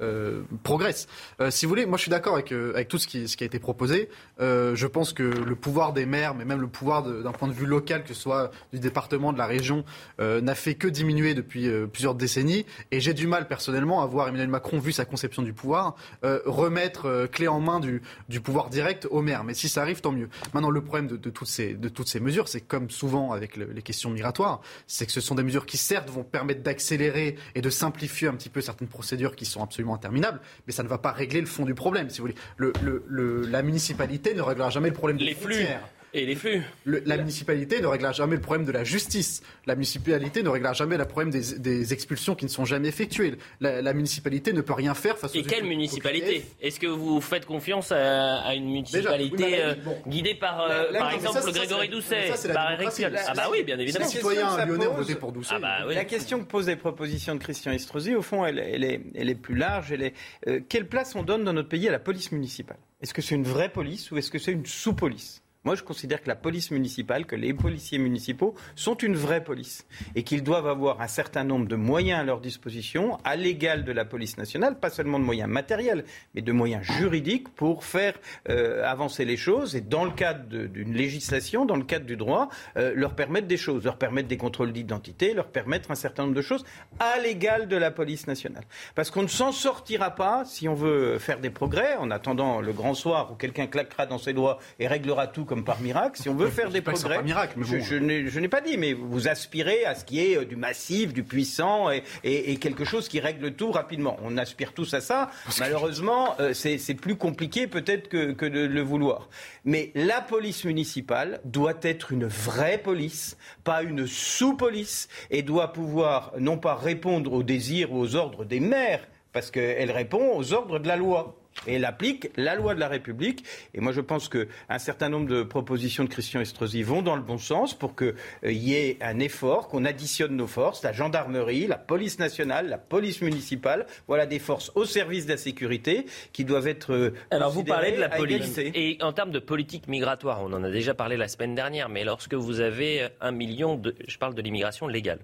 euh, 0.00 0.42
progressent. 0.62 1.06
Euh, 1.40 1.50
si 1.50 1.66
vous 1.66 1.70
voulez, 1.70 1.86
moi, 1.86 1.96
je 1.96 2.02
suis 2.02 2.10
d'accord 2.10 2.34
avec, 2.34 2.52
euh, 2.52 2.72
avec 2.74 2.88
tout 2.88 2.98
ce 2.98 3.06
qui, 3.06 3.18
a 3.40 3.44
été 3.44 3.58
proposé. 3.58 4.08
Je 4.38 4.86
pense 4.86 5.12
que 5.12 5.22
le 5.22 5.54
pouvoir 5.54 5.92
des 5.92 6.06
maires, 6.06 6.34
mais 6.34 6.44
même 6.44 6.60
le 6.60 6.66
pouvoir 6.66 7.02
d'un 7.02 7.32
point 7.32 7.48
de 7.48 7.52
vue 7.52 7.66
local, 7.66 8.02
que 8.02 8.14
ce 8.14 8.20
soit 8.20 8.50
du 8.72 8.78
département, 8.78 9.32
de 9.32 9.38
la 9.38 9.46
région, 9.46 9.84
n'a 10.18 10.54
fait 10.54 10.74
que 10.74 10.88
diminuer 10.88 11.34
depuis 11.34 11.68
plusieurs 11.92 12.14
décennies. 12.14 12.66
Et 12.90 13.00
j'ai 13.00 13.14
du 13.14 13.26
mal 13.26 13.48
personnellement 13.48 14.02
à 14.02 14.06
voir 14.06 14.28
Emmanuel 14.28 14.48
Macron, 14.48 14.78
vu 14.78 14.92
sa 14.92 15.04
conception 15.04 15.42
du 15.42 15.52
pouvoir, 15.52 15.96
remettre 16.22 17.26
clé 17.32 17.48
en 17.48 17.60
main 17.60 17.80
du, 17.80 18.02
du 18.28 18.40
pouvoir 18.40 18.70
direct 18.70 19.06
aux 19.10 19.22
maires. 19.22 19.44
Mais 19.44 19.54
si 19.54 19.68
ça 19.68 19.82
arrive, 19.82 20.00
tant 20.00 20.12
mieux. 20.12 20.28
Maintenant, 20.54 20.70
le 20.70 20.80
problème 20.82 21.06
de, 21.06 21.16
de 21.16 21.30
toutes, 21.30 21.48
ces, 21.48 21.74
de 21.74 21.88
toutes 21.88 22.08
ces 22.08 22.20
mesures, 22.20 22.48
c'est 22.48 22.60
comme 22.60 22.90
souvent 22.90 23.32
avec 23.32 23.56
le- 23.56 23.70
les 23.72 23.82
questions 23.82 24.10
migratoires, 24.10 24.60
c'est 24.86 25.06
que 25.06 25.12
ce 25.12 25.20
sont 25.20 25.34
des 25.34 25.42
mesures 25.42 25.66
qui 25.66 25.76
certes 25.76 26.08
vont 26.10 26.24
permettre 26.24 26.62
d'accélérer 26.62 27.36
et 27.54 27.60
de 27.62 27.70
simplifier 27.70 28.28
un 28.28 28.34
petit 28.34 28.48
peu 28.48 28.60
certaines 28.60 28.88
procédures 28.88 29.36
qui 29.36 29.44
sont 29.44 29.62
absolument 29.62 29.89
absolument 29.94 29.94
interminable, 29.94 30.40
mais 30.66 30.72
ça 30.72 30.82
ne 30.82 30.88
va 30.88 30.98
pas 30.98 31.12
régler 31.12 31.40
le 31.40 31.46
fond 31.46 31.64
du 31.64 31.74
problème, 31.74 32.10
si 32.10 32.18
vous 32.20 32.26
voulez. 32.28 32.38
Le, 32.56 32.72
le, 32.82 33.04
le, 33.08 33.42
la 33.46 33.62
municipalité 33.62 34.34
ne 34.34 34.42
réglera 34.42 34.70
jamais 34.70 34.88
le 34.88 34.94
problème 34.94 35.16
des 35.18 35.24
Les 35.24 35.34
flux. 35.34 35.54
frontières. 35.54 35.82
Et 36.12 36.26
les 36.26 36.34
flux. 36.34 36.62
Le- 36.84 37.02
la 37.06 37.16
municipalité 37.16 37.80
ne 37.80 37.86
réglera 37.86 38.10
jamais 38.10 38.34
le 38.34 38.40
problème 38.40 38.66
de 38.66 38.72
la 38.72 38.82
justice. 38.82 39.42
La 39.66 39.76
municipalité 39.76 40.42
ne 40.42 40.48
réglera 40.48 40.72
jamais 40.72 40.96
le 40.96 41.04
problème 41.04 41.30
des, 41.30 41.58
des 41.58 41.92
expulsions 41.92 42.34
qui 42.34 42.44
ne 42.44 42.50
sont 42.50 42.64
jamais 42.64 42.88
effectuées. 42.88 43.34
La, 43.60 43.80
la 43.80 43.92
municipalité 43.92 44.52
ne 44.52 44.60
peut 44.60 44.72
rien 44.72 44.94
faire 44.94 45.18
face 45.18 45.34
Et 45.36 45.42
quelle 45.42 45.62
aux- 45.64 45.68
municipalité 45.68 46.44
Est-ce 46.60 46.80
que 46.80 46.88
vous 46.88 47.20
faites 47.20 47.46
confiance 47.46 47.92
à, 47.92 48.38
à 48.40 48.54
une 48.54 48.64
municipalité 48.72 49.36
oui, 49.36 49.50
mais 49.50 49.60
euh, 49.62 49.74
bon. 49.84 49.96
guidée 50.08 50.34
par, 50.34 50.62
euh, 50.62 50.92
par 50.92 51.12
exemple, 51.12 51.40
ça, 51.42 51.52
Grégory 51.52 51.88
Doucet, 51.88 52.32
ça, 52.34 52.52
par 52.52 52.72
Eric. 52.72 52.90
Piolle 52.90 53.12
La- 53.12 53.24
Ah 53.28 53.34
bah 53.34 53.48
oui, 53.52 53.62
bien 53.62 53.78
évidemment. 53.78 54.04
Les 54.06 54.10
citoyens 54.10 54.64
lyonnais 54.66 54.86
ont 54.88 54.94
voté 54.94 55.14
pour 55.14 55.30
Doucet. 55.30 55.54
Ah 55.56 55.60
bah 55.60 55.76
oui. 55.86 55.94
La 55.94 56.04
question 56.04 56.40
que 56.40 56.44
posent 56.44 56.66
les 56.66 56.74
propositions 56.76 57.34
de 57.36 57.40
Christian 57.40 57.70
Estrosi, 57.70 58.16
au 58.16 58.22
fond, 58.22 58.44
elle, 58.44 58.58
elle 58.58 58.82
est, 58.82 59.00
elle 59.14 59.30
est 59.30 59.34
plus 59.36 59.54
large. 59.54 59.92
Elle 59.92 60.02
est, 60.02 60.14
euh, 60.48 60.60
quelle 60.68 60.88
place 60.88 61.14
on 61.14 61.22
donne 61.22 61.44
dans 61.44 61.52
notre 61.52 61.68
pays 61.68 61.86
à 61.86 61.92
la 61.92 62.00
police 62.00 62.32
municipale? 62.32 62.78
Est-ce 63.00 63.14
que 63.14 63.22
c'est 63.22 63.36
une 63.36 63.44
vraie 63.44 63.68
police 63.68 64.10
ou 64.10 64.18
est-ce 64.18 64.30
que 64.32 64.38
c'est 64.40 64.50
une 64.52 64.66
sous-police? 64.66 65.40
Moi, 65.62 65.74
je 65.74 65.82
considère 65.82 66.22
que 66.22 66.28
la 66.28 66.36
police 66.36 66.70
municipale, 66.70 67.26
que 67.26 67.36
les 67.36 67.52
policiers 67.52 67.98
municipaux 67.98 68.54
sont 68.76 68.94
une 68.94 69.14
vraie 69.14 69.44
police 69.44 69.86
et 70.14 70.22
qu'ils 70.22 70.42
doivent 70.42 70.66
avoir 70.66 71.02
un 71.02 71.06
certain 71.06 71.44
nombre 71.44 71.68
de 71.68 71.76
moyens 71.76 72.20
à 72.20 72.24
leur 72.24 72.40
disposition, 72.40 73.18
à 73.24 73.36
l'égal 73.36 73.84
de 73.84 73.92
la 73.92 74.06
police 74.06 74.38
nationale, 74.38 74.78
pas 74.80 74.88
seulement 74.88 75.18
de 75.18 75.24
moyens 75.24 75.50
matériels, 75.50 76.04
mais 76.34 76.40
de 76.40 76.50
moyens 76.52 76.82
juridiques 76.82 77.50
pour 77.50 77.84
faire 77.84 78.14
euh, 78.48 78.82
avancer 78.86 79.26
les 79.26 79.36
choses 79.36 79.76
et, 79.76 79.82
dans 79.82 80.06
le 80.06 80.12
cadre 80.12 80.44
d'une 80.48 80.94
législation, 80.94 81.66
dans 81.66 81.76
le 81.76 81.84
cadre 81.84 82.06
du 82.06 82.16
droit, 82.16 82.48
euh, 82.78 82.94
leur 82.96 83.14
permettre 83.14 83.46
des 83.46 83.58
choses, 83.58 83.84
leur 83.84 83.98
permettre 83.98 84.28
des 84.28 84.38
contrôles 84.38 84.72
d'identité, 84.72 85.34
leur 85.34 85.48
permettre 85.48 85.90
un 85.90 85.94
certain 85.94 86.22
nombre 86.22 86.36
de 86.36 86.42
choses 86.42 86.64
à 86.98 87.18
l'égal 87.18 87.68
de 87.68 87.76
la 87.76 87.90
police 87.90 88.26
nationale. 88.26 88.64
Parce 88.94 89.10
qu'on 89.10 89.22
ne 89.22 89.28
s'en 89.28 89.52
sortira 89.52 90.14
pas 90.14 90.46
si 90.46 90.68
on 90.68 90.74
veut 90.74 91.18
faire 91.18 91.38
des 91.38 91.50
progrès, 91.50 91.96
en 91.96 92.10
attendant 92.10 92.62
le 92.62 92.72
grand 92.72 92.94
soir 92.94 93.30
où 93.30 93.34
quelqu'un 93.34 93.66
claquera 93.66 94.06
dans 94.06 94.16
ses 94.16 94.32
doigts 94.32 94.58
et 94.78 94.86
réglera 94.86 95.26
tout 95.26 95.44
comme 95.50 95.64
par 95.64 95.80
miracle. 95.80 96.22
Si 96.22 96.28
on 96.28 96.34
veut 96.36 96.48
faire 96.48 96.70
des 96.70 96.80
progrès, 96.80 97.20
miracle, 97.24 97.54
mais 97.56 97.66
je, 97.66 97.76
bon. 97.78 97.82
je 97.84 97.96
n'ai- 97.96 98.28
je 98.28 98.38
n'ai 98.38 98.46
pas 98.48 98.60
dit, 98.60 98.76
mais 98.78 98.92
vous 98.92 99.26
aspirez 99.26 99.84
à 99.84 99.96
ce 99.96 100.04
qui 100.04 100.20
est 100.20 100.36
euh, 100.38 100.44
du 100.44 100.54
massif, 100.54 101.12
du 101.12 101.24
puissant 101.24 101.90
et, 101.90 102.04
et- 102.22 102.52
et 102.52 102.56
quelque 102.56 102.84
chose 102.84 103.08
qui 103.08 103.18
règle 103.18 103.52
tout 103.54 103.72
rapidement. 103.72 104.16
On 104.22 104.36
aspire 104.36 104.72
tous 104.72 104.94
à 104.94 105.00
ça. 105.00 105.28
Malheureusement, 105.58 106.36
euh, 106.38 106.54
c'est 106.54 106.78
c'est 106.78 106.94
plus 106.94 107.16
compliqué 107.16 107.66
peut-être 107.66 108.08
que, 108.08 108.30
que 108.30 108.46
de 108.46 108.60
le 108.60 108.80
vouloir. 108.80 109.28
Mais 109.64 109.90
la 109.96 110.20
police 110.20 110.64
municipale 110.64 111.40
doit 111.44 111.78
être 111.82 112.12
une 112.12 112.26
vraie 112.26 112.78
police, 112.78 113.36
pas 113.64 113.82
une 113.82 114.06
sous-police, 114.06 115.08
et 115.32 115.42
doit 115.42 115.72
pouvoir 115.72 116.32
non 116.38 116.58
pas 116.58 116.76
répondre 116.76 117.32
aux 117.32 117.42
désirs 117.42 117.92
ou 117.92 117.98
aux 117.98 118.14
ordres 118.14 118.44
des 118.44 118.60
maires, 118.60 119.04
parce 119.32 119.50
qu'elle 119.50 119.90
répond 119.90 120.36
aux 120.36 120.52
ordres 120.52 120.78
de 120.78 120.86
la 120.86 120.96
loi. 120.96 121.36
Et 121.66 121.74
elle 121.74 121.84
applique 121.84 122.30
la 122.36 122.54
loi 122.54 122.74
de 122.74 122.80
la 122.80 122.88
République. 122.88 123.44
Et 123.74 123.80
moi, 123.80 123.92
je 123.92 124.00
pense 124.00 124.28
qu'un 124.28 124.78
certain 124.78 125.08
nombre 125.08 125.28
de 125.28 125.42
propositions 125.42 126.04
de 126.04 126.08
Christian 126.08 126.40
Estrosi 126.40 126.82
vont 126.82 127.02
dans 127.02 127.16
le 127.16 127.22
bon 127.22 127.38
sens 127.38 127.74
pour 127.74 127.94
qu'il 127.96 128.14
y 128.44 128.74
ait 128.74 128.96
un 129.00 129.18
effort, 129.18 129.68
qu'on 129.68 129.84
additionne 129.84 130.36
nos 130.36 130.46
forces, 130.46 130.82
la 130.82 130.92
gendarmerie, 130.92 131.66
la 131.66 131.76
police 131.76 132.18
nationale, 132.18 132.68
la 132.68 132.78
police 132.78 133.20
municipale. 133.20 133.86
Voilà 134.08 134.26
des 134.26 134.38
forces 134.38 134.72
au 134.74 134.84
service 134.84 135.26
de 135.26 135.32
la 135.32 135.36
sécurité 135.36 136.06
qui 136.32 136.44
doivent 136.44 136.68
être. 136.68 136.92
euh, 136.92 137.14
Alors 137.30 137.50
vous 137.50 137.64
parlez 137.64 137.92
de 137.92 138.00
la 138.00 138.08
police. 138.08 138.58
Et 138.58 138.98
en 139.00 139.12
termes 139.12 139.30
de 139.30 139.38
politique 139.38 139.88
migratoire, 139.88 140.42
on 140.42 140.52
en 140.52 140.64
a 140.64 140.70
déjà 140.70 140.94
parlé 140.94 141.16
la 141.16 141.28
semaine 141.28 141.54
dernière, 141.54 141.88
mais 141.88 142.04
lorsque 142.04 142.34
vous 142.34 142.60
avez 142.60 143.08
un 143.20 143.32
million 143.32 143.76
de, 143.76 143.94
je 144.06 144.18
parle 144.18 144.34
de 144.34 144.42
l'immigration 144.42 144.86
légale, 144.88 145.18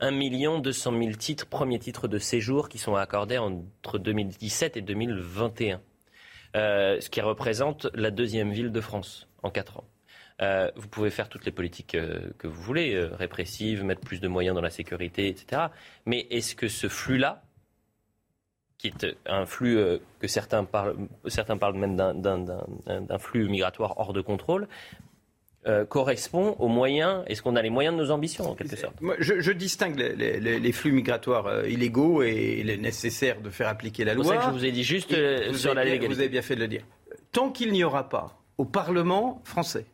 un 0.00 0.10
million 0.10 0.58
deux 0.58 0.72
cent 0.72 0.92
mille 0.92 1.16
titres, 1.16 1.46
premiers 1.46 1.78
titres 1.78 2.08
de 2.08 2.18
séjour 2.18 2.68
qui 2.68 2.78
sont 2.78 2.94
accordés 2.94 3.38
entre 3.38 3.98
2017 3.98 4.76
et 4.76 4.82
2021, 4.82 5.80
euh, 6.56 7.00
ce 7.00 7.10
qui 7.10 7.20
représente 7.20 7.86
la 7.94 8.10
deuxième 8.10 8.52
ville 8.52 8.72
de 8.72 8.80
France 8.80 9.28
en 9.42 9.50
quatre 9.50 9.78
ans. 9.78 9.84
Euh, 10.42 10.70
vous 10.76 10.88
pouvez 10.88 11.10
faire 11.10 11.28
toutes 11.28 11.44
les 11.44 11.52
politiques 11.52 11.94
euh, 11.94 12.30
que 12.38 12.48
vous 12.48 12.60
voulez, 12.60 12.98
répressives, 12.98 13.84
mettre 13.84 14.00
plus 14.00 14.20
de 14.20 14.28
moyens 14.28 14.54
dans 14.54 14.62
la 14.62 14.70
sécurité, 14.70 15.28
etc. 15.28 15.62
Mais 16.06 16.26
est-ce 16.30 16.54
que 16.54 16.68
ce 16.68 16.88
flux-là, 16.88 17.42
qui 18.78 18.88
est 18.88 19.06
un 19.26 19.46
flux 19.46 19.78
que 20.18 20.26
certains 20.26 20.64
parlent, 20.64 20.96
certains 21.28 21.56
parlent 21.56 21.78
même 21.78 21.96
d'un 21.96 23.18
flux 23.18 23.48
migratoire 23.48 23.98
hors 23.98 24.12
de 24.12 24.20
contrôle, 24.20 24.68
euh, 25.66 25.84
correspond 25.84 26.56
aux 26.58 26.68
moyens 26.68 27.22
Est-ce 27.26 27.42
qu'on 27.42 27.56
a 27.56 27.62
les 27.62 27.70
moyens 27.70 27.96
de 27.96 28.02
nos 28.02 28.10
ambitions, 28.10 28.50
en 28.50 28.54
quelque 28.54 28.76
sorte? 28.76 29.00
Moi, 29.00 29.14
je, 29.18 29.40
je 29.40 29.52
distingue 29.52 29.96
les, 29.98 30.14
les- 30.14 30.40
les- 30.40 30.60
les 30.60 30.72
flux 30.72 30.92
migratoires 30.92 31.46
euh, 31.46 31.66
illégaux 31.68 32.22
et 32.22 32.58
il 32.60 32.70
est 32.70 32.76
nécessaire 32.76 33.40
de 33.40 33.50
faire 33.50 33.68
appliquer 33.68 34.04
la 34.04 34.12
C'est 34.12 34.16
loi. 34.16 34.24
pour 34.24 34.32
ça 34.34 34.38
que 34.48 34.52
je 34.54 34.58
vous 34.58 34.64
ai 34.64 34.72
dit 34.72 34.84
juste 34.84 35.12
euh, 35.12 35.52
sur 35.54 35.74
la 35.74 35.82
bien- 35.84 35.92
légalité. 35.94 36.14
Vous 36.14 36.20
avez 36.20 36.28
bien 36.28 36.42
fait 36.42 36.54
de 36.56 36.60
le 36.60 36.68
dire. 36.68 36.82
Tant 37.32 37.50
qu'il 37.50 37.72
n'y 37.72 37.82
aura 37.84 38.08
pas 38.08 38.38
au 38.58 38.64
Parlement 38.64 39.40
français, 39.44 39.86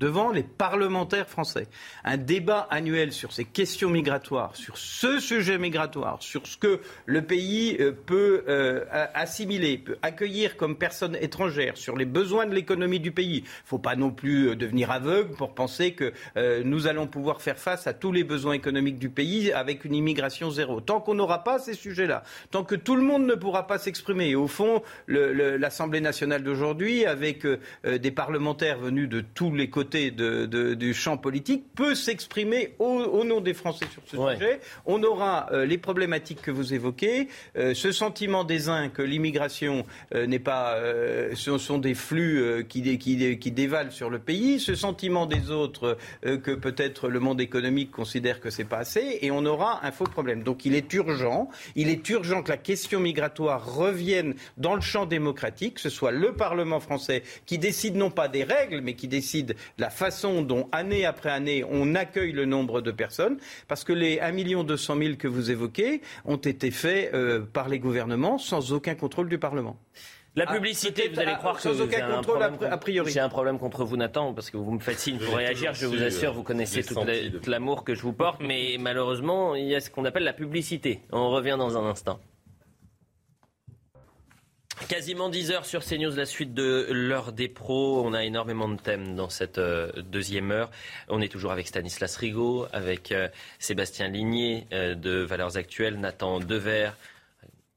devant 0.00 0.32
les 0.32 0.42
parlementaires 0.42 1.28
français, 1.28 1.68
un 2.04 2.16
débat 2.16 2.66
annuel 2.70 3.12
sur 3.12 3.32
ces 3.32 3.44
questions 3.44 3.90
migratoires, 3.90 4.56
sur 4.56 4.78
ce 4.78 5.20
sujet 5.20 5.58
migratoire, 5.58 6.22
sur 6.22 6.46
ce 6.46 6.56
que 6.56 6.80
le 7.04 7.22
pays 7.22 7.76
euh, 7.78 7.92
peut 7.92 8.42
euh, 8.48 8.84
assimiler, 9.14 9.76
peut 9.76 9.98
accueillir 10.00 10.56
comme 10.56 10.76
personnes 10.76 11.16
étrangères, 11.20 11.76
sur 11.76 11.96
les 11.96 12.06
besoins 12.06 12.46
de 12.46 12.54
l'économie 12.54 12.98
du 12.98 13.12
pays. 13.12 13.38
Il 13.38 13.42
ne 13.42 13.66
faut 13.66 13.78
pas 13.78 13.94
non 13.94 14.10
plus 14.10 14.48
euh, 14.48 14.56
devenir 14.56 14.90
aveugle 14.90 15.34
pour 15.36 15.54
penser 15.54 15.92
que 15.92 16.12
nous 16.64 16.86
allons 16.86 17.06
pouvoir 17.06 17.42
faire 17.42 17.58
face 17.58 17.86
à 17.86 17.92
tous 17.92 18.12
les 18.12 18.24
besoins 18.24 18.54
économiques 18.54 18.98
du 18.98 19.10
pays 19.10 19.52
avec 19.52 19.84
une 19.84 19.94
immigration 19.94 20.50
zéro. 20.50 20.80
Tant 20.80 21.00
qu'on 21.00 21.14
n'aura 21.14 21.44
pas 21.44 21.58
ces 21.58 21.74
sujets-là, 21.74 22.22
tant 22.50 22.64
que 22.64 22.74
tout 22.74 22.96
le 22.96 23.02
monde 23.02 23.26
ne 23.26 23.34
pourra 23.34 23.66
pas 23.66 23.78
s'exprimer, 23.78 24.34
au 24.34 24.46
fond, 24.46 24.82
l'Assemblée 25.08 26.00
nationale 26.00 26.42
d'aujourd'hui, 26.42 27.04
avec 27.04 27.46
des 27.84 28.10
parlementaires 28.10 28.78
venus 28.78 29.08
de 29.08 29.20
tous 29.20 29.54
les 29.54 29.68
côtés 29.68 29.89
de- 29.90 30.46
de- 30.46 30.74
du 30.74 30.94
champ 30.94 31.16
politique, 31.16 31.64
peut 31.74 31.94
s'exprimer 31.94 32.74
au, 32.78 32.86
au 32.86 33.24
nom 33.24 33.40
des 33.40 33.54
Français 33.54 33.86
sur 33.92 34.02
ce 34.06 34.16
sujet. 34.34 34.60
On 34.86 35.02
aura 35.02 35.48
euh, 35.52 35.64
les 35.66 35.78
problématiques 35.78 36.42
que 36.42 36.50
vous 36.50 36.72
évoquez, 36.74 37.28
euh, 37.56 37.74
ce 37.74 37.92
sentiment 37.92 38.44
des 38.44 38.68
uns 38.68 38.88
que 38.88 39.02
l'immigration 39.02 39.84
euh, 40.14 40.26
n'est 40.26 40.38
pas, 40.38 40.76
ce 41.34 41.58
sont 41.58 41.78
des 41.78 41.94
flux 41.94 42.64
qui, 42.68 42.82
dé- 42.82 42.98
qui, 42.98 43.16
dé- 43.16 43.38
qui 43.38 43.50
dévalent 43.50 43.90
sur 43.90 44.10
le 44.10 44.18
pays, 44.18 44.60
ce 44.60 44.74
sentiment 44.74 45.26
des 45.26 45.50
autres 45.50 45.96
que 46.22 46.54
peut-être 46.54 47.08
le 47.08 47.20
monde 47.20 47.40
économique 47.40 47.90
considère 47.90 48.40
que 48.40 48.50
c'est 48.50 48.64
pas 48.64 48.78
assez, 48.78 49.18
et 49.22 49.30
on 49.30 49.44
aura 49.46 49.84
un 49.84 49.90
faux 49.92 50.04
problème. 50.04 50.42
Donc 50.42 50.64
il 50.64 50.74
est 50.74 50.92
urgent, 50.94 51.48
il 51.76 51.88
est 51.88 52.08
urgent 52.08 52.42
que 52.42 52.50
la 52.50 52.56
question 52.56 53.00
migratoire 53.00 53.74
revienne 53.74 54.34
dans 54.56 54.74
le 54.74 54.80
champ 54.80 55.06
démocratique, 55.06 55.74
que 55.74 55.80
ce 55.80 55.90
soit 55.90 56.12
le 56.12 56.32
Parlement 56.32 56.80
français 56.80 57.22
qui 57.46 57.58
décide 57.58 57.96
non 57.96 58.10
pas 58.10 58.28
des 58.28 58.44
règles, 58.44 58.80
mais 58.82 58.94
qui 58.94 59.08
décide 59.08 59.56
de 59.78 59.79
la 59.80 59.90
façon 59.90 60.42
dont 60.42 60.68
année 60.72 61.04
après 61.04 61.30
année 61.30 61.64
on 61.68 61.94
accueille 61.94 62.32
le 62.32 62.44
nombre 62.44 62.82
de 62.82 62.92
personnes, 62.92 63.38
parce 63.66 63.82
que 63.82 63.92
les 63.92 64.20
1 64.20 64.62
200 64.62 64.96
000 64.96 65.16
que 65.16 65.26
vous 65.26 65.50
évoquez 65.50 66.02
ont 66.24 66.36
été 66.36 66.70
faits 66.70 67.12
euh, 67.14 67.40
par 67.40 67.68
les 67.68 67.78
gouvernements 67.78 68.38
sans 68.38 68.72
aucun 68.72 68.94
contrôle 68.94 69.28
du 69.28 69.38
Parlement. 69.38 69.78
La 70.36 70.44
Ah, 70.46 70.54
publicité, 70.54 71.08
vous 71.08 71.18
allez 71.18 71.34
croire 71.34 71.60
que 71.60 71.68
aucun 71.68 72.08
un 72.08 72.16
contrôle 72.16 72.42
a, 72.42 72.50
problème 72.50 72.72
a 72.72 72.78
priori. 72.78 73.10
J'ai 73.10 73.18
un 73.18 73.28
problème 73.28 73.58
contre 73.58 73.84
vous, 73.84 73.96
Nathan, 73.96 74.32
parce 74.32 74.50
que 74.50 74.56
vous 74.56 74.70
me 74.70 74.78
faites 74.78 74.98
signe 74.98 75.18
pour 75.18 75.34
réagir. 75.34 75.74
Je 75.74 75.86
vous 75.86 75.96
su, 75.96 76.04
assure, 76.04 76.30
euh, 76.30 76.34
vous 76.34 76.44
connaissez 76.44 76.84
tout 76.84 77.00
l'amour 77.48 77.82
que 77.82 77.96
je 77.96 78.02
vous 78.02 78.12
porte, 78.12 78.40
mais 78.40 78.76
malheureusement, 78.80 79.56
il 79.56 79.66
y 79.66 79.74
a 79.74 79.80
ce 79.80 79.90
qu'on 79.90 80.04
appelle 80.04 80.22
la 80.22 80.32
publicité. 80.32 81.00
On 81.10 81.30
revient 81.30 81.56
dans 81.58 81.76
un 81.76 81.84
instant. 81.90 82.20
Quasiment 84.88 85.28
10 85.28 85.50
heures 85.52 85.66
sur 85.66 85.84
CNews, 85.84 86.14
la 86.16 86.26
suite 86.26 86.54
de 86.54 86.88
l'heure 86.90 87.32
des 87.32 87.48
pros. 87.48 88.02
On 88.04 88.14
a 88.14 88.24
énormément 88.24 88.68
de 88.68 88.76
thèmes 88.76 89.14
dans 89.14 89.28
cette 89.28 89.58
euh, 89.58 89.92
deuxième 90.02 90.50
heure. 90.50 90.70
On 91.08 91.20
est 91.20 91.28
toujours 91.28 91.52
avec 91.52 91.68
Stanislas 91.68 92.16
Rigaud, 92.16 92.66
avec 92.72 93.12
euh, 93.12 93.28
Sébastien 93.58 94.08
Ligné 94.08 94.66
euh, 94.72 94.94
de 94.94 95.20
Valeurs 95.20 95.56
Actuelles, 95.56 96.00
Nathan 96.00 96.40
Dever, 96.40 96.90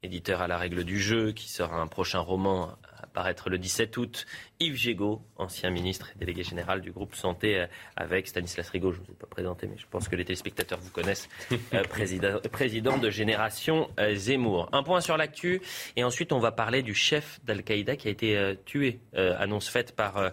éditeur 0.03 0.41
à 0.41 0.47
la 0.47 0.57
règle 0.57 0.83
du 0.83 0.99
jeu, 0.99 1.31
qui 1.31 1.49
sera 1.49 1.79
un 1.79 1.87
prochain 1.87 2.19
roman 2.19 2.69
à 3.01 3.07
paraître 3.07 3.49
le 3.49 3.57
17 3.57 3.95
août. 3.97 4.25
Yves 4.59 4.75
Gégaud, 4.75 5.21
ancien 5.37 5.69
ministre 5.69 6.11
et 6.15 6.19
délégué 6.19 6.43
général 6.43 6.81
du 6.81 6.91
groupe 6.91 7.15
Santé, 7.15 7.59
euh, 7.59 7.67
avec 7.95 8.27
Stanislas 8.27 8.69
Rigaud, 8.69 8.91
je 8.91 8.99
ne 8.99 9.05
vous 9.05 9.11
ai 9.11 9.15
pas 9.15 9.27
présenté, 9.27 9.67
mais 9.67 9.77
je 9.77 9.85
pense 9.89 10.07
que 10.07 10.15
les 10.15 10.25
téléspectateurs 10.25 10.79
vous 10.79 10.91
connaissent, 10.91 11.29
euh, 11.73 11.83
président, 11.89 12.39
président 12.51 12.97
de 12.97 13.09
Génération 13.09 13.89
euh, 13.99 14.15
Zemmour. 14.15 14.69
Un 14.71 14.83
point 14.83 15.01
sur 15.01 15.17
l'actu, 15.17 15.61
et 15.95 16.03
ensuite 16.03 16.33
on 16.33 16.39
va 16.39 16.51
parler 16.51 16.81
du 16.81 16.93
chef 16.93 17.39
d'Al-Qaïda 17.45 17.95
qui 17.95 18.07
a 18.07 18.11
été 18.11 18.37
euh, 18.37 18.55
tué, 18.65 18.99
annonce 19.15 19.69
faite 19.69 19.95
par 19.95 20.31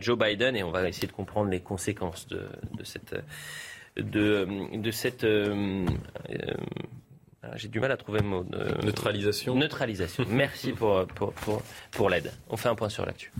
Joe 0.00 0.18
Biden, 0.18 0.56
et 0.56 0.62
on 0.62 0.70
va 0.70 0.88
essayer 0.88 1.06
de 1.06 1.12
comprendre 1.12 1.50
les 1.50 1.60
conséquences 1.60 2.26
de, 2.26 2.48
de 2.74 2.84
cette... 2.84 3.14
De, 3.96 4.46
de 4.76 4.90
cette 4.90 5.24
j'ai 7.54 7.68
du 7.68 7.80
mal 7.80 7.92
à 7.92 7.96
trouver 7.96 8.20
le 8.20 8.26
mot. 8.26 8.42
de- 8.44 8.84
Neutralisation. 8.84 9.54
Neutralisation. 9.54 10.24
Merci 10.28 10.72
pour, 10.72 11.06
pour, 11.06 11.32
pour, 11.32 11.62
pour 11.92 12.10
l'aide. 12.10 12.32
On 12.48 12.56
fait 12.56 12.68
un 12.68 12.74
point 12.74 12.88
sur 12.88 13.06
l'actu. 13.06 13.32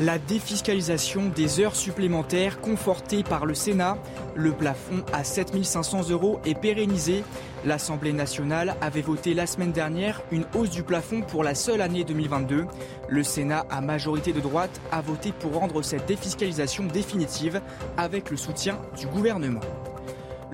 La 0.00 0.18
défiscalisation 0.18 1.28
des 1.28 1.60
heures 1.60 1.76
supplémentaires 1.76 2.60
confortée 2.60 3.22
par 3.22 3.46
le 3.46 3.54
Sénat, 3.54 3.96
le 4.34 4.50
plafond 4.50 5.04
à 5.12 5.22
7500 5.22 6.10
euros 6.10 6.40
est 6.44 6.58
pérennisé. 6.58 7.22
L'Assemblée 7.64 8.12
nationale 8.12 8.74
avait 8.80 9.02
voté 9.02 9.34
la 9.34 9.46
semaine 9.46 9.70
dernière 9.70 10.20
une 10.32 10.46
hausse 10.56 10.70
du 10.70 10.82
plafond 10.82 11.20
pour 11.20 11.44
la 11.44 11.54
seule 11.54 11.80
année 11.80 12.02
2022. 12.02 12.66
Le 13.08 13.22
Sénat, 13.22 13.66
à 13.70 13.80
majorité 13.80 14.32
de 14.32 14.40
droite, 14.40 14.80
a 14.90 15.00
voté 15.00 15.30
pour 15.30 15.52
rendre 15.54 15.80
cette 15.82 16.06
défiscalisation 16.06 16.86
définitive 16.86 17.60
avec 17.96 18.30
le 18.32 18.36
soutien 18.36 18.80
du 18.98 19.06
gouvernement. 19.06 19.60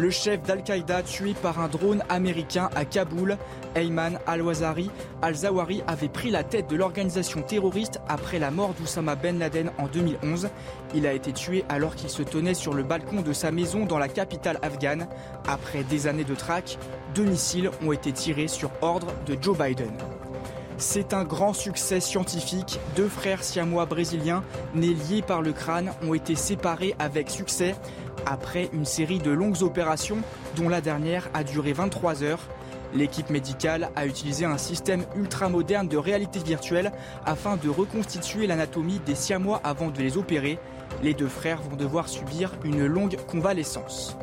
Le 0.00 0.08
chef 0.08 0.42
d'Al-Qaïda 0.44 1.02
tué 1.02 1.34
par 1.34 1.60
un 1.60 1.68
drone 1.68 2.02
américain 2.08 2.70
à 2.74 2.86
Kaboul, 2.86 3.36
Ayman 3.74 4.18
al-Wazari 4.26 4.90
al-Zawahiri 5.20 5.82
avait 5.86 6.08
pris 6.08 6.30
la 6.30 6.42
tête 6.42 6.70
de 6.70 6.76
l'organisation 6.76 7.42
terroriste 7.42 8.00
après 8.08 8.38
la 8.38 8.50
mort 8.50 8.72
d'Oussama 8.72 9.14
Ben 9.14 9.38
Laden 9.38 9.70
en 9.76 9.88
2011. 9.88 10.48
Il 10.94 11.06
a 11.06 11.12
été 11.12 11.34
tué 11.34 11.66
alors 11.68 11.96
qu'il 11.96 12.08
se 12.08 12.22
tenait 12.22 12.54
sur 12.54 12.72
le 12.72 12.82
balcon 12.82 13.20
de 13.20 13.34
sa 13.34 13.50
maison 13.50 13.84
dans 13.84 13.98
la 13.98 14.08
capitale 14.08 14.58
afghane. 14.62 15.06
Après 15.46 15.84
des 15.84 16.06
années 16.06 16.24
de 16.24 16.34
traque, 16.34 16.78
deux 17.14 17.26
missiles 17.26 17.70
ont 17.84 17.92
été 17.92 18.10
tirés 18.10 18.48
sur 18.48 18.70
ordre 18.80 19.12
de 19.26 19.36
Joe 19.38 19.58
Biden. 19.58 19.92
C'est 20.78 21.12
un 21.12 21.24
grand 21.24 21.52
succès 21.52 22.00
scientifique. 22.00 22.80
Deux 22.96 23.08
frères 23.08 23.44
siamois 23.44 23.84
brésiliens, 23.84 24.42
nés 24.74 24.94
liés 24.94 25.20
par 25.20 25.42
le 25.42 25.52
crâne, 25.52 25.92
ont 26.02 26.14
été 26.14 26.34
séparés 26.34 26.94
avec 26.98 27.28
succès 27.28 27.74
après 28.26 28.68
une 28.72 28.84
série 28.84 29.18
de 29.18 29.30
longues 29.30 29.62
opérations 29.62 30.18
dont 30.56 30.68
la 30.68 30.80
dernière 30.80 31.28
a 31.34 31.44
duré 31.44 31.72
23 31.72 32.22
heures. 32.22 32.48
L'équipe 32.94 33.30
médicale 33.30 33.90
a 33.94 34.06
utilisé 34.06 34.44
un 34.44 34.58
système 34.58 35.04
ultramoderne 35.14 35.88
de 35.88 35.96
réalité 35.96 36.40
virtuelle 36.40 36.92
afin 37.24 37.56
de 37.56 37.68
reconstituer 37.68 38.46
l'anatomie 38.46 39.00
des 39.06 39.14
siamois 39.14 39.60
avant 39.62 39.90
de 39.90 39.98
les 39.98 40.18
opérer. 40.18 40.58
Les 41.02 41.14
deux 41.14 41.28
frères 41.28 41.62
vont 41.62 41.76
devoir 41.76 42.08
subir 42.08 42.52
une 42.64 42.86
longue 42.86 43.16
convalescence. 43.28 44.16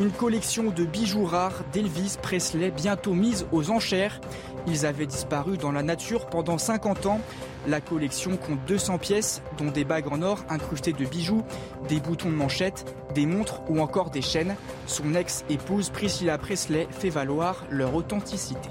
Une 0.00 0.10
collection 0.10 0.70
de 0.70 0.84
bijoux 0.84 1.24
rares 1.24 1.62
d'Elvis 1.72 2.16
Presley 2.20 2.70
bientôt 2.70 3.14
mise 3.14 3.46
aux 3.52 3.70
enchères. 3.70 4.20
Ils 4.66 4.86
avaient 4.86 5.06
disparu 5.06 5.58
dans 5.58 5.72
la 5.72 5.82
nature 5.82 6.26
pendant 6.26 6.58
50 6.58 7.06
ans. 7.06 7.20
La 7.66 7.80
collection 7.80 8.36
compte 8.36 8.64
200 8.66 8.98
pièces, 8.98 9.42
dont 9.58 9.70
des 9.70 9.84
bagues 9.84 10.12
en 10.12 10.22
or 10.22 10.44
incrustées 10.48 10.92
de 10.92 11.04
bijoux, 11.04 11.44
des 11.88 12.00
boutons 12.00 12.30
de 12.30 12.34
manchette, 12.34 12.84
des 13.14 13.26
montres 13.26 13.62
ou 13.68 13.80
encore 13.80 14.10
des 14.10 14.22
chaînes. 14.22 14.56
Son 14.86 15.14
ex-épouse 15.14 15.90
Priscilla 15.90 16.38
Presley 16.38 16.86
fait 16.90 17.10
valoir 17.10 17.64
leur 17.70 17.94
authenticité. 17.94 18.70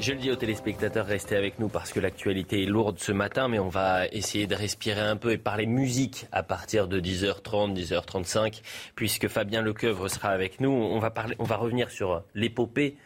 Je 0.00 0.12
le 0.12 0.18
dis 0.18 0.30
aux 0.30 0.36
téléspectateurs, 0.36 1.06
restez 1.06 1.34
avec 1.34 1.58
nous 1.58 1.68
parce 1.68 1.92
que 1.92 1.98
l'actualité 1.98 2.62
est 2.62 2.66
lourde 2.66 3.00
ce 3.00 3.10
matin, 3.10 3.48
mais 3.48 3.58
on 3.58 3.68
va 3.68 4.06
essayer 4.06 4.46
de 4.46 4.54
respirer 4.54 5.00
un 5.00 5.16
peu 5.16 5.32
et 5.32 5.38
parler 5.38 5.66
musique 5.66 6.26
à 6.30 6.44
partir 6.44 6.86
de 6.86 7.00
10h30, 7.00 7.74
10h35, 7.74 8.62
puisque 8.94 9.26
Fabien 9.26 9.60
Lecoeuvre 9.60 10.08
sera 10.08 10.28
avec 10.28 10.60
nous. 10.60 10.70
On 10.70 11.00
va, 11.00 11.56
revenir 11.56 11.90
sur 11.90 12.22
l'épopée 12.36 12.96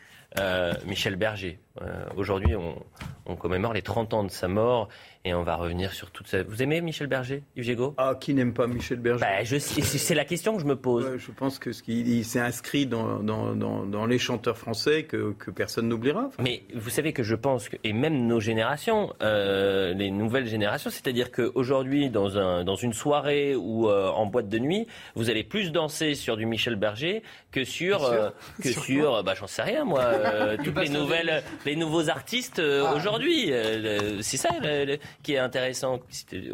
Michel 0.87 1.16
Berger. 1.16 1.59
Euh, 1.80 2.05
aujourd'hui, 2.16 2.55
on, 2.55 2.83
on, 3.26 3.37
commémore 3.37 3.72
les 3.72 3.83
30 3.83 4.14
ans 4.14 4.24
de 4.24 4.30
sa 4.30 4.49
mort 4.49 4.89
et 5.24 5.34
on 5.34 5.42
va 5.42 5.56
revenir 5.56 5.92
sur 5.92 6.10
toute 6.10 6.26
ça. 6.26 6.42
Vous 6.42 6.62
aimez 6.62 6.80
Michel 6.80 7.06
Berger, 7.06 7.42
Yves 7.56 7.64
Gégaud? 7.64 7.94
Ah, 7.96 8.16
qui 8.18 8.34
n'aime 8.34 8.52
pas 8.52 8.66
Michel 8.66 8.98
Berger? 8.98 9.20
Bah, 9.20 9.44
C'est 9.44 10.14
la 10.14 10.24
question 10.24 10.56
que 10.56 10.62
je 10.62 10.66
me 10.66 10.74
pose. 10.74 11.04
Ouais, 11.04 11.18
je 11.18 11.30
pense 11.30 11.58
que 11.58 11.72
ce 11.72 11.82
qu'il 11.82 12.24
s'est 12.24 12.40
inscrit 12.40 12.86
dans, 12.86 13.20
dans, 13.20 13.54
dans, 13.54 13.86
dans, 13.86 14.06
les 14.06 14.18
chanteurs 14.18 14.58
français 14.58 15.04
que, 15.04 15.32
que 15.38 15.52
personne 15.52 15.88
n'oubliera. 15.88 16.24
Enfin. 16.26 16.42
Mais 16.42 16.64
vous 16.74 16.90
savez 16.90 17.12
que 17.12 17.22
je 17.22 17.36
pense, 17.36 17.68
que, 17.68 17.76
et 17.84 17.92
même 17.92 18.26
nos 18.26 18.40
générations, 18.40 19.12
euh, 19.22 19.94
les 19.94 20.10
nouvelles 20.10 20.46
générations, 20.46 20.90
c'est-à-dire 20.90 21.30
qu'aujourd'hui, 21.30 22.10
dans, 22.10 22.36
un, 22.36 22.64
dans 22.64 22.74
une 22.74 22.92
soirée 22.92 23.54
ou 23.54 23.88
euh, 23.88 24.08
en 24.08 24.26
boîte 24.26 24.48
de 24.48 24.58
nuit, 24.58 24.88
vous 25.14 25.30
allez 25.30 25.44
plus 25.44 25.70
danser 25.70 26.14
sur 26.14 26.36
du 26.36 26.46
Michel 26.46 26.74
Berger 26.74 27.22
que 27.52 27.62
sur, 27.62 28.04
euh, 28.04 28.30
que 28.60 28.68
sur, 28.72 28.82
sur 28.82 29.24
bah, 29.24 29.34
j'en 29.38 29.46
sais 29.46 29.62
rien 29.62 29.84
moi, 29.84 30.02
euh, 30.02 30.56
toutes 30.64 30.78
les 30.80 30.88
nouvelles, 30.88 31.44
les 31.64 31.76
nouveaux 31.76 32.08
artistes 32.10 32.60
ah. 32.60 32.94
aujourd'hui. 32.96 33.52
c'est 34.20 34.36
ça 34.36 34.50
le, 34.60 34.98
qui 35.22 35.34
est 35.34 35.38
intéressant. 35.38 36.00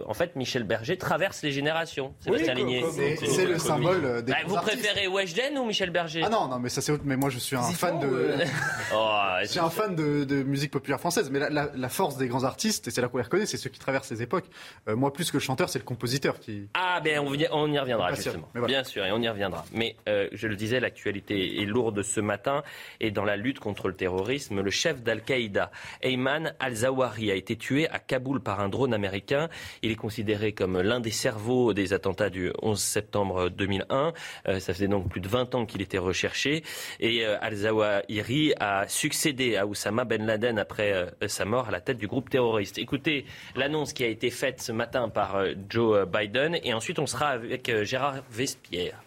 En 0.07 0.15
fait, 0.15 0.37
Michel 0.37 0.65
Berger 0.65 0.97
traverse 0.97 1.43
les 1.43 1.53
générations. 1.53 2.15
Oui, 2.27 2.41
c'est 2.45 3.47
le 3.47 3.59
symbole 3.59 4.23
des 4.23 4.33
bah, 4.33 4.39
Vous 4.47 4.57
préférez 4.57 5.09
Weshden 5.09 5.59
ou 5.59 5.65
Michel 5.65 5.91
Berger? 5.91 6.23
Ah 6.25 6.29
non, 6.29 6.49
non, 6.49 6.59
mais 6.59 6.69
ça 6.69 6.81
c'est 6.81 6.93
autre. 6.93 7.05
Mais 7.07 7.17
moi, 7.17 7.31
je 7.31 7.39
suis 7.39 7.57
un 7.57 7.63
fan 7.63 7.99
de. 8.01 8.35
oh, 8.95 9.19
je 9.43 9.47
suis 9.47 9.61
un 9.61 9.71
fan 9.71 9.95
de, 9.95 10.25
de, 10.25 10.43
musique 10.43 10.71
populaire 10.71 11.01
française. 11.01 11.31
Mais 11.31 11.39
la, 11.39 11.51
la, 11.51 11.71
la 11.75 11.89
force 11.89 12.17
des 12.17 12.29
grands 12.29 12.45
artistes, 12.45 12.89
et 12.89 12.91
c'est 12.91 13.01
là 13.01 13.09
qu'on 13.09 13.19
les 13.19 13.25
reconnaît, 13.25 13.47
c'est 13.47 13.57
ceux 13.57 13.71
qui 13.71 13.79
traversent 13.79 14.11
les 14.11 14.23
époques. 14.23 14.47
Euh, 14.89 14.97
moi, 14.97 15.13
plus 15.13 15.31
que 15.31 15.37
le 15.37 15.43
chanteur, 15.43 15.69
c'est 15.69 15.79
le 15.79 15.85
compositeur 15.85 16.39
qui. 16.41 16.69
Ah 16.75 17.01
ben 17.03 17.21
on, 17.21 17.33
on 17.53 17.73
y 17.73 17.79
reviendra 17.79 18.13
justement. 18.15 18.49
Voilà. 18.53 18.67
Bien 18.67 18.85
sûr, 18.85 19.05
et 19.05 19.13
on 19.13 19.21
y 19.21 19.29
reviendra. 19.29 19.65
Mais 19.73 19.97
euh, 20.09 20.29
je 20.33 20.47
le 20.47 20.57
disais, 20.57 20.81
l'actualité 20.81 21.63
est 21.63 21.67
lourde 21.67 22.03
ce 22.03 22.21
matin. 22.21 22.63
Et 23.01 23.11
dans 23.11 23.25
la 23.25 23.37
lutte 23.37 23.59
contre 23.59 23.89
le 23.89 23.95
terrorisme, 23.95 24.61
le 24.61 24.71
chef 24.71 25.03
d'Al-Qaïda, 25.03 25.71
Ayman 26.03 26.55
al-Zawahiri, 26.61 27.31
a 27.31 27.35
été 27.35 27.57
tué 27.57 27.89
à 27.89 27.99
Kaboul 27.99 28.41
par 28.49 28.61
un 28.61 28.71
drone 28.71 28.95
américain. 28.95 29.51
Il 29.83 29.91
est 29.91 29.97
considéré 30.07 30.53
comme 30.53 30.81
l'un 30.81 31.01
des 31.01 31.11
cerveaux 31.11 31.75
des 31.75 31.93
attentats 31.93 32.31
du 32.31 32.51
11 32.63 32.81
septembre 32.81 33.51
2001. 33.51 34.15
Euh, 34.49 34.59
ça 34.59 34.73
faisait 34.73 34.89
donc 34.89 35.11
plus 35.11 35.21
de 35.21 35.29
20 35.29 35.55
ans 35.55 35.67
qu'il 35.67 35.83
était 35.83 35.99
recherché. 35.99 36.65
Et 36.99 37.27
euh, 37.27 37.37
al-Zawahiri 37.43 38.55
a 38.59 38.89
succédé 38.89 39.57
à 39.57 39.67
Oussama 39.67 40.07
Ben 40.07 40.25
Laden 40.25 40.59
après 40.59 40.95
euh, 40.95 41.29
sa 41.29 41.45
mort 41.45 41.69
à 41.69 41.73
la 41.73 41.83
tête 41.83 41.99
du 41.99 42.07
groupe 42.07 42.31
terroriste. 42.31 42.79
Écoutez 42.79 43.27
l'annonce 43.55 43.93
qui 43.93 44.03
a 44.03 44.07
été 44.07 44.31
faite 44.31 44.63
ce 44.63 44.73
matin 44.73 45.11
par 45.11 45.45
Joe 45.69 46.09
Biden. 46.09 46.57
Et 46.65 46.73
ensuite, 46.73 46.99
on 46.99 47.07
sera 47.07 47.27
avec 47.27 47.71
Gérard 47.83 48.23
Vespierre. 48.31 49.03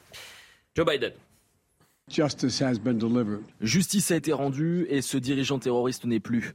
Joe 0.75 0.85
Biden. 0.85 1.13
Justice 3.59 4.11
a 4.11 4.17
été 4.17 4.33
rendue 4.33 4.85
et 4.89 5.01
ce 5.01 5.17
dirigeant 5.17 5.57
terroriste 5.57 6.05
n'est 6.05 6.19
plus. 6.19 6.53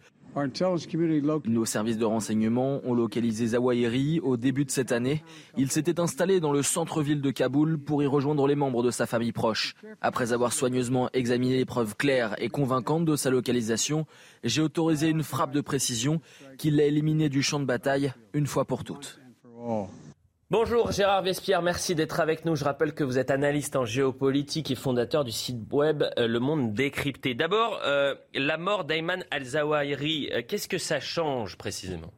Nos 1.46 1.64
services 1.64 1.96
de 1.96 2.04
renseignement 2.04 2.80
ont 2.84 2.92
localisé 2.92 3.46
Zawahiri 3.46 4.20
au 4.20 4.36
début 4.36 4.66
de 4.66 4.70
cette 4.70 4.92
année. 4.92 5.24
Il 5.56 5.70
s'était 5.70 5.98
installé 5.98 6.40
dans 6.40 6.52
le 6.52 6.62
centre-ville 6.62 7.22
de 7.22 7.30
Kaboul 7.30 7.78
pour 7.78 8.02
y 8.02 8.06
rejoindre 8.06 8.46
les 8.46 8.54
membres 8.54 8.82
de 8.82 8.90
sa 8.90 9.06
famille 9.06 9.32
proche. 9.32 9.74
Après 10.02 10.34
avoir 10.34 10.52
soigneusement 10.52 11.08
examiné 11.14 11.56
les 11.56 11.64
preuves 11.64 11.96
claires 11.96 12.34
et 12.38 12.50
convaincantes 12.50 13.06
de 13.06 13.16
sa 13.16 13.30
localisation, 13.30 14.06
j'ai 14.44 14.60
autorisé 14.60 15.08
une 15.08 15.22
frappe 15.22 15.52
de 15.52 15.62
précision 15.62 16.20
qui 16.58 16.70
l'a 16.70 16.84
éliminé 16.84 17.30
du 17.30 17.42
champ 17.42 17.58
de 17.58 17.64
bataille 17.64 18.12
une 18.34 18.46
fois 18.46 18.66
pour 18.66 18.84
toutes. 18.84 19.18
Bonjour 20.48 20.92
Gérard 20.92 21.22
Vespierre, 21.22 21.60
merci 21.60 21.96
d'être 21.96 22.20
avec 22.20 22.44
nous. 22.44 22.54
Je 22.54 22.62
rappelle 22.62 22.94
que 22.94 23.02
vous 23.02 23.18
êtes 23.18 23.32
analyste 23.32 23.74
en 23.74 23.84
géopolitique 23.84 24.70
et 24.70 24.76
fondateur 24.76 25.24
du 25.24 25.32
site 25.32 25.56
web 25.72 26.04
euh, 26.20 26.28
Le 26.28 26.38
Monde 26.38 26.72
Décrypté. 26.72 27.34
D'abord, 27.34 27.80
euh, 27.84 28.14
la 28.32 28.56
mort 28.56 28.84
d'Ayman 28.84 29.24
al-Zawahiri, 29.32 30.30
euh, 30.32 30.42
qu'est-ce 30.46 30.68
que 30.68 30.78
ça 30.78 31.00
change 31.00 31.56
précisément? 31.56 32.12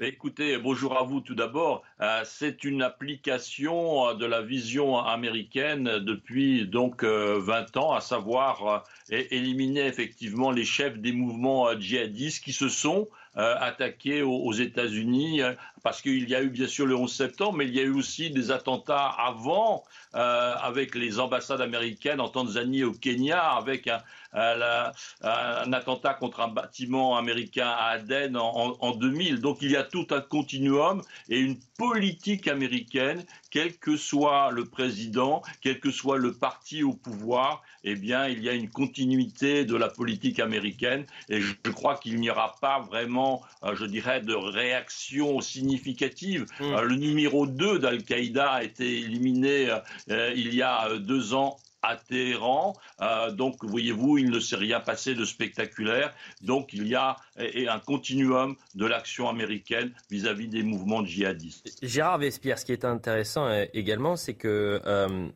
Écoutez, 0.00 0.58
bonjour 0.58 0.98
à 0.98 1.04
vous 1.04 1.20
tout 1.20 1.34
d'abord. 1.36 1.82
C'est 2.24 2.62
une 2.62 2.82
application 2.82 4.14
de 4.14 4.26
la 4.26 4.42
vision 4.42 4.96
américaine 4.98 5.98
depuis 5.98 6.66
donc 6.66 7.02
euh, 7.02 7.40
20 7.40 7.76
ans, 7.76 7.92
à 7.92 8.00
savoir 8.00 8.84
éliminer 9.10 9.86
effectivement 9.86 10.52
les 10.52 10.64
chefs 10.64 10.98
des 10.98 11.10
mouvements 11.10 11.68
djihadistes 11.78 12.44
qui 12.44 12.52
se 12.52 12.68
sont 12.68 13.08
attaqués 13.38 14.22
aux, 14.22 14.36
aux 14.36 14.52
États-Unis, 14.52 15.40
parce 15.82 16.02
qu'il 16.02 16.28
y 16.28 16.34
a 16.34 16.42
eu 16.42 16.50
bien 16.50 16.66
sûr 16.66 16.86
le 16.86 16.96
11 16.96 17.12
septembre, 17.12 17.58
mais 17.58 17.66
il 17.66 17.74
y 17.74 17.80
a 17.80 17.84
eu 17.84 17.94
aussi 17.94 18.30
des 18.30 18.50
attentats 18.50 19.06
avant 19.06 19.84
avec 20.12 20.94
les 20.94 21.20
ambassades 21.20 21.60
américaines 21.60 22.20
en 22.20 22.28
Tanzanie 22.28 22.80
et 22.80 22.84
au 22.84 22.92
Kenya, 22.92 23.40
avec 23.40 23.86
un, 23.86 24.02
un, 24.32 24.92
un 25.22 25.72
attentat 25.72 26.14
contre 26.14 26.40
un 26.40 26.48
bâtiment 26.48 27.16
américain 27.16 27.68
à 27.68 27.90
Aden 27.92 28.36
en, 28.36 28.76
en 28.80 28.90
2000. 28.92 29.40
Donc 29.40 29.58
il 29.62 29.70
y 29.70 29.76
a 29.76 29.84
tout 29.84 30.06
un 30.10 30.20
continuum 30.20 31.02
et 31.28 31.38
une 31.38 31.58
politique 31.78 32.48
américaine, 32.48 33.24
quel 33.50 33.76
que 33.76 33.96
soit 33.96 34.50
le 34.50 34.64
président, 34.64 35.42
quel 35.62 35.80
que 35.80 35.90
soit 35.90 36.18
le 36.18 36.32
parti 36.32 36.82
au 36.82 36.92
pouvoir, 36.92 37.62
eh 37.84 37.94
bien, 37.94 38.26
il 38.26 38.42
y 38.42 38.48
a 38.48 38.52
une 38.52 38.68
continuité 38.68 39.64
de 39.64 39.76
la 39.76 39.88
politique 39.88 40.40
américaine 40.40 41.06
et 41.28 41.40
je 41.40 41.54
crois 41.72 41.96
qu'il 41.96 42.18
n'y 42.20 42.30
aura 42.30 42.56
pas 42.60 42.80
vraiment, 42.80 43.42
euh, 43.62 43.74
je 43.76 43.84
dirais, 43.84 44.20
de 44.20 44.34
réaction 44.34 45.40
significative. 45.40 46.46
Mmh. 46.60 46.64
Euh, 46.64 46.82
le 46.82 46.96
numéro 46.96 47.46
2 47.46 47.78
d'Al-Qaïda 47.78 48.50
a 48.50 48.62
été 48.62 48.98
éliminé 48.98 49.70
euh, 50.10 50.32
il 50.34 50.54
y 50.54 50.62
a 50.62 50.98
deux 50.98 51.34
ans 51.34 51.56
à 51.82 51.96
Téhéran. 51.96 52.74
Euh, 53.00 53.30
donc, 53.30 53.64
voyez-vous, 53.64 54.18
il 54.18 54.30
ne 54.30 54.40
s'est 54.40 54.56
rien 54.56 54.80
passé 54.80 55.14
de 55.14 55.24
spectaculaire. 55.24 56.12
Donc, 56.42 56.72
il 56.72 56.86
y 56.86 56.94
a 56.94 57.16
un 57.38 57.78
continuum 57.78 58.56
de 58.74 58.86
l'action 58.86 59.28
américaine 59.28 59.92
vis-à-vis 60.10 60.46
-vis 60.46 60.50
des 60.50 60.62
mouvements 60.62 61.04
djihadistes. 61.04 61.78
Gérard 61.82 62.18
Vespierre, 62.18 62.58
ce 62.58 62.64
qui 62.64 62.72
est 62.72 62.84
intéressant 62.84 63.46
euh, 63.46 63.64
également, 63.72 64.16
c'est 64.16 64.34
que 64.34 64.80
euh, 64.86 65.28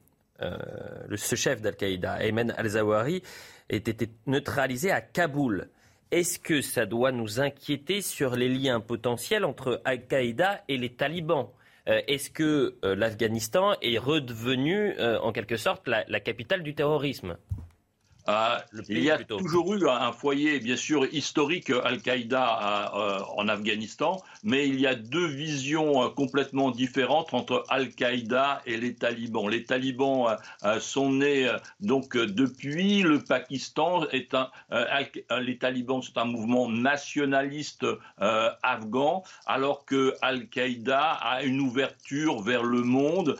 ce 1.14 1.36
chef 1.36 1.60
d'Al-Qaïda, 1.60 2.22
Ayman 2.24 2.52
al-Zawahiri, 2.56 3.22
ait 3.68 3.76
été 3.76 4.08
neutralisé 4.26 4.90
à 4.90 5.00
Kaboul. 5.00 5.68
est-ce 6.10 6.38
que 6.38 6.60
ça 6.60 6.84
doit 6.84 7.12
nous 7.12 7.40
inquiéter 7.40 8.02
sur 8.02 8.36
les 8.36 8.48
liens 8.48 8.80
potentiels 8.80 9.44
entre 9.44 9.80
Al-Qaïda 9.84 10.62
et 10.68 10.76
les 10.76 10.90
talibans? 10.90 11.48
Est-ce 11.86 12.30
que 12.30 12.78
l'Afghanistan 12.82 13.74
est 13.82 13.98
redevenu 13.98 14.94
en 15.00 15.32
quelque 15.32 15.56
sorte 15.56 15.88
la 15.88 16.20
capitale 16.20 16.62
du 16.62 16.74
terrorisme? 16.74 17.36
Euh, 18.28 18.58
il 18.88 19.02
y 19.02 19.10
a 19.10 19.18
toujours 19.18 19.74
eu 19.74 19.88
un 19.88 20.12
foyer, 20.12 20.60
bien 20.60 20.76
sûr, 20.76 21.06
historique 21.12 21.70
Al-Qaïda 21.70 22.92
euh, 22.94 23.18
en 23.36 23.48
Afghanistan, 23.48 24.22
mais 24.44 24.68
il 24.68 24.80
y 24.80 24.86
a 24.86 24.94
deux 24.94 25.26
visions 25.26 26.04
euh, 26.04 26.08
complètement 26.08 26.70
différentes 26.70 27.34
entre 27.34 27.64
Al-Qaïda 27.68 28.62
et 28.66 28.76
les 28.76 28.94
talibans. 28.94 29.48
Les 29.48 29.64
talibans 29.64 30.36
sont 30.80 31.12
nés 31.12 31.50
donc 31.80 32.16
depuis 32.16 33.02
le 33.02 33.20
Pakistan. 33.20 34.06
Est 34.12 34.34
un, 34.34 34.50
les 35.40 35.58
talibans 35.58 36.02
sont 36.02 36.16
un 36.18 36.24
mouvement 36.24 36.68
nationaliste 36.68 37.86
afghan, 38.18 39.24
alors 39.46 39.84
que 39.84 40.14
Al-Qaïda 40.22 41.00
a 41.00 41.42
une 41.42 41.60
ouverture 41.60 42.40
vers 42.42 42.62
le 42.62 42.82
monde, 42.82 43.36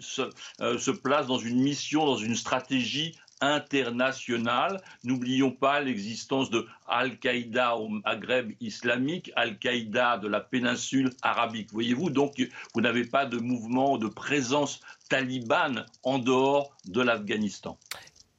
se 0.00 0.90
place 0.90 1.26
dans 1.26 1.38
une 1.38 1.60
mission, 1.60 2.06
dans 2.06 2.16
une 2.16 2.34
stratégie 2.34 3.14
internationale. 3.40 4.80
N'oublions 5.02 5.50
pas 5.50 5.80
l'existence 5.80 6.50
de 6.50 6.66
Al-Qaïda 6.88 7.76
au 7.76 7.88
Maghreb 7.88 8.52
islamique, 8.60 9.32
Al-Qaïda 9.36 10.18
de 10.18 10.28
la 10.28 10.40
péninsule 10.40 11.10
arabique. 11.22 11.70
Voyez-vous, 11.72 12.10
donc 12.10 12.34
vous 12.74 12.80
n'avez 12.80 13.04
pas 13.04 13.26
de 13.26 13.38
mouvement, 13.38 13.98
de 13.98 14.08
présence 14.08 14.80
talibane 15.08 15.86
en 16.02 16.18
dehors 16.18 16.76
de 16.86 17.00
l'Afghanistan. 17.00 17.78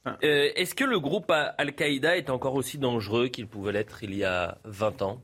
Euh, 0.07 0.49
est-ce 0.55 0.75
que 0.75 0.83
le 0.83 0.99
groupe 0.99 1.31
Al-Qaïda 1.31 2.17
est 2.17 2.29
encore 2.29 2.53
aussi 2.55 2.77
dangereux 2.77 3.27
qu'il 3.27 3.47
pouvait 3.47 3.71
l'être 3.71 4.03
il 4.03 4.13
y 4.13 4.23
a 4.23 4.57
20 4.65 5.01
ans? 5.01 5.21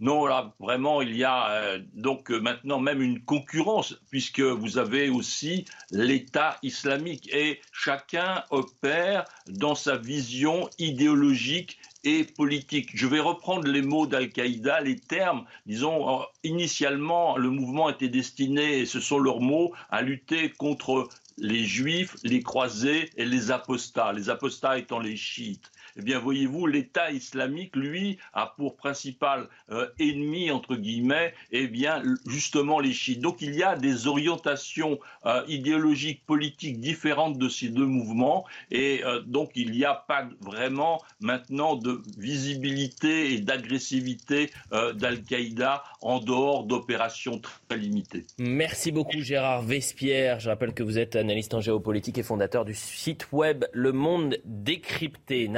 Non, 0.00 0.26
là, 0.26 0.54
vraiment, 0.60 1.02
il 1.02 1.16
y 1.16 1.24
a 1.24 1.50
euh, 1.50 1.80
donc 1.92 2.30
euh, 2.30 2.38
maintenant 2.38 2.78
même 2.78 3.02
une 3.02 3.20
concurrence, 3.20 3.96
puisque 4.10 4.40
vous 4.40 4.78
avez 4.78 5.08
aussi 5.08 5.64
l'État 5.90 6.56
islamique 6.62 7.28
et 7.34 7.60
chacun 7.72 8.44
opère 8.50 9.24
dans 9.48 9.74
sa 9.74 9.96
vision 9.96 10.70
idéologique 10.78 11.78
et 12.04 12.22
politique. 12.22 12.90
Je 12.94 13.08
vais 13.08 13.18
reprendre 13.18 13.66
les 13.66 13.82
mots 13.82 14.06
d'Al-Qaïda, 14.06 14.82
les 14.82 15.00
termes. 15.00 15.44
Disons, 15.66 16.20
euh, 16.20 16.22
initialement, 16.44 17.36
le 17.36 17.50
mouvement 17.50 17.90
était 17.90 18.08
destiné, 18.08 18.78
et 18.78 18.86
ce 18.86 19.00
sont 19.00 19.18
leurs 19.18 19.40
mots, 19.40 19.72
à 19.90 20.02
lutter 20.02 20.50
contre 20.50 21.08
les 21.38 21.64
juifs, 21.64 22.14
les 22.22 22.40
croisés 22.40 23.10
et 23.16 23.24
les 23.24 23.50
apostats, 23.50 24.12
les 24.12 24.30
apostats 24.30 24.78
étant 24.78 25.00
les 25.00 25.16
chiites 25.16 25.72
eh 25.98 26.02
bien, 26.02 26.20
voyez-vous, 26.20 26.66
l'État 26.66 27.10
islamique, 27.10 27.74
lui, 27.74 28.18
a 28.32 28.54
pour 28.56 28.76
principal 28.76 29.48
euh, 29.70 29.88
ennemi, 29.98 30.50
entre 30.50 30.76
guillemets, 30.76 31.34
eh 31.50 31.66
bien, 31.66 32.02
justement 32.26 32.78
les 32.78 32.92
chiites. 32.92 33.20
Donc, 33.20 33.42
il 33.42 33.54
y 33.54 33.64
a 33.64 33.76
des 33.76 34.06
orientations 34.06 35.00
euh, 35.26 35.42
idéologiques, 35.48 36.24
politiques 36.24 36.78
différentes 36.78 37.38
de 37.38 37.48
ces 37.48 37.68
deux 37.68 37.86
mouvements, 37.86 38.46
et 38.70 39.02
euh, 39.04 39.20
donc, 39.26 39.50
il 39.56 39.72
n'y 39.72 39.84
a 39.84 39.94
pas 39.94 40.28
vraiment 40.40 41.02
maintenant 41.20 41.74
de 41.74 42.00
visibilité 42.16 43.34
et 43.34 43.40
d'agressivité 43.40 44.50
d'Al-Qaïda 44.70 45.82
en 46.00 46.20
dehors 46.20 46.64
d'opérations 46.64 47.40
très 47.68 47.78
limitées. 47.78 48.24
Merci 48.38 48.92
beaucoup, 48.92 49.20
Gérard 49.20 49.62
Vespierre. 49.62 50.38
Je 50.38 50.48
rappelle 50.48 50.74
que 50.74 50.82
vous 50.82 50.98
êtes 50.98 51.16
analyste 51.16 51.54
en 51.54 51.60
géopolitique 51.60 52.18
et 52.18 52.22
fondateur 52.22 52.64
du 52.64 52.74
site 52.74 53.32
web 53.32 53.64
Le 53.72 53.92
Monde 53.92 54.38
Décrypté. 54.44 55.48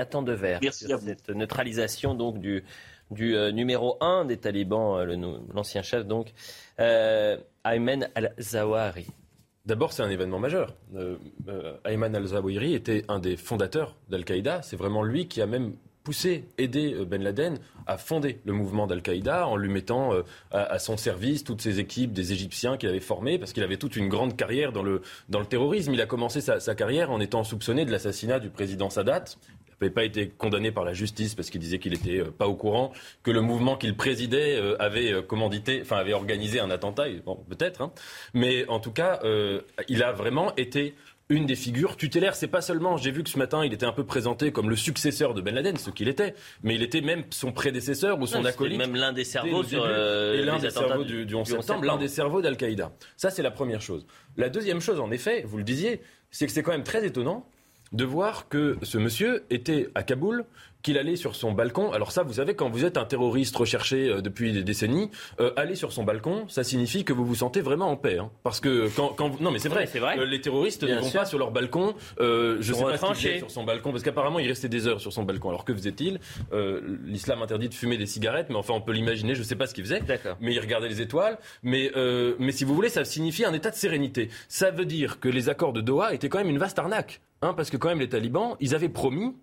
Merci 0.62 0.86
sur 0.86 1.00
cette 1.00 1.28
neutralisation 1.28 2.14
donc 2.14 2.38
du, 2.38 2.64
du 3.10 3.36
euh, 3.36 3.50
numéro 3.52 3.96
1 4.00 4.24
des 4.24 4.36
talibans, 4.36 4.98
euh, 4.98 5.38
l'ancien 5.52 5.82
chef 5.82 6.06
donc, 6.06 6.32
euh, 6.78 7.36
Ayman 7.64 8.08
al-Zawahiri. 8.14 9.06
D'abord, 9.66 9.92
c'est 9.92 10.02
un 10.02 10.10
événement 10.10 10.38
majeur. 10.38 10.74
Ayman 11.84 12.14
al-Zawahiri 12.14 12.74
était 12.74 13.04
un 13.08 13.18
des 13.18 13.36
fondateurs 13.36 13.94
d'Al-Qaïda. 14.08 14.62
C'est 14.62 14.76
vraiment 14.76 15.02
lui 15.02 15.28
qui 15.28 15.42
a 15.42 15.46
même 15.46 15.74
poussé, 16.02 16.46
aidé 16.56 16.96
Ben 17.06 17.22
Laden 17.22 17.58
à 17.86 17.98
fonder 17.98 18.40
le 18.46 18.54
mouvement 18.54 18.86
d'Al-Qaïda 18.86 19.46
en 19.46 19.56
lui 19.56 19.68
mettant 19.68 20.12
à, 20.50 20.78
son 20.78 20.96
service 20.96 21.44
toutes 21.44 21.60
ses 21.60 21.78
équipes 21.78 22.14
des 22.14 22.32
Égyptiens 22.32 22.78
qu'il 22.78 22.88
avait 22.88 23.00
formés, 23.00 23.38
parce 23.38 23.52
qu'il 23.52 23.62
avait 23.62 23.76
toute 23.76 23.96
une 23.96 24.08
grande 24.08 24.34
carrière 24.34 24.72
dans 24.72 24.82
le, 24.82 25.02
dans 25.28 25.40
le 25.40 25.46
terrorisme. 25.46 25.92
Il 25.92 26.00
a 26.00 26.06
commencé 26.06 26.40
sa, 26.40 26.58
sa 26.58 26.74
carrière 26.74 27.10
en 27.10 27.20
étant 27.20 27.44
soupçonné 27.44 27.84
de 27.84 27.92
l'assassinat 27.92 28.40
du 28.40 28.48
président 28.48 28.88
Sadat 28.88 29.24
n'avait 29.80 29.94
pas 29.94 30.04
été 30.04 30.28
condamné 30.28 30.72
par 30.72 30.84
la 30.84 30.92
justice 30.92 31.34
parce 31.34 31.50
qu'il 31.50 31.60
disait 31.60 31.78
qu'il 31.78 31.92
n'était 31.92 32.20
euh, 32.20 32.30
pas 32.30 32.46
au 32.46 32.54
courant 32.54 32.92
que 33.22 33.30
le 33.30 33.40
mouvement 33.40 33.76
qu'il 33.76 33.96
présidait 33.96 34.56
euh, 34.56 34.76
avait 34.80 35.12
euh, 35.12 35.22
commandité, 35.22 35.80
enfin 35.82 35.96
avait 35.96 36.12
organisé 36.12 36.60
un 36.60 36.70
attentat, 36.70 37.04
bon, 37.24 37.36
peut-être, 37.48 37.80
hein. 37.80 37.92
mais 38.34 38.66
en 38.68 38.80
tout 38.80 38.92
cas, 38.92 39.20
il 39.88 40.02
a 40.02 40.12
vraiment 40.12 40.54
été 40.56 40.94
une 41.28 41.46
des 41.46 41.54
figures 41.54 41.96
tutélaires. 41.96 42.34
C'est 42.34 42.48
pas 42.48 42.60
seulement, 42.60 42.96
j'ai 42.96 43.10
vu 43.10 43.22
que 43.22 43.30
ce 43.30 43.38
matin, 43.38 43.64
il 43.64 43.72
était 43.72 43.86
un 43.86 43.92
peu 43.92 44.04
présenté 44.04 44.50
comme 44.50 44.68
le 44.68 44.76
successeur 44.76 45.32
de 45.32 45.40
Ben 45.40 45.54
Laden, 45.54 45.76
ce 45.76 45.90
qu'il 45.90 46.08
était, 46.08 46.34
mais 46.62 46.74
il 46.74 46.82
était 46.82 47.00
même 47.00 47.24
son 47.30 47.52
prédécesseur 47.52 48.20
ou 48.20 48.26
son 48.26 48.44
acolyte. 48.44 48.78
Même 48.78 48.96
l'un 48.96 49.12
des 49.12 49.24
cerveaux 49.24 49.62
sur 49.62 49.88
et 49.88 50.42
l'un 50.42 50.58
des 50.58 50.70
cerveaux 50.70 51.04
du, 51.04 51.26
du 51.26 51.34
11 51.34 51.46
septembre, 51.46 51.84
l'un 51.84 51.96
des 51.96 52.08
cerveaux 52.08 52.42
d'Al-Qaïda. 52.42 52.92
Ça, 53.16 53.30
c'est 53.30 53.42
la 53.42 53.50
première 53.50 53.80
chose. 53.80 54.06
La 54.36 54.48
deuxième 54.48 54.80
chose, 54.80 55.00
en 55.00 55.10
effet, 55.10 55.44
vous 55.46 55.58
le 55.58 55.64
disiez, 55.64 56.00
c'est 56.30 56.46
que 56.46 56.52
c'est 56.52 56.62
quand 56.62 56.72
même 56.72 56.84
très 56.84 57.06
étonnant 57.06 57.46
de 57.92 58.04
voir 58.04 58.48
que 58.48 58.76
ce 58.82 58.98
monsieur 58.98 59.44
était 59.50 59.88
à 59.94 60.02
Kaboul, 60.02 60.44
qu'il 60.82 60.98
allait 60.98 61.16
sur 61.16 61.34
son 61.36 61.52
balcon. 61.52 61.92
Alors 61.92 62.12
ça, 62.12 62.22
vous 62.22 62.34
savez, 62.34 62.54
quand 62.54 62.70
vous 62.70 62.84
êtes 62.84 62.96
un 62.96 63.04
terroriste 63.04 63.56
recherché 63.56 64.08
euh, 64.08 64.20
depuis 64.20 64.52
des 64.52 64.62
décennies, 64.62 65.10
euh, 65.40 65.52
aller 65.56 65.74
sur 65.74 65.92
son 65.92 66.04
balcon, 66.04 66.46
ça 66.48 66.64
signifie 66.64 67.04
que 67.04 67.12
vous 67.12 67.24
vous 67.24 67.34
sentez 67.34 67.60
vraiment 67.60 67.90
en 67.90 67.96
paix. 67.96 68.18
Hein. 68.18 68.30
Parce 68.42 68.60
que 68.60 68.88
quand, 68.94 69.08
quand, 69.08 69.40
non, 69.40 69.50
mais 69.50 69.58
c'est 69.58 69.68
vrai, 69.68 69.84
vrai. 69.84 70.18
Euh, 70.18 70.24
les 70.24 70.40
terroristes 70.40 70.82
ne 70.84 71.00
vont 71.00 71.10
pas 71.10 71.24
sur 71.24 71.38
leur 71.38 71.50
balcon. 71.50 71.94
je 72.18 72.60
sais 72.62 72.82
pas 72.82 72.96
ce 72.96 73.20
qu'il 73.20 73.38
sur 73.38 73.50
son 73.50 73.64
balcon, 73.64 73.90
parce 73.90 74.02
qu'apparemment 74.02 74.38
il 74.38 74.48
restait 74.48 74.68
des 74.68 74.86
heures 74.86 75.00
sur 75.00 75.12
son 75.12 75.24
balcon. 75.24 75.50
Alors 75.50 75.64
que 75.64 75.74
faisait-il 75.74 76.20
L'islam 77.04 77.42
interdit 77.42 77.68
de 77.68 77.74
fumer 77.74 77.96
des 77.96 78.06
cigarettes, 78.06 78.48
mais 78.50 78.56
enfin 78.56 78.74
on 78.74 78.80
peut 78.80 78.92
l'imaginer. 78.92 79.34
Je 79.34 79.42
sais 79.42 79.56
pas 79.56 79.66
ce 79.66 79.74
qu'il 79.74 79.84
faisait. 79.84 80.02
Mais 80.40 80.54
il 80.54 80.60
regardait 80.60 80.88
les 80.88 81.00
étoiles. 81.00 81.38
Mais 81.62 81.90
mais 82.38 82.52
si 82.52 82.64
vous 82.64 82.74
voulez, 82.74 82.88
ça 82.88 83.04
signifie 83.04 83.44
un 83.44 83.52
état 83.52 83.70
de 83.70 83.76
sérénité. 83.76 84.30
Ça 84.48 84.70
veut 84.70 84.86
dire 84.86 85.20
que 85.20 85.28
les 85.28 85.48
accords 85.48 85.72
de 85.72 85.80
Doha 85.80 86.14
étaient 86.14 86.28
quand 86.28 86.38
même 86.38 86.50
une 86.50 86.58
vaste 86.58 86.78
arnaque. 86.78 87.20
Hein, 87.42 87.54
parce 87.54 87.70
que 87.70 87.76
quand 87.76 87.88
même 87.88 88.00
les 88.00 88.08
talibans, 88.08 88.56
ils 88.60 88.74
avaient 88.74 88.90
promis 88.90 89.34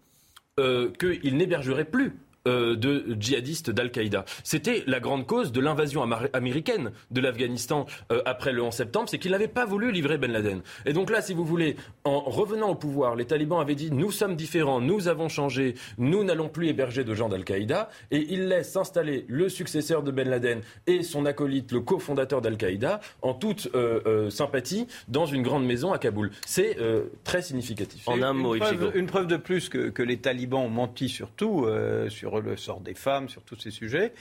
euh, 0.60 0.91
qu'ils 0.91 1.36
n'hébergeraient 1.38 1.86
plus 1.86 2.20
euh, 2.48 2.76
de 2.76 3.16
djihadistes 3.20 3.70
d'Al-Qaïda. 3.70 4.26
C'était 4.43 4.84
la 4.88 5.00
grande 5.00 5.28
cause 5.28 5.52
de 5.52 5.60
l'invasion 5.60 6.08
américaine 6.34 6.91
de 7.12 7.22
l'Afghanistan 7.22 7.86
euh, 8.12 8.22
après 8.26 8.54
le 8.54 8.62
11 8.62 8.74
septembre, 8.74 9.10
c'est 9.10 9.18
qu'ils 9.18 9.32
n'avaient 9.32 9.48
pas 9.48 9.66
voulu 9.66 9.91
livrer 9.91 10.18
Ben 10.18 10.32
Laden. 10.32 10.62
Et 10.86 10.93
donc 10.93 11.10
là, 11.10 11.22
si 11.22 11.34
vous 11.34 11.43
voulez, 11.43 11.76
en 12.04 12.22
revenant 12.22 12.70
au 12.70 12.76
pouvoir, 12.76 13.16
les 13.16 13.26
talibans 13.26 13.60
avaient 13.60 13.76
dit 13.76 13.91
nous 13.91 14.12
sommes 14.12 14.36
différents, 14.36 14.80
nous 14.80 15.08
avons 15.08 15.30
changé, 15.30 15.76
nous 15.98 16.24
n'allons 16.24 16.50
plus 16.50 16.68
héberger 16.68 17.04
de 17.04 17.14
gens 17.14 17.30
d'Al-Qaïda, 17.30 17.89
et 18.12 18.26
ils 18.30 18.48
laissent 18.48 18.72
s'installer 18.72 19.26
le 19.28 19.50
successeur 19.50 20.04
de 20.04 20.12
Ben 20.12 20.30
Laden 20.30 20.62
et 20.86 21.04
son 21.04 21.26
acolyte, 21.26 21.72
le 21.72 21.82
cofondateur 21.82 22.41
d'Al-Qaïda, 22.41 23.02
en 23.22 23.34
toute 23.34 23.70
euh, 23.76 24.30
sympathie, 24.30 24.88
dans 25.08 25.26
une 25.26 25.41
grande 25.41 25.66
maison 25.66 25.91
à 25.91 25.98
Kaboul. 25.98 26.32
C'est 26.45 26.78
très 27.24 27.41
significatif. 27.41 28.08
En 28.08 28.22
un 28.22 28.34
mot, 28.34 28.56
une 28.56 28.62
preuve, 28.62 28.91
une 28.95 29.08
preuve 29.08 29.28
de 29.28 29.38
plus 29.38 29.70
que, 29.70 29.89
que, 29.89 30.04
les 30.04 30.18
talibans 30.18 30.62
ont 30.62 30.70
menti 30.70 31.10
surtout 31.10 31.68
sur 32.10 32.37
le 32.42 32.58
sort 32.58 32.82
des 32.82 32.94
femmes, 32.94 33.30
sur 33.30 33.44
tous 33.44 33.60
ces 33.60 33.72
sujets. 33.72 34.14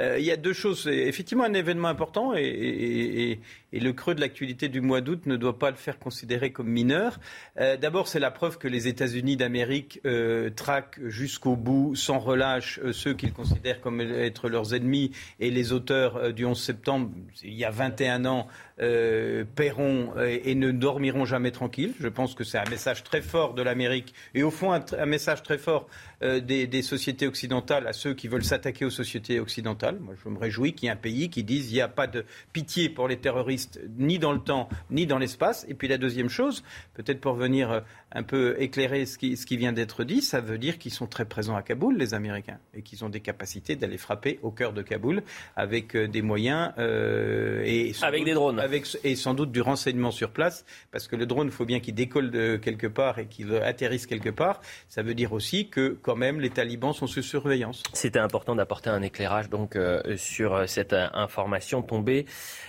Euh, 0.00 0.18
il 0.18 0.24
y 0.24 0.32
a 0.32 0.36
deux 0.36 0.52
choses. 0.52 0.88
Effectivement 0.88 1.44
un 1.44 1.54
événement 1.54 1.88
important 1.88 2.34
et, 2.34 3.38
le 3.72 3.92
creux 3.92 4.14
de 4.14 4.20
l'actualité 4.20 4.68
du 4.68 4.80
mois 4.80 5.00
d'août 5.00 5.26
ne 5.26 5.36
doit 5.36 5.58
pas 5.58 5.70
le 5.70 5.76
faire 5.76 5.98
considérer 5.98 6.52
comme 6.52 6.68
mineur. 6.68 7.18
Euh, 7.58 7.76
d'abord, 7.76 8.06
c'est 8.08 8.20
la 8.20 8.30
preuve 8.30 8.58
que 8.58 8.68
les 8.68 8.86
États-Unis 8.86 9.36
d'Amérique 9.36 10.00
euh, 10.06 10.50
traquent 10.50 11.00
jusqu'au 11.06 11.56
bout, 11.56 11.96
sans 11.96 12.18
relâche, 12.18 12.80
ceux 12.92 13.14
qu'ils 13.14 13.32
considèrent 13.32 13.80
comme 13.80 14.00
être 14.00 14.48
leurs 14.48 14.74
ennemis 14.74 15.10
et 15.40 15.50
les 15.50 15.72
auteurs 15.72 16.32
du 16.32 16.44
11 16.44 16.60
septembre, 16.60 17.10
il 17.42 17.54
y 17.54 17.64
a 17.64 17.70
21 17.70 18.24
ans, 18.26 18.46
paieront 18.76 20.12
et, 20.20 20.54
ne 20.54 20.70
dormiront 20.70 21.24
jamais 21.24 21.50
tranquilles. 21.50 21.94
Je 22.00 22.08
pense 22.08 22.34
que 22.34 22.44
c'est 22.44 22.58
un 22.58 22.68
message 22.68 23.02
très 23.04 23.22
fort 23.22 23.54
de 23.54 23.62
l'Amérique 23.62 24.14
et 24.34 24.42
au 24.42 24.50
fond 24.50 24.72
un, 24.72 25.06
message 25.06 25.42
très 25.42 25.58
fort 25.58 25.86
des 26.20 26.82
sociétés 26.82 27.26
occidentales 27.26 27.86
à 27.86 27.92
ceux 27.92 28.14
qui 28.14 28.28
veulent 28.28 28.44
s'attaquer 28.44 28.84
aux 28.84 28.90
sociétés 28.90 29.40
occidentales 29.40 29.54
occidentale. 29.54 29.98
Moi, 30.00 30.14
je 30.22 30.28
me 30.28 30.38
réjouis 30.38 30.72
qu'il 30.72 30.86
y 30.86 30.88
ait 30.88 30.92
un 30.92 30.96
pays 30.96 31.30
qui 31.30 31.44
dise 31.44 31.70
il 31.70 31.74
n'y 31.74 31.80
a 31.80 31.88
pas 31.88 32.08
de 32.08 32.24
pitié 32.52 32.88
pour 32.88 33.06
les 33.06 33.18
terroristes, 33.18 33.80
ni 33.98 34.18
dans 34.18 34.32
le 34.32 34.40
temps, 34.40 34.68
ni 34.90 35.06
dans 35.06 35.18
l'espace. 35.18 35.64
Et 35.68 35.74
puis 35.74 35.86
la 35.86 35.96
deuxième 35.96 36.28
chose, 36.28 36.64
peut-être 36.94 37.20
pour 37.20 37.34
venir 37.34 37.70
euh, 37.70 37.80
un 38.10 38.24
peu 38.24 38.56
éclairer 38.58 39.06
ce 39.06 39.16
qui, 39.16 39.56
vient 39.56 39.72
d'être 39.72 40.02
dit, 40.02 40.22
ça 40.22 40.40
veut 40.40 40.58
dire 40.58 40.78
qu'ils 40.78 40.92
sont 40.92 41.06
très 41.06 41.24
présents 41.24 41.54
à 41.54 41.62
Kaboul, 41.62 41.96
les 41.96 42.14
Américains, 42.14 42.58
et 42.74 42.82
qu'ils 42.82 43.04
ont 43.04 43.08
des 43.08 43.20
capacités 43.20 43.76
d'aller 43.76 43.98
frapper 43.98 44.40
au 44.42 44.50
cœur 44.50 44.72
de 44.72 44.82
Kaboul 44.82 45.22
avec 45.54 45.94
euh, 45.94 46.08
des 46.08 46.22
moyens 46.22 46.72
euh, 46.78 47.62
et 47.64 47.92
avec 48.02 48.24
des 48.24 48.34
drones, 48.34 48.58
et 49.04 49.16
sans 49.16 49.34
doute 49.34 49.52
du 49.52 49.60
renseignement 49.60 50.10
sur 50.10 50.30
place, 50.30 50.64
parce 50.90 51.08
que 51.08 51.16
le 51.16 51.26
drone, 51.26 51.48
il 51.48 51.52
faut 51.52 51.64
bien 51.64 51.80
qu'il 51.80 51.94
décolle 51.94 52.30
de 52.30 52.56
quelque 52.56 52.86
part 52.86 53.18
et 53.18 53.26
qu'il 53.26 53.54
atterrisse 53.56 54.06
quelque 54.06 54.30
part. 54.30 54.60
Ça 54.88 55.02
veut 55.02 55.14
dire 55.14 55.32
aussi 55.32 55.68
que 55.68 55.98
quand 56.02 56.16
même 56.16 56.40
les 56.40 56.50
talibans 56.50 56.92
sont 56.92 57.06
sous 57.06 57.22
surveillance. 57.22 57.82
C'était 57.92 58.18
important 58.18 58.54
d'apporter 58.54 58.90
un 58.90 59.02
éclairage 59.02 59.48
donc 59.48 59.76
euh, 59.76 60.16
sur 60.16 60.68
cette 60.68 60.92
euh, 60.92 61.06
information 61.12 61.82
tombée 61.82 62.26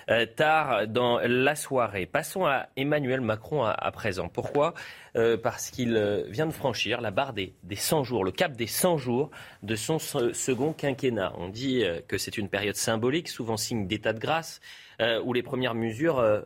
euh, 0.10 0.26
tard 0.26 0.88
dans 0.88 1.20
la 1.20 1.56
soirée. 1.56 2.06
Passons 2.06 2.46
à 2.46 2.68
Emmanuel 2.76 3.22
Macron 3.22 3.64
à, 3.64 3.92
présent. 3.92 4.28
Pourquoi? 4.28 4.74
Euh, 5.16 5.38
Parce 5.38 5.70
qu'il 5.72 5.96
euh, 5.96 6.24
vient 6.30 6.46
de 6.46 6.52
franchir 6.52 7.00
la 7.00 7.10
barre 7.12 7.32
des, 7.34 7.54
des 7.64 7.76
100 7.78 8.04
jours, 8.04 8.26
le 8.26 8.32
cap 8.32 8.52
des 8.54 8.68
100 8.68 8.98
jours 8.98 9.32
de 9.64 9.76
son 9.76 9.98
se- 9.98 10.34
second 10.34 10.74
quinquennat. 10.74 11.32
On 11.38 11.48
dit 11.48 11.84
euh, 11.84 12.02
que 12.08 12.18
c'est 12.18 12.38
une 12.38 12.50
période 12.50 12.76
symbolique, 12.76 13.30
souvent 13.30 13.56
signe 13.58 13.88
d'état 13.88 14.12
de 14.12 14.20
grâce, 14.20 14.60
euh, 14.60 14.85
où 15.24 15.34
les 15.34 15.44
premières 15.44 15.76
mesures 15.76 16.20
euh, 16.20 16.42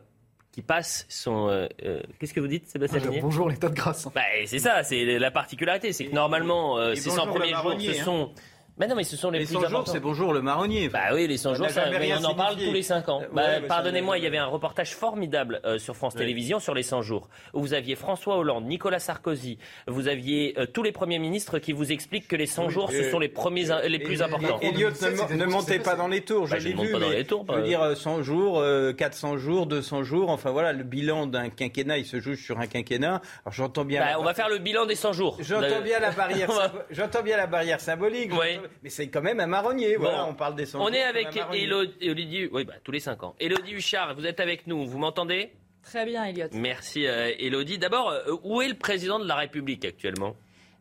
qui 0.52 0.62
passent 0.62 1.06
sont. 1.08 1.48
euh, 1.48 1.68
euh, 1.84 2.00
Qu'est-ce 2.18 2.34
que 2.34 2.40
vous 2.40 2.48
dites, 2.48 2.68
Sébastien 2.68 3.00
Bonjour 3.20 3.48
l'état 3.48 3.68
de 3.68 3.74
grâce. 3.74 4.08
Bah, 4.14 4.20
c'est 4.46 4.58
ça, 4.58 4.82
c'est 4.82 5.04
la 5.18 5.30
particularité, 5.30 5.92
c'est 5.92 6.06
que 6.06 6.14
normalement, 6.14 6.78
euh, 6.78 6.94
ces 6.94 7.10
100 7.10 7.26
bonjour 7.26 7.26
le 7.26 7.52
premiers 7.52 7.54
jours, 7.54 7.94
ce 7.94 8.00
hein. 8.00 8.04
sont. 8.04 8.32
Mais 8.80 8.86
non, 8.86 8.94
mais 8.96 9.04
ce 9.04 9.14
sont 9.14 9.30
les, 9.30 9.40
Les 9.40 9.44
plus 9.44 9.54
100 9.60 9.68
jours, 9.68 9.84
c'est 9.86 10.00
bonjour 10.00 10.32
le 10.32 10.40
marronnier. 10.40 10.88
Bah 10.88 11.12
oui, 11.12 11.26
les 11.28 11.36
100 11.36 11.50
Ça 11.50 11.54
jours, 11.58 11.68
ça, 11.68 11.84
on 12.18 12.24
en 12.24 12.34
parle 12.34 12.56
tous 12.56 12.72
les 12.72 12.82
5 12.82 13.06
ans. 13.10 13.20
Ouais, 13.20 13.26
Bah, 13.30 13.42
Pardonnez-moi, 13.68 14.16
il 14.16 14.24
y 14.24 14.26
avait 14.26 14.38
un 14.38 14.46
reportage 14.46 14.94
formidable 14.94 15.60
euh, 15.66 15.78
sur 15.78 15.94
France 15.96 16.14
Oui. 16.14 16.20
Télévisions 16.20 16.60
sur 16.60 16.72
les 16.74 16.82
100 16.82 17.02
jours, 17.02 17.28
où 17.52 17.60
vous 17.60 17.74
aviez 17.74 17.94
François 17.94 18.38
Hollande, 18.38 18.64
Nicolas 18.64 18.98
Sarkozy, 18.98 19.58
vous 19.86 20.08
aviez 20.08 20.54
euh, 20.58 20.64
tous 20.64 20.82
les 20.82 20.92
premiers 20.92 21.18
ministres 21.18 21.58
qui 21.58 21.72
vous 21.74 21.92
expliquent 21.92 22.26
que 22.26 22.36
les 22.36 22.46
100 22.46 22.70
jours, 22.70 22.90
ce 22.90 22.96
Euh, 22.96 23.10
sont 23.10 23.18
les, 23.18 23.28
premiers, 23.28 23.66
les 23.86 23.98
plus 23.98 24.20
Et- 24.20 24.22
importants. 24.22 24.58
et- 24.62 24.68
Elliot, 24.68 24.88
ne, 24.88 25.36
ne 25.36 25.44
montez 25.44 25.78
pas 25.78 25.94
dans 25.94 26.08
les 26.08 26.22
tours, 26.22 26.46
je 26.46 26.52
Bah, 26.52 26.58
je 26.58 26.68
l'ai 26.68 26.72
vu, 26.72 26.90
pas 26.92 26.98
dans 27.00 27.08
mais 27.10 27.16
les 27.16 27.24
tours, 27.26 27.44
je 27.48 27.52
veux 27.54 27.60
bah, 27.60 27.66
dire 27.66 27.82
euh, 27.82 27.94
100 27.94 28.22
jours, 28.22 28.60
euh, 28.60 28.94
400 28.94 29.36
jours, 29.36 29.66
200 29.66 30.04
jours, 30.04 30.30
enfin 30.30 30.52
voilà, 30.52 30.72
le 30.72 30.84
bilan 30.84 31.26
d'un 31.26 31.50
quinquennat, 31.50 31.98
il 31.98 32.06
se 32.06 32.18
joue 32.18 32.34
sur 32.34 32.58
un 32.58 32.66
quinquennat. 32.66 33.20
Alors 33.44 33.52
j'entends 33.52 33.84
bien... 33.84 34.00
Bah, 34.00 34.06
la- 34.12 34.20
on 34.20 34.24
va 34.24 34.32
faire 34.32 34.48
le 34.48 34.56
bilan 34.56 34.86
des 34.86 34.94
100 34.94 35.12
jours. 35.12 35.36
J'entends 35.40 35.66
Euh, 35.66 35.80
bien 35.82 36.00
la 36.00 36.12
barrière, 36.12 36.48
on 36.50 36.54
va- 36.54 36.68
symbo- 36.68 36.82
j'entends 36.90 37.22
bien 37.22 37.36
la 37.36 37.46
barrière 37.46 37.78
symbolique, 37.80 38.32
mais 38.82 38.90
c'est 38.90 39.08
quand 39.08 39.22
même 39.22 39.40
un 39.40 39.46
marronnier. 39.46 39.96
Voilà, 39.96 40.26
on 40.26 40.34
parle 40.34 40.54
des 40.54 40.66
100 40.66 40.80
On 40.80 40.88
est 40.88 41.02
avec 41.02 41.28
oui, 42.52 42.64
bah, 42.64 42.74
tous 42.82 42.92
les 42.92 43.00
5 43.00 43.22
ans. 43.22 43.34
Élodie 43.40 43.72
Huchard, 43.72 44.14
vous 44.14 44.26
êtes 44.26 44.40
avec 44.40 44.66
nous, 44.66 44.86
vous 44.86 44.98
m'entendez? 44.98 45.52
Très 45.82 46.04
bien, 46.04 46.24
Elliot. 46.24 46.48
Merci 46.52 47.06
euh, 47.06 47.32
Élodie. 47.38 47.78
D'abord, 47.78 48.10
euh, 48.10 48.32
où 48.42 48.60
est 48.62 48.68
le 48.68 48.74
président 48.74 49.18
de 49.18 49.26
la 49.26 49.36
République 49.36 49.84
actuellement? 49.84 50.36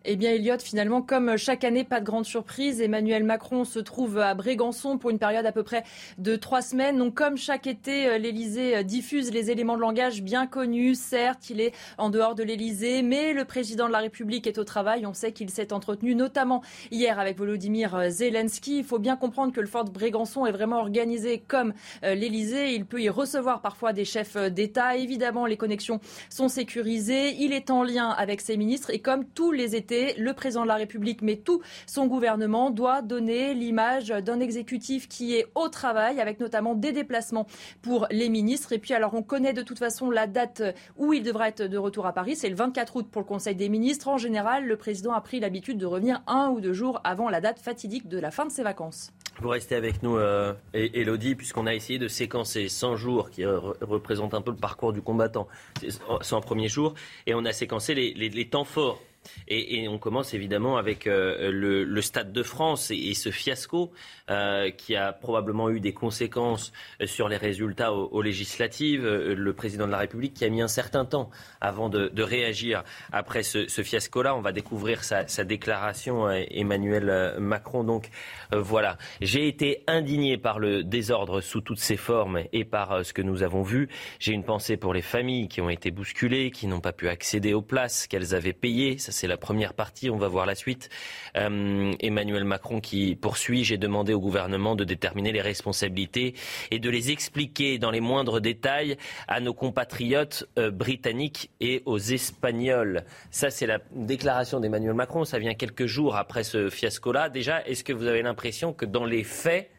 Eh 0.05 0.15
bien, 0.15 0.31
Elliot, 0.31 0.59
finalement, 0.59 1.01
comme 1.01 1.35
chaque 1.35 1.65
année, 1.65 1.83
pas 1.83 1.99
de 1.99 2.05
grande 2.05 2.23
surprise. 2.25 2.79
Emmanuel 2.79 3.25
Macron 3.25 3.65
se 3.65 3.79
trouve 3.79 4.17
à 4.17 4.33
Brégançon 4.33 4.97
pour 4.97 5.09
une 5.09 5.19
période 5.19 5.45
à 5.45 5.51
peu 5.51 5.63
près 5.63 5.83
de 6.17 6.37
trois 6.37 6.61
semaines. 6.61 6.97
Donc, 6.97 7.15
comme 7.15 7.37
chaque 7.37 7.67
été, 7.67 8.17
l'Élysée 8.17 8.81
diffuse 8.85 9.33
les 9.33 9.51
éléments 9.51 9.75
de 9.75 9.81
langage 9.81 10.23
bien 10.23 10.47
connus. 10.47 10.95
Certes, 10.95 11.49
il 11.49 11.59
est 11.59 11.73
en 11.97 12.09
dehors 12.09 12.33
de 12.33 12.43
l'Élysée, 12.43 13.01
mais 13.01 13.33
le 13.33 13.43
président 13.43 13.87
de 13.87 13.91
la 13.91 13.97
République 13.97 14.47
est 14.47 14.57
au 14.57 14.63
travail. 14.63 15.05
On 15.05 15.13
sait 15.13 15.33
qu'il 15.33 15.49
s'est 15.49 15.73
entretenu, 15.73 16.15
notamment 16.15 16.63
hier, 16.91 17.19
avec 17.19 17.37
Volodymyr 17.37 18.09
Zelensky. 18.09 18.77
Il 18.77 18.85
faut 18.85 18.99
bien 18.99 19.17
comprendre 19.17 19.51
que 19.51 19.59
le 19.59 19.67
fort 19.67 19.83
de 19.83 19.91
Brégançon 19.91 20.45
est 20.45 20.53
vraiment 20.53 20.79
organisé 20.79 21.43
comme 21.45 21.73
euh, 22.05 22.15
l'Élysée. 22.15 22.73
Il 22.73 22.85
peut 22.85 23.01
y 23.01 23.09
recevoir 23.09 23.61
parfois 23.61 23.91
des 23.91 24.05
chefs 24.05 24.37
d'État. 24.37 24.95
Évidemment, 24.95 25.45
les 25.45 25.57
connexions 25.57 25.99
sont 26.29 26.47
sécurisées. 26.47 27.35
Il 27.39 27.51
est 27.51 27.69
en 27.69 27.83
lien 27.83 28.11
avec 28.11 28.39
ses 28.39 28.55
ministres 28.55 28.91
et 28.91 28.99
comme 28.99 29.25
tous 29.25 29.51
les 29.51 29.75
le 30.17 30.33
président 30.33 30.63
de 30.63 30.67
la 30.67 30.75
République, 30.75 31.21
mais 31.21 31.37
tout 31.37 31.61
son 31.85 32.07
gouvernement 32.07 32.69
doit 32.69 33.01
donner 33.01 33.53
l'image 33.53 34.09
d'un 34.09 34.39
exécutif 34.39 35.07
qui 35.07 35.35
est 35.35 35.45
au 35.55 35.69
travail, 35.69 36.19
avec 36.19 36.39
notamment 36.39 36.75
des 36.75 36.91
déplacements 36.91 37.47
pour 37.81 38.07
les 38.11 38.29
ministres. 38.29 38.73
Et 38.73 38.79
puis, 38.79 38.93
alors, 38.93 39.13
on 39.13 39.23
connaît 39.23 39.53
de 39.53 39.61
toute 39.61 39.79
façon 39.79 40.09
la 40.11 40.27
date 40.27 40.61
où 40.97 41.13
il 41.13 41.23
devra 41.23 41.47
être 41.49 41.63
de 41.63 41.77
retour 41.77 42.05
à 42.05 42.13
Paris. 42.13 42.35
C'est 42.35 42.49
le 42.49 42.55
24 42.55 42.95
août 42.95 43.07
pour 43.11 43.21
le 43.21 43.27
Conseil 43.27 43.55
des 43.55 43.69
ministres. 43.69 44.07
En 44.07 44.17
général, 44.17 44.65
le 44.65 44.75
président 44.77 45.13
a 45.13 45.21
pris 45.21 45.39
l'habitude 45.39 45.77
de 45.77 45.85
revenir 45.85 46.21
un 46.27 46.49
ou 46.49 46.61
deux 46.61 46.73
jours 46.73 47.01
avant 47.03 47.29
la 47.29 47.41
date 47.41 47.59
fatidique 47.59 48.07
de 48.07 48.19
la 48.19 48.31
fin 48.31 48.45
de 48.45 48.51
ses 48.51 48.63
vacances. 48.63 49.11
Vous 49.41 49.49
restez 49.49 49.75
avec 49.75 50.03
nous, 50.03 50.17
euh, 50.17 50.53
Élodie, 50.73 51.35
puisqu'on 51.35 51.65
a 51.65 51.73
essayé 51.73 51.97
de 51.97 52.09
séquencer 52.09 52.67
100 52.67 52.97
jours 52.97 53.29
qui 53.29 53.43
re- 53.43 53.73
représentent 53.81 54.33
un 54.33 54.41
peu 54.41 54.51
le 54.51 54.57
parcours 54.57 54.91
du 54.91 55.01
combattant, 55.01 55.47
C'est 55.79 55.91
100 56.21 56.41
premiers 56.41 56.67
jours, 56.67 56.93
et 57.25 57.33
on 57.33 57.45
a 57.45 57.53
séquencé 57.53 57.93
les 57.95 58.49
temps 58.49 58.65
forts. 58.65 58.99
Et, 59.47 59.87
on 59.87 59.97
commence 59.97 60.33
évidemment 60.33 60.77
avec 60.77 61.07
euh, 61.07 61.51
le, 61.51 62.01
Stade 62.01 62.31
de 62.31 62.43
France 62.43 62.91
et, 62.91 63.13
ce 63.13 63.31
fiasco 63.31 63.91
euh, 64.29 64.69
qui 64.71 64.95
a 64.95 65.11
probablement 65.11 65.69
eu 65.69 65.79
des 65.79 65.93
conséquences 65.93 66.71
euh, 67.01 67.07
sur 67.07 67.27
les 67.27 67.37
résultats 67.37 67.93
aux, 67.93 68.21
législatives. 68.21 69.05
Le 69.05 69.53
président 69.53 69.85
de 69.87 69.91
la 69.91 69.97
République 69.97 70.33
qui 70.33 70.45
a 70.45 70.49
mis 70.49 70.61
un 70.61 70.67
certain 70.67 71.05
temps 71.05 71.29
avant 71.61 71.89
de, 71.89 72.21
réagir 72.21 72.83
après 73.11 73.43
ce, 73.43 73.65
fiasco-là. 73.67 74.35
On 74.35 74.41
va 74.41 74.51
découvrir 74.51 75.03
sa, 75.03 75.23
déclaration, 75.43 76.29
Emmanuel 76.29 77.35
Macron. 77.39 77.83
Donc 77.83 78.09
voilà, 78.51 78.97
j'ai 79.21 79.47
été 79.47 79.83
indigné 79.87 80.37
par 80.37 80.59
le 80.59 80.83
désordre 80.83 81.41
sous 81.41 81.61
toutes 81.61 81.79
ses 81.79 81.97
formes 81.97 82.41
et 82.51 82.65
par 82.65 83.03
ce 83.05 83.13
que 83.13 83.21
nous 83.21 83.41
avons 83.41 83.63
vu. 83.63 83.89
J'ai 84.19 84.33
une 84.33 84.43
pensée 84.43 84.77
pour 84.77 84.93
les 84.93 85.01
familles 85.01 85.47
qui 85.47 85.61
ont 85.61 85.69
été 85.69 85.91
bousculées, 85.91 86.51
qui 86.51 86.67
n'ont 86.67 86.81
pas 86.81 86.93
pu 86.93 87.07
accéder 87.07 87.53
aux 87.53 87.61
places 87.61 88.07
qu'elles 88.07 88.35
avaient 88.35 88.53
payées. 88.53 88.97
C'est 89.19 89.27
la 89.27 89.37
première 89.37 89.73
partie. 89.73 90.09
On 90.09 90.17
va 90.17 90.29
voir 90.29 90.45
la 90.45 90.55
suite. 90.55 90.89
Euh, 91.35 91.91
Emmanuel 91.99 92.45
Macron 92.45 92.79
qui 92.79 93.15
poursuit. 93.15 93.63
J'ai 93.65 93.77
demandé 93.77 94.13
au 94.13 94.19
gouvernement 94.21 94.75
de 94.75 94.85
déterminer 94.85 95.31
les 95.33 95.41
responsabilités 95.41 96.35
et 96.71 96.79
de 96.79 96.89
les 96.89 97.11
expliquer 97.11 97.77
dans 97.79 97.91
les 97.91 97.99
moindres 97.99 98.39
détails 98.39 98.97
à 99.27 99.41
nos 99.41 99.53
compatriotes 99.53 100.45
euh, 100.57 100.71
britanniques 100.71 101.51
et 101.59 101.83
aux 101.85 101.99
Espagnols. 101.99 103.03
Ça, 103.29 103.49
c'est 103.49 103.67
la 103.67 103.79
déclaration 103.93 104.61
d'Emmanuel 104.61 104.93
Macron. 104.93 105.25
Ça 105.25 105.37
vient 105.37 105.53
quelques 105.53 105.85
jours 105.85 106.15
après 106.15 106.43
ce 106.43 106.69
fiasco-là. 106.69 107.29
Déjà, 107.29 107.65
est-ce 107.67 107.83
que 107.83 107.91
vous 107.91 108.07
avez 108.07 108.21
l'impression 108.21 108.71
que 108.73 108.85
dans 108.85 109.05
les 109.05 109.25
faits, 109.25 109.69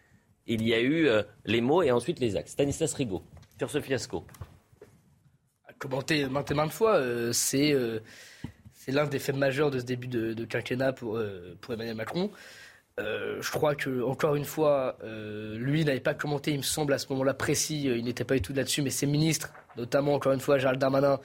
il 0.46 0.66
y 0.66 0.74
a 0.74 0.80
eu 0.80 1.06
euh, 1.06 1.22
les 1.46 1.62
mots 1.62 1.82
et 1.82 1.90
ensuite 1.90 2.20
les 2.20 2.36
actes? 2.36 2.48
Stanislas 2.48 2.92
Rigaud, 2.92 3.22
sur 3.58 3.70
ce 3.70 3.80
fiasco. 3.80 4.26
commenté 5.78 6.26
maintes 6.26 6.50
et 6.50 6.54
maintes 6.54 6.72
fois, 6.72 7.00
c'est 7.32 7.74
c'est 8.81 8.93
l'un 8.93 9.05
des 9.05 9.19
faits 9.19 9.36
majeurs 9.36 9.70
de 9.70 9.78
ce 9.78 9.85
début 9.85 10.07
de, 10.07 10.32
de 10.32 10.44
quinquennat 10.47 10.94
pour, 10.94 11.19
euh, 11.19 11.55
pour 11.61 11.74
Emmanuel 11.74 11.97
Macron. 11.97 12.31
Euh, 12.98 13.36
je 13.43 13.51
crois 13.51 13.74
que 13.74 14.02
encore 14.02 14.36
une 14.36 14.47
fois, 14.47 14.97
euh, 15.05 15.59
lui 15.59 15.85
n'avait 15.85 16.01
pas 16.01 16.15
commenté, 16.15 16.52
il 16.52 16.59
me 16.59 16.62
semble 16.62 16.94
à 16.94 16.98
ce 16.98 17.07
moment-là 17.11 17.35
précis, 17.35 17.85
il 17.85 18.05
n'était 18.05 18.24
pas 18.24 18.36
du 18.36 18.40
tout 18.40 18.55
là-dessus, 18.55 18.81
mais 18.81 18.89
ses 18.89 19.07
ministres, 19.07 19.52
notamment 19.77 20.15
encore 20.15 20.32
une 20.32 20.40
fois 20.40 20.57
Gérald 20.57 20.81
Darmanin, 20.81 21.20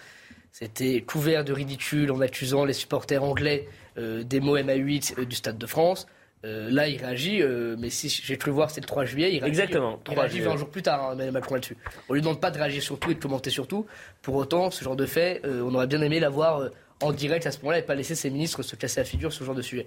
c'était 0.52 1.02
couvert 1.02 1.46
de 1.46 1.54
ridicule 1.54 2.12
en 2.12 2.20
accusant 2.20 2.66
les 2.66 2.74
supporters 2.74 3.24
anglais 3.24 3.70
des 3.96 4.42
mots 4.42 4.58
MA8 4.58 5.20
euh, 5.20 5.26
du 5.26 5.36
Stade 5.38 5.58
de 5.58 5.66
France. 5.66 6.08
Euh, 6.46 6.70
là, 6.70 6.88
il 6.88 6.98
réagit, 6.98 7.42
euh, 7.42 7.76
mais 7.80 7.90
si 7.90 8.08
j'ai 8.08 8.38
cru 8.38 8.52
voir, 8.52 8.70
c'est 8.70 8.82
le 8.82 8.86
3 8.86 9.06
juillet. 9.06 9.34
Il 9.34 9.40
réagit, 9.40 9.60
Exactement, 9.62 9.98
Il 10.00 10.04
3 10.04 10.16
réagit 10.16 10.38
juillet. 10.38 10.52
20 10.52 10.58
jours 10.58 10.70
plus 10.70 10.84
tard, 10.84 11.04
hein, 11.04 11.14
Emmanuel 11.14 11.34
Macron 11.34 11.56
là-dessus. 11.56 11.78
On 12.08 12.14
lui 12.14 12.22
demande 12.22 12.40
pas 12.40 12.52
de 12.52 12.58
réagir 12.60 12.84
sur 12.84 13.00
tout 13.00 13.10
et 13.10 13.16
de 13.16 13.20
commenter 13.20 13.50
sur 13.50 13.68
tout. 13.68 13.88
Pour 14.22 14.36
autant, 14.36 14.70
ce 14.70 14.84
genre 14.84 14.96
de 14.96 15.08
fait, 15.08 15.42
euh, 15.44 15.64
on 15.64 15.74
aurait 15.74 15.88
bien 15.88 16.02
aimé 16.02 16.20
l'avoir 16.20 16.70
en 17.02 17.12
direct 17.12 17.46
à 17.46 17.52
ce 17.52 17.60
moment-là 17.60 17.80
et 17.80 17.84
pas 17.84 17.96
laisser 17.96 18.16
ses 18.16 18.30
ministres 18.30 18.64
se 18.64 18.76
casser 18.76 19.02
la 19.02 19.06
figure 19.06 19.32
sur 19.32 19.42
ce 19.42 19.46
genre 19.46 19.56
de 19.56 19.62
sujet. 19.62 19.86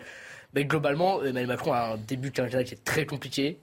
Mais 0.55 0.64
globalement, 0.64 1.22
Emmanuel 1.22 1.47
Macron 1.47 1.72
a 1.72 1.94
un 1.94 1.97
début 1.97 2.30
de 2.30 2.35
quinquennat 2.35 2.64
qui 2.64 2.74
est 2.74 2.85
très 2.85 3.06
compliqué, 3.06 3.59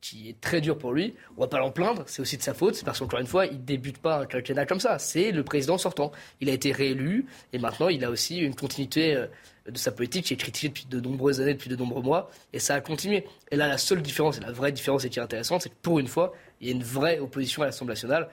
qui 0.00 0.28
est 0.28 0.40
très 0.40 0.60
dur 0.60 0.76
pour 0.76 0.92
lui. 0.92 1.14
On 1.36 1.40
va 1.40 1.48
pas 1.48 1.58
l'en 1.58 1.70
plaindre, 1.70 2.02
c'est 2.06 2.20
aussi 2.20 2.36
de 2.36 2.42
sa 2.42 2.54
faute, 2.54 2.82
parce 2.84 2.98
qu'encore 2.98 3.20
une 3.20 3.26
fois, 3.26 3.46
il 3.46 3.64
débute 3.64 3.98
pas 3.98 4.20
un 4.20 4.26
quinquennat 4.26 4.66
comme 4.66 4.80
ça. 4.80 4.98
C'est 4.98 5.30
le 5.30 5.42
président 5.44 5.78
sortant. 5.78 6.12
Il 6.40 6.50
a 6.50 6.52
été 6.52 6.72
réélu 6.72 7.26
et 7.52 7.58
maintenant 7.58 7.88
il 7.88 8.04
a 8.04 8.10
aussi 8.10 8.38
une 8.38 8.54
continuité 8.54 9.14
euh, 9.14 9.26
de 9.66 9.78
sa 9.78 9.92
politique 9.92 10.26
qui 10.26 10.34
est 10.34 10.36
critiquée 10.36 10.68
depuis 10.68 10.86
de 10.86 11.00
nombreuses 11.00 11.40
années, 11.40 11.54
depuis 11.54 11.70
de 11.70 11.76
nombreux 11.76 12.02
mois, 12.02 12.30
et 12.52 12.58
ça 12.58 12.74
a 12.74 12.80
continué. 12.80 13.24
Et 13.50 13.56
là, 13.56 13.66
la 13.66 13.78
seule 13.78 14.02
différence, 14.02 14.38
et 14.38 14.40
la 14.40 14.52
vraie 14.52 14.72
différence 14.72 15.04
et 15.04 15.08
qui 15.08 15.18
est 15.18 15.22
intéressante, 15.22 15.62
c'est 15.62 15.70
que 15.70 15.80
pour 15.80 15.98
une 15.98 16.08
fois, 16.08 16.34
il 16.60 16.68
y 16.68 16.70
a 16.70 16.74
une 16.74 16.82
vraie 16.82 17.18
opposition 17.18 17.62
à 17.62 17.66
l'Assemblée 17.66 17.92
nationale 17.92 18.28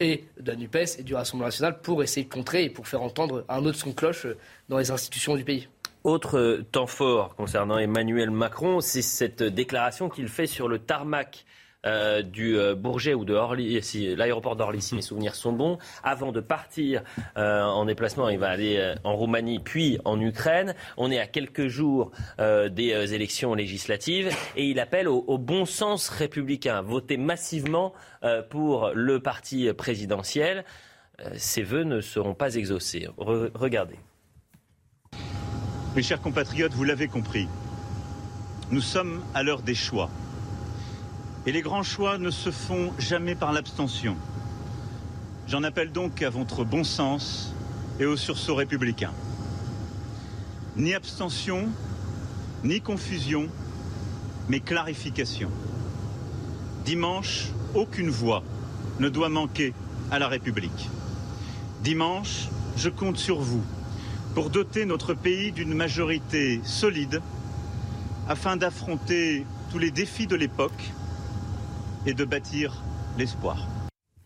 et 0.00 0.24
de 0.38 0.52
la 0.52 0.56
NUPES 0.56 1.00
et 1.00 1.02
du 1.02 1.14
Rassemblement 1.14 1.48
national 1.48 1.80
pour 1.80 2.02
essayer 2.02 2.24
de 2.24 2.32
contrer 2.32 2.64
et 2.64 2.70
pour 2.70 2.86
faire 2.86 3.02
entendre 3.02 3.44
un 3.48 3.64
autre 3.64 3.78
son 3.78 3.92
cloche 3.92 4.26
euh, 4.26 4.36
dans 4.68 4.78
les 4.78 4.92
institutions 4.92 5.34
du 5.34 5.42
pays. 5.42 5.68
Autre 6.04 6.38
euh, 6.38 6.64
temps 6.70 6.86
fort 6.86 7.34
concernant 7.34 7.78
Emmanuel 7.78 8.30
Macron, 8.30 8.80
c'est 8.80 9.02
cette 9.02 9.42
déclaration 9.42 10.08
qu'il 10.08 10.28
fait 10.28 10.46
sur 10.46 10.68
le 10.68 10.78
tarmac 10.78 11.44
euh, 11.86 12.22
du 12.22 12.58
euh, 12.58 12.74
Bourget 12.74 13.14
ou 13.14 13.24
de 13.24 13.34
Orly, 13.34 13.80
l'aéroport 14.16 14.56
d'Orly, 14.56 14.82
si 14.82 14.96
mes 14.96 15.02
souvenirs 15.02 15.36
sont 15.36 15.52
bons, 15.52 15.78
avant 16.02 16.32
de 16.32 16.40
partir 16.40 17.02
euh, 17.36 17.62
en 17.62 17.84
déplacement. 17.84 18.28
Il 18.28 18.40
va 18.40 18.48
aller 18.48 18.94
en 19.04 19.14
Roumanie, 19.14 19.60
puis 19.60 19.98
en 20.04 20.20
Ukraine. 20.20 20.74
On 20.96 21.12
est 21.12 21.20
à 21.20 21.26
quelques 21.26 21.68
jours 21.68 22.10
des 22.38 23.14
élections 23.14 23.54
législatives 23.54 24.30
et 24.56 24.66
il 24.68 24.80
appelle 24.80 25.08
au, 25.08 25.38
bon 25.38 25.64
sens 25.64 26.08
républicain, 26.08 26.82
voter 26.82 27.16
massivement 27.16 27.92
pour 28.50 28.90
le 28.94 29.20
parti 29.20 29.72
présidentiel. 29.72 30.64
Ces 31.36 31.62
vœux 31.62 31.84
ne 31.84 32.00
seront 32.00 32.34
pas 32.34 32.54
exaucés. 32.56 33.08
regardez. 33.16 33.96
Mes 35.94 36.02
chers 36.02 36.20
compatriotes, 36.20 36.72
vous 36.72 36.84
l'avez 36.84 37.08
compris. 37.08 37.48
Nous 38.70 38.80
sommes 38.80 39.22
à 39.34 39.42
l'heure 39.42 39.62
des 39.62 39.74
choix. 39.74 40.10
Et 41.48 41.52
les 41.52 41.62
grands 41.62 41.82
choix 41.82 42.18
ne 42.18 42.30
se 42.30 42.50
font 42.50 42.92
jamais 42.98 43.34
par 43.34 43.54
l'abstention. 43.54 44.18
J'en 45.46 45.62
appelle 45.62 45.92
donc 45.92 46.20
à 46.20 46.28
votre 46.28 46.62
bon 46.62 46.84
sens 46.84 47.54
et 47.98 48.04
au 48.04 48.18
sursaut 48.18 48.54
républicain. 48.54 49.12
Ni 50.76 50.92
abstention, 50.92 51.70
ni 52.64 52.82
confusion, 52.82 53.48
mais 54.50 54.60
clarification. 54.60 55.50
Dimanche, 56.84 57.46
aucune 57.74 58.10
voix 58.10 58.42
ne 59.00 59.08
doit 59.08 59.30
manquer 59.30 59.72
à 60.10 60.18
la 60.18 60.28
République. 60.28 60.90
Dimanche, 61.82 62.48
je 62.76 62.90
compte 62.90 63.16
sur 63.16 63.40
vous 63.40 63.64
pour 64.34 64.50
doter 64.50 64.84
notre 64.84 65.14
pays 65.14 65.50
d'une 65.52 65.72
majorité 65.72 66.60
solide 66.64 67.22
afin 68.28 68.58
d'affronter 68.58 69.46
tous 69.72 69.78
les 69.78 69.90
défis 69.90 70.26
de 70.26 70.36
l'époque 70.36 70.92
et 72.06 72.14
de 72.14 72.24
bâtir 72.24 72.82
l'espoir. 73.18 73.66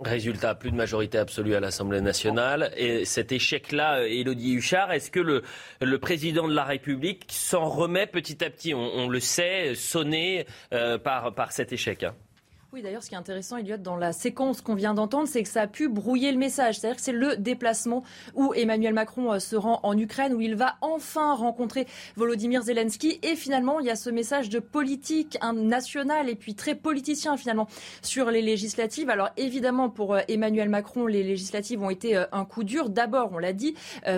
Résultat, 0.00 0.54
plus 0.56 0.72
de 0.72 0.76
majorité 0.76 1.18
absolue 1.18 1.54
à 1.54 1.60
l'Assemblée 1.60 2.00
nationale. 2.00 2.72
Et 2.76 3.04
cet 3.04 3.30
échec-là, 3.30 4.04
Élodie 4.06 4.54
Huchard, 4.54 4.90
est-ce 4.92 5.10
que 5.10 5.20
le, 5.20 5.42
le, 5.80 5.98
président 5.98 6.48
de 6.48 6.54
la 6.54 6.64
République 6.64 7.26
s'en 7.28 7.68
remet 7.68 8.08
petit 8.08 8.42
à 8.44 8.50
petit? 8.50 8.74
On, 8.74 9.08
le 9.08 9.20
sait, 9.20 9.74
sonné 9.76 10.46
euh, 10.72 10.98
par, 10.98 11.34
par 11.34 11.52
cet 11.52 11.72
échec 11.72 12.02
hein 12.02 12.14
oui, 12.72 12.80
d'ailleurs, 12.80 13.02
ce 13.02 13.10
qui 13.10 13.14
est 13.14 13.18
intéressant, 13.18 13.58
Elliot, 13.58 13.76
dans 13.76 13.96
la 13.96 14.14
séquence 14.14 14.62
qu'on 14.62 14.74
vient 14.74 14.94
d'entendre, 14.94 15.28
c'est 15.28 15.42
que 15.42 15.48
ça 15.50 15.60
a 15.60 15.66
pu 15.66 15.90
brouiller 15.90 16.32
le 16.32 16.38
message. 16.38 16.78
C'est-à-dire 16.78 16.96
que 16.96 17.02
c'est 17.02 17.12
le 17.12 17.36
déplacement 17.36 18.02
où 18.34 18.54
Emmanuel 18.54 18.94
Macron 18.94 19.30
euh, 19.30 19.38
se 19.40 19.56
rend 19.56 19.80
en 19.82 19.98
Ukraine, 19.98 20.32
où 20.32 20.40
il 20.40 20.54
va 20.54 20.76
enfin 20.80 21.34
rencontrer 21.34 21.86
Volodymyr 22.16 22.62
Zelensky. 22.62 23.18
Et 23.22 23.36
finalement, 23.36 23.78
il 23.80 23.84
y 23.84 23.90
a 23.90 23.94
ce 23.94 24.08
message 24.08 24.48
de 24.48 24.58
politique 24.58 25.38
national 25.54 26.30
et 26.30 26.34
puis 26.34 26.54
très 26.54 26.74
politicien, 26.74 27.36
finalement, 27.36 27.68
sur 28.00 28.30
les 28.30 28.40
législatives. 28.40 29.10
Alors, 29.10 29.28
évidemment, 29.36 29.90
pour 29.90 30.14
euh, 30.14 30.20
Emmanuel 30.28 30.70
Macron, 30.70 31.06
les 31.06 31.22
législatives 31.22 31.82
ont 31.82 31.90
été 31.90 32.16
euh, 32.16 32.24
un 32.32 32.46
coup 32.46 32.64
dur. 32.64 32.88
D'abord, 32.88 33.32
on 33.34 33.38
l'a 33.38 33.52
dit, 33.52 33.74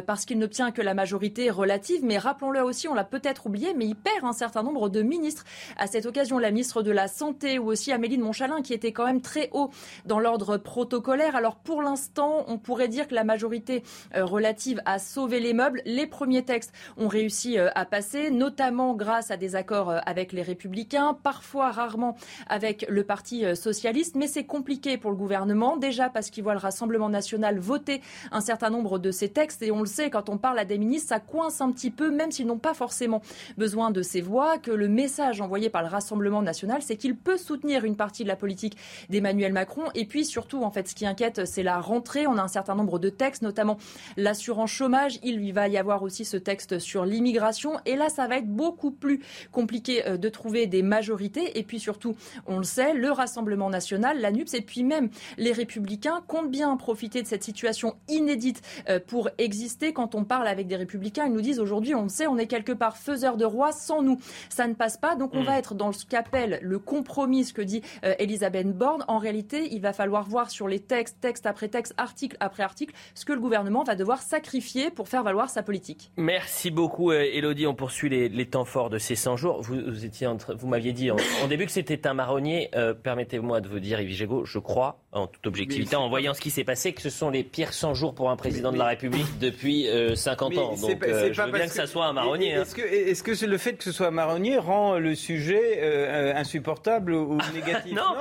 parce 0.06 0.24
qu'il 0.24 0.38
n'obtient 0.38 0.70
que 0.70 0.80
la 0.80 0.94
majorité 0.94 1.50
relative. 1.50 2.04
Mais 2.04 2.18
rappelons-le 2.18 2.62
aussi, 2.62 2.86
on 2.86 2.94
l'a 2.94 3.02
peut-être 3.02 3.46
oublié, 3.46 3.74
mais 3.74 3.86
il 3.86 3.96
perd 3.96 4.24
un 4.24 4.32
certain 4.32 4.62
nombre 4.62 4.88
de 4.90 5.02
ministres. 5.02 5.44
À 5.76 5.88
cette 5.88 6.06
occasion, 6.06 6.38
la 6.38 6.52
ministre 6.52 6.82
de 6.82 6.92
la 6.92 7.08
Santé 7.08 7.58
ou 7.58 7.66
aussi 7.66 7.90
Amélie 7.90 8.16
de 8.16 8.22
qui 8.62 8.74
était 8.74 8.92
quand 8.92 9.06
même 9.06 9.20
très 9.20 9.48
haut 9.52 9.70
dans 10.04 10.20
l'ordre 10.20 10.56
protocolaire. 10.56 11.36
Alors 11.36 11.56
pour 11.56 11.82
l'instant, 11.82 12.44
on 12.48 12.58
pourrait 12.58 12.88
dire 12.88 13.08
que 13.08 13.14
la 13.14 13.24
majorité 13.24 13.82
euh, 14.14 14.24
relative 14.24 14.82
a 14.84 14.98
sauvé 14.98 15.40
les 15.40 15.54
meubles. 15.54 15.80
Les 15.86 16.06
premiers 16.06 16.44
textes 16.44 16.72
ont 16.96 17.08
réussi 17.08 17.58
euh, 17.58 17.70
à 17.74 17.86
passer, 17.86 18.30
notamment 18.30 18.94
grâce 18.94 19.30
à 19.30 19.36
des 19.36 19.56
accords 19.56 19.90
euh, 19.90 19.98
avec 20.04 20.32
les 20.32 20.42
républicains, 20.42 21.16
parfois 21.22 21.70
rarement 21.70 22.16
avec 22.48 22.84
le 22.88 23.04
Parti 23.04 23.44
socialiste, 23.54 24.16
mais 24.16 24.26
c'est 24.26 24.44
compliqué 24.44 24.96
pour 24.96 25.10
le 25.10 25.16
gouvernement, 25.16 25.76
déjà 25.76 26.08
parce 26.08 26.30
qu'il 26.30 26.42
voit 26.42 26.54
le 26.54 26.58
Rassemblement 26.58 27.08
national 27.08 27.58
voter 27.58 28.00
un 28.32 28.40
certain 28.40 28.70
nombre 28.70 28.98
de 28.98 29.10
ces 29.10 29.28
textes, 29.28 29.62
et 29.62 29.70
on 29.70 29.80
le 29.80 29.86
sait, 29.86 30.10
quand 30.10 30.28
on 30.28 30.38
parle 30.38 30.58
à 30.58 30.64
des 30.64 30.78
ministres, 30.78 31.08
ça 31.08 31.20
coince 31.20 31.60
un 31.60 31.70
petit 31.70 31.90
peu, 31.90 32.10
même 32.10 32.30
s'ils 32.30 32.46
n'ont 32.46 32.58
pas 32.58 32.74
forcément 32.74 33.22
besoin 33.58 33.90
de 33.90 34.02
ces 34.02 34.20
voix, 34.20 34.58
que 34.58 34.70
le 34.70 34.88
message 34.88 35.40
envoyé 35.40 35.70
par 35.70 35.82
le 35.82 35.88
Rassemblement 35.88 36.42
national, 36.42 36.82
c'est 36.82 36.96
qu'il 36.96 37.16
peut 37.16 37.36
soutenir 37.36 37.84
une 37.84 37.96
partie 37.96 38.24
de 38.24 38.28
la 38.28 38.33
politique 38.36 38.76
d'Emmanuel 39.10 39.52
Macron. 39.52 39.84
Et 39.94 40.04
puis 40.06 40.24
surtout, 40.24 40.62
en 40.62 40.70
fait, 40.70 40.88
ce 40.88 40.94
qui 40.94 41.06
inquiète, 41.06 41.44
c'est 41.44 41.62
la 41.62 41.80
rentrée. 41.80 42.26
On 42.26 42.36
a 42.38 42.42
un 42.42 42.48
certain 42.48 42.74
nombre 42.74 42.98
de 42.98 43.08
textes, 43.08 43.42
notamment 43.42 43.78
l'assurance 44.16 44.70
chômage. 44.70 45.18
Il 45.22 45.52
va 45.52 45.68
y 45.68 45.76
avoir 45.76 46.02
aussi 46.02 46.24
ce 46.24 46.36
texte 46.36 46.78
sur 46.78 47.04
l'immigration. 47.04 47.78
Et 47.86 47.96
là, 47.96 48.08
ça 48.08 48.26
va 48.26 48.38
être 48.38 48.48
beaucoup 48.48 48.90
plus 48.90 49.20
compliqué 49.52 50.06
euh, 50.06 50.16
de 50.16 50.28
trouver 50.28 50.66
des 50.66 50.82
majorités. 50.82 51.58
Et 51.58 51.62
puis 51.62 51.80
surtout, 51.80 52.16
on 52.46 52.58
le 52.58 52.64
sait, 52.64 52.94
le 52.94 53.10
Rassemblement 53.10 53.70
national, 53.70 54.20
la 54.20 54.30
NUPS 54.30 54.54
et 54.54 54.60
puis 54.60 54.82
même 54.82 55.08
les 55.38 55.52
Républicains 55.52 56.22
comptent 56.26 56.50
bien 56.50 56.76
profiter 56.76 57.22
de 57.22 57.26
cette 57.26 57.44
situation 57.44 57.94
inédite 58.08 58.62
euh, 58.88 58.98
pour 59.04 59.30
exister. 59.38 59.92
Quand 59.92 60.14
on 60.14 60.24
parle 60.24 60.48
avec 60.48 60.66
des 60.66 60.76
Républicains, 60.76 61.26
ils 61.26 61.32
nous 61.32 61.40
disent 61.40 61.60
aujourd'hui, 61.60 61.94
on 61.94 62.04
le 62.04 62.08
sait, 62.08 62.26
on 62.26 62.38
est 62.38 62.46
quelque 62.46 62.72
part 62.72 62.96
faiseur 62.96 63.36
de 63.36 63.44
roi. 63.44 63.72
Sans 63.72 64.02
nous, 64.02 64.18
ça 64.48 64.66
ne 64.66 64.74
passe 64.74 64.96
pas. 64.96 65.14
Donc 65.14 65.34
on 65.34 65.42
mm. 65.42 65.46
va 65.46 65.58
être 65.58 65.74
dans 65.74 65.92
ce 65.92 66.04
qu'appelle 66.04 66.58
le 66.62 66.78
compromis, 66.78 67.44
ce 67.44 67.52
que 67.52 67.62
dit 67.62 67.82
euh, 68.04 68.14
Elisabeth 68.24 68.72
Borne. 68.72 69.04
En 69.06 69.18
réalité, 69.18 69.68
il 69.70 69.80
va 69.80 69.92
falloir 69.92 70.26
voir 70.26 70.50
sur 70.50 70.66
les 70.66 70.80
textes, 70.80 71.20
texte 71.20 71.46
après 71.46 71.68
texte, 71.68 71.94
article 71.98 72.36
après 72.40 72.62
article, 72.62 72.94
ce 73.14 73.24
que 73.24 73.32
le 73.32 73.40
gouvernement 73.40 73.84
va 73.84 73.94
devoir 73.94 74.22
sacrifier 74.22 74.90
pour 74.90 75.08
faire 75.08 75.22
valoir 75.22 75.50
sa 75.50 75.62
politique. 75.62 76.10
Merci 76.16 76.70
beaucoup, 76.70 77.12
Elodie. 77.12 77.66
Euh, 77.66 77.70
On 77.70 77.74
poursuit 77.74 78.08
les, 78.08 78.46
temps 78.46 78.64
forts 78.64 78.90
de 78.90 78.98
ces 78.98 79.14
100 79.14 79.36
jours. 79.36 79.60
Vous, 79.62 80.04
étiez 80.04 80.28
vous 80.56 80.68
m'aviez 80.68 80.92
dit 80.92 81.10
en, 81.10 81.16
début 81.48 81.66
que 81.66 81.72
c'était 81.72 82.06
un 82.06 82.14
marronnier. 82.14 82.70
Euh, 82.74 82.94
permettez-moi 82.94 83.60
de 83.60 83.68
vous 83.68 83.78
dire, 83.78 84.00
Yves 84.00 84.14
Gégaud, 84.14 84.44
je 84.44 84.58
crois, 84.58 85.00
en 85.12 85.26
toute 85.26 85.46
objectivité, 85.46 85.96
en 85.96 86.08
voyant 86.08 86.34
ce 86.34 86.40
qui 86.40 86.50
s'est 86.50 86.64
passé, 86.64 86.92
que 86.92 87.02
ce 87.02 87.10
sont 87.10 87.30
les 87.30 87.42
pires 87.42 87.72
100 87.72 87.94
jours 87.94 88.14
pour 88.14 88.30
un 88.30 88.36
président 88.36 88.72
de 88.72 88.78
la 88.78 88.86
République 88.86 89.38
depuis 89.38 89.86
50 90.14 90.56
ans. 90.56 90.70
Donc, 90.70 90.78
je 90.80 91.42
veux 91.42 91.52
bien 91.52 91.66
que, 91.66 91.72
ça 91.72 91.86
soit 91.86 92.06
un 92.06 92.12
marronnier. 92.14 92.54
Hein. 92.54 92.62
Est-ce 92.62 92.74
que, 92.74 92.82
est 92.82 93.12
-ce 93.12 93.22
que 93.22 93.44
le 93.44 93.58
fait 93.58 93.74
que 93.74 93.84
ce 93.84 93.92
soit 93.92 94.06
un 94.06 94.12
marronnier 94.12 94.56
rend 94.56 94.98
le 94.98 95.14
sujet 95.14 96.32
insupportable 96.34 97.12
ou 97.12 97.38
négatif? 97.54 97.92
Non, 97.92 98.13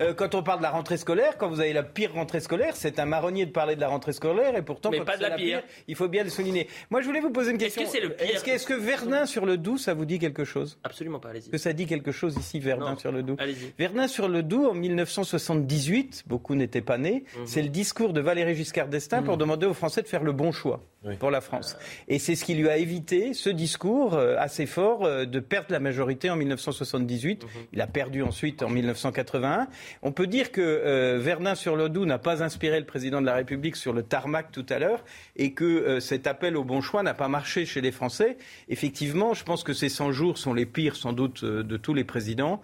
euh, 0.00 0.14
quand 0.14 0.34
on 0.34 0.42
parle 0.42 0.58
de 0.58 0.62
la 0.62 0.70
rentrée 0.70 0.96
scolaire, 0.96 1.36
quand 1.38 1.48
vous 1.48 1.60
avez 1.60 1.72
la 1.72 1.82
pire 1.82 2.12
rentrée 2.12 2.40
scolaire, 2.40 2.76
c'est 2.76 2.98
un 2.98 3.06
marronnier 3.06 3.46
de 3.46 3.50
parler 3.50 3.76
de 3.76 3.80
la 3.80 3.88
rentrée 3.88 4.12
scolaire 4.12 4.56
et 4.56 4.62
pourtant, 4.62 4.90
Mais 4.90 5.00
pas 5.00 5.16
de 5.16 5.22
la, 5.22 5.30
pire. 5.30 5.62
il 5.86 5.96
faut 5.96 6.08
bien 6.08 6.24
le 6.24 6.30
souligner. 6.30 6.68
Moi, 6.90 7.00
je 7.00 7.06
voulais 7.06 7.20
vous 7.20 7.30
poser 7.30 7.52
une 7.52 7.58
question. 7.58 7.82
Est-ce 7.82 7.92
que 7.92 7.98
c'est 7.98 8.04
le 8.04 8.14
pire 8.14 8.54
Est-ce 8.54 8.66
que, 8.66 8.74
Verdun 8.74 9.26
sur 9.26 9.46
le 9.46 9.56
Doubs, 9.56 9.78
ça 9.78 9.94
vous 9.94 10.04
dit 10.04 10.18
quelque 10.18 10.44
chose? 10.44 10.78
Absolument 10.84 11.18
pas, 11.18 11.30
allez-y. 11.30 11.50
Que 11.50 11.58
ça 11.58 11.72
dit 11.72 11.86
quelque 11.86 12.12
chose 12.12 12.36
ici, 12.38 12.60
Verdun 12.60 12.96
sur 12.96 13.12
le 13.12 13.22
Doubs? 13.22 13.38
Verdun 13.78 14.08
sur 14.08 14.28
le 14.28 14.42
Doubs, 14.42 14.66
en 14.66 14.74
1978, 14.74 16.24
beaucoup 16.26 16.54
n'étaient 16.54 16.80
pas 16.80 16.98
nés, 16.98 17.24
mhm. 17.36 17.46
c'est 17.46 17.62
le 17.62 17.68
discours 17.68 18.12
de 18.12 18.20
Valéry 18.20 18.54
Giscard 18.54 18.88
d'Estaing 18.88 19.22
pour 19.22 19.34
mhm. 19.34 19.40
demander 19.40 19.66
aux 19.66 19.74
Français 19.74 20.02
de 20.02 20.08
faire 20.08 20.22
le 20.22 20.32
bon 20.32 20.52
choix 20.52 20.80
pour 21.20 21.30
la 21.30 21.40
France. 21.40 21.76
Et 22.08 22.18
c'est 22.18 22.34
ce 22.34 22.44
qui 22.44 22.54
lui 22.54 22.68
a 22.68 22.76
évité, 22.76 23.32
ce 23.32 23.50
discours 23.50 24.14
euh, 24.14 24.36
assez 24.38 24.66
fort, 24.66 25.04
euh, 25.04 25.24
de 25.24 25.38
perdre 25.38 25.68
la 25.70 25.78
majorité 25.78 26.28
en 26.28 26.36
1978. 26.36 27.44
Mhm. 27.44 27.50
Il 27.72 27.80
a 27.80 27.86
perdu 27.86 28.22
ensuite 28.22 28.62
en 28.62 28.68
1981. 28.68 29.68
On 30.02 30.12
peut 30.12 30.26
dire 30.26 30.50
que 30.50 30.60
euh, 30.60 31.18
Verdun-sur-le-Doubs 31.20 32.06
n'a 32.06 32.18
pas 32.18 32.42
inspiré 32.42 32.80
le 32.80 32.86
président 32.86 33.20
de 33.20 33.26
la 33.26 33.34
République 33.34 33.76
sur 33.76 33.92
le 33.92 34.02
tarmac 34.02 34.50
tout 34.50 34.66
à 34.68 34.78
l'heure 34.78 35.04
et 35.36 35.52
que 35.52 36.00
cet 36.00 36.26
appel 36.26 36.56
au 36.56 36.64
bon 36.64 36.80
choix 36.80 37.02
n'a 37.02 37.14
pas 37.14 37.28
marché 37.28 37.64
chez 37.64 37.80
les 37.80 37.92
Français. 37.92 38.36
Effectivement, 38.68 39.34
je 39.34 39.44
pense 39.44 39.62
que 39.62 39.72
ces 39.72 39.88
100 39.88 40.12
jours 40.12 40.38
sont 40.38 40.52
les 40.52 40.66
pires 40.66 40.96
sans 40.96 41.12
doute 41.12 41.44
de 41.44 41.76
tous 41.76 41.94
les 41.94 42.04
présidents. 42.04 42.60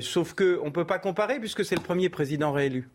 sauf 0.00 0.34
qu'on 0.34 0.66
ne 0.66 0.70
peut 0.70 0.86
pas 0.86 0.98
comparer 0.98 1.38
puisque 1.38 1.64
c'est 1.64 1.76
le 1.76 1.82
premier 1.82 2.08
président 2.08 2.52
réélu. 2.52 2.88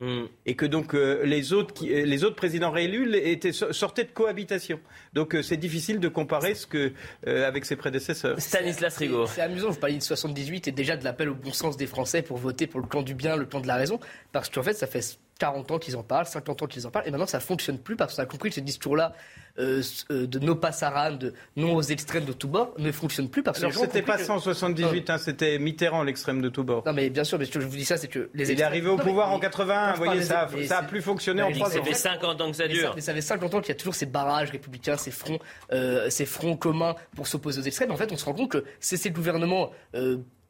Mm. 0.00 0.26
Et 0.46 0.54
que 0.54 0.64
donc 0.64 0.94
euh, 0.94 1.24
les, 1.24 1.52
autres 1.52 1.84
euh, 1.84 2.04
les 2.04 2.22
autres 2.22 2.36
présidents 2.36 2.70
réélus 2.70 3.16
étaient, 3.16 3.52
sortaient 3.52 4.04
de 4.04 4.10
cohabitation. 4.10 4.78
Donc 5.12 5.34
euh, 5.34 5.42
c'est 5.42 5.56
difficile 5.56 5.98
de 5.98 6.06
comparer 6.06 6.54
ce 6.54 6.68
que, 6.68 6.92
avec 7.26 7.64
ses 7.64 7.74
prédécesseurs. 7.74 8.40
Stanislas 8.40 8.96
Rigaud. 8.96 9.26
C'est 9.26 9.40
amusant, 9.40 9.70
vous 9.70 9.78
parliez 9.78 9.98
de 9.98 10.02
78 10.02 10.68
et 10.68 10.72
déjà 10.72 10.96
de 10.96 11.02
l'appel 11.02 11.28
au 11.28 11.34
bon 11.34 11.52
sens 11.52 11.76
des 11.76 11.86
Français 11.86 12.22
pour 12.22 12.36
voter 12.36 12.68
pour 12.68 12.80
le 12.80 12.86
plan 12.86 13.02
du 13.02 13.14
bien, 13.14 13.36
le 13.36 13.46
plan 13.46 13.60
de 13.60 13.66
la 13.66 13.74
raison. 13.74 13.98
Parce 14.30 14.48
qu'en 14.48 14.62
fait, 14.62 14.74
ça 14.74 14.86
fait 14.86 15.18
40 15.38 15.70
ans 15.70 15.78
qu'ils 15.78 15.96
en 15.96 16.02
parlent, 16.02 16.26
50 16.26 16.62
ans 16.62 16.66
qu'ils 16.66 16.86
en 16.86 16.90
parlent, 16.90 17.06
et 17.06 17.10
maintenant 17.10 17.26
ça 17.26 17.40
fonctionne 17.40 17.78
plus 17.78 17.96
parce 17.96 18.14
qu'on 18.14 18.22
a 18.22 18.26
compris 18.26 18.48
que 18.50 18.56
ce 18.56 18.60
discours-là 18.60 19.12
euh, 19.58 19.82
euh, 20.10 20.26
de 20.26 20.38
nos 20.38 20.54
passaran, 20.54 21.12
de 21.12 21.32
non 21.56 21.74
aux 21.74 21.82
extrêmes 21.82 22.24
de 22.24 22.32
tous 22.32 22.48
bords, 22.48 22.74
ne 22.78 22.92
fonctionne 22.92 23.28
plus 23.28 23.42
parce 23.42 23.58
que 23.58 23.66
Alors 23.66 23.76
c'était 23.76 24.02
pas 24.02 24.18
178, 24.18 25.10
hein, 25.10 25.18
c'était 25.18 25.58
Mitterrand 25.58 26.02
l'extrême 26.02 26.42
de 26.42 26.48
tous 26.48 26.64
bords. 26.64 26.82
Non 26.86 26.92
mais 26.92 27.08
bien 27.10 27.24
sûr, 27.24 27.38
mais 27.38 27.44
ce 27.44 27.52
que 27.52 27.60
je 27.60 27.66
vous 27.66 27.76
dis 27.76 27.84
ça, 27.84 27.96
c'est 27.96 28.08
que 28.08 28.30
les 28.34 28.50
Il 28.50 28.60
est 28.60 28.64
arrivé 28.64 28.88
au 28.88 28.96
pouvoir 28.96 29.32
en 29.32 29.38
81, 29.38 29.92
vous 29.92 30.04
voyez, 30.04 30.22
ça, 30.22 30.48
ça 30.66 30.78
a 30.78 30.82
plus 30.82 31.02
fonctionné 31.02 31.42
en 31.42 31.50
3 31.50 31.68
ans. 31.68 31.70
Ça 31.70 31.82
fait 31.82 31.94
50 31.94 32.40
ans 32.40 32.50
que 32.50 32.56
ça 32.56 32.68
dure. 32.68 32.92
Mais 32.94 33.00
ça, 33.00 33.14
fait 33.14 33.20
50 33.20 33.54
ans 33.54 33.60
qu'il 33.60 33.68
y 33.68 33.72
a 33.72 33.78
toujours 33.78 33.94
ces 33.94 34.06
barrages 34.06 34.50
républicains, 34.50 34.96
ces 34.96 35.10
fronts, 35.10 35.38
euh, 35.72 36.10
ces 36.10 36.26
fronts 36.26 36.56
communs 36.56 36.94
pour 37.14 37.26
s'opposer 37.26 37.60
aux 37.60 37.64
extrêmes. 37.64 37.90
En 37.90 37.96
fait, 37.96 38.12
on 38.12 38.16
se 38.16 38.24
rend 38.24 38.34
compte 38.34 38.50
que 38.50 38.64
c'est 38.80 38.96
ces 38.96 39.10
gouvernements 39.10 39.70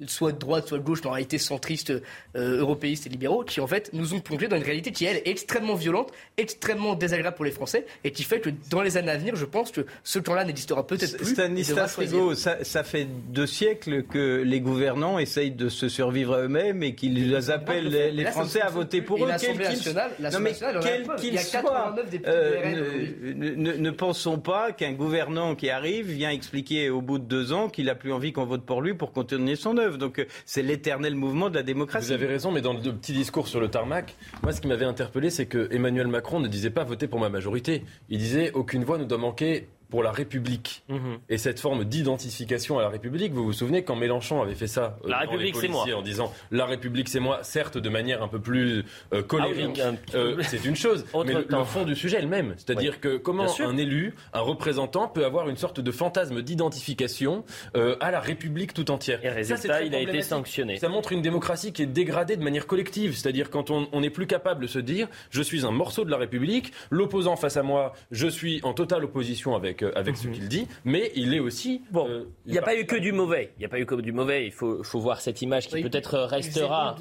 soit 0.07 0.33
de 0.33 0.39
droite, 0.39 0.69
soit 0.69 0.79
de 0.79 0.85
gauche, 0.85 1.01
mais 1.03 1.09
en 1.09 1.13
réalité 1.13 1.39
centristes, 1.39 1.91
euh, 1.91 2.59
européistes 2.59 3.07
et 3.07 3.11
libéraux, 3.11 3.43
qui 3.43 3.61
en 3.61 3.67
fait 3.67 3.91
nous 3.93 4.15
ont 4.15 4.21
plongé 4.21 4.47
dans 4.47 4.57
une 4.57 4.63
réalité 4.63 4.93
qui, 4.93 5.05
elle, 5.05 5.17
est 5.17 5.29
extrêmement 5.29 5.75
violente, 5.75 6.13
extrêmement 6.37 6.95
désagréable 6.95 7.37
pour 7.37 7.45
les 7.45 7.51
Français, 7.51 7.87
et 8.05 8.13
qui 8.13 8.23
fait 8.23 8.41
que 8.41 8.51
dans 8.71 8.83
les 8.83 8.97
années 8.97 9.11
à 9.11 9.17
venir, 9.17 9.35
je 9.35 9.45
pense 9.45 9.73
que 9.73 9.87
ce 10.05 10.19
temps-là 10.19 10.45
n'existera 10.45 10.87
peut-être 10.87 11.17
plus. 11.17 11.33
Stanislas 11.33 11.97
Rigaud, 11.97 12.35
ça, 12.35 12.65
ça, 12.65 12.85
fait 12.85 13.09
deux 13.29 13.47
siècles 13.47 14.05
que 14.05 14.43
les 14.45 14.61
gouvernants 14.61 15.19
essayent 15.19 15.51
de 15.51 15.69
se 15.69 15.89
survivre 15.89 16.35
à 16.35 16.43
eux-mêmes 16.43 16.83
et 16.83 16.95
qu'ils 16.95 17.35
appellent 17.51 17.89
les, 17.89 18.13
les 18.13 18.25
Français 18.27 18.61
à 18.61 18.69
voter 18.69 19.03
pour 19.03 19.17
eux. 19.17 19.29
Quel 19.41 19.59
nationale, 19.59 20.11
non, 20.21 20.41
mais 20.41 20.53
quel 20.83 21.09
qu'il 21.17 21.39
soit, 21.41 21.95
euh, 22.27 23.05
ne, 23.23 23.51
ne, 23.51 23.73
ne, 23.73 23.91
pensons 23.91 24.39
pas 24.39 24.73
qu'un 24.73 24.93
gouvernant 24.93 25.55
qui 25.55 25.71
arrive 25.71 26.07
vient 26.11 26.31
expliquer 26.31 26.91
au 26.91 27.01
bout 27.01 27.19
de 27.19 27.25
deux 27.25 27.53
ans 27.53 27.69
qu'il 27.69 27.87
n'a 27.87 27.95
plus 27.95 28.13
envie 28.13 28.33
qu'on 28.33 28.45
vote 28.45 28.65
pour 28.65 28.81
lui 28.81 28.95
pour 28.95 29.13
continuer 29.13 29.57
son 29.57 29.77
œuvre. 29.79 29.88
Donc 29.97 30.19
euh, 30.19 30.27
c'est 30.45 30.63
l'éternel 30.63 31.15
mouvement 31.15 31.49
de 31.49 31.55
la 31.55 31.63
démocratie. 31.63 32.07
Vous 32.07 32.13
avez 32.13 32.27
raison, 32.27 32.53
mais 32.53 32.61
dans 32.61 32.75
le 32.75 32.81
petit 32.81 33.13
discours 33.13 33.49
sur 33.49 33.61
le 33.61 33.69
tarmac, 33.69 34.15
moi 34.43 34.53
ce 34.53 34.61
qui 34.61 34.67
m'avait 34.69 34.85
interpellé, 34.85 35.31
c'est 35.31 35.47
que 35.47 35.69
Emmanuel 35.71 36.09
Macron 36.09 36.41
ne 36.41 36.49
disait 36.49 36.71
pas 36.71 36.85
voter 36.85 37.09
pour 37.09 37.21
ma 37.21 37.31
majorité. 37.31 37.85
Il 38.11 38.19
disait 38.19 38.51
aucune 38.53 38.85
voix 38.85 38.99
ne 38.99 39.05
doit 39.05 39.19
manquer 39.19 39.69
pour 39.91 40.03
la 40.03 40.13
République. 40.13 40.83
Mhm. 40.89 41.19
Et 41.29 41.39
cette 41.39 41.61
forme 41.61 41.85
d'identification 41.85 42.79
à 42.79 42.83
la 42.83 42.89
République, 42.89 43.33
vous 43.33 43.45
vous 43.45 43.53
souvenez 43.53 43.85
quand 43.85 43.97
Mélenchon 43.97 44.43
avait 44.43 44.55
fait 44.55 44.67
ça 44.67 44.99
euh, 45.05 45.09
La 45.09 45.19
République, 45.19 45.57
c'est 45.57 45.69
moi. 45.69 45.87
En 45.95 46.03
disant 46.03 46.33
La 46.51 46.67
République, 46.67 47.09
c'est 47.09 47.21
moi, 47.21 47.41
certes 47.43 47.79
de 47.79 47.89
manière 47.89 48.23
un 48.23 48.29
peu 48.29 48.41
plus 48.41 48.85
euh, 49.15 49.23
colérique, 49.23 49.81
ah 49.83 49.93
euh, 50.15 50.43
c'est 50.43 50.65
une 50.65 50.77
chose, 50.77 51.07
mais 51.27 51.35
le, 51.35 51.65
fond 51.65 51.85
du 51.85 51.95
sujet 51.95 52.19
est 52.19 52.23
le 52.23 52.29
même. 52.29 52.55
C'est-à-dire 52.57 53.01
que 53.01 53.17
comment 53.17 53.47
un 53.61 53.77
élu, 53.77 54.15
un 54.33 54.41
représentant 54.41 55.09
peut 55.09 55.25
avoir 55.25 55.49
une 55.49 55.57
sorte 55.57 55.81
de 55.81 55.91
fantasme 55.91 56.43
d'identification 56.43 57.45
euh, 57.77 57.97
à 58.01 58.11
la 58.11 58.21
République 58.21 58.75
tout 58.75 58.91
entière. 58.91 59.25
Et 59.25 59.31
résultat, 59.31 59.83
il 59.83 59.95
a 59.95 60.01
été 60.01 60.23
sanctionné. 60.23 60.77
Ça 60.77 60.89
montre 60.89 61.13
une 61.13 61.23
démocratie 61.23 61.73
qui 61.73 61.83
est 61.83 61.87
dégradée 61.87 62.37
de 62.37 62.45
manière 62.45 62.67
collective. 62.67 63.17
C'est-à-dire 63.17 63.51
quand 63.51 63.71
on 63.71 64.01
n'est 64.01 64.11
plus 64.11 64.27
capable 64.27 64.63
de 64.63 64.67
se 64.67 64.79
dire 64.79 65.09
Je 65.31 65.43
suis 65.43 65.65
un 65.65 65.71
morceau 65.71 66.05
de 66.05 66.11
la 66.11 66.17
République, 66.17 66.73
l'opposant 66.91 67.37
face 67.37 67.57
à 67.57 67.63
moi, 67.63 67.95
je 68.11 68.29
suis 68.29 68.61
en 68.63 68.75
totale 68.75 69.05
opposition 69.05 69.55
avec 69.55 69.78
avec, 69.83 70.17
ce 70.17 70.29
mhm. 70.29 70.35
qu'il 70.35 70.49
dit, 70.49 70.69
mais 70.85 71.13
il 71.15 71.35
est 71.35 71.41
aussi. 71.41 71.83
Bon, 71.91 72.09
euh, 72.09 72.25
il 72.47 72.53
n'y 72.53 72.59
a 72.59 72.63
pas 72.63 72.77
eu 72.77 72.87
que 72.87 72.97
du 72.97 73.13
mauvais. 73.13 73.53
Il 73.57 73.61
n'y 73.61 73.67
a 73.67 73.69
pas 73.69 73.81
eu 73.81 73.87
que 73.87 73.95
du 73.95 74.13
mauvais. 74.13 74.47
Il 74.47 74.53
faut, 74.53 74.83
faut 74.83 75.01
voir 75.01 75.21
cette 75.21 75.43
image 75.43 75.69
qui 75.69 75.83
peut-être 75.83 76.19
restera. 76.19 76.97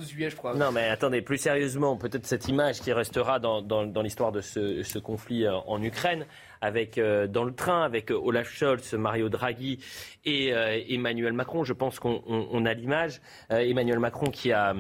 Non, 0.56 0.72
mais 0.72 0.90
attendez, 0.90 1.22
plus 1.22 1.38
sérieusement, 1.38 1.98
peut-être 1.98 2.26
cette 2.26 2.48
image 2.48 2.82
qui 2.82 2.94
restera 2.94 3.40
dans, 3.40 3.62
dans, 3.62 4.02
l'histoire 4.02 4.32
de 4.32 4.42
ce, 4.42 4.84
ce, 4.84 5.00
conflit 5.00 5.46
euh, 5.46 5.56
en 5.68 5.82
Ukraine. 5.82 6.26
Avec, 6.62 6.98
euh, 6.98 7.28
dans 7.28 7.44
le 7.44 7.54
train 7.54 7.84
avec 7.84 8.12
Olaf 8.12 8.50
Scholz, 8.50 8.94
Mario 8.94 9.30
Draghi 9.30 9.80
et 10.26 10.50
Emmanuel 10.90 11.34
Macron. 11.34 11.64
Je 11.64 11.74
pense 11.74 12.00
qu'on 12.00 12.66
a 12.66 12.74
l'image. 12.74 13.22
Emmanuel 13.50 14.00
Macron 14.00 14.30
qui 14.30 14.52
a 14.52 14.76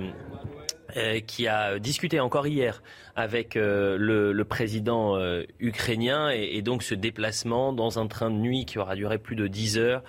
euh, 0.95 1.79
discuté 1.79 2.19
encore 2.19 2.47
hier 2.47 2.81
avec 3.15 3.55
euh, 3.55 3.97
le, 3.99 4.45
président 4.45 5.17
euh, 5.17 5.43
ukrainien 5.59 6.29
et, 6.29 6.61
donc 6.61 6.83
ce 6.83 6.95
déplacement 6.95 7.73
dans 7.73 7.99
un 7.99 8.07
train 8.07 8.29
de 8.29 8.35
nuit 8.35 8.65
qui 8.65 8.79
aura 8.79 8.95
duré 8.95 9.17
plus 9.17 9.35
de 9.35 9.47
10 9.47 9.77
heures. 9.77 10.03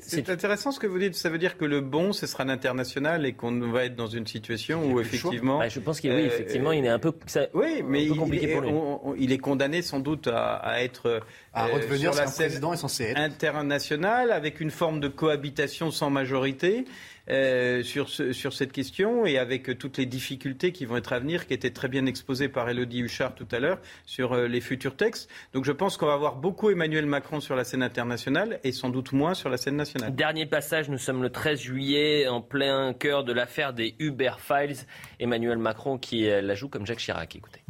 C'est 0.00 0.28
intéressant 0.28 0.72
ce 0.72 0.78
que 0.78 0.86
vous 0.86 0.98
dites. 0.98 1.14
Ça 1.14 1.28
veut 1.28 1.38
dire 1.38 1.56
que 1.56 1.64
le 1.64 1.80
bon, 1.80 2.12
ce 2.12 2.26
sera 2.26 2.44
l'international 2.44 3.26
et 3.26 3.32
qu'on 3.32 3.58
va 3.70 3.84
être 3.84 3.96
dans 3.96 4.06
une 4.06 4.26
situation 4.26 4.84
où 4.90 5.00
effectivement. 5.00 5.58
Bah, 5.58 5.68
je 5.68 5.80
pense 5.80 6.00
qu'il 6.00 6.12
oui, 6.12 6.22
effectivement, 6.22 6.72
il 6.72 6.84
est 6.84 6.88
un 6.88 6.98
peu. 6.98 7.12
oui, 7.54 7.82
mais 7.84 8.04
il, 8.04 8.16
compliqué 8.16 8.48
pour 8.48 8.60
lui. 8.62 8.72
il, 9.18 9.32
est 9.32 9.38
condamné 9.38 9.82
sans 9.82 10.00
doute 10.00 10.28
à, 10.32 10.82
être 10.82 11.20
à 11.54 11.66
redevenir 11.66 12.12
sur 12.12 12.22
la 12.22 12.28
scène 12.28 12.46
président 12.46 12.72
est 12.72 12.76
censé 12.76 13.04
être 13.04 13.18
internationale 13.18 14.30
avec 14.30 14.60
une 14.60 14.70
forme 14.70 15.00
de 15.00 15.08
cohabitation 15.08 15.90
sans 15.90 16.10
majorité. 16.10 16.84
Euh, 17.30 17.84
sur, 17.84 18.08
sur 18.08 18.52
cette 18.52 18.72
question 18.72 19.24
et 19.26 19.38
avec 19.38 19.78
toutes 19.78 19.98
les 19.98 20.06
difficultés 20.06 20.72
qui 20.72 20.86
vont 20.86 20.96
être 20.96 21.12
à 21.12 21.20
venir, 21.20 21.46
qui 21.46 21.54
étaient 21.54 21.70
très 21.70 21.86
bien 21.86 22.06
exposées 22.06 22.48
par 22.48 22.68
Elodie 22.68 23.00
Huchard 23.00 23.36
tout 23.36 23.46
à 23.52 23.60
l'heure 23.60 23.78
sur 24.06 24.32
euh, 24.32 24.48
les 24.48 24.60
futurs 24.60 24.96
textes. 24.96 25.30
Donc 25.52 25.64
je 25.64 25.70
pense 25.70 25.96
qu'on 25.96 26.06
va 26.06 26.14
avoir 26.14 26.36
beaucoup 26.36 26.70
Emmanuel 26.70 27.06
Macron 27.06 27.38
sur 27.38 27.54
la 27.54 27.62
scène 27.62 27.82
internationale 27.82 28.58
et 28.64 28.72
sans 28.72 28.90
doute 28.90 29.12
moins 29.12 29.34
sur 29.34 29.50
la 29.50 29.56
scène 29.56 29.76
nationale. 29.76 30.14
Dernier 30.14 30.46
passage, 30.46 30.88
nous 30.88 30.98
sommes 30.98 31.22
le 31.22 31.30
13 31.30 31.60
juillet 31.60 32.26
en 32.26 32.40
plein 32.40 32.92
cœur 32.92 33.22
de 33.22 33.32
l'affaire 33.32 33.72
des 33.72 33.94
Uber 34.00 34.32
Files. 34.38 34.78
Emmanuel 35.20 35.58
Macron 35.58 35.98
qui 35.98 36.28
euh, 36.28 36.42
la 36.42 36.56
joue 36.56 36.68
comme 36.68 36.86
Jacques 36.86 36.98
Chirac. 36.98 37.36
Écoutez. 37.36 37.62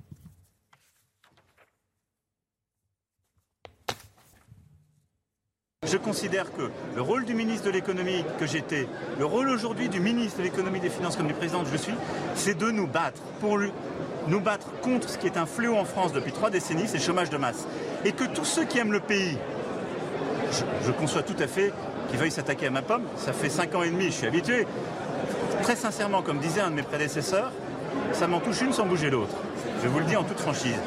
Je 5.84 5.96
considère 5.96 6.52
que 6.52 6.70
le 6.94 7.02
rôle 7.02 7.24
du 7.24 7.34
ministre 7.34 7.66
de 7.66 7.70
l'économie 7.70 8.24
que 8.38 8.46
j'étais, 8.46 8.86
le 9.18 9.26
rôle 9.26 9.50
aujourd'hui 9.50 9.88
du 9.88 9.98
ministre 9.98 10.38
de 10.38 10.44
l'économie 10.44 10.78
et 10.78 10.82
des 10.82 10.88
finances 10.88 11.16
comme 11.16 11.26
du 11.26 11.34
président 11.34 11.64
que 11.64 11.70
je 11.70 11.76
suis, 11.76 11.94
c'est 12.36 12.56
de 12.56 12.70
nous 12.70 12.86
battre 12.86 13.20
pour 13.40 13.58
nous 14.28 14.40
battre 14.40 14.68
contre 14.80 15.08
ce 15.08 15.18
qui 15.18 15.26
est 15.26 15.36
un 15.36 15.44
fléau 15.44 15.76
en 15.76 15.84
France 15.84 16.12
depuis 16.12 16.30
trois 16.30 16.50
décennies, 16.50 16.84
c'est 16.86 16.98
le 16.98 17.02
chômage 17.02 17.30
de 17.30 17.36
masse. 17.36 17.66
Et 18.04 18.12
que 18.12 18.22
tous 18.22 18.44
ceux 18.44 18.64
qui 18.64 18.78
aiment 18.78 18.92
le 18.92 19.00
pays, 19.00 19.36
je, 20.86 20.92
conçois 20.92 21.24
tout 21.24 21.36
à 21.40 21.48
fait 21.48 21.72
qu'ils 22.08 22.18
veuillent 22.20 22.30
s'attaquer 22.30 22.68
à 22.68 22.70
ma 22.70 22.82
pomme, 22.82 23.04
ça 23.16 23.32
fait 23.32 23.50
cinq 23.50 23.74
ans 23.74 23.82
et 23.82 23.90
demi, 23.90 24.06
je 24.06 24.12
suis 24.12 24.26
habitué. 24.28 24.68
Très 25.62 25.74
sincèrement, 25.74 26.22
comme 26.22 26.38
disait 26.38 26.60
un 26.60 26.70
de 26.70 26.76
mes 26.76 26.82
prédécesseurs, 26.82 27.50
ça 28.12 28.28
m'en 28.28 28.38
touche 28.38 28.60
une 28.60 28.72
sans 28.72 28.86
bouger 28.86 29.10
l'autre. 29.10 29.34
Je 29.82 29.88
vous 29.88 29.98
le 29.98 30.04
dis 30.04 30.14
en 30.14 30.22
toute 30.22 30.38
franchise. 30.38 30.78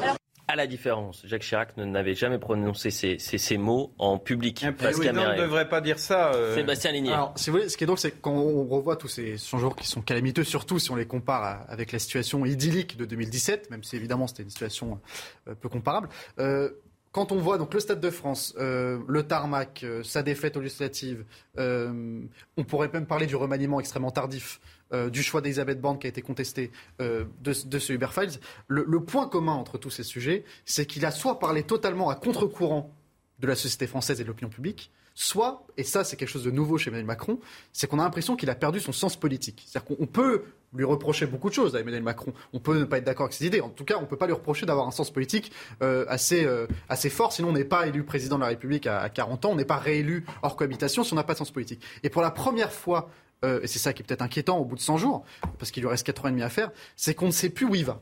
À 0.48 0.54
la 0.54 0.66
différence, 0.66 1.22
Jacques 1.24 1.42
Chirac 1.42 1.76
n'avait 1.76 2.14
jamais 2.14 2.38
prononcé 2.38 2.90
ces, 2.90 3.18
ces, 3.18 3.58
mots 3.58 3.92
en 3.98 4.18
public. 4.18 4.64
Oui, 4.96 5.10
non, 5.12 5.22
on 5.22 5.32
ne 5.32 5.40
devrait 5.42 5.68
pas 5.68 5.80
dire 5.80 5.98
ça. 5.98 6.32
Euh. 6.34 6.54
Sébastien 6.54 6.92
Ligné. 6.92 7.12
Alors, 7.12 7.32
si 7.36 7.50
vous 7.50 7.56
voulez, 7.56 7.68
ce 7.68 7.76
qui 7.76 7.82
est 7.82 7.86
donc, 7.86 7.98
c'est 7.98 8.12
quand 8.12 8.32
on 8.32 8.64
revoit 8.64 8.94
tous 8.96 9.08
ces 9.08 9.38
changements 9.38 9.70
qui 9.70 9.88
sont 9.88 10.02
calamiteux, 10.02 10.44
surtout 10.44 10.78
si 10.78 10.90
on 10.92 10.96
les 10.96 11.06
compare 11.06 11.64
avec 11.68 11.90
la 11.90 11.98
situation 11.98 12.44
idyllique 12.46 12.96
de 12.96 13.04
2017, 13.06 13.70
même 13.70 13.82
si 13.82 13.96
évidemment 13.96 14.28
c'était 14.28 14.44
une 14.44 14.50
situation 14.50 15.00
euh, 15.48 15.54
peu 15.54 15.68
comparable. 15.68 16.08
Euh, 16.38 16.70
quand 17.16 17.32
on 17.32 17.36
voit 17.36 17.56
donc 17.56 17.72
le 17.72 17.80
Stade 17.80 17.98
de 17.98 18.10
France, 18.10 18.54
euh, 18.58 18.98
le 19.08 19.22
tarmac, 19.22 19.80
euh, 19.84 20.02
sa 20.02 20.22
défaite 20.22 20.58
aux 20.58 20.60
législatives, 20.60 21.24
euh, 21.56 22.20
on 22.58 22.64
pourrait 22.64 22.90
même 22.92 23.06
parler 23.06 23.24
du 23.24 23.36
remaniement 23.36 23.80
extrêmement 23.80 24.10
tardif 24.10 24.60
du 24.92 25.22
choix 25.22 25.40
d'Elisabeth 25.40 25.80
Borne 25.80 25.98
qui 25.98 26.06
a 26.06 26.10
été 26.10 26.22
contesté 26.22 26.70
de, 27.00 27.26
de, 27.42 27.78
ce 27.78 27.92
Uber 27.92 28.08
Files. 28.12 28.40
Le, 28.68 29.00
point 29.00 29.28
commun 29.28 29.52
entre 29.52 29.78
tous 29.78 29.90
ces 29.90 30.04
sujets, 30.04 30.44
c'est 30.64 30.86
qu'il 30.86 31.04
a 31.04 31.10
soit 31.10 31.38
parlé 31.38 31.62
totalement 31.62 32.08
à 32.08 32.14
contre-courant 32.14 32.94
de 33.40 33.46
la 33.46 33.56
société 33.56 33.86
française 33.86 34.20
et 34.20 34.22
de 34.22 34.28
l'opinion 34.28 34.48
publique, 34.48 34.90
soit, 35.14 35.66
et 35.76 35.82
ça 35.82 36.04
c'est 36.04 36.16
quelque 36.16 36.28
chose 36.28 36.44
de 36.44 36.50
nouveau 36.50 36.78
chez 36.78 36.90
Emmanuel 36.90 37.06
Macron, 37.06 37.40
c'est 37.72 37.86
qu'on 37.86 37.98
a 37.98 38.04
l'impression 38.04 38.36
qu'il 38.36 38.50
a 38.50 38.54
perdu 38.54 38.80
son 38.80 38.92
sens 38.92 39.16
politique. 39.16 39.64
C'est-à-dire 39.66 39.96
qu'on 39.96 40.06
peut 40.06 40.44
lui 40.74 40.84
reprocher 40.84 41.26
beaucoup 41.26 41.48
de 41.48 41.54
choses 41.54 41.74
à 41.74 41.80
Emmanuel 41.80 42.02
Macron. 42.02 42.34
On 42.52 42.60
peut 42.60 42.78
ne 42.78 42.84
pas 42.84 42.98
être 42.98 43.04
d'accord 43.04 43.24
avec 43.24 43.34
ses 43.34 43.46
idées. 43.46 43.62
En 43.62 43.70
tout 43.70 43.84
cas, 43.84 43.96
on 43.96 44.02
ne 44.02 44.06
peut 44.06 44.16
pas 44.16 44.26
lui 44.26 44.34
reprocher 44.34 44.66
d'avoir 44.66 44.86
un 44.86 44.90
sens 44.90 45.10
politique 45.10 45.52
euh, 45.82 46.04
assez, 46.08 46.44
euh, 46.44 46.66
assez 46.88 47.08
fort. 47.08 47.32
Sinon, 47.32 47.48
on 47.48 47.52
n'est 47.52 47.64
pas 47.64 47.86
élu 47.86 48.04
président 48.04 48.36
de 48.36 48.42
la 48.42 48.48
République 48.48 48.86
à, 48.86 49.08
40 49.08 49.46
ans. 49.46 49.50
On 49.52 49.54
n'est 49.54 49.64
pas 49.64 49.78
réélu 49.78 50.26
hors 50.42 50.54
cohabitation 50.54 51.02
si 51.02 51.14
on 51.14 51.16
n'a 51.16 51.24
pas 51.24 51.32
de 51.32 51.38
sens 51.38 51.50
politique. 51.50 51.82
Et 52.02 52.10
pour 52.10 52.20
la 52.20 52.30
première 52.30 52.72
fois, 52.72 53.08
euh, 53.44 53.60
et 53.62 53.66
c'est 53.66 53.78
ça 53.78 53.92
qui 53.92 54.02
est 54.02 54.04
peut-être 54.04 54.22
inquiétant 54.22 54.58
au 54.58 54.64
bout 54.64 54.76
de 54.76 54.80
100 54.80 54.98
jours, 54.98 55.24
parce 55.58 55.70
qu'il 55.70 55.82
lui 55.82 55.90
reste 55.90 56.06
4 56.06 56.24
ans 56.24 56.28
et 56.28 56.30
demi 56.32 56.42
à 56.42 56.48
faire, 56.48 56.70
c'est 56.96 57.14
qu'on 57.14 57.26
ne 57.26 57.32
sait 57.32 57.50
plus 57.50 57.66
où 57.66 57.74
il 57.74 57.84
va. 57.84 58.00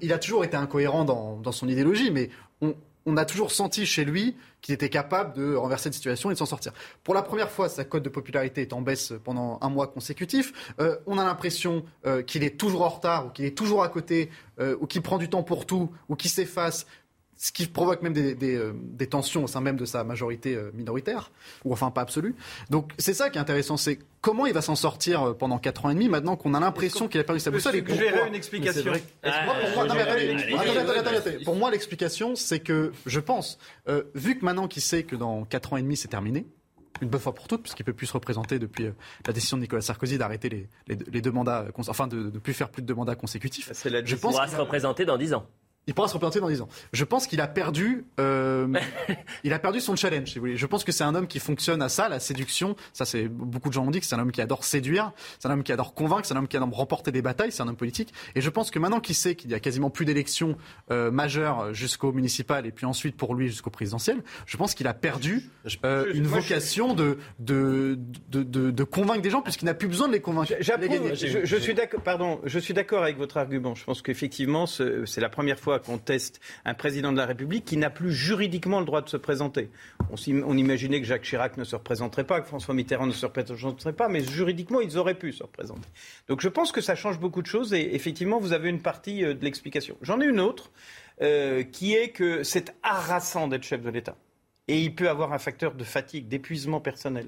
il 0.00 0.12
a 0.12 0.18
toujours 0.18 0.44
été 0.44 0.56
incohérent 0.56 1.04
dans, 1.04 1.36
dans 1.36 1.52
son 1.52 1.68
idéologie, 1.68 2.10
mais 2.10 2.30
on, 3.04 3.16
a 3.16 3.24
toujours 3.24 3.50
senti 3.50 3.84
chez 3.84 4.04
lui 4.04 4.36
qu'il 4.60 4.74
était 4.74 4.88
capable 4.88 5.34
de 5.34 5.54
renverser 5.54 5.88
une 5.88 5.92
situation 5.92 6.30
et 6.30 6.34
de 6.34 6.38
s'en 6.38 6.46
sortir. 6.46 6.72
Pour 7.02 7.14
la 7.14 7.22
première 7.22 7.50
fois, 7.50 7.68
sa 7.68 7.84
cote 7.84 8.04
de 8.04 8.08
popularité 8.08 8.60
est 8.60 8.72
en 8.72 8.80
baisse 8.80 9.12
pendant 9.24 9.58
un 9.60 9.68
mois 9.68 9.88
consécutif. 9.88 10.72
Euh, 10.78 10.96
on 11.06 11.18
a 11.18 11.24
l'impression 11.24 11.84
euh, 12.06 12.22
qu'il 12.22 12.44
est 12.44 12.56
toujours 12.56 12.82
en 12.82 12.88
retard 12.88 13.26
ou 13.26 13.30
qu'il 13.30 13.44
est 13.44 13.56
toujours 13.56 13.82
à 13.82 13.88
côté 13.88 14.30
euh, 14.60 14.76
ou 14.80 14.86
qu'il 14.86 15.02
prend 15.02 15.18
du 15.18 15.28
temps 15.28 15.42
pour 15.42 15.66
tout 15.66 15.90
ou 16.08 16.14
qu'il 16.14 16.30
s'efface 16.30 16.86
ce 17.42 17.50
qui 17.50 17.66
provoque 17.66 18.02
même 18.02 18.12
des, 18.12 18.36
euh, 18.40 18.72
des, 18.72 19.08
tensions 19.08 19.42
au 19.42 19.46
sein 19.48 19.60
même 19.60 19.76
de 19.76 19.84
sa 19.84 20.04
majorité 20.04 20.54
euh, 20.54 20.70
minoritaire, 20.74 21.32
ou 21.64 21.72
enfin 21.72 21.90
pas 21.90 22.02
absolue. 22.02 22.36
Donc 22.70 22.92
c'est 22.98 23.14
ça 23.14 23.30
qui 23.30 23.38
est 23.38 23.40
intéressant, 23.40 23.76
c'est 23.76 23.98
comment 24.20 24.46
il 24.46 24.52
va 24.52 24.62
s'en 24.62 24.76
sortir 24.76 25.22
euh, 25.22 25.32
pendant 25.34 25.58
4 25.58 25.86
ans 25.86 25.90
et 25.90 25.94
demi 25.94 26.08
maintenant 26.08 26.36
qu'on 26.36 26.54
a 26.54 26.60
l'impression 26.60 27.08
qu'il 27.08 27.20
a 27.20 27.24
perdu 27.24 27.40
sa 27.40 27.50
boussole. 27.50 27.82
Je 27.84 27.94
gérer 27.94 28.28
une 28.28 28.36
explication. 28.36 28.92
Pour 31.44 31.56
moi, 31.56 31.72
l'explication, 31.72 32.36
c'est 32.36 32.60
que 32.60 32.92
je 33.06 33.18
pense, 33.18 33.58
vu 34.14 34.38
que 34.38 34.44
maintenant 34.44 34.68
qu'il 34.68 34.82
sait 34.82 35.02
que 35.02 35.16
dans 35.16 35.44
4 35.44 35.72
ans 35.72 35.76
et 35.78 35.82
demi 35.82 35.96
c'est 35.96 36.06
terminé, 36.06 36.46
une 37.00 37.08
bonne 37.08 37.20
fois 37.20 37.34
pour 37.34 37.48
toutes, 37.48 37.62
puisqu'il 37.62 37.82
ne 37.82 37.86
peut 37.86 37.92
plus 37.92 38.06
se 38.06 38.12
représenter 38.12 38.60
depuis 38.60 38.86
la 39.26 39.32
décision 39.32 39.56
de 39.56 39.62
Nicolas 39.62 39.82
Sarkozy 39.82 40.16
d'arrêter 40.16 40.48
les, 40.48 40.68
les, 40.86 41.20
deux 41.20 41.32
mandats, 41.32 41.66
enfin 41.76 42.06
de 42.06 42.30
ne 42.30 42.38
plus 42.38 42.54
faire 42.54 42.68
plus 42.68 42.82
de 42.82 42.86
deux 42.86 42.94
mandats 42.94 43.16
consécutifs. 43.16 43.72
je 43.84 44.14
pense 44.14 44.34
pourra 44.34 44.46
se 44.46 44.54
représenter 44.54 45.04
dans 45.04 45.18
10 45.18 45.34
ans. 45.34 45.48
Il 45.86 45.94
pourra 45.94 46.08
se 46.08 46.14
représenter 46.14 46.40
dans 46.40 46.48
10 46.48 46.60
ans. 46.60 46.68
Je 46.92 47.04
pense 47.04 47.26
qu'il 47.26 47.40
a 47.40 47.48
perdu, 47.48 48.04
euh, 48.20 48.68
il 49.44 49.52
a 49.52 49.58
perdu 49.58 49.80
son 49.80 49.96
challenge, 49.96 50.28
si 50.28 50.34
vous 50.36 50.42
voulez. 50.42 50.56
Je 50.56 50.66
pense 50.66 50.84
que 50.84 50.92
c'est 50.92 51.04
un 51.04 51.14
homme 51.14 51.26
qui 51.26 51.40
fonctionne 51.40 51.82
à 51.82 51.88
ça, 51.88 52.08
la 52.08 52.20
séduction. 52.20 52.76
Ça, 52.92 53.04
c'est 53.04 53.26
beaucoup 53.28 53.68
de 53.68 53.74
gens 53.74 53.84
ont 53.84 53.90
dit 53.90 53.98
que 53.98 54.06
c'est 54.06 54.14
un 54.14 54.20
homme 54.20 54.30
qui 54.32 54.40
adore 54.40 54.64
séduire, 54.64 55.12
c'est 55.40 55.48
un 55.48 55.52
homme 55.52 55.64
qui 55.64 55.72
adore 55.72 55.94
convaincre, 55.94 56.26
c'est 56.26 56.34
un 56.34 56.38
homme 56.38 56.48
qui 56.48 56.56
adore 56.56 56.70
remporter 56.70 57.10
des 57.10 57.22
batailles, 57.22 57.50
c'est 57.50 57.62
un 57.62 57.68
homme 57.68 57.76
politique. 57.76 58.12
Et 58.36 58.40
je 58.40 58.48
pense 58.48 58.70
que 58.70 58.78
maintenant 58.78 59.00
qu'il 59.00 59.16
sait 59.16 59.34
qu'il 59.34 59.50
y 59.50 59.54
a 59.54 59.60
quasiment 59.60 59.90
plus 59.90 60.04
d'élections 60.04 60.56
euh, 60.90 61.10
majeures 61.10 61.74
jusqu'au 61.74 62.12
municipal 62.12 62.64
et 62.66 62.70
puis 62.70 62.86
ensuite 62.86 63.16
pour 63.16 63.34
lui 63.34 63.48
jusqu'au 63.48 63.70
présidentiel, 63.70 64.22
je 64.46 64.56
pense 64.56 64.74
qu'il 64.74 64.86
a 64.86 64.94
perdu 64.94 65.50
euh, 65.84 66.12
une 66.14 66.26
vocation 66.26 66.94
de 66.94 67.18
de, 67.40 67.98
de, 68.28 68.42
de, 68.42 68.70
de, 68.70 68.84
convaincre 68.84 69.22
des 69.22 69.30
gens 69.30 69.42
puisqu'il 69.42 69.64
n'a 69.64 69.74
plus 69.74 69.88
besoin 69.88 70.06
de 70.06 70.12
les 70.12 70.20
convaincre. 70.20 70.52
J'approuve. 70.60 71.14
Je, 71.14 71.44
je, 71.44 71.56
suis 71.56 71.74
d'accord. 71.74 72.00
Pardon, 72.02 72.40
je 72.44 72.58
suis 72.58 72.74
d'accord 72.74 73.02
avec 73.02 73.18
votre 73.18 73.36
argument. 73.36 73.74
Je 73.74 73.84
pense 73.84 74.02
qu'effectivement, 74.02 74.66
c'est 74.66 75.20
la 75.20 75.28
première 75.28 75.58
fois 75.58 75.71
qu'on 75.78 75.98
teste 75.98 76.40
un 76.64 76.74
président 76.74 77.12
de 77.12 77.16
la 77.16 77.26
République 77.26 77.64
qui 77.64 77.76
n'a 77.76 77.90
plus 77.90 78.12
juridiquement 78.12 78.80
le 78.80 78.86
droit 78.86 79.02
de 79.02 79.08
se 79.08 79.16
présenter. 79.16 79.70
On, 80.10 80.56
imaginait 80.56 81.00
que 81.00 81.06
Jacques 81.06 81.22
Chirac 81.22 81.56
ne 81.56 81.64
se 81.64 81.76
représenterait 81.76 82.24
pas, 82.24 82.40
que 82.40 82.46
François 82.46 82.74
Mitterrand 82.74 83.06
ne 83.06 83.12
se 83.12 83.24
représenterait 83.26 83.92
pas, 83.92 84.08
mais 84.08 84.20
juridiquement, 84.20 84.80
ils 84.80 84.98
auraient 84.98 85.18
pu 85.18 85.32
se 85.32 85.42
représenter. 85.42 85.88
Donc 86.28 86.40
je 86.40 86.48
pense 86.48 86.72
que 86.72 86.80
ça 86.80 86.94
change 86.94 87.18
beaucoup 87.18 87.42
de 87.42 87.46
choses 87.46 87.72
et 87.74 87.94
effectivement, 87.94 88.38
vous 88.38 88.52
avez 88.52 88.68
une 88.68 88.82
partie 88.82 89.24
euh, 89.24 89.34
de 89.34 89.44
l'explication. 89.44 89.96
J'en 90.02 90.20
ai 90.20 90.26
une 90.26 90.40
autre, 90.40 90.70
euh, 91.20 91.62
qui 91.62 91.94
est 91.94 92.08
que 92.08 92.42
c'est 92.42 92.74
harassant 92.82 93.48
d'être 93.48 93.64
chef 93.64 93.82
de 93.82 93.90
l'État 93.90 94.16
et 94.68 94.78
il 94.78 94.94
peut 94.94 95.08
avoir 95.08 95.32
un 95.32 95.38
facteur 95.38 95.74
de 95.74 95.82
fatigue, 95.82 96.28
d'épuisement 96.28 96.80
personnel. 96.80 97.26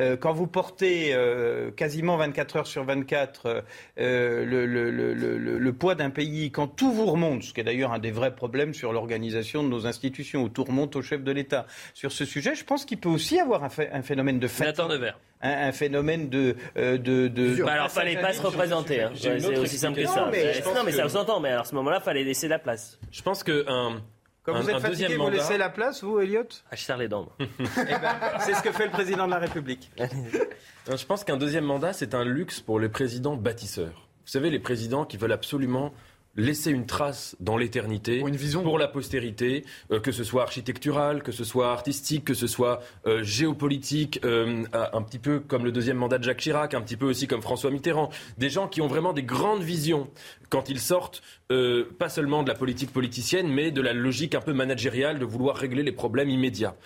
Euh, 0.00 0.16
quand 0.18 0.32
vous 0.32 0.46
portez 0.46 1.14
euh, 1.14 1.70
quasiment 1.70 2.18
24 2.18 2.56
heures 2.56 2.66
sur 2.66 2.84
24 2.84 3.64
euh, 3.98 4.44
le, 4.44 4.66
le, 4.66 4.90
le, 4.90 5.14
le, 5.38 5.72
poids 5.72 5.94
d'un 5.94 6.10
pays, 6.10 6.50
quand 6.50 6.68
tout 6.68 6.92
vous 6.92 7.06
remonte, 7.06 7.42
ce 7.42 7.54
qui 7.54 7.60
est 7.60 7.64
d'ailleurs 7.64 7.92
un 7.92 7.98
des 7.98 8.10
vrais 8.10 8.34
problèmes 8.34 8.74
sur 8.74 8.92
l'organisation 8.92 9.62
de 9.62 9.68
nos 9.68 9.86
institutions, 9.86 10.42
où 10.42 10.50
tout 10.50 10.64
remonte 10.64 10.94
au 10.96 11.02
chef 11.02 11.24
de 11.24 11.32
l'État, 11.32 11.66
sur 11.94 12.12
ce 12.12 12.26
sujet, 12.26 12.54
je 12.54 12.64
pense 12.64 12.84
qu'il 12.84 12.98
peut 12.98 13.08
aussi 13.08 13.40
avoir 13.40 13.64
un, 13.64 13.70
un 13.92 14.02
phénomène 14.02 14.38
de 14.38 14.48
fatigue. 14.48 14.84
Un, 15.40 15.68
un, 15.68 15.72
phénomène 15.72 16.30
de. 16.30 16.56
de, 16.74 16.96
de 16.96 17.62
bah 17.62 17.72
alors, 17.72 17.90
fallait 17.90 18.16
pas 18.16 18.32
se 18.32 18.40
représenter. 18.40 19.02
Hein. 19.02 19.12
C'est 19.14 19.58
aussi 19.58 19.76
simple 19.76 20.00
que 20.00 20.06
ça. 20.06 20.24
Non, 20.24 20.30
mais, 20.30 20.60
non, 20.74 20.84
mais 20.84 20.92
ça 20.92 21.06
s'entend. 21.08 21.38
Mais 21.40 21.50
alors, 21.50 21.62
à 21.62 21.64
ce 21.64 21.74
moment-là, 21.74 22.00
fallait 22.00 22.24
laisser 22.24 22.48
la 22.48 22.58
place. 22.58 22.98
Je 23.10 23.20
pense 23.20 23.42
que 23.42 23.64
un, 23.68 24.00
quand 24.44 24.60
vous 24.60 24.70
êtes 24.70 24.78
fatigué, 24.78 25.16
vous 25.16 25.30
laissez 25.30 25.56
la 25.56 25.70
place, 25.70 26.04
vous, 26.04 26.20
Elliot 26.20 26.44
ah, 26.70 26.76
Je 26.76 26.82
serre 26.82 26.98
les 26.98 27.08
dents. 27.08 27.32
eh 27.40 27.44
ben, 27.56 28.14
c'est 28.40 28.54
ce 28.54 28.62
que 28.62 28.72
fait 28.72 28.84
le 28.84 28.90
président 28.90 29.26
de 29.26 29.30
la 29.30 29.38
République. 29.38 29.90
je 30.86 31.04
pense 31.06 31.24
qu'un 31.24 31.38
deuxième 31.38 31.64
mandat, 31.64 31.94
c'est 31.94 32.14
un 32.14 32.24
luxe 32.24 32.60
pour 32.60 32.78
les 32.78 32.90
présidents 32.90 33.36
bâtisseurs. 33.36 34.08
Vous 34.24 34.30
savez, 34.30 34.50
les 34.50 34.58
présidents 34.58 35.06
qui 35.06 35.16
veulent 35.16 35.32
absolument 35.32 35.92
laisser 36.36 36.70
une 36.70 36.86
trace 36.86 37.36
dans 37.40 37.56
l'éternité 37.56 38.18
pour, 38.18 38.28
une 38.28 38.36
vision. 38.36 38.62
pour 38.62 38.78
la 38.78 38.88
postérité, 38.88 39.64
euh, 39.90 40.00
que 40.00 40.12
ce 40.12 40.24
soit 40.24 40.42
architectural, 40.42 41.22
que 41.22 41.32
ce 41.32 41.44
soit 41.44 41.70
artistique, 41.70 42.24
que 42.24 42.34
ce 42.34 42.46
soit 42.46 42.80
euh, 43.06 43.22
géopolitique, 43.22 44.20
euh, 44.24 44.64
un 44.72 45.02
petit 45.02 45.18
peu 45.18 45.40
comme 45.40 45.64
le 45.64 45.72
deuxième 45.72 45.96
mandat 45.96 46.18
de 46.18 46.24
Jacques 46.24 46.40
Chirac, 46.40 46.74
un 46.74 46.80
petit 46.80 46.96
peu 46.96 47.06
aussi 47.06 47.26
comme 47.26 47.42
François 47.42 47.70
Mitterrand. 47.70 48.10
Des 48.38 48.50
gens 48.50 48.68
qui 48.68 48.80
ont 48.80 48.88
vraiment 48.88 49.12
des 49.12 49.22
grandes 49.22 49.62
visions 49.62 50.08
quand 50.50 50.68
ils 50.68 50.80
sortent, 50.80 51.22
pas 51.48 52.08
seulement 52.08 52.44
de 52.44 52.48
la 52.48 52.54
politique 52.54 52.92
politicienne, 52.92 53.48
mais 53.48 53.72
de 53.72 53.80
la 53.80 53.92
logique 53.92 54.36
un 54.36 54.40
peu 54.40 54.52
managériale 54.52 55.18
de 55.18 55.24
vouloir 55.24 55.56
régler 55.56 55.82
les 55.82 55.90
problèmes 55.90 56.30
immédiats. 56.30 56.76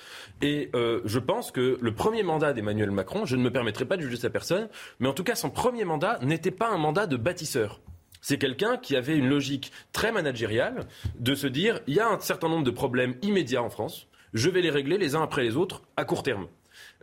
Et 0.40 0.70
je 0.72 1.18
pense 1.18 1.50
que 1.50 1.76
le 1.78 1.92
premier 1.92 2.22
mandat 2.22 2.54
d'Emmanuel 2.54 2.90
Macron, 2.90 3.26
je 3.26 3.36
ne 3.36 3.42
me 3.42 3.50
permettrai 3.50 3.84
pas 3.84 3.98
de 3.98 4.02
juger 4.02 4.16
sa 4.16 4.30
personne, 4.30 4.68
mais 5.00 5.08
en 5.08 5.12
tout 5.12 5.24
cas 5.24 5.34
son 5.34 5.50
premier 5.50 5.84
mandat 5.84 6.18
n'était 6.22 6.50
pas 6.50 6.70
un 6.70 6.78
mandat 6.78 7.06
de 7.06 7.18
bâtisseur. 7.18 7.80
C'est 8.20 8.38
quelqu'un 8.38 8.76
qui 8.76 8.96
avait 8.96 9.16
une 9.16 9.28
logique 9.28 9.72
très 9.92 10.12
managériale 10.12 10.86
de 11.18 11.34
se 11.34 11.46
dire 11.46 11.80
il 11.86 11.94
y 11.94 12.00
a 12.00 12.08
un 12.08 12.20
certain 12.20 12.48
nombre 12.48 12.64
de 12.64 12.70
problèmes 12.70 13.14
immédiats 13.22 13.62
en 13.62 13.70
France, 13.70 14.08
je 14.34 14.50
vais 14.50 14.60
les 14.60 14.70
régler 14.70 14.98
les 14.98 15.14
uns 15.14 15.22
après 15.22 15.42
les 15.42 15.56
autres 15.56 15.82
à 15.96 16.04
court 16.04 16.22
terme. 16.22 16.48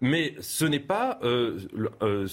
Mais 0.01 0.35
ce 0.39 0.65
n'est 0.65 0.79
pas, 0.79 1.19
euh, 1.23 1.57
euh, 2.01 2.27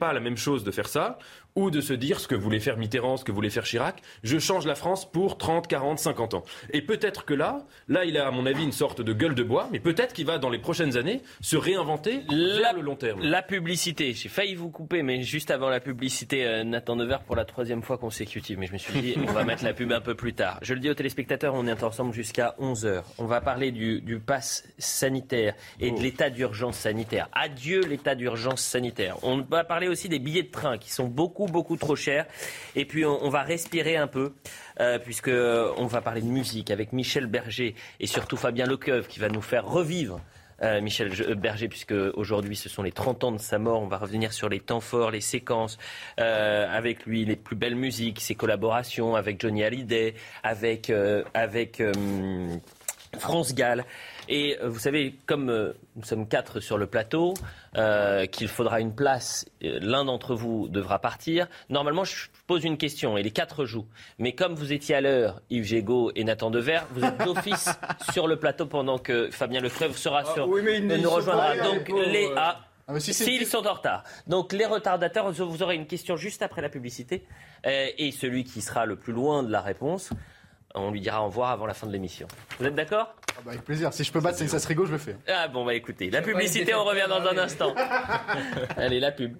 la 0.00 0.20
même 0.20 0.36
chose 0.36 0.64
de 0.64 0.70
faire 0.70 0.88
ça 0.88 1.18
ou 1.58 1.72
de 1.72 1.80
se 1.80 1.92
dire 1.92 2.20
ce 2.20 2.28
que 2.28 2.36
voulait 2.36 2.60
faire 2.60 2.76
Mitterrand, 2.76 3.16
ce 3.16 3.24
que 3.24 3.32
voulait 3.32 3.50
faire 3.50 3.64
Chirac, 3.64 4.00
je 4.22 4.38
change 4.38 4.64
la 4.64 4.76
France 4.76 5.10
pour 5.10 5.38
30, 5.38 5.66
40, 5.66 5.98
50 5.98 6.34
ans. 6.34 6.44
Et 6.72 6.82
peut-être 6.82 7.24
que 7.24 7.34
là, 7.34 7.66
là, 7.88 8.04
il 8.04 8.16
a 8.16 8.28
à 8.28 8.30
mon 8.30 8.46
avis 8.46 8.62
une 8.62 8.70
sorte 8.70 9.00
de 9.00 9.12
gueule 9.12 9.34
de 9.34 9.42
bois, 9.42 9.68
mais 9.72 9.80
peut-être 9.80 10.12
qu'il 10.12 10.24
va 10.24 10.38
dans 10.38 10.50
les 10.50 10.60
prochaines 10.60 10.96
années 10.96 11.20
se 11.40 11.56
réinventer 11.56 12.22
la, 12.28 12.72
le 12.72 12.80
long 12.80 12.94
terme. 12.94 13.22
La 13.24 13.42
publicité, 13.42 14.12
j'ai 14.12 14.28
failli 14.28 14.54
vous 14.54 14.70
couper, 14.70 15.02
mais 15.02 15.22
juste 15.22 15.50
avant 15.50 15.68
la 15.68 15.80
publicité, 15.80 16.46
euh, 16.46 16.62
Nathan 16.62 16.94
Dever 16.94 17.18
pour 17.26 17.34
la 17.34 17.44
troisième 17.44 17.82
fois 17.82 17.98
consécutive. 17.98 18.56
Mais 18.56 18.68
je 18.68 18.72
me 18.72 18.78
suis 18.78 19.00
dit, 19.00 19.16
on 19.28 19.32
va 19.32 19.42
mettre 19.42 19.64
la 19.64 19.74
pub 19.74 19.90
un 19.90 20.00
peu 20.00 20.14
plus 20.14 20.34
tard. 20.34 20.60
Je 20.62 20.74
le 20.74 20.80
dis 20.80 20.88
aux 20.88 20.94
téléspectateurs, 20.94 21.54
on 21.54 21.66
est 21.66 21.82
ensemble 21.82 22.14
jusqu'à 22.14 22.54
11h. 22.60 23.02
On 23.18 23.26
va 23.26 23.40
parler 23.40 23.72
du, 23.72 24.00
du 24.00 24.20
pass 24.20 24.64
sanitaire 24.78 25.54
et 25.80 25.90
de 25.90 25.96
oh. 25.98 26.02
l'état 26.02 26.30
d'urgence 26.30 26.76
sanitaire. 26.76 27.28
Adieu 27.32 27.80
l'état 27.80 28.14
d'urgence 28.14 28.60
sanitaire. 28.60 29.16
On 29.24 29.40
va 29.40 29.64
parler 29.64 29.88
aussi 29.88 30.08
des 30.08 30.20
billets 30.20 30.44
de 30.44 30.52
train 30.52 30.78
qui 30.78 30.92
sont 30.92 31.08
beaucoup 31.08 31.47
beaucoup, 31.50 31.76
trop 31.76 31.96
cher. 31.96 32.26
Et 32.76 32.84
puis 32.84 33.04
on, 33.04 33.28
va 33.28 33.42
respirer 33.42 33.96
un 33.96 34.06
peu, 34.06 34.32
euh, 34.80 34.98
puisque 34.98 35.28
euh, 35.28 35.72
on 35.76 35.86
va 35.86 36.00
parler 36.00 36.20
de 36.20 36.26
musique 36.26 36.70
avec 36.70 36.92
Michel 36.92 37.26
Berger 37.26 37.74
et 38.00 38.06
surtout 38.06 38.36
Fabien 38.36 38.66
Lecoeuvre 38.66 39.08
qui 39.08 39.20
va 39.20 39.28
nous 39.28 39.42
faire 39.42 39.66
revivre. 39.66 40.20
Euh, 40.60 40.80
Michel 40.80 41.10
Berger, 41.36 41.68
puisque 41.68 41.94
aujourd'hui 42.14 42.56
ce 42.56 42.68
sont 42.68 42.82
les 42.82 42.90
30 42.90 43.22
ans 43.24 43.32
de 43.32 43.38
sa 43.38 43.60
mort. 43.60 43.80
On 43.80 43.86
va 43.86 43.98
revenir 43.98 44.32
sur 44.32 44.48
les 44.48 44.58
temps 44.58 44.80
forts, 44.80 45.12
les 45.12 45.20
séquences, 45.20 45.78
avec 46.16 47.06
lui, 47.06 47.24
les 47.24 47.36
plus 47.36 47.54
belles 47.54 47.76
musiques, 47.76 48.20
ses 48.20 48.34
collaborations 48.34 49.14
avec 49.14 49.40
Johnny 49.40 49.62
Hallyday, 49.62 50.14
avec, 50.42 50.92
avec 51.32 51.80
France 53.16 53.54
Gall. 53.54 53.84
Et 54.28 54.58
vous 54.62 54.78
savez, 54.78 55.14
comme 55.26 55.74
nous 55.96 56.04
sommes 56.04 56.28
quatre 56.28 56.60
sur 56.60 56.76
le 56.76 56.86
plateau, 56.86 57.34
euh, 57.76 58.26
qu'il 58.26 58.48
faudra 58.48 58.80
une 58.80 58.94
place, 58.94 59.46
euh, 59.64 59.78
l'un 59.80 60.04
d'entre 60.04 60.34
vous 60.34 60.68
devra 60.68 60.98
partir. 60.98 61.48
Normalement, 61.70 62.04
je 62.04 62.26
pose 62.46 62.64
une 62.64 62.76
question 62.76 63.16
et 63.16 63.22
les 63.22 63.30
quatre 63.30 63.64
jouent. 63.64 63.86
Mais 64.18 64.32
comme 64.32 64.54
vous 64.54 64.72
étiez 64.72 64.96
à 64.96 65.00
l'heure, 65.00 65.40
Yves 65.48 65.64
Gégaud 65.64 66.12
et 66.14 66.24
Nathan 66.24 66.50
Dever, 66.50 66.80
vous 66.90 67.04
êtes 67.04 67.18
d'office 67.24 67.70
sur 68.12 68.26
le 68.26 68.36
plateau 68.36 68.66
pendant 68.66 68.98
que 68.98 69.30
Fabien 69.30 69.60
Lefrèvre 69.60 69.96
sera 69.96 70.22
ah, 70.26 70.34
sur, 70.34 70.48
oui, 70.48 70.80
nous 70.80 71.10
rejoindra. 71.10 71.56
Donc 71.56 71.88
les 71.88 72.30
A. 72.36 72.60
Ah, 72.90 73.00
S'ils 73.00 73.46
sont 73.46 73.66
en 73.66 73.74
retard. 73.74 74.02
Donc 74.26 74.54
les 74.54 74.64
retardateurs, 74.64 75.30
vous 75.30 75.62
aurez 75.62 75.74
une 75.74 75.86
question 75.86 76.16
juste 76.16 76.40
après 76.40 76.62
la 76.62 76.70
publicité. 76.70 77.22
Euh, 77.66 77.88
et 77.98 78.12
celui 78.12 78.44
qui 78.44 78.62
sera 78.62 78.86
le 78.86 78.96
plus 78.96 79.12
loin 79.12 79.42
de 79.42 79.52
la 79.52 79.60
réponse 79.60 80.10
on 80.74 80.90
lui 80.90 81.00
dira 81.00 81.22
au 81.22 81.26
revoir 81.26 81.50
avant 81.50 81.66
la 81.66 81.74
fin 81.74 81.86
de 81.86 81.92
l'émission. 81.92 82.28
Vous 82.58 82.66
êtes 82.66 82.74
d'accord? 82.74 83.14
Ah 83.30 83.40
bah 83.44 83.52
Avec 83.52 83.64
plaisir. 83.64 83.92
Si 83.92 84.04
je 84.04 84.12
peux 84.12 84.20
battre 84.20 84.38
ça 84.38 84.68
Rigaud, 84.68 84.86
je 84.86 84.92
le 84.92 84.98
fais. 84.98 85.16
Ah 85.28 85.48
bon, 85.48 85.64
bah 85.64 85.74
écoutez, 85.74 86.10
la 86.10 86.22
publicité, 86.22 86.74
on 86.74 86.84
revient 86.84 87.06
dans 87.08 87.26
un 87.26 87.38
instant. 87.38 87.74
Allez, 88.76 89.00
la 89.00 89.12
pub. 89.12 89.36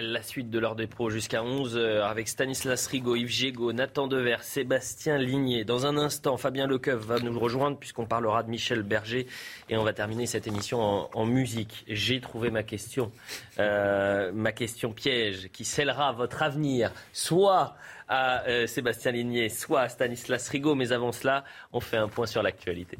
La 0.00 0.22
suite 0.22 0.48
de 0.48 0.58
l'heure 0.58 0.74
des 0.74 0.86
pros 0.86 1.10
jusqu'à 1.10 1.42
11h 1.42 2.00
avec 2.00 2.26
Stanislas 2.26 2.86
Rigaud, 2.86 3.14
Yves 3.14 3.28
Gégaud, 3.28 3.74
Nathan 3.74 4.06
Dever, 4.06 4.38
Sébastien 4.40 5.18
Ligné. 5.18 5.66
Dans 5.66 5.84
un 5.84 5.98
instant, 5.98 6.38
Fabien 6.38 6.66
Lecoeuf 6.66 7.04
va 7.04 7.18
nous 7.18 7.38
rejoindre 7.38 7.76
puisqu'on 7.76 8.06
parlera 8.06 8.42
de 8.42 8.48
Michel 8.48 8.84
Berger 8.84 9.26
et 9.68 9.76
on 9.76 9.84
va 9.84 9.92
terminer 9.92 10.24
cette 10.24 10.46
émission 10.46 11.10
en, 11.12 11.26
musique. 11.26 11.84
J'ai 11.88 12.22
trouvé 12.22 12.50
ma 12.50 12.62
question, 12.62 13.12
euh, 13.58 14.32
ma 14.32 14.52
question 14.52 14.94
piège 14.94 15.50
qui 15.52 15.66
scellera 15.66 16.12
votre 16.12 16.42
avenir, 16.42 16.90
soit 17.12 17.76
à 18.12 18.46
euh, 18.46 18.66
Sébastien 18.66 19.10
Ligné, 19.10 19.48
soit 19.48 19.80
à 19.80 19.88
Stanislas 19.88 20.46
Rigaud. 20.50 20.74
Mais 20.74 20.92
avant 20.92 21.12
cela, 21.12 21.44
on 21.72 21.80
fait 21.80 21.96
un 21.96 22.08
point 22.08 22.26
sur 22.26 22.42
l'actualité. 22.42 22.98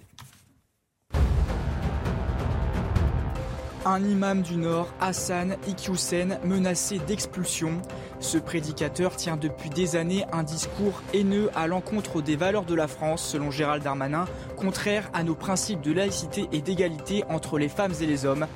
Un 3.84 4.05
imam 4.05 4.43
du 4.43 4.56
Nord, 4.56 4.94
Hassan 5.01 5.56
Iqiyoussen, 5.66 6.39
menacé 6.44 6.98
d'expulsion. 7.01 7.82
Ce 8.20 8.39
prédicateur 8.39 9.16
tient 9.16 9.36
depuis 9.36 9.70
des 9.70 9.97
années 9.97 10.24
un 10.32 10.44
discours 10.44 11.02
haineux 11.12 11.51
à 11.56 11.66
l'encontre 11.66 12.22
des 12.22 12.36
valeurs 12.36 12.64
de 12.64 12.76
la 12.76 12.86
France, 12.86 13.28
selon 13.28 13.51
Gérald 13.51 13.82
Darmanin, 13.82 14.26
contraire 14.56 15.10
à 15.12 15.24
nos 15.24 15.34
principes 15.34 15.80
de 15.82 15.93
laïcité 15.93 16.48
et 16.52 16.62
d'égalité 16.62 17.24
entre 17.28 17.59
les 17.59 17.68
femmes 17.68 17.94
et 18.01 18.06
les 18.06 18.24
hommes. 18.24 18.47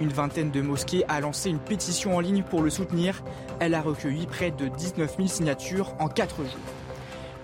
Une 0.00 0.10
vingtaine 0.10 0.50
de 0.50 0.60
mosquées 0.60 1.04
a 1.08 1.20
lancé 1.20 1.48
une 1.48 1.58
pétition 1.58 2.16
en 2.16 2.20
ligne 2.20 2.42
pour 2.42 2.62
le 2.62 2.70
soutenir. 2.70 3.22
Elle 3.60 3.74
a 3.74 3.80
recueilli 3.80 4.26
près 4.26 4.50
de 4.50 4.68
19 4.68 5.16
000 5.16 5.28
signatures 5.28 5.94
en 5.98 6.08
4 6.08 6.36
jours. 6.36 6.46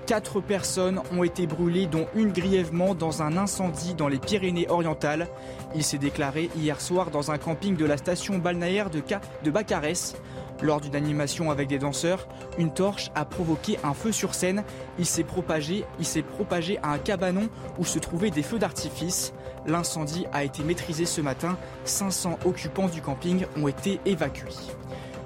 Quatre 0.06 0.40
personnes 0.40 1.00
ont 1.16 1.22
été 1.22 1.46
brûlées, 1.46 1.86
dont 1.86 2.06
une 2.14 2.32
grièvement 2.32 2.94
dans 2.94 3.22
un 3.22 3.36
incendie 3.36 3.94
dans 3.94 4.08
les 4.08 4.18
Pyrénées-Orientales. 4.18 5.28
Il 5.76 5.84
s'est 5.84 5.96
déclaré 5.96 6.50
hier 6.56 6.80
soir 6.80 7.10
dans 7.10 7.30
un 7.30 7.38
camping 7.38 7.76
de 7.76 7.84
la 7.84 7.96
station 7.96 8.38
balnéaire 8.38 8.90
de, 8.90 9.00
de 9.44 9.50
Bacarès. 9.50 10.16
Lors 10.62 10.80
d'une 10.80 10.94
animation 10.94 11.50
avec 11.50 11.66
des 11.66 11.80
danseurs, 11.80 12.28
une 12.56 12.72
torche 12.72 13.10
a 13.16 13.24
provoqué 13.24 13.78
un 13.82 13.94
feu 13.94 14.12
sur 14.12 14.34
scène. 14.34 14.62
Il 14.98 15.06
s'est 15.06 15.24
propagé, 15.24 15.84
il 15.98 16.06
s'est 16.06 16.22
propagé 16.22 16.78
à 16.84 16.92
un 16.92 16.98
cabanon 16.98 17.48
où 17.78 17.84
se 17.84 17.98
trouvaient 17.98 18.30
des 18.30 18.44
feux 18.44 18.60
d'artifice. 18.60 19.32
L'incendie 19.66 20.26
a 20.32 20.44
été 20.44 20.62
maîtrisé 20.62 21.04
ce 21.04 21.20
matin. 21.20 21.58
500 21.84 22.38
occupants 22.44 22.88
du 22.88 23.02
camping 23.02 23.44
ont 23.60 23.66
été 23.66 24.00
évacués. 24.06 24.54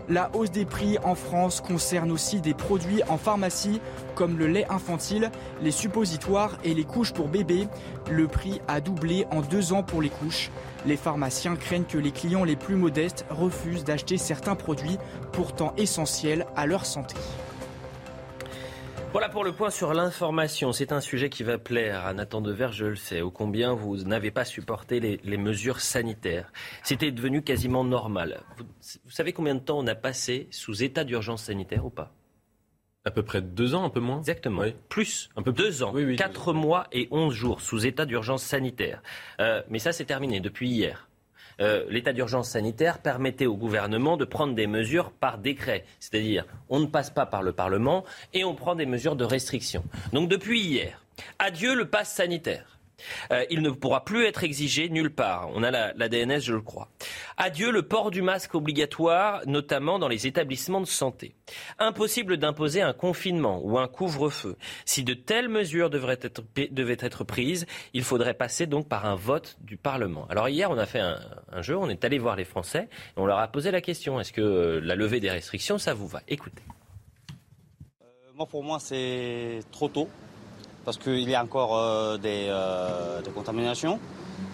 La 0.09 0.31
hausse 0.35 0.53
des 0.53 0.65
prix 0.65 0.99
en 1.03 1.17
France 1.17 1.61
concerne 1.61 2.13
aussi 2.13 2.41
des 2.41 2.55
produits 2.55 3.03
en 3.09 3.19
pharmacie 3.19 3.81
comme 4.15 4.39
le 4.39 4.47
lait 4.47 4.67
infantile, 4.71 5.33
les 5.61 5.73
suppositoires 5.73 6.59
et 6.63 6.75
les 6.75 6.85
couches 6.85 7.13
pour 7.13 7.29
bébés. 7.29 7.67
Le 8.09 8.29
prix 8.29 8.61
a 8.69 8.81
doublé 8.81 9.27
en 9.33 9.41
deux 9.41 9.73
ans 9.73 9.83
pour 9.83 10.01
les 10.01 10.11
couches. 10.11 10.51
Les 10.87 10.97
pharmaciens 10.97 11.57
craignent 11.57 11.85
que 11.85 11.99
les 11.99 12.13
clients 12.13 12.45
les 12.45 12.55
plus 12.55 12.77
modestes 12.77 13.27
refusent 13.31 13.83
d'acheter 13.83 14.17
certains 14.17 14.55
produits 14.55 14.99
pourtant 15.33 15.75
essentiels 15.77 16.47
à 16.55 16.67
leur 16.67 16.87
santé. 16.87 17.17
Voilà 19.13 19.29
pour 19.29 19.45
le 19.45 19.53
point 19.53 19.71
sur 19.71 19.95
l'information. 19.95 20.73
C'est 20.73 20.93
un 20.93 21.01
sujet 21.01 21.31
qui 21.31 21.43
va 21.43 21.59
plaire 21.59 22.05
à 22.05 22.13
Nathan 22.13 22.41
Dever, 22.41 22.69
je 22.73 22.85
le 22.87 22.97
sais. 22.97 23.23
Ô 23.23 23.31
combien 23.31 23.73
vous 23.73 23.97
n'avez 23.99 24.31
pas 24.31 24.45
supporté 24.45 25.01
les, 25.01 25.37
mesures 25.37 25.81
sanitaires. 25.81 26.53
C'était 26.83 27.13
devenu 27.13 27.43
quasiment 27.43 27.85
normal. 27.85 28.41
Vous, 28.59 29.11
savez 29.11 29.33
combien 29.33 29.55
de 29.55 29.61
temps 29.61 29.79
on 29.79 29.87
a 29.87 29.95
passé 29.95 30.49
sous 30.51 30.83
état 30.83 31.05
d'urgence 31.05 31.45
sanitaire 31.45 31.87
ou 31.87 31.91
pas? 31.91 32.13
À 33.05 33.11
peu 33.11 33.23
près 33.23 33.41
deux 33.41 33.75
ans, 33.75 33.85
un 33.85 33.91
peu 33.91 34.01
moins 34.01 34.19
Exactement. 34.19 34.65
Plus. 34.89 35.31
Un 35.37 35.43
peu 35.43 35.53
deux 35.53 35.83
ans. 35.83 35.95
Quatre 36.17 36.53
mois 36.53 36.89
et 36.93 37.09
onze 37.11 37.35
jours 37.35 37.61
sous 37.61 37.87
état 37.87 38.05
d'urgence 38.05 38.43
sanitaire. 38.43 39.03
Euh, 39.41 39.63
mais 39.71 39.79
ça, 39.79 39.93
c'est 39.93 40.05
terminé 40.05 40.41
depuis 40.41 40.69
hier. 40.69 41.09
Euh, 41.61 41.85
l'état 41.89 42.13
d'urgence 42.13 42.51
sanitaire 42.51 42.99
permettait 42.99 43.47
au 43.47 43.57
gouvernement 43.57 44.17
de 44.17 44.25
prendre 44.25 44.55
des 44.55 44.67
mesures 44.67 45.11
par 45.11 45.39
décret. 45.39 45.85
C'est-à-dire, 46.01 46.45
on 46.69 46.81
ne 46.81 46.87
passe 46.87 47.11
pas 47.11 47.27
par 47.27 47.43
le 47.43 47.53
Parlement 47.53 48.05
et 48.35 48.45
on 48.45 48.55
prend 48.55 48.75
des 48.75 48.87
mesures 48.87 49.17
de 49.17 49.25
restriction. 49.25 49.83
Donc 50.13 50.29
depuis 50.29 50.61
hier, 50.61 51.03
adieu 51.39 51.75
le 51.75 51.89
pass 51.89 52.13
sanitaire. 52.13 52.76
Euh, 53.31 53.45
il 53.51 53.63
ne 53.63 53.71
pourra 53.71 54.05
plus 54.05 54.25
être 54.27 54.45
exigé 54.45 54.89
nulle 54.89 55.11
part. 55.11 55.51
On 55.55 55.63
a 55.63 55.71
la, 55.71 56.09
DNS, 56.09 56.41
je 56.41 56.55
le 56.55 56.61
crois. 56.61 56.89
Adieu 57.37 57.71
le 57.71 57.83
port 57.83 58.11
du 58.11 58.23
masque 58.23 58.55
obligatoire, 58.55 59.43
notamment 59.47 59.99
dans 59.99 60.09
les 60.09 60.27
établissements 60.27 60.81
de 60.81 60.87
santé. 60.87 61.35
Impossible 61.79 62.37
d'imposer 62.37 62.83
un 62.83 62.93
confinement 62.93 63.61
ou 63.63 63.79
un 63.79 63.89
couvre-feu. 63.89 64.57
Si 64.85 65.05
de 65.05 65.15
telles 65.15 65.49
mesures 65.49 65.91
devaient 65.91 66.19
être 67.01 67.25
prises, 67.25 67.67
il 67.93 68.03
faudrait 68.03 68.35
passer 68.35 68.67
donc 68.67 68.89
par 68.89 69.07
un 69.07 69.15
vote 69.15 69.57
du 69.61 69.77
Parlement. 69.77 70.27
Alors 70.29 70.49
hier, 70.49 70.71
on 70.71 70.79
a 70.79 70.87
fait 70.87 71.01
un, 71.01 71.63
jeu, 71.63 71.77
on 71.77 71.89
est 71.89 72.05
allé 72.05 72.19
voir 72.19 72.37
les 72.37 72.45
Français 72.45 72.89
et 73.17 73.21
on 73.21 73.27
leur 73.27 73.39
a 73.39 73.49
posé 73.49 73.71
la 73.71 73.81
question 73.81 74.19
est-ce 74.21 74.33
que 74.33 74.41
euh, 74.41 74.81
la 74.81 74.95
levée 74.95 75.21
des 75.21 75.31
restrictions, 75.31 75.79
ça 75.79 75.95
vous 75.95 76.07
va? 76.07 76.23
Écoutez. 76.29 76.63
Euh, 78.03 78.07
moi, 78.35 78.47
pour 78.47 78.63
moi, 78.65 78.79
c'est 78.81 79.61
trop 79.71 79.89
tôt 79.89 80.09
parce 80.87 80.99
qu'il 80.99 81.29
y 81.29 81.35
a 81.35 81.43
encore 81.43 81.77
euh, 81.77 82.17
euh, 82.25 83.21
des, 83.21 83.31
contaminations 83.33 83.99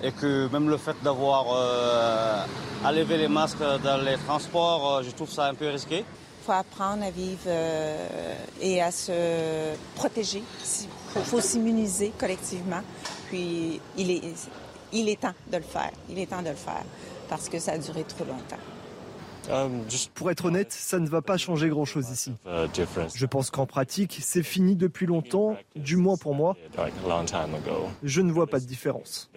et 0.02 0.10
que 0.12 0.48
même 0.50 0.70
le 0.70 0.78
fait 0.78 0.96
d'avoir 1.04 1.44
euh, 1.54 2.44
à 2.82 2.90
lever 2.90 3.18
les 3.18 3.28
masques 3.28 3.58
dans 3.58 4.02
les 4.02 4.16
transports, 4.26 5.02
je 5.02 5.10
trouve 5.10 5.30
ça 5.30 5.46
un 5.46 5.54
peu 5.54 5.68
risqué. 5.68 5.98
Il 5.98 6.44
faut 6.44 6.52
apprendre 6.52 7.04
à 7.04 7.10
vivre 7.10 7.48
et 8.60 8.82
à 8.82 8.90
se 8.90 9.76
protéger. 9.94 10.42
Il 11.14 11.22
faut 11.22 11.40
s'immuniser 11.40 12.12
collectivement. 12.18 12.80
Puis 13.28 13.80
il 13.96 14.10
est, 14.10 14.22
il 14.92 15.08
est 15.08 15.20
temps 15.20 15.34
de 15.52 15.58
le 15.58 15.62
faire. 15.62 15.92
Il 16.08 16.18
est 16.18 16.26
temps 16.26 16.42
de 16.42 16.48
le 16.48 16.56
faire 16.56 16.82
parce 17.28 17.48
que 17.48 17.60
ça 17.60 17.72
a 17.72 17.78
duré 17.78 18.02
trop 18.04 18.24
longtemps. 18.24 18.71
Um, 19.50 19.84
Pour 20.14 20.30
être 20.30 20.44
honnête, 20.44 20.72
ça 20.72 20.98
ne 20.98 21.08
va 21.08 21.20
pas 21.22 21.36
changer 21.36 21.68
grand-chose 21.68 22.10
ici. 22.10 22.32
Je 22.46 23.26
pense 23.26 23.50
qu'en 23.50 23.66
pratique, 23.66 24.18
c'est 24.20 24.42
fini 24.42 24.76
depuis 24.76 25.06
longtemps, 25.06 25.56
du 25.74 25.96
moins 25.96 26.16
pour 26.16 26.34
moi. 26.34 26.56
Je 28.02 28.20
ne 28.20 28.32
vois 28.32 28.46
pas 28.46 28.60
de 28.60 28.66
différence. 28.66 29.30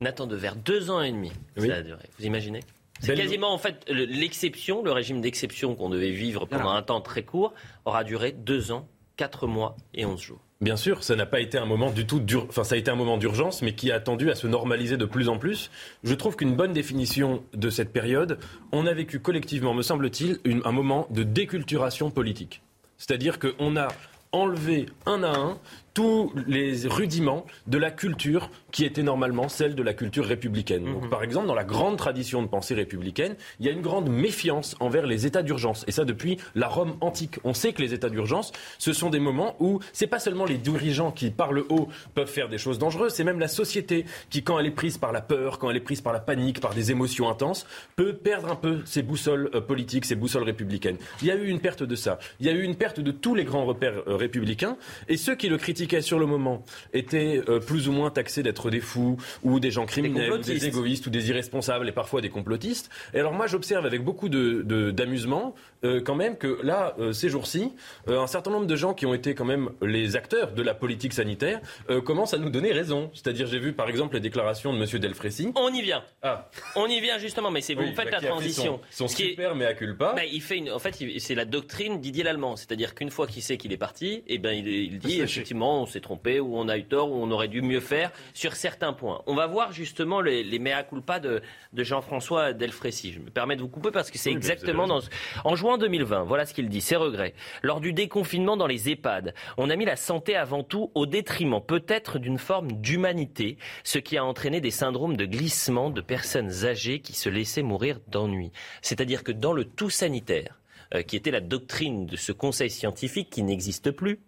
Nathan 0.00 0.26
vers 0.28 0.54
deux 0.56 0.90
ans 0.90 1.02
et 1.02 1.10
demi, 1.10 1.32
ça 1.56 1.74
a 1.74 1.82
duré. 1.82 2.04
Vous 2.18 2.24
imaginez? 2.24 2.60
C'est 3.00 3.14
quasiment 3.14 3.52
en 3.52 3.58
fait 3.58 3.84
l'exception, 3.88 4.82
le 4.82 4.92
régime 4.92 5.20
d'exception 5.20 5.76
qu'on 5.76 5.88
devait 5.88 6.10
vivre 6.10 6.46
pendant 6.46 6.70
un 6.70 6.82
temps 6.82 7.00
très 7.00 7.22
court 7.22 7.52
aura 7.84 8.04
duré 8.04 8.32
deux 8.32 8.72
ans, 8.72 8.88
quatre 9.16 9.46
mois 9.46 9.76
et 9.94 10.04
onze 10.04 10.20
jours. 10.20 10.40
Bien 10.60 10.74
sûr, 10.74 11.04
ça 11.04 11.14
n'a 11.14 11.24
pas 11.24 11.38
été 11.38 11.56
un 11.56 11.66
moment 11.66 11.92
du 11.92 12.04
tout 12.04 12.18
dur, 12.18 12.46
enfin 12.48 12.64
ça 12.64 12.74
a 12.74 12.78
été 12.78 12.90
un 12.90 12.96
moment 12.96 13.16
d'urgence, 13.16 13.62
mais 13.62 13.76
qui 13.76 13.92
a 13.92 14.00
tendu 14.00 14.28
à 14.28 14.34
se 14.34 14.48
normaliser 14.48 14.96
de 14.96 15.04
plus 15.04 15.28
en 15.28 15.38
plus. 15.38 15.70
Je 16.02 16.14
trouve 16.14 16.34
qu'une 16.34 16.56
bonne 16.56 16.72
définition 16.72 17.44
de 17.54 17.70
cette 17.70 17.92
période, 17.92 18.40
on 18.72 18.84
a 18.84 18.92
vécu 18.92 19.20
collectivement, 19.20 19.72
me 19.72 19.82
semble-t-il, 19.82 20.40
un 20.64 20.72
moment 20.72 21.06
de 21.10 21.22
déculturation 21.22 22.10
politique. 22.10 22.60
C'est-à-dire 22.96 23.38
qu'on 23.38 23.76
a 23.76 23.86
enlevé 24.32 24.86
un 25.06 25.22
à 25.22 25.30
un 25.30 25.58
tous 25.94 26.32
les 26.46 26.86
rudiments 26.86 27.44
de 27.66 27.78
la 27.78 27.90
culture 27.90 28.50
qui 28.70 28.84
était 28.84 29.02
normalement 29.02 29.48
celle 29.48 29.74
de 29.74 29.82
la 29.82 29.94
culture 29.94 30.24
républicaine. 30.24 30.84
Donc, 30.84 31.04
mhm. 31.04 31.10
par 31.10 31.22
exemple, 31.22 31.46
dans 31.46 31.54
la 31.54 31.64
grande 31.64 31.96
tradition 31.96 32.42
de 32.42 32.48
pensée 32.48 32.74
républicaine, 32.74 33.36
il 33.60 33.66
y 33.66 33.68
a 33.68 33.72
une 33.72 33.82
grande 33.82 34.08
méfiance 34.08 34.76
envers 34.80 35.06
les 35.06 35.26
états 35.26 35.42
d'urgence. 35.42 35.84
Et 35.88 35.92
ça 35.92 36.04
depuis 36.04 36.38
la 36.54 36.68
Rome 36.68 36.96
antique. 37.00 37.38
On 37.44 37.54
sait 37.54 37.72
que 37.72 37.82
les 37.82 37.94
états 37.94 38.10
d'urgence, 38.10 38.52
ce 38.78 38.92
sont 38.92 39.10
des 39.10 39.20
moments 39.20 39.56
où 39.60 39.80
c'est 39.92 40.06
pas 40.06 40.18
seulement 40.18 40.44
les 40.44 40.58
dirigeants 40.58 41.10
qui, 41.10 41.30
par 41.30 41.52
le 41.52 41.66
haut, 41.68 41.88
peuvent 42.14 42.28
faire 42.28 42.48
des 42.48 42.58
choses 42.58 42.78
dangereuses, 42.78 43.14
c'est 43.14 43.24
même 43.24 43.40
la 43.40 43.48
société 43.48 44.04
qui, 44.30 44.42
quand 44.42 44.58
elle 44.58 44.66
est 44.66 44.70
prise 44.70 44.98
par 44.98 45.12
la 45.12 45.20
peur, 45.20 45.58
quand 45.58 45.70
elle 45.70 45.76
est 45.76 45.80
prise 45.80 46.00
par 46.00 46.12
la 46.12 46.20
panique, 46.20 46.60
par 46.60 46.74
des 46.74 46.90
émotions 46.90 47.28
intenses, 47.28 47.66
peut 47.96 48.14
perdre 48.14 48.50
un 48.50 48.56
peu 48.56 48.80
ses 48.84 49.02
boussoles 49.02 49.50
euh, 49.54 49.60
politiques, 49.60 50.04
ses 50.04 50.14
boussoles 50.14 50.44
républicaines. 50.44 50.96
Il 51.22 51.28
y 51.28 51.30
a 51.30 51.34
eu 51.34 51.48
une 51.48 51.60
perte 51.60 51.82
de 51.82 51.96
ça. 51.96 52.18
Il 52.40 52.46
y 52.46 52.48
a 52.48 52.52
eu 52.52 52.62
une 52.62 52.76
perte 52.76 53.00
de 53.00 53.10
tous 53.10 53.34
les 53.34 53.44
grands 53.44 53.64
repères 53.64 54.02
euh, 54.06 54.16
républicains. 54.16 54.76
Et 55.08 55.16
ceux 55.16 55.34
qui 55.34 55.48
le 55.48 55.58
critiquent 55.58 55.87
sur 56.00 56.18
le 56.18 56.26
moment 56.26 56.64
étaient 56.92 57.40
euh, 57.48 57.60
plus 57.60 57.88
ou 57.88 57.92
moins 57.92 58.10
taxés 58.10 58.42
d'être 58.42 58.70
des 58.70 58.80
fous 58.80 59.16
ou 59.42 59.60
des 59.60 59.70
gens 59.70 59.86
criminels, 59.86 60.32
ou 60.32 60.38
des 60.38 60.66
égoïstes 60.66 61.06
ou 61.06 61.10
des 61.10 61.30
irresponsables 61.30 61.88
et 61.88 61.92
parfois 61.92 62.20
des 62.20 62.28
complotistes. 62.28 62.90
Et 63.14 63.20
alors 63.20 63.32
moi 63.32 63.46
j'observe 63.46 63.86
avec 63.86 64.02
beaucoup 64.02 64.28
d'amusement 64.28 65.54
de, 65.82 65.88
euh, 65.88 66.00
quand 66.00 66.14
même 66.14 66.36
que 66.36 66.58
là, 66.62 66.94
euh, 66.98 67.12
ces 67.12 67.28
jours-ci, 67.28 67.72
un 68.06 68.26
certain 68.26 68.50
nombre 68.50 68.66
de 68.66 68.76
gens 68.76 68.94
qui 68.94 69.06
ont 69.06 69.14
été 69.14 69.34
quand 69.34 69.44
même 69.44 69.70
les 69.82 70.16
acteurs 70.16 70.52
de 70.52 70.62
la 70.62 70.74
politique 70.74 71.12
sanitaire 71.12 71.60
commencent 72.04 72.34
à 72.34 72.38
nous 72.38 72.50
donner 72.50 72.72
raison. 72.72 73.10
C'est-à-dire 73.14 73.46
j'ai 73.46 73.58
vu 73.58 73.72
par 73.72 73.88
exemple 73.88 74.14
les 74.14 74.20
déclarations 74.20 74.72
de 74.72 74.78
M. 74.78 75.00
Delfrécy. 75.00 75.52
On 75.56 75.72
y 75.72 75.82
vient. 75.82 76.02
Ah. 76.22 76.48
On 76.76 76.86
y 76.86 77.00
vient 77.00 77.18
justement, 77.18 77.50
mais 77.50 77.60
c'est 77.60 77.74
vous 77.74 77.94
faites 77.94 78.10
bah, 78.10 78.18
la 78.20 78.28
transition. 78.28 78.80
Son, 78.90 79.08
super 79.08 79.54
mais 79.54 79.66
à 79.66 79.74
culpa. 79.74 80.14
Bah, 80.14 80.24
il 80.24 80.42
fait 80.42 80.56
une, 80.56 80.70
en 80.70 80.78
fait, 80.78 80.94
c'est 81.18 81.34
la 81.34 81.44
doctrine 81.44 82.00
Didier 82.00 82.24
Lallemand. 82.24 82.56
C'est-à-dire 82.56 82.94
qu'une 82.94 83.10
fois 83.10 83.26
qu'il 83.26 83.42
sait 83.42 83.56
qu'il 83.56 83.72
est 83.72 83.78
parti, 83.78 84.22
et 84.26 84.34
eh 84.34 84.38
ben 84.38 84.52
il, 84.52 84.68
il 84.68 84.98
dit 84.98 85.20
effectivement 85.20 85.67
on 85.74 85.86
s'est 85.86 86.00
trompé, 86.00 86.40
ou 86.40 86.56
on 86.56 86.68
a 86.68 86.76
eu 86.76 86.84
tort, 86.84 87.10
ou 87.10 87.16
on 87.16 87.30
aurait 87.30 87.48
dû 87.48 87.62
mieux 87.62 87.80
faire 87.80 88.10
sur 88.34 88.54
certains 88.54 88.92
points. 88.92 89.22
On 89.26 89.34
va 89.34 89.46
voir 89.46 89.72
justement 89.72 90.20
les, 90.20 90.42
les 90.42 90.58
mea 90.58 90.82
culpa 90.82 91.20
de, 91.20 91.42
de 91.72 91.82
Jean-François 91.82 92.52
Delfrécy. 92.52 93.12
Je 93.12 93.20
me 93.20 93.30
permets 93.30 93.56
de 93.56 93.62
vous 93.62 93.68
couper 93.68 93.90
parce 93.90 94.10
que 94.10 94.18
c'est 94.18 94.30
exactement 94.30 94.86
dans 94.86 95.00
En 95.44 95.56
juin 95.56 95.78
2020, 95.78 96.24
voilà 96.24 96.46
ce 96.46 96.54
qu'il 96.54 96.68
dit, 96.68 96.80
ses 96.80 96.96
regrets. 96.96 97.34
Lors 97.62 97.80
du 97.80 97.92
déconfinement 97.92 98.56
dans 98.56 98.66
les 98.66 98.88
EHPAD, 98.90 99.34
on 99.56 99.70
a 99.70 99.76
mis 99.76 99.84
la 99.84 99.96
santé 99.96 100.36
avant 100.36 100.62
tout 100.62 100.90
au 100.94 101.06
détriment 101.06 101.60
peut-être 101.60 102.18
d'une 102.18 102.38
forme 102.38 102.72
d'humanité, 102.72 103.58
ce 103.84 103.98
qui 103.98 104.16
a 104.16 104.24
entraîné 104.24 104.60
des 104.60 104.70
syndromes 104.70 105.16
de 105.16 105.24
glissement 105.24 105.90
de 105.90 106.00
personnes 106.00 106.64
âgées 106.64 107.00
qui 107.00 107.14
se 107.14 107.28
laissaient 107.28 107.62
mourir 107.62 108.00
d'ennui. 108.08 108.52
C'est-à-dire 108.82 109.24
que 109.24 109.32
dans 109.32 109.52
le 109.52 109.64
tout 109.64 109.90
sanitaire, 109.90 110.58
euh, 110.94 111.02
qui 111.02 111.16
était 111.16 111.30
la 111.30 111.40
doctrine 111.40 112.06
de 112.06 112.16
ce 112.16 112.32
conseil 112.32 112.70
scientifique 112.70 113.28
qui 113.30 113.42
n'existe 113.42 113.90
plus, 113.90 114.20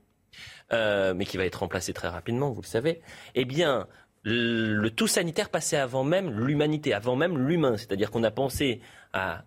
euh, 0.73 1.15
mais 1.15 1.25
qui 1.25 1.37
va 1.37 1.45
être 1.45 1.57
remplacé 1.57 1.93
très 1.93 2.09
rapidement, 2.09 2.51
vous 2.51 2.63
le 2.63 2.67
savez, 2.67 3.01
eh 3.35 3.45
bien, 3.45 3.87
le 4.23 4.89
tout 4.91 5.07
sanitaire 5.07 5.49
passait 5.49 5.79
avant 5.79 6.05
même 6.05 6.31
l'humanité, 6.31 6.93
avant 6.93 7.17
même 7.17 7.39
l'humain. 7.39 7.77
C'est-à-dire 7.77 8.11
qu'on 8.11 8.23
a 8.23 8.31
pensé 8.31 8.81
à, 9.13 9.43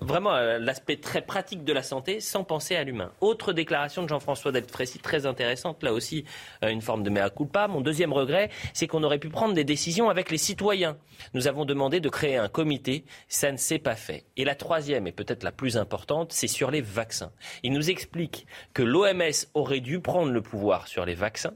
vraiment 0.00 0.30
à 0.30 0.58
l'aspect 0.58 0.96
très 0.96 1.22
pratique 1.22 1.64
de 1.64 1.72
la 1.72 1.82
santé 1.82 2.20
sans 2.20 2.44
penser 2.44 2.76
à 2.76 2.84
l'humain. 2.84 3.12
Autre 3.20 3.52
déclaration 3.52 4.02
de 4.02 4.08
Jean-François 4.08 4.52
Delfrécy 4.52 4.98
très 4.98 5.26
intéressante, 5.26 5.82
là 5.82 5.92
aussi 5.92 6.24
euh, 6.62 6.68
une 6.68 6.80
forme 6.80 7.02
de 7.02 7.10
mea 7.10 7.30
culpa. 7.30 7.68
Mon 7.68 7.80
deuxième 7.80 8.12
regret, 8.12 8.50
c'est 8.72 8.86
qu'on 8.86 9.02
aurait 9.02 9.18
pu 9.18 9.28
prendre 9.28 9.54
des 9.54 9.64
décisions 9.64 10.10
avec 10.10 10.30
les 10.30 10.38
citoyens. 10.38 10.96
Nous 11.32 11.46
avons 11.46 11.64
demandé 11.64 12.00
de 12.00 12.08
créer 12.08 12.36
un 12.36 12.48
comité, 12.48 13.04
ça 13.28 13.52
ne 13.52 13.56
s'est 13.56 13.78
pas 13.78 13.96
fait. 13.96 14.24
Et 14.36 14.44
la 14.44 14.54
troisième, 14.54 15.06
et 15.06 15.12
peut-être 15.12 15.42
la 15.42 15.52
plus 15.52 15.76
importante, 15.76 16.32
c'est 16.32 16.48
sur 16.48 16.70
les 16.70 16.80
vaccins. 16.80 17.32
Il 17.62 17.72
nous 17.72 17.90
explique 17.90 18.46
que 18.72 18.82
l'OMS 18.82 19.46
aurait 19.54 19.80
dû 19.80 20.00
prendre 20.00 20.32
le 20.32 20.42
pouvoir 20.42 20.88
sur 20.88 21.04
les 21.04 21.14
vaccins 21.14 21.54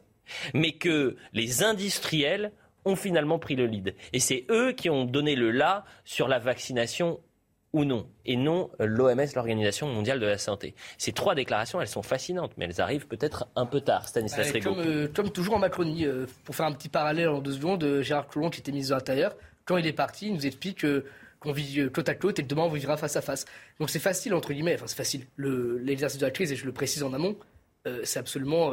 mais 0.55 0.73
que 0.73 1.17
les 1.33 1.63
industriels 1.63 2.53
ont 2.89 2.97
finalement 2.97 3.39
pris 3.39 3.55
le 3.55 3.67
lead. 3.67 3.95
Et 4.13 4.21
c'est 4.21 4.47
eux 4.51 4.73
qui 4.73 4.91
ont 4.91 5.05
donné 5.05 5.37
le 5.37 5.51
là 5.51 5.85
sur 6.05 6.27
la 6.29 6.39
vaccination 6.39 7.21
ou 7.73 7.85
non, 7.85 8.07
et 8.25 8.37
non 8.37 8.71
euh, 8.81 8.87
l'OMS, 8.87 9.27
l'Organisation 9.35 9.89
mondiale 9.89 10.21
de 10.21 10.27
la 10.27 10.39
santé. 10.39 10.75
Ces 10.97 11.13
trois 11.13 11.35
déclarations, 11.35 11.81
elles 11.81 11.89
sont 11.89 12.03
fascinantes, 12.03 12.53
mais 12.57 12.65
elles 12.65 12.81
arrivent 12.81 13.07
peut-être 13.07 13.49
un 13.57 13.67
peu 13.67 13.81
tard. 13.81 14.09
Stanislas 14.09 14.53
comme, 14.63 14.79
euh, 14.79 15.09
comme, 15.15 15.31
toujours 15.31 15.55
en 15.55 15.59
Macronie, 15.59 16.07
euh, 16.07 16.27
pour 16.45 16.55
faire 16.55 16.67
un 16.67 16.73
petit 16.73 16.89
parallèle 16.89 17.29
en 17.29 17.41
deux 17.41 17.53
secondes, 17.53 17.81
de 17.81 18.01
Gérard 18.01 18.27
Collomb, 18.27 18.51
qui 18.51 18.61
était 18.61 18.73
ministre 18.73 18.95
de 18.95 18.99
l'Intérieur, 18.99 19.37
quand 19.67 19.77
il 19.77 19.87
est 19.87 19.93
parti, 19.93 20.29
il 20.29 20.35
nous 20.35 20.47
explique 20.47 20.87
qu'on 21.41 21.53
vit 21.53 21.91
côte 21.93 22.09
à 22.09 22.15
côte 22.15 22.39
et 22.39 22.43
que 22.43 22.49
demain 22.49 22.63
on 22.63 22.71
vivra 22.71 22.97
face 22.97 23.17
à 23.17 23.21
face. 23.21 23.45
Donc 23.79 23.91
c'est 23.91 23.99
facile, 23.99 24.33
entre 24.33 24.55
guillemets, 24.55 24.75
enfin 24.75 24.87
c'est 24.87 24.97
facile. 24.97 25.27
L'exercice 25.37 26.19
de 26.19 26.25
la 26.25 26.31
crise, 26.31 26.51
et 26.53 26.57
je 26.57 26.65
le 26.65 26.73
précise 26.73 27.03
en 27.03 27.13
amont, 27.13 27.37
c'est 28.03 28.19
absolument 28.19 28.73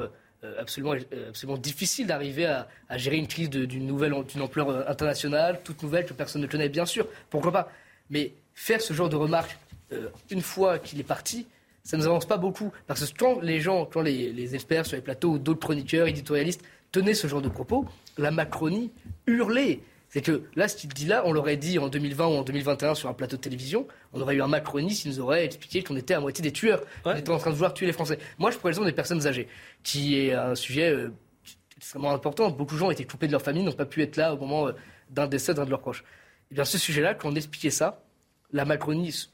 absolument, 0.60 0.94
euh, 0.94 1.30
absolument 1.30 1.58
difficile 1.58 2.08
d'arriver 2.08 2.46
à, 2.46 2.98
gérer 2.98 3.18
une 3.18 3.28
crise 3.28 3.50
d'une 3.50 3.86
nouvelle 3.86 4.14
d'une 4.28 4.42
ampleur 4.42 4.70
euh, 4.70 4.84
internationale, 4.88 5.62
toute 5.64 5.82
nouvelle 5.84 6.06
que 6.06 6.14
personne 6.14 6.42
ne 6.42 6.48
connaît, 6.48 6.70
bien 6.70 6.86
sûr. 6.86 7.08
Pourquoi 7.30 7.52
pas? 7.52 7.72
Mais 8.10 8.34
faire 8.54 8.82
ce 8.82 8.94
genre 8.94 9.10
de 9.10 9.16
remarques 9.16 9.58
euh, 9.92 10.10
une 10.30 10.42
fois 10.42 10.80
qu'il 10.80 11.00
est 11.00 11.04
parti, 11.04 11.48
ça 11.84 11.98
ne 11.98 12.02
nous 12.02 12.08
avance 12.08 12.26
pas 12.26 12.38
beaucoup. 12.38 12.72
Parce 12.88 13.12
que 13.12 13.18
quand 13.18 13.42
les 13.42 13.60
gens, 13.62 13.86
quand 13.86 14.02
les, 14.02 14.56
experts 14.56 14.86
sur 14.86 14.96
les 14.96 15.02
plateaux 15.02 15.38
d'autres 15.38 15.60
chroniqueurs, 15.60 16.08
éditorialistes 16.08 16.64
tenaient 16.92 17.14
ce 17.14 17.28
genre 17.28 17.42
de 17.42 17.50
propos, 17.50 17.86
la 18.18 18.32
Macronie 18.32 18.92
hurlait. 19.28 19.80
C'est 20.16 20.22
que 20.22 20.44
là, 20.56 20.70
ce 20.70 20.78
qu'il 20.78 20.88
dit 20.94 21.08
là, 21.08 21.24
on 21.26 21.34
l'aurait 21.34 21.58
dit 21.58 21.78
en 21.78 21.90
2020 21.90 22.28
ou 22.28 22.32
en 22.36 22.44
2021 22.44 22.96
sur 22.96 23.10
un 23.10 23.14
plateau 23.14 23.36
de 23.36 23.42
télévision, 23.42 23.86
on 24.14 24.22
aurait 24.22 24.36
eu 24.36 24.42
un 24.42 24.48
Macronie 24.48 24.94
qui 24.94 25.10
nous 25.10 25.20
aurait 25.20 25.44
expliqué 25.44 25.84
qu'on 25.84 25.98
était 25.98 26.14
à 26.14 26.22
moitié 26.22 26.42
des 26.42 26.54
tueurs, 26.54 26.82
qu'on 27.04 27.14
était 27.14 27.32
en 27.32 27.38
train 27.38 27.50
de 27.50 27.56
vouloir 27.56 27.74
tuer 27.74 27.86
les 27.86 27.92
Français. 27.92 28.18
Moi, 28.38 28.50
je 28.50 28.58
prends 28.58 28.70
l'exemple 28.70 28.88
des 28.88 28.94
personnes 28.94 29.28
âgées, 29.28 29.50
qui 29.84 30.18
est 30.18 30.32
un 30.32 30.56
sujet 30.56 30.90
euh, 30.90 31.10
extrêmement 31.76 32.14
important. 32.14 32.50
Beaucoup 32.50 32.76
de 32.76 32.80
gens 32.80 32.88
ont 32.88 32.92
été 32.92 33.04
coupés 33.04 33.28
de 33.28 33.34
leur 33.34 33.42
famille, 33.42 33.62
n'ont 33.62 33.74
pas 33.74 33.86
pu 33.86 34.02
être 34.04 34.16
là 34.16 34.34
au 34.34 34.38
moment 34.38 34.70
euh, 34.70 34.72
d'un 35.10 35.28
décès 35.28 35.54
d'un 35.54 35.66
de 35.66 35.70
leurs 35.70 35.82
proches. 35.82 36.00
Et 36.00 36.04
eh 36.52 36.56
bien, 36.56 36.64
ce 36.64 36.78
sujet-là, 36.78 37.14
quand 37.14 37.28
on 37.28 37.36
expliquait 37.36 37.70
ça, 37.70 38.02
la 38.54 38.64
Macronie 38.64 39.28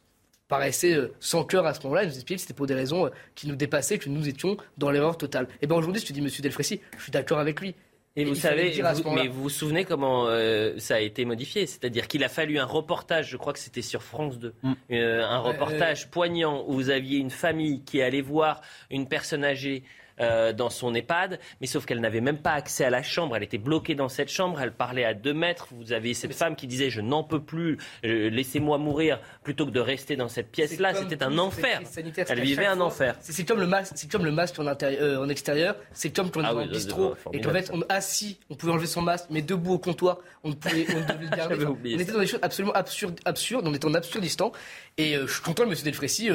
paraissait 0.47 0.95
euh, 0.95 1.13
sans 1.19 1.43
cœur 1.43 1.67
à 1.67 1.75
ce 1.75 1.83
moment-là. 1.83 2.05
Il 2.05 2.07
nous 2.07 2.15
expliquait 2.15 2.37
que 2.37 2.41
c'était 2.41 2.55
pour 2.55 2.65
des 2.65 2.73
raisons 2.73 3.11
qui 3.35 3.47
nous 3.47 3.55
dépassaient, 3.55 3.99
que 3.99 4.09
nous 4.09 4.27
étions 4.27 4.57
dans 4.79 4.89
l'erreur 4.89 5.15
totale. 5.15 5.47
Et 5.61 5.67
bien 5.67 5.77
aujourd'hui, 5.77 6.01
je 6.01 6.07
te 6.07 6.13
dis, 6.13 6.21
Monsieur 6.21 6.41
Delfrécy, 6.41 6.81
je 6.97 7.03
suis 7.03 7.11
d'accord 7.11 7.37
avec 7.37 7.61
lui. 7.61 7.75
Et, 8.17 8.25
vous 8.25 8.35
savez, 8.35 8.73
mais 9.13 9.27
vous 9.29 9.43
vous 9.43 9.49
souvenez 9.49 9.85
comment 9.85 10.27
euh, 10.27 10.73
ça 10.79 10.95
a 10.95 10.99
été 10.99 11.23
modifié? 11.23 11.65
C'est-à-dire 11.65 12.09
qu'il 12.09 12.25
a 12.25 12.29
fallu 12.29 12.59
un 12.59 12.65
reportage, 12.65 13.29
je 13.29 13.37
crois 13.37 13.53
que 13.53 13.59
c'était 13.59 13.81
sur 13.81 14.03
France 14.03 14.37
2, 14.37 14.53
mm. 14.63 14.73
euh, 14.91 15.25
un 15.25 15.39
reportage 15.39 16.09
poignant 16.09 16.65
où 16.67 16.73
vous 16.73 16.89
aviez 16.89 17.19
une 17.19 17.29
famille 17.29 17.83
qui 17.83 18.01
allait 18.01 18.21
voir 18.21 18.61
une 18.89 19.07
personne 19.07 19.45
âgée 19.45 19.83
euh, 20.19 20.53
dans 20.53 20.69
son 20.69 20.93
EHPAD, 20.93 21.39
mais 21.59 21.67
sauf 21.67 21.85
qu'elle 21.85 22.01
n'avait 22.01 22.21
même 22.21 22.37
pas 22.37 22.53
accès 22.53 22.85
à 22.85 22.89
la 22.89 23.03
chambre, 23.03 23.35
elle 23.35 23.43
était 23.43 23.57
bloquée 23.57 23.95
dans 23.95 24.09
cette 24.09 24.29
chambre, 24.29 24.59
elle 24.61 24.73
parlait 24.73 25.05
à 25.05 25.13
deux 25.13 25.33
mètres, 25.33 25.67
vous 25.71 25.93
avez 25.93 26.13
cette 26.13 26.33
femme 26.33 26.55
qui 26.55 26.67
disait 26.67 26.89
je 26.89 27.01
n'en 27.01 27.23
peux 27.23 27.41
plus, 27.41 27.77
laissez-moi 28.03 28.77
mourir 28.77 29.19
plutôt 29.43 29.65
que 29.65 29.71
de 29.71 29.79
rester 29.79 30.15
dans 30.15 30.29
cette 30.29 30.51
pièce-là, 30.51 30.93
c'était 30.93 31.23
un 31.23 31.37
enfer. 31.37 31.81
Elle 32.29 32.41
vivait 32.41 32.65
un 32.65 32.79
enfer. 32.81 33.15
C'est 33.21 33.45
comme 33.45 33.59
le 33.59 33.69
c'est 33.95 34.11
comme 34.11 34.25
le 34.25 34.31
masque 34.31 34.59
en, 34.59 34.65
euh, 34.67 35.17
en 35.17 35.29
extérieur, 35.29 35.75
c'est 35.93 36.11
comme 36.11 36.29
quand 36.29 36.41
on 36.41 36.59
est 36.59 36.65
ah 36.65 36.71
bistrot 36.71 37.15
et 37.33 37.41
qu'en 37.41 37.51
fait 37.51 37.71
on 37.73 37.81
assis, 37.89 38.39
on 38.49 38.55
pouvait 38.55 38.71
enlever 38.73 38.87
son 38.87 39.01
masque, 39.01 39.27
mais 39.29 39.41
debout 39.41 39.73
au 39.73 39.79
comptoir, 39.79 40.19
on 40.43 40.51
pouvait, 40.53 40.85
on 40.89 40.99
devait 40.99 41.25
le 41.25 41.29
garder. 41.35 41.65
on 41.65 41.99
était 41.99 42.11
dans 42.11 42.19
des 42.19 42.27
choses 42.27 42.39
absolument 42.41 42.73
absurdes, 42.73 43.19
absurdes, 43.25 43.67
on 43.67 43.73
était 43.73 43.85
en 43.85 43.93
absurdistan. 43.93 44.51
Et 44.97 45.15
euh, 45.15 45.27
je 45.27 45.33
suis 45.33 45.41
content 45.41 45.63
que 45.63 45.69
M. 45.69 45.75
Delfrécy, 45.83 46.29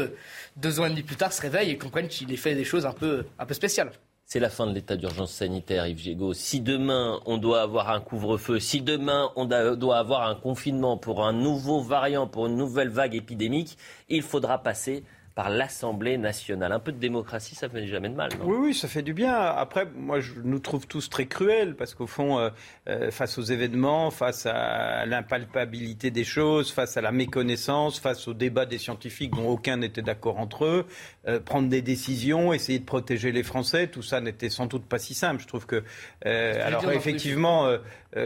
deux 0.57 0.81
ans 0.81 0.87
et 0.87 0.91
demi 0.91 1.03
plus 1.03 1.17
tard, 1.17 1.33
se 1.33 1.43
réveille 1.43 1.71
et 1.71 1.79
comprenne 1.79 2.09
qu'il 2.09 2.33
ait 2.33 2.37
fait 2.37 2.55
des 2.55 2.65
choses 2.65 2.87
un 2.87 2.93
peu, 2.93 3.25
un 3.39 3.47
peu 3.47 3.55
spéciales. 3.55 3.93
C'est 4.29 4.41
la 4.41 4.51
fin 4.51 4.67
de 4.67 4.73
l'état 4.73 4.97
d'urgence 4.97 5.31
sanitaire, 5.31 5.87
Yves 5.87 6.01
Gégaud. 6.01 6.35
Si 6.35 6.61
demain 6.61 7.21
on 7.27 7.39
doit 7.39 7.63
avoir 7.63 7.91
un 7.91 8.01
couvre-feu, 8.01 8.59
si 8.59 8.81
demain 8.81 9.31
on 9.37 9.45
doit 9.45 9.99
avoir 9.99 10.29
un 10.29 10.35
confinement 10.35 10.97
pour 10.97 11.25
un 11.25 11.33
nouveau 11.33 11.81
variant, 11.81 12.27
pour 12.27 12.47
une 12.47 12.57
nouvelle 12.57 12.89
vague 12.89 13.15
épidémique, 13.15 13.79
il 14.09 14.23
faudra 14.23 14.61
passer 14.65 15.05
par 15.37 15.51
l'Assemblée 15.51 16.19
nationale. 16.19 16.73
Un 16.73 16.81
peu 16.81 16.91
de 16.91 16.99
démocratie, 16.99 17.55
ça 17.55 17.69
fait 17.69 17.87
jamais 17.87 18.09
de 18.09 18.15
mal. 18.15 18.31
Non? 18.39 18.47
Oui, 18.47 18.57
oui, 18.59 18.75
ça 18.75 18.89
fait 18.89 19.03
du 19.03 19.13
bien. 19.13 19.33
Après, 19.33 19.87
moi, 19.95 20.19
je 20.19 20.33
nous 20.43 20.59
trouve 20.59 20.89
tous 20.89 21.09
très 21.09 21.27
cruels 21.27 21.77
parce 21.77 21.95
qu'au 21.95 22.07
fond, 22.07 22.39
euh, 22.39 22.51
euh, 22.89 23.11
face 23.11 23.39
aux 23.39 23.43
événements, 23.43 24.11
face 24.11 24.47
à 24.47 25.07
l'impalpabilité 25.07 26.11
des 26.11 26.25
choses, 26.25 26.71
face 26.71 26.97
à 26.97 27.01
la 27.01 27.13
méconnaissance, 27.13 27.99
face 27.99 28.29
au 28.29 28.35
débat 28.35 28.67
des 28.67 28.79
scientifiques 28.79 29.35
dont 29.35 29.49
aucun 29.49 29.79
n'était 29.79 30.03
d'accord 30.03 30.39
entre 30.39 30.65
eux, 30.65 30.87
euh, 31.27 31.41
prendre 31.41 31.69
des 31.69 31.83
décisions, 31.83 32.53
essayer 32.53 32.79
de 32.79 32.85
protéger 32.85 33.33
les 33.33 33.43
Français, 33.43 33.89
tout 33.89 34.03
ça 34.03 34.21
n'était 34.21 34.51
sans 34.51 34.67
doute 34.67 34.85
pas 34.85 34.99
si 34.99 35.15
simple. 35.15 35.43
Je 35.43 35.49
trouve 35.49 35.67
que, 35.67 35.83
alors 36.25 36.91
effectivement, 36.93 37.69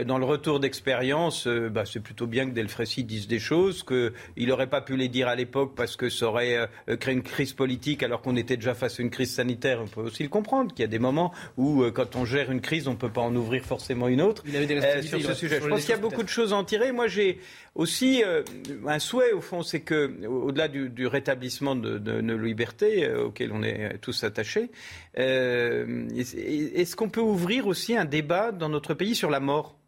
dans 0.05 0.17
le 0.17 0.25
retour 0.25 0.59
d'expérience, 0.59 1.47
bah, 1.47 1.83
c'est 1.85 1.99
plutôt 1.99 2.27
bien 2.27 2.45
que 2.45 2.53
Delfrécy 2.53 3.03
dise 3.03 3.27
des 3.27 3.39
choses 3.39 3.83
qu'il 3.83 4.47
n'aurait 4.47 4.69
pas 4.69 4.81
pu 4.81 4.95
les 4.95 5.07
dire 5.07 5.27
à 5.27 5.35
l'époque 5.35 5.73
parce 5.75 5.95
que 5.95 6.09
ça 6.09 6.27
aurait 6.27 6.69
créer 6.99 7.13
une 7.13 7.23
crise 7.23 7.53
politique 7.53 8.03
alors 8.03 8.21
qu'on 8.21 8.35
était 8.35 8.57
déjà 8.57 8.73
face 8.73 8.99
à 8.99 9.03
une 9.03 9.09
crise 9.09 9.33
sanitaire, 9.33 9.79
on 9.81 9.87
peut 9.87 10.01
aussi 10.01 10.23
le 10.23 10.29
comprendre, 10.29 10.73
qu'il 10.73 10.83
y 10.83 10.85
a 10.85 10.87
des 10.87 10.99
moments 10.99 11.31
où, 11.57 11.83
euh, 11.83 11.91
quand 11.91 12.15
on 12.15 12.25
gère 12.25 12.51
une 12.51 12.61
crise, 12.61 12.87
on 12.87 12.91
ne 12.91 12.97
peut 12.97 13.09
pas 13.09 13.21
en 13.21 13.35
ouvrir 13.35 13.63
forcément 13.63 14.07
une 14.07 14.21
autre. 14.21 14.43
Il 14.51 14.57
avait 14.57 14.67
des 14.67 14.77
euh, 14.77 15.01
sur 15.01 15.21
ce 15.21 15.33
sujet. 15.33 15.59
Je 15.61 15.67
pense 15.67 15.81
qu'il 15.81 15.89
y 15.89 15.93
a 15.93 15.97
beaucoup 15.97 16.23
de 16.23 16.29
choses 16.29 16.53
à 16.53 16.55
en 16.55 16.63
tirer. 16.63 16.91
Moi, 16.91 17.07
j'ai 17.07 17.39
aussi 17.75 18.23
euh, 18.23 18.43
un 18.85 18.99
souhait, 18.99 19.31
au 19.31 19.41
fond, 19.41 19.63
c'est 19.63 19.81
que, 19.81 20.25
au-delà 20.27 20.67
du, 20.67 21.07
rétablissement 21.07 21.75
de, 21.75 22.21
nos 22.21 22.37
libertés, 22.37 23.11
auxquelles 23.11 23.51
on 23.53 23.63
est 23.63 23.97
tous 23.99 24.23
attachés, 24.23 24.69
est-ce 25.15 26.95
qu'on 26.95 27.09
peut 27.09 27.21
ouvrir 27.21 27.67
aussi 27.67 27.95
un 27.95 28.05
débat 28.05 28.51
dans 28.51 28.69
notre 28.69 28.93
pays 28.93 29.15
sur 29.15 29.29
la 29.29 29.39
mort? 29.39 29.80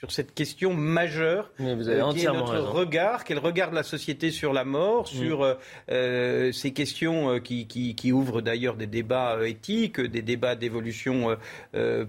Sur 0.00 0.12
cette 0.12 0.32
question 0.32 0.72
majeure 0.72 1.50
vous 1.58 1.90
avez 1.90 2.00
euh, 2.00 2.12
qui 2.12 2.24
est 2.24 2.32
notre 2.32 2.58
regard, 2.58 3.22
quel 3.22 3.38
regard 3.38 3.70
de 3.70 3.74
la 3.74 3.82
société 3.82 4.30
sur 4.30 4.54
la 4.54 4.64
mort, 4.64 5.02
mm. 5.02 5.06
sur 5.06 5.42
euh, 5.42 5.54
euh, 5.90 6.52
ces 6.52 6.72
questions 6.72 7.38
qui, 7.38 7.66
qui, 7.66 8.12
ouvrent 8.12 8.40
d'ailleurs 8.40 8.76
des 8.76 8.86
débats 8.86 9.46
éthiques, 9.46 10.00
des 10.00 10.22
débats 10.22 10.56
d'évolution 10.56 11.36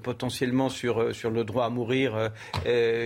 potentiellement 0.04 0.70
sur, 0.70 1.14
sur 1.14 1.30
le 1.30 1.44
droit 1.44 1.66
à 1.66 1.70
mourir, 1.70 2.32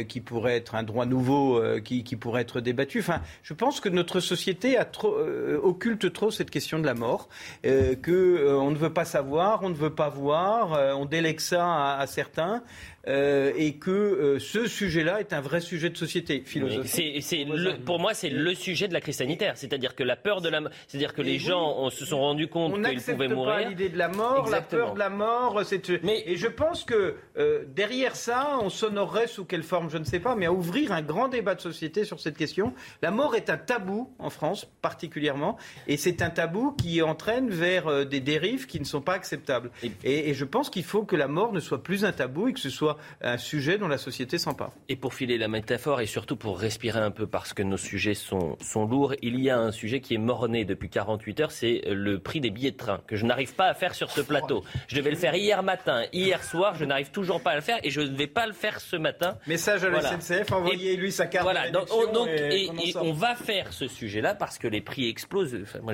qui 0.08 0.22
pourrait 0.22 0.58
être 0.58 0.76
un 0.76 0.84
droit 0.84 1.06
nouveau, 1.06 1.62
qui, 1.84 2.04
qui, 2.04 2.16
pourrait 2.16 2.44
être 2.44 2.62
débattu. 2.62 3.00
Enfin, 3.00 3.22
je 3.44 3.54
pense 3.54 3.80
que 3.80 3.90
notre 3.90 4.20
société 4.20 4.78
a 4.78 4.86
trop, 4.86 5.18
occulte 5.64 6.14
trop 6.14 6.32
cette 6.32 6.52
question 6.52 6.80
de 6.80 6.86
la 6.86 6.94
mort, 6.94 7.28
que 7.64 8.56
on 8.56 8.72
ne 8.72 8.78
veut 8.78 8.94
pas 8.94 9.06
savoir, 9.06 9.64
on 9.64 9.70
ne 9.70 9.76
veut 9.76 9.96
pas 9.96 10.10
voir, 10.10 10.98
on 10.98 11.06
délègue 11.06 11.40
ça 11.40 11.66
à, 11.66 12.00
à 12.00 12.08
certains. 12.08 12.64
Euh, 13.08 13.52
et 13.56 13.74
que 13.74 13.92
euh, 13.92 14.40
ce 14.40 14.66
sujet-là 14.68 15.20
est 15.20 15.32
un 15.32 15.42
vrai 15.42 15.62
sujet 15.62 15.92
de 15.92 15.98
société 15.98 16.42
philosophique. 16.44 17.22
C'est, 17.22 17.46
pour 17.86 18.00
moi, 18.00 18.16
c'est 18.16 18.30
le 18.30 18.56
sujet 18.56 18.88
de 18.88 18.94
la 18.94 19.02
crise 19.02 19.18
sanitaire. 19.18 19.58
C'est-à-dire 19.58 19.94
que 19.94 20.04
la 20.04 20.16
peur 20.16 20.42
de 20.42 20.50
la 20.50 20.62
c'est-à-dire 20.88 21.14
que 21.14 21.22
les 21.22 21.38
gens 21.38 21.90
se 21.90 22.06
sont 22.06 22.20
rendus 22.20 22.48
compte 22.48 22.82
qu'ils 22.82 23.02
pouvaient 23.02 23.28
mourir. 23.28 23.54
On 23.58 23.64
pas 23.64 23.70
l'idée 23.70 23.90
de 23.90 23.98
la 23.98 24.08
mort, 24.08 24.50
la 24.50 24.62
peur 24.62 24.94
de 24.94 25.00
la 25.00 25.10
mort. 25.10 25.62
Mais... 26.04 26.24
Et 26.26 26.36
je 26.36 26.48
pense 26.48 26.84
que 26.84 27.16
euh, 27.38 27.66
derrière 27.76 28.16
ça, 28.16 28.58
on 28.62 28.70
s'honorerait 28.70 29.28
sous 29.28 29.46
quelle 29.46 29.64
forme, 29.64 29.90
je 29.90 29.98
ne 29.98 30.04
sais 30.04 30.20
pas, 30.20 30.36
mais 30.36 30.48
à 30.48 30.54
ouvrir 30.54 30.92
un 30.92 31.02
grand 31.02 31.28
débat 31.28 31.54
de 31.54 31.62
société 31.62 32.06
sur 32.06 32.20
cette 32.20 32.38
question. 32.38 32.74
La 33.02 33.12
mort 33.12 33.36
est 33.36 33.50
un 33.50 33.58
tabou 33.58 34.10
en 34.18 34.30
France, 34.32 34.68
particulièrement, 34.82 35.58
et 35.88 35.98
c'est 35.98 36.22
un 36.22 36.30
tabou 36.30 36.72
qui 36.72 37.02
entraîne 37.02 37.50
vers 37.50 38.06
des 38.06 38.20
dérives 38.20 38.66
qui 38.66 38.80
ne 38.80 38.86
sont 38.86 39.02
pas 39.02 39.14
acceptables. 39.14 39.70
et 40.04 40.34
je 40.34 40.46
pense 40.46 40.70
qu'il 40.70 40.84
faut 40.84 41.04
que 41.04 41.16
la 41.16 41.28
mort 41.28 41.54
ne 41.54 41.60
soit 41.60 41.84
plus 41.84 42.06
un 42.06 42.12
tabou 42.12 42.48
et 42.48 42.54
que 42.54 42.60
ce 42.60 42.70
soit 42.70 42.95
un 43.22 43.38
sujet 43.38 43.78
dont 43.78 43.88
la 43.88 43.98
société 43.98 44.38
s'empare. 44.38 44.72
Et 44.90 44.96
pour 44.96 45.14
filer 45.14 45.38
la 45.38 45.48
métaphore 45.48 46.02
et 46.02 46.06
surtout 46.06 46.36
pour 46.36 46.60
respirer 46.60 47.00
un 47.00 47.12
peu 47.12 47.28
parce 47.28 47.54
que 47.54 47.64
nos 47.64 47.78
sujets 47.78 48.14
sont, 48.14 48.58
sont 48.62 48.86
lourds, 48.86 49.14
il 49.22 49.40
y 49.42 49.50
a 49.50 49.58
un 49.58 49.72
sujet 49.72 50.00
qui 50.00 50.16
est 50.16 50.20
mort-né 50.20 50.66
depuis 50.66 50.90
48 50.90 51.40
heures, 51.40 51.52
c'est 51.52 51.82
le 51.88 52.20
prix 52.20 52.42
des 52.42 52.50
billets 52.50 52.72
de 52.72 52.78
train 52.78 53.02
que 53.08 53.16
je 53.16 53.26
n'arrive 53.26 53.54
pas 53.56 53.68
à 53.68 53.74
faire 53.74 53.96
sur 53.96 54.12
ce 54.12 54.22
plateau. 54.22 54.64
Je 54.88 54.96
devais 54.96 55.12
le 55.12 55.18
faire 55.18 55.36
hier 55.36 55.64
matin, 55.64 56.04
hier 56.14 56.44
soir, 56.44 56.76
je 56.76 56.86
n'arrive 56.86 57.12
toujours 57.12 57.42
pas 57.42 57.52
à 57.52 57.56
le 57.56 57.62
faire 57.62 57.80
et 57.84 57.90
je 57.90 58.02
ne 58.02 58.16
vais 58.16 58.28
pas 58.28 58.48
le 58.48 58.54
faire 58.54 58.80
ce 58.80 58.96
matin. 58.96 59.38
Message 59.48 59.84
à 59.84 59.90
la 59.90 60.20
SNCF, 60.20 60.52
envoyez-lui 60.52 61.12
sa 61.12 61.28
carte. 61.28 61.44
Voilà, 61.44 61.70
donc, 61.70 61.88
et, 62.30 62.70
on, 62.96 63.14
va 63.14 63.36
faire 63.36 63.72
ce 63.74 63.88
sujet-là 63.88 64.36
parce 64.36 64.58
que 64.58 64.68
les 64.68 64.82
prix 64.82 65.08
explosent. 65.08 65.58
moi, 65.82 65.94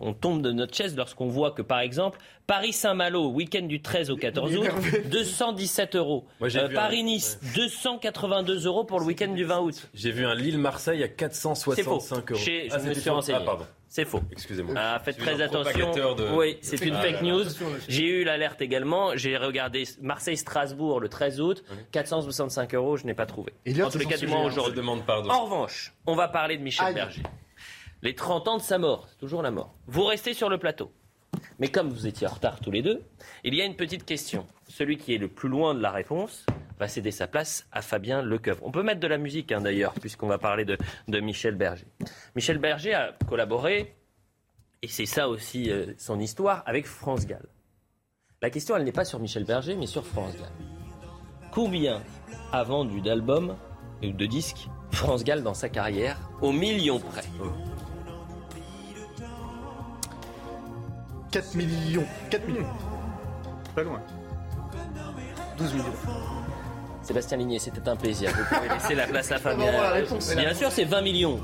on 0.00 0.12
tombe 0.12 0.42
de 0.42 0.52
notre 0.52 0.74
chaise 0.74 0.96
lorsqu'on 0.96 1.28
voit 1.28 1.52
que, 1.52 1.62
par 1.62 1.80
exemple, 1.80 2.18
Paris-Saint-Malo, 2.46 3.30
week-end 3.30 3.62
du 3.62 3.80
13 3.80 4.10
au 4.10 4.16
14 4.16 4.56
août, 4.56 4.68
217 5.10 5.81
euros. 5.94 6.26
Euh, 6.42 6.68
Paris-Nice, 6.74 7.38
282 7.54 8.66
euros 8.66 8.84
pour 8.84 9.00
le 9.00 9.06
week-end 9.06 9.32
du 9.32 9.44
20 9.44 9.60
août. 9.60 9.88
J'ai 9.94 10.10
vu 10.10 10.24
un 10.24 10.34
Lille-Marseille 10.34 11.02
à 11.02 11.08
465 11.08 12.30
euros. 12.30 12.40
Chez, 12.40 12.68
je 12.68 12.74
ah, 12.74 12.78
me 12.78 12.94
suis 12.94 13.10
renseigné. 13.10 13.38
Ah, 13.40 13.44
pardon. 13.44 13.66
C'est 13.88 14.06
faux. 14.06 14.22
Excusez-moi. 14.30 14.74
Ah, 14.76 15.00
faites 15.04 15.18
très 15.18 15.42
attention. 15.42 15.92
Oui, 16.34 16.56
c'est 16.62 16.80
une 16.80 16.94
fake 16.94 17.22
news. 17.22 17.44
J'ai 17.88 18.06
eu 18.06 18.24
l'alerte 18.24 18.62
également. 18.62 19.16
J'ai 19.16 19.36
regardé 19.36 19.84
Marseille-Strasbourg 20.00 21.00
le 21.00 21.08
13 21.08 21.40
août. 21.40 21.64
465 21.92 22.74
euros, 22.74 22.96
je 22.96 23.04
n'ai 23.04 23.14
pas 23.14 23.26
trouvé. 23.26 23.52
en 23.82 23.90
tous 23.90 23.98
les 23.98 24.06
cas, 24.06 24.16
du 24.16 24.26
moins 24.26 24.44
aujourd'hui. 24.44 24.76
demande 24.76 25.04
pardon. 25.04 25.30
En 25.30 25.44
revanche, 25.44 25.92
on 26.06 26.14
va 26.14 26.28
parler 26.28 26.56
de 26.56 26.62
Michel 26.62 26.94
Berger. 26.94 27.22
Les 28.00 28.14
30 28.14 28.48
ans 28.48 28.56
de 28.56 28.62
sa 28.62 28.78
mort, 28.78 29.06
c'est 29.08 29.18
toujours 29.18 29.42
la 29.42 29.52
mort. 29.52 29.74
Vous 29.86 30.04
restez 30.04 30.34
sur 30.34 30.48
le 30.48 30.58
plateau. 30.58 30.90
Mais 31.62 31.68
comme 31.68 31.90
vous 31.90 32.08
étiez 32.08 32.26
en 32.26 32.30
retard 32.30 32.58
tous 32.58 32.72
les 32.72 32.82
deux, 32.82 33.04
il 33.44 33.54
y 33.54 33.62
a 33.62 33.64
une 33.64 33.76
petite 33.76 34.04
question. 34.04 34.48
Celui 34.66 34.98
qui 34.98 35.14
est 35.14 35.18
le 35.18 35.28
plus 35.28 35.48
loin 35.48 35.76
de 35.76 35.80
la 35.80 35.92
réponse 35.92 36.44
va 36.80 36.88
céder 36.88 37.12
sa 37.12 37.28
place 37.28 37.68
à 37.70 37.82
Fabien 37.82 38.20
Lecoeuvre. 38.20 38.66
On 38.66 38.72
peut 38.72 38.82
mettre 38.82 38.98
de 38.98 39.06
la 39.06 39.16
musique 39.16 39.52
hein, 39.52 39.60
d'ailleurs, 39.60 39.94
puisqu'on 39.94 40.26
va 40.26 40.38
parler 40.38 40.64
de, 40.64 41.20
Michel 41.20 41.54
Berger. 41.54 41.86
Michel 42.34 42.58
Berger 42.58 42.94
a 42.94 43.16
collaboré, 43.28 43.94
et 44.82 44.88
c'est 44.88 45.06
ça 45.06 45.28
aussi 45.28 45.70
euh, 45.70 45.92
son 45.98 46.18
histoire, 46.18 46.64
avec 46.66 46.84
France 46.84 47.28
Gall. 47.28 47.46
La 48.40 48.50
question, 48.50 48.76
elle 48.76 48.82
n'est 48.82 48.90
pas 48.90 49.04
sur 49.04 49.20
Michel 49.20 49.44
Berger, 49.44 49.76
mais 49.76 49.86
sur 49.86 50.04
France 50.04 50.34
Gall. 50.34 50.50
Combien 51.52 52.02
a 52.50 52.64
vendu 52.64 53.00
d'albums 53.00 53.56
ou 54.02 54.10
de 54.10 54.26
disques 54.26 54.66
France 54.90 55.22
Gall 55.22 55.44
dans 55.44 55.54
sa 55.54 55.68
carrière, 55.68 56.18
au 56.40 56.50
million 56.50 56.98
près? 56.98 57.22
4 61.32 61.54
millions. 61.54 62.04
4 62.30 62.46
millions. 62.46 62.66
Pas 63.74 63.82
loin. 63.82 64.00
12 65.56 65.72
millions. 65.72 65.84
Sébastien 67.02 67.38
Ligné, 67.38 67.58
c'était 67.58 67.88
un 67.88 67.96
plaisir. 67.96 68.30
Vous 68.30 68.54
pouvez 68.54 68.68
laisser 68.74 68.94
la 68.94 69.06
place 69.06 69.32
à 69.32 69.38
Fabien. 69.38 69.72
Bien 70.36 70.54
sûr, 70.54 70.70
c'est 70.70 70.84
20 70.84 71.00
millions. 71.00 71.40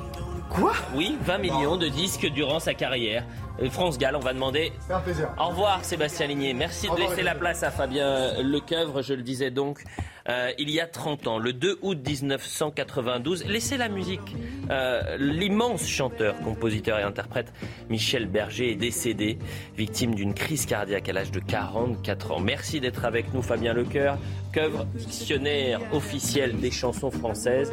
Quoi? 0.51 0.73
Oui, 0.94 1.19
20 1.23 1.39
millions 1.39 1.77
de 1.77 1.89
disques 1.89 2.27
durant 2.27 2.60
sa 2.60 2.74
carrière. 2.74 3.24
Euh, 3.60 3.70
France 3.70 3.98
Gall, 3.98 4.16
on 4.16 4.20
va 4.20 4.32
demander. 4.32 4.72
un 4.90 5.01
plaisir. 5.01 5.28
Au 5.39 5.48
revoir 5.48 5.85
Sébastien 5.85 6.26
Ligné. 6.26 6.55
Merci 6.55 6.89
de 6.89 6.97
laisser 6.97 7.22
la 7.22 7.35
place 7.35 7.62
à 7.62 7.70
Fabien 7.70 8.43
Lecoeuvre, 8.43 9.02
je 9.02 9.14
le 9.14 9.22
disais 9.22 9.51
donc. 9.51 9.82
Euh, 10.28 10.51
il 10.59 10.68
y 10.70 10.78
a 10.78 10.86
30 10.86 11.26
ans, 11.26 11.39
le 11.39 11.55
2 11.55 11.78
août 11.80 11.98
1992, 12.06 13.47
laissez 13.47 13.78
la 13.78 13.89
musique. 13.89 14.36
Euh, 14.70 15.16
L'immense 15.18 15.86
chanteur, 15.86 16.39
compositeur 16.40 16.98
et 16.98 17.02
interprète 17.02 17.51
Michel 17.89 18.26
Berger 18.26 18.72
est 18.72 18.76
décédé, 18.76 19.39
victime 19.76 20.14
d'une 20.14 20.35
crise 20.35 20.66
cardiaque 20.66 21.09
à 21.09 21.12
l'âge 21.14 21.30
de 21.30 21.40
44 21.40 22.32
ans. 22.32 22.40
Merci 22.40 22.80
d'être 22.80 23.06
avec 23.06 23.32
nous, 23.32 23.40
Fabien 23.40 23.72
Lecoeuvre, 23.72 24.85
dictionnaire 24.94 25.80
officiel 25.93 26.59
des 26.60 26.70
chansons 26.70 27.10
françaises. 27.10 27.72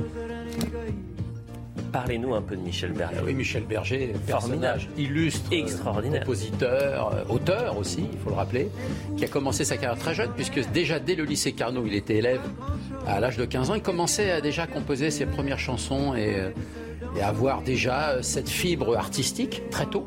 Parlez-nous 1.95 2.35
un 2.35 2.41
peu 2.41 2.57
de 2.57 2.61
Michel 2.61 2.91
Berger. 2.91 3.21
Oui, 3.23 3.33
Michel 3.33 3.63
Berger, 3.63 4.13
personnage 4.27 4.89
illustre, 4.97 5.47
extraordinaire, 5.53 6.19
compositeur, 6.19 7.13
euh, 7.13 7.33
auteur 7.33 7.77
aussi, 7.77 8.03
il 8.11 8.19
faut 8.19 8.31
le 8.31 8.35
rappeler, 8.35 8.67
qui 9.15 9.23
a 9.23 9.29
commencé 9.29 9.63
sa 9.63 9.77
carrière 9.77 9.97
très 9.97 10.13
jeune, 10.13 10.29
puisque 10.35 10.59
déjà 10.71 10.99
dès 10.99 11.15
le 11.15 11.23
lycée 11.23 11.53
Carnot, 11.53 11.85
il 11.85 11.95
était 11.95 12.17
élève 12.17 12.41
à 13.07 13.21
l'âge 13.21 13.37
de 13.37 13.45
15 13.45 13.69
ans. 13.71 13.75
Il 13.75 13.81
commençait 13.81 14.29
à 14.31 14.41
déjà 14.41 14.67
composer 14.67 15.09
ses 15.09 15.25
premières 15.25 15.57
chansons 15.57 16.15
et, 16.15 16.35
euh, 16.35 16.49
et 17.17 17.21
avoir 17.21 17.61
déjà 17.61 18.09
euh, 18.09 18.21
cette 18.21 18.49
fibre 18.49 18.97
artistique 18.97 19.61
très 19.69 19.85
tôt. 19.85 20.05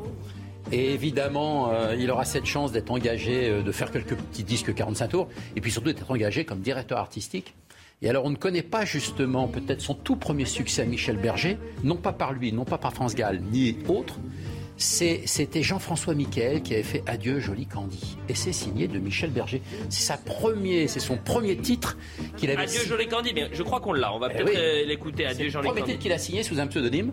Et 0.71 0.93
évidemment, 0.93 1.71
il 1.97 2.11
aura 2.11 2.25
cette 2.25 2.45
chance 2.45 2.71
d'être 2.71 2.91
engagé, 2.91 3.63
de 3.63 3.71
faire 3.71 3.89
quelques 3.89 4.13
petits 4.13 4.43
disques 4.43 4.71
45 4.75 5.07
tours, 5.07 5.27
et 5.55 5.61
puis 5.61 5.71
surtout 5.71 5.91
d'être 5.91 6.11
engagé 6.11 6.45
comme 6.45 6.59
directeur 6.59 6.99
artistique 6.99 7.55
et 8.01 8.09
alors 8.09 8.25
on 8.25 8.29
ne 8.29 8.35
connaît 8.35 8.63
pas 8.63 8.85
justement 8.85 9.47
peut-être 9.47 9.81
son 9.81 9.93
tout 9.93 10.15
premier 10.15 10.45
succès 10.45 10.81
à 10.81 10.85
Michel 10.85 11.17
Berger, 11.17 11.57
non 11.83 11.95
pas 11.95 12.13
par 12.13 12.33
lui, 12.33 12.53
non 12.53 12.65
pas 12.65 12.77
par 12.77 12.93
France 12.93 13.15
Gall, 13.15 13.41
ni 13.51 13.77
autre. 13.87 14.19
C'était 14.77 15.61
Jean-François 15.61 16.15
Miquel 16.15 16.61
qui 16.61 16.73
avait 16.73 16.83
fait 16.83 17.03
Adieu 17.05 17.41
joli 17.41 17.65
Candy. 17.65 18.17
Et 18.29 18.33
c'est 18.33 18.53
signé 18.53 18.87
de 18.87 18.97
Michel 18.97 19.29
Berger. 19.29 19.61
C'est 19.89 20.03
sa 20.03 20.15
premier, 20.15 20.87
c'est 20.87 21.01
son 21.01 21.17
premier 21.17 21.57
titre 21.57 21.97
qu'il 22.37 22.49
avait 22.49 22.63
Adieu 22.63 22.85
joli 22.85 23.07
Candy, 23.09 23.33
mais 23.35 23.49
je 23.51 23.61
crois 23.61 23.81
qu'on 23.81 23.91
l'a. 23.91 24.13
On 24.13 24.19
va 24.19 24.29
eh 24.31 24.37
peut-être 24.37 24.57
euh, 24.57 24.85
l'écouter. 24.85 25.25
Adieu 25.25 25.49
joli 25.49 25.67
Candy. 25.67 25.67
Le 25.67 25.73
premier 25.73 25.83
titre 25.83 25.99
qu'il 26.01 26.13
a 26.13 26.17
signé 26.17 26.43
sous 26.43 26.61
un 26.61 26.67
pseudonyme 26.67 27.11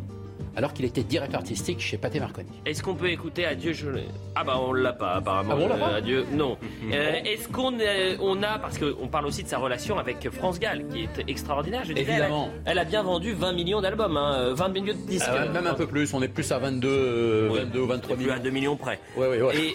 alors 0.56 0.72
qu'il 0.72 0.86
était 0.86 1.02
directeur 1.02 1.40
artistique 1.40 1.80
chez 1.80 1.98
Pathé 1.98 2.18
Marconi. 2.18 2.48
Est-ce 2.64 2.82
qu'on 2.82 2.94
peut 2.94 3.10
écouter 3.10 3.44
Adieu 3.44 3.74
je... 3.74 3.88
Ah 4.34 4.42
bah 4.42 4.58
on 4.58 4.72
l'a 4.72 4.94
pas 4.94 5.16
apparemment. 5.16 5.52
Ah 5.52 5.56
bon, 5.56 5.68
l'a 5.68 5.76
pas 5.76 5.92
euh, 5.92 5.98
Adieu, 5.98 6.26
non. 6.32 6.56
Euh, 6.92 7.14
est-ce 7.24 7.48
qu'on 7.48 7.78
euh, 7.80 8.16
on 8.20 8.42
a, 8.42 8.58
parce 8.58 8.78
qu'on 8.78 9.08
parle 9.08 9.26
aussi 9.26 9.42
de 9.42 9.48
sa 9.48 9.58
relation 9.58 9.98
avec 9.98 10.30
France 10.30 10.60
Gall, 10.60 10.86
qui 10.88 11.02
est 11.02 11.28
extraordinaire, 11.28 11.82
je 11.84 11.92
disais, 11.92 12.12
Évidemment. 12.12 12.48
Elle 12.64 12.78
a, 12.78 12.84
bien 12.84 13.02
vendu 13.02 13.32
20 13.32 13.52
millions 13.52 13.80
d'albums, 13.80 14.16
hein, 14.16 14.52
20 14.54 14.68
millions 14.68 14.94
de 14.94 15.06
disques. 15.06 15.26
Ah 15.28 15.46
même 15.46 15.66
un 15.66 15.74
peu 15.74 15.86
plus, 15.86 16.14
on 16.14 16.22
est 16.22 16.28
plus 16.28 16.50
à 16.52 16.58
22, 16.58 17.48
22 17.48 17.80
ou 17.80 17.86
23 17.86 18.16
millions. 18.16 18.28
Plus 18.28 18.38
à 18.38 18.42
2 18.42 18.50
millions 18.50 18.76
près. 18.76 19.00
Ouais, 19.16 19.26
ouais, 19.26 19.42
ouais. 19.42 19.74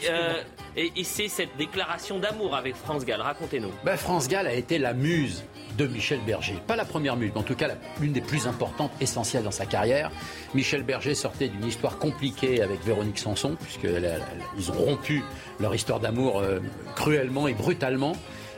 Et, 0.78 0.92
et, 0.96 1.04
c'est 1.04 1.28
cette 1.28 1.58
déclaration 1.58 2.18
d'amour 2.18 2.56
avec 2.56 2.76
France 2.76 3.06
Gall, 3.06 3.20
racontez-nous. 3.20 3.72
Ben, 3.84 3.98
France 3.98 4.30
Gall 4.30 4.48
a 4.48 4.54
été 4.54 4.78
la 4.78 4.94
muse 4.94 5.44
de 5.78 5.86
Michel 5.86 6.20
Berger. 6.26 6.56
Pas 6.66 6.78
la 6.78 6.86
première 6.86 7.18
muse, 7.18 7.32
mais 7.34 7.42
en 7.42 7.44
tout 7.44 7.56
cas 7.56 7.68
l'une 8.00 8.14
des 8.14 8.22
plus 8.22 8.48
importantes, 8.48 8.92
essentielles 9.02 9.44
dans 9.44 9.52
sa 9.52 9.66
carrière. 9.66 10.12
Michel 10.54 10.71
Berger 10.80 11.16
sortait 11.16 11.50
d'une 11.50 11.66
histoire 11.66 11.98
compliquée 11.98 12.62
avec 12.62 12.84
Véronique 12.86 13.20
Sanson, 13.20 13.58
puisqu'ils 13.62 14.72
ont 14.72 14.86
rompu 14.86 15.24
leur 15.60 15.76
histoire 15.76 16.00
d'amour 16.00 16.40
euh, 16.40 16.60
cruellement 16.96 17.48
et 17.48 17.54
brutalement. 17.54 18.14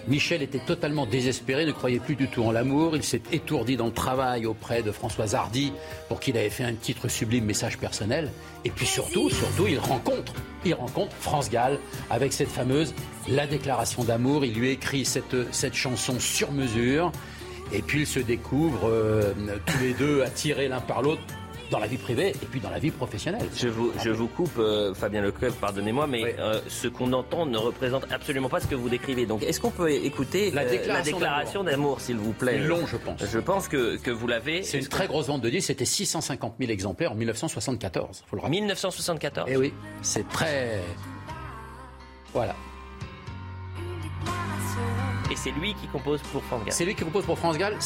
Michel 0.08 0.42
était 0.44 0.60
totalement 0.60 1.06
désespéré, 1.06 1.66
ne 1.66 1.72
croyait 1.72 2.00
plus 2.00 2.16
du 2.16 2.28
tout 2.28 2.44
en 2.44 2.52
l'amour. 2.52 2.96
Il 2.96 3.04
s'est 3.04 3.22
étourdi 3.32 3.78
dans 3.78 3.86
le 3.86 3.94
travail 3.94 4.46
auprès 4.46 4.84
de 4.84 4.92
Françoise 4.92 5.34
Hardy 5.34 5.72
pour 6.10 6.20
qu'il 6.20 6.38
avait 6.38 6.50
fait 6.50 6.66
un 6.66 6.74
titre 6.74 7.08
sublime 7.08 7.46
message 7.46 7.78
personnel. 7.78 8.30
Et 8.66 8.70
puis 8.70 8.86
surtout, 8.86 9.30
surtout, 9.30 9.68
il 9.68 9.80
rencontre, 9.80 10.34
il 10.66 10.76
France 11.20 11.50
Gall 11.50 11.80
avec 12.10 12.34
cette 12.34 12.50
fameuse 12.50 12.94
La 13.30 13.48
déclaration 13.48 14.04
d'amour. 14.04 14.44
Il 14.44 14.54
lui 14.54 14.70
écrit 14.72 15.06
cette, 15.06 15.52
cette 15.52 15.74
chanson 15.74 16.20
sur 16.20 16.52
mesure. 16.52 17.12
Et 17.72 17.82
puis 17.82 18.02
ils 18.02 18.08
se 18.08 18.20
découvrent 18.20 18.90
euh, 18.90 19.34
tous 19.66 19.80
les 19.80 19.94
deux 19.94 20.22
attirés 20.22 20.68
l'un 20.68 20.82
par 20.82 21.02
l'autre 21.02 21.22
dans 21.74 21.80
la 21.80 21.88
vie 21.88 21.98
privée 21.98 22.30
et 22.30 22.46
puis 22.46 22.60
dans 22.60 22.70
la 22.70 22.78
vie 22.78 22.92
professionnelle. 22.92 23.48
Je 23.56 23.68
vous, 23.68 23.92
je 24.04 24.12
vous 24.12 24.28
coupe, 24.28 24.60
euh, 24.60 24.94
Fabien 24.94 25.22
Leclerc, 25.22 25.54
pardonnez-moi, 25.54 26.06
mais 26.06 26.36
euh, 26.38 26.62
ce 26.68 26.88
qu'on 26.88 27.12
entend 27.14 27.48
ne 27.48 27.58
représente 27.58 28.06
absolument 28.12 28.48
pas 28.48 28.60
ce 28.60 28.68
que 28.68 28.76
vous 28.76 28.90
décrivez. 28.90 29.26
Donc, 29.26 29.42
est-ce 29.42 29.60
qu'on 29.60 29.72
peut 29.72 29.90
écouter 29.90 30.52
la 30.52 30.62
euh, 30.62 30.70
déclaration, 30.70 31.64
d'amour, 31.64 32.00
s'il 32.00 32.18
vous 32.18 32.32
plaît? 32.32 32.60
C'est 32.62 32.68
long, 32.68 32.86
je 32.86 32.98
pense. 32.98 33.26
Je 33.26 33.40
pense 33.40 33.68
que, 33.68 33.98
que 33.98 34.12
vous 34.12 34.28
l'avez. 34.28 34.62
C'est 34.62 34.78
une 34.78 34.88
très 34.88 35.08
grosse 35.08 35.28
vente 35.28 35.42
de 35.42 35.50
disques. 35.50 35.68
C'était 35.68 35.86
650 35.86 36.56
000 36.60 36.72
exemplaires 36.72 37.12
en 37.12 37.16
1974. 37.16 38.24
Faut 38.28 38.36
le 38.36 38.48
1974 38.48 39.50
Eh 39.52 39.58
oui, 39.58 39.74
c'est 40.04 40.28
très. 40.30 40.80
Voilà. 42.34 42.56
Et 45.32 45.36
c'est 45.36 45.52
lui 45.52 45.74
qui 45.74 45.88
compose 45.88 46.22
pour 46.22 46.44
France 46.44 46.64
Gall. 46.64 46.74
C'est 46.74 46.86
lui 46.86 46.96
qui 46.96 47.04
compose 47.04 47.26
pour 47.26 47.38
France 47.38 47.58
Gall, 47.58 47.78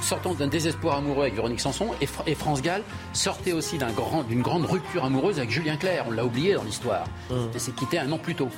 sortant 0.00 0.34
d'un 0.34 0.46
désespoir 0.46 0.98
amoureux 0.98 1.22
avec 1.22 1.34
Véronique 1.34 1.60
Sanson. 1.60 1.90
Et, 2.00 2.34
France 2.34 2.62
Gall 2.62 2.82
sortait 3.12 3.52
aussi 3.52 3.78
d'une 3.78 3.92
grand, 3.92 4.24
grande 4.24 4.66
rupture 4.66 5.04
amoureuse 5.04 5.38
avec 5.38 5.50
Julien 5.50 5.76
Clerc. 5.76 6.04
On 6.08 6.10
l'a 6.10 6.24
oublié 6.24 6.54
dans 6.54 6.64
l'histoire. 6.64 7.04
Mmh. 7.30 7.34
Il 7.54 7.60
s'est 7.60 7.72
quitté 7.72 7.98
un 7.98 8.10
an 8.12 8.18
plus 8.18 8.34
tôt. 8.34 8.48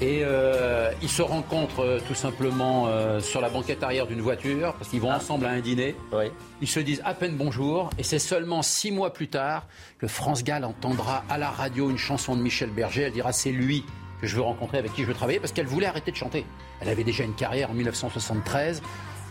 Et 0.00 0.20
euh, 0.22 0.92
ils 1.00 1.08
se 1.08 1.22
rencontrent 1.22 1.80
euh, 1.80 1.98
tout 2.06 2.14
simplement 2.14 2.86
euh, 2.86 3.20
sur 3.20 3.40
la 3.40 3.48
banquette 3.48 3.82
arrière 3.82 4.06
d'une 4.06 4.20
voiture, 4.20 4.74
parce 4.74 4.90
qu'ils 4.90 5.00
vont 5.00 5.10
ah. 5.10 5.16
ensemble 5.16 5.46
à 5.46 5.50
un 5.50 5.60
dîner. 5.60 5.96
Ils 6.60 6.68
se 6.68 6.80
disent 6.80 7.00
à 7.04 7.14
peine 7.14 7.36
bonjour, 7.36 7.88
et 7.98 8.02
c'est 8.02 8.18
seulement 8.18 8.60
six 8.60 8.90
mois 8.90 9.12
plus 9.12 9.28
tard 9.28 9.66
que 9.98 10.06
France 10.06 10.44
Gall 10.44 10.64
entendra 10.64 11.24
à 11.30 11.38
la 11.38 11.48
radio 11.48 11.88
une 11.88 11.96
chanson 11.96 12.36
de 12.36 12.42
Michel 12.42 12.70
Berger. 12.70 13.04
Elle 13.04 13.12
dira 13.12 13.32
c'est 13.32 13.52
lui 13.52 13.84
je 14.26 14.36
veux 14.36 14.42
rencontrer, 14.42 14.78
avec 14.78 14.92
qui 14.92 15.02
je 15.02 15.06
veux 15.06 15.14
travailler, 15.14 15.40
parce 15.40 15.52
qu'elle 15.52 15.66
voulait 15.66 15.86
arrêter 15.86 16.10
de 16.10 16.16
chanter. 16.16 16.44
Elle 16.80 16.88
avait 16.88 17.04
déjà 17.04 17.24
une 17.24 17.34
carrière 17.34 17.70
en 17.70 17.74
1973. 17.74 18.82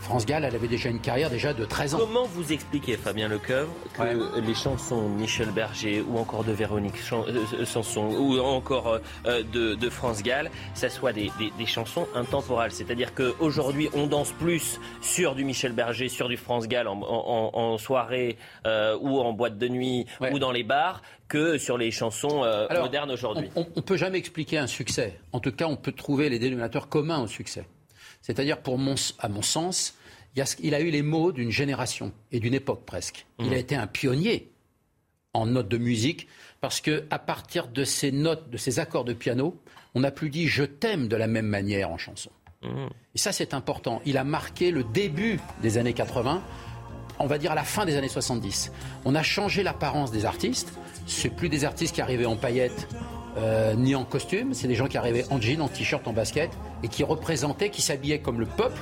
France 0.06 0.28
Gall, 0.28 0.46
elle 0.46 0.54
avait 0.54 0.68
déjà 0.68 0.90
une 0.90 1.00
carrière 1.00 1.32
déjà 1.32 1.52
de 1.52 1.66
13 1.66 1.96
ans. 1.96 1.98
Comment 1.98 2.26
vous 2.26 2.54
expliquez, 2.54 2.96
Fabien 2.96 3.28
Lecoeuvre, 3.28 3.74
que 3.98 4.40
les 4.40 4.54
chansons 4.54 5.10
de 5.10 5.16
Michel 5.16 5.50
Berger 5.50 6.04
ou 6.08 6.20
encore 6.20 6.44
de 6.44 6.52
Véronique 6.52 6.94
euh, 7.12 7.66
Sanson 7.66 8.12
ou 8.12 8.38
encore 8.38 9.00
euh, 9.26 9.42
de, 9.52 9.90
France 9.90 10.22
Gall, 10.22 10.52
ça 10.76 10.92
soit 10.92 11.12
des, 11.12 11.32
chansons 11.66 12.08
intemporales? 12.14 12.72
C'est-à-dire 12.72 13.16
qu'aujourd'hui, 13.16 13.90
on 13.96 14.06
danse 14.06 14.32
plus 14.32 14.80
sur 15.02 15.34
du 15.34 15.44
Michel 15.44 15.72
Berger, 15.72 16.08
sur 16.08 16.30
du 16.30 16.38
France 16.38 16.68
Gall 16.68 16.88
en, 16.88 17.78
soirée 17.80 18.38
euh, 18.68 18.96
ou 19.02 19.20
en 19.20 19.34
boîte 19.34 19.58
de 19.58 19.68
nuit 19.68 20.06
ou 20.32 20.38
dans 20.38 20.52
les 20.52 20.64
bars 20.64 21.02
que 21.28 21.58
sur 21.58 21.80
les 21.80 21.90
chansons 21.90 22.46
modernes 22.70 23.10
aujourd'hui. 23.10 23.50
On 23.56 23.66
ne 23.76 23.82
peut 23.82 23.98
jamais 23.98 24.20
expliquer 24.20 24.60
un 24.60 24.68
succès. 24.68 25.18
En 25.32 25.40
tout 25.40 25.52
cas, 25.52 25.66
on 25.66 25.78
peut 25.78 25.94
trouver 25.94 26.30
les 26.30 26.38
dénominateurs 26.38 26.90
communs 26.90 27.24
au 27.24 27.28
succès. 27.28 27.66
C'est-à-dire, 28.26 28.58
pour 28.64 28.80
mon, 28.80 28.96
à 29.20 29.30
mon 29.30 29.44
sens, 29.44 29.94
il 30.60 30.74
a, 30.74 30.82
eu 30.82 30.90
les 30.90 31.04
mots 31.04 31.32
d'une 31.32 31.52
génération 31.52 32.12
et 32.32 32.40
d'une 32.40 32.56
époque 32.56 32.84
presque. 32.84 33.28
Il 33.38 33.46
a 33.46 33.50
mmh. 33.50 33.54
été 33.54 33.76
un 33.76 33.86
pionnier 33.86 34.52
en 35.36 35.46
notes 35.46 35.68
de 35.68 35.78
musique 35.78 36.28
parce 36.60 36.82
que 36.82 37.06
à 37.12 37.20
partir 37.20 37.68
de 37.68 37.84
ces 37.84 38.12
notes, 38.12 38.50
de 38.50 38.58
ces 38.58 38.80
accords 38.80 39.06
de 39.06 39.14
piano, 39.14 39.62
on 39.94 40.00
n'a 40.00 40.10
plus 40.10 40.32
dit 40.32 40.48
je 40.48 40.64
t'aime 40.64 41.08
de 41.08 41.16
la 41.16 41.28
même 41.28 41.46
manière 41.46 41.92
en 41.92 42.00
chanson. 42.00 42.32
Mmh. 42.64 42.88
Et 43.14 43.20
ça, 43.20 43.32
c'est 43.32 43.54
important. 43.54 44.02
Il 44.08 44.18
a 44.18 44.24
marqué 44.24 44.72
le 44.72 44.84
début 44.84 45.40
des 45.62 45.78
années 45.78 45.94
80, 45.94 46.44
on 47.20 47.28
va 47.28 47.38
dire 47.38 47.52
à 47.52 47.56
la 47.56 47.64
fin 47.64 47.86
des 47.86 47.96
années 47.96 48.10
70. 48.10 48.72
On 49.06 49.14
a 49.14 49.22
changé 49.22 49.62
l'apparence 49.62 50.12
des 50.12 50.26
artistes. 50.26 50.74
C'est 51.06 51.30
plus 51.30 51.48
des 51.48 51.64
artistes 51.64 51.94
qui 51.94 52.02
arrivaient 52.02 52.26
en 52.26 52.38
paillettes 52.38 52.88
euh, 53.38 53.74
ni 53.76 53.96
en 53.96 54.06
costume, 54.06 54.54
c'est 54.54 54.68
des 54.68 54.76
gens 54.76 54.88
qui 54.88 54.98
arrivaient 54.98 55.26
en 55.30 55.40
jean, 55.40 55.62
en 55.62 55.68
t-shirt, 55.68 56.08
en 56.08 56.14
basket, 56.14 56.52
et 56.84 56.88
qui 56.88 57.04
représentaient, 57.04 57.70
qui 57.70 57.82
s'habillaient 57.82 58.20
comme 58.20 58.40
le 58.40 58.46
peuple, 58.46 58.82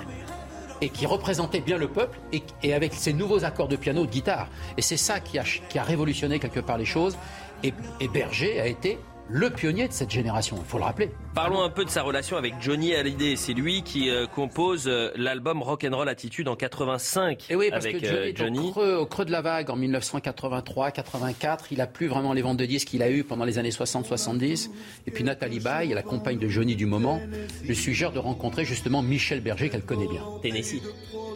et 0.81 0.89
qui 0.89 1.05
représentaient 1.05 1.61
bien 1.61 1.77
le 1.77 1.87
peuple, 1.87 2.19
et, 2.31 2.73
avec 2.73 2.93
ces 2.93 3.13
nouveaux 3.13 3.45
accords 3.45 3.67
de 3.67 3.75
piano, 3.75 4.05
de 4.05 4.11
guitare. 4.11 4.49
Et 4.77 4.81
c'est 4.81 4.97
ça 4.97 5.19
qui 5.19 5.39
a, 5.39 5.43
qui 5.43 5.79
a 5.79 5.83
révolutionné 5.83 6.39
quelque 6.39 6.59
part 6.59 6.77
les 6.77 6.85
choses. 6.85 7.17
et 7.63 7.73
Berger 8.07 8.59
a 8.59 8.67
été 8.67 8.99
le 9.29 9.49
pionnier 9.49 9.87
de 9.87 9.93
cette 9.93 10.11
génération, 10.11 10.57
il 10.59 10.65
faut 10.65 10.77
le 10.77 10.83
rappeler. 10.83 11.11
Parlons 11.35 11.63
un 11.63 11.69
peu 11.71 11.83
de 11.83 11.89
sa 11.89 12.03
relation 12.03 12.37
avec 12.37 12.53
Johnny 12.61 12.93
Hallyday. 12.93 13.35
C'est 13.37 13.53
lui 13.53 13.81
qui 13.81 14.11
euh, 14.11 14.27
compose 14.27 14.87
euh, 14.87 15.09
l'album 15.15 15.63
Rock'n'Roll 15.63 16.07
Attitude 16.07 16.47
en 16.47 16.55
85. 16.55 17.41
Et 17.41 17.45
eh 17.49 17.55
oui, 17.55 17.69
parce 17.71 17.85
avec, 17.85 18.01
que 18.01 18.35
Johnny, 18.35 18.71
euh, 18.77 18.99
Au, 18.99 19.07
creux, 19.07 19.25
de 19.25 19.31
la 19.31 19.41
vague 19.41 19.71
en 19.71 19.77
1983-84. 19.77 21.65
Il 21.71 21.81
a 21.81 21.87
plus 21.87 22.05
vraiment 22.05 22.33
les 22.33 22.43
ventes 22.43 22.57
de 22.57 22.65
disques 22.67 22.89
qu'il 22.89 23.01
a 23.01 23.09
eu 23.09 23.23
pendant 23.23 23.45
les 23.45 23.57
années 23.57 23.71
60-70. 23.71 24.69
Et 25.07 25.11
puis 25.11 25.23
Nathalie 25.23 25.59
Baye, 25.59 25.89
la 25.93 26.03
compagne 26.03 26.37
de 26.37 26.47
Johnny 26.47 26.75
du 26.75 26.85
moment, 26.85 27.19
lui 27.63 27.75
suggère 27.75 28.11
de 28.11 28.19
rencontrer 28.19 28.63
justement 28.63 29.01
Michel 29.01 29.41
Berger 29.41 29.69
qu'elle 29.69 29.81
connaît 29.81 30.07
bien. 30.07 30.21
Tennessee. 30.43 30.83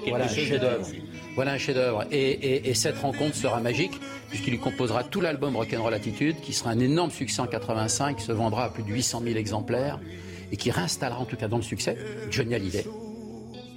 Voilà 0.08 0.26
un 0.26 0.28
chef-d'œuvre. 0.28 0.86
Voilà 1.36 1.52
un 1.54 1.58
chef-d'œuvre. 1.58 2.06
Et, 2.12 2.70
et, 2.70 2.74
cette 2.74 2.98
rencontre 3.00 3.36
sera 3.36 3.60
magique 3.60 4.00
puisqu'il 4.30 4.52
lui 4.52 4.60
composera 4.60 5.04
tout 5.04 5.22
l'album 5.22 5.56
Rock'n'Roll 5.56 5.94
Attitude, 5.94 6.40
qui 6.42 6.54
sera 6.54 6.72
un 6.72 6.80
énorme 6.80 7.12
succès 7.12 7.42
en 7.42 7.48
85, 7.48 8.18
qui 8.18 8.24
se 8.24 8.32
vendra 8.32 8.66
à 8.66 8.70
plus 8.70 8.84
de 8.84 8.90
800 8.90 9.22
000 9.24 9.38
exemplaires 9.38 9.87
et 10.52 10.58
qui 10.58 10.72
réinstallera 10.72 11.20
en 11.20 11.26
tout 11.26 11.36
cas 11.36 11.48
dans 11.48 11.58
le 11.58 11.64
succès 11.64 11.98
Johnny 12.32 12.56
Hallyday. 12.56 12.86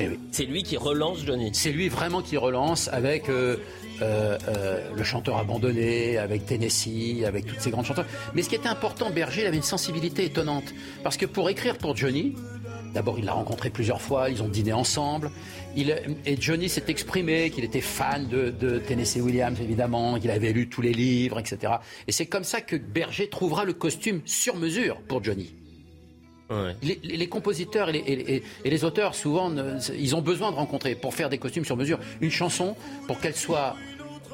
Eh 0.01 0.09
oui. 0.09 0.19
C'est 0.33 0.45
lui 0.45 0.63
qui 0.63 0.79
relance 0.79 1.25
Johnny. 1.27 1.51
C'est 1.53 1.73
lui 1.73 1.91
vraiment 1.91 2.23
qui 2.23 2.39
relance 2.39 2.89
avec 2.89 3.29
euh, 3.29 3.57
euh, 4.01 4.39
euh, 4.49 4.89
le 4.97 5.05
chanteur 5.05 5.37
abandonné, 5.37 6.17
avec 6.17 6.47
Tennessee, 6.47 7.25
avec 7.27 7.45
toutes 7.45 7.61
ces 7.61 7.71
grandes 7.71 7.85
chanteurs. 7.85 8.07
Mais 8.35 8.43
ce 8.43 8.49
qui 8.49 8.55
était 8.55 8.69
important, 8.69 9.11
Berger, 9.11 9.43
il 9.43 9.47
avait 9.47 9.59
une 9.59 9.63
sensibilité 9.63 10.25
étonnante. 10.25 10.73
Parce 11.03 11.19
que 11.19 11.27
pour 11.27 11.51
écrire 11.51 11.77
pour 11.77 11.95
Johnny, 11.95 12.35
d'abord 12.95 13.19
il 13.19 13.27
l'a 13.27 13.35
rencontré 13.35 13.69
plusieurs 13.69 14.01
fois, 14.01 14.31
ils 14.31 14.43
ont 14.43 14.49
dîné 14.49 14.73
ensemble. 14.73 15.31
Il, 15.77 15.95
et 16.25 16.41
Johnny 16.41 16.71
s'est 16.71 16.85
exprimé 16.89 17.51
qu'il 17.51 17.65
était 17.65 17.83
fan 17.83 18.27
de, 18.27 18.49
de, 18.51 18.79
Tennessee 18.79 19.21
Williams, 19.21 19.61
évidemment, 19.61 20.19
qu'il 20.19 20.31
avait 20.31 20.53
lu 20.53 20.71
tous 20.71 20.81
les 20.81 20.95
livres, 20.95 21.39
etc. 21.39 21.75
Et 22.09 22.13
c'est 22.13 22.27
comme 22.27 22.45
ça 22.45 22.63
que 22.63 22.75
Berger 22.77 23.29
trouvera 23.29 23.67
le 23.67 23.75
costume 23.75 24.23
sur 24.25 24.57
mesure 24.57 24.97
pour 25.07 25.23
Johnny. 25.23 25.55
Les, 26.83 27.29
compositeurs 27.29 27.91
et 27.91 28.43
les, 28.65 28.85
auteurs, 28.85 29.15
souvent, 29.15 29.53
ils 29.97 30.17
ont 30.17 30.23
besoin 30.23 30.51
de 30.51 30.57
rencontrer 30.57 30.95
pour 30.95 31.15
faire 31.15 31.29
des 31.29 31.39
costumes 31.39 31.65
sur 31.65 31.77
mesure. 31.77 31.99
Une 32.21 32.31
chanson, 32.31 32.77
pour 33.07 33.21
qu'elle 33.21 33.37
soit, 33.37 33.77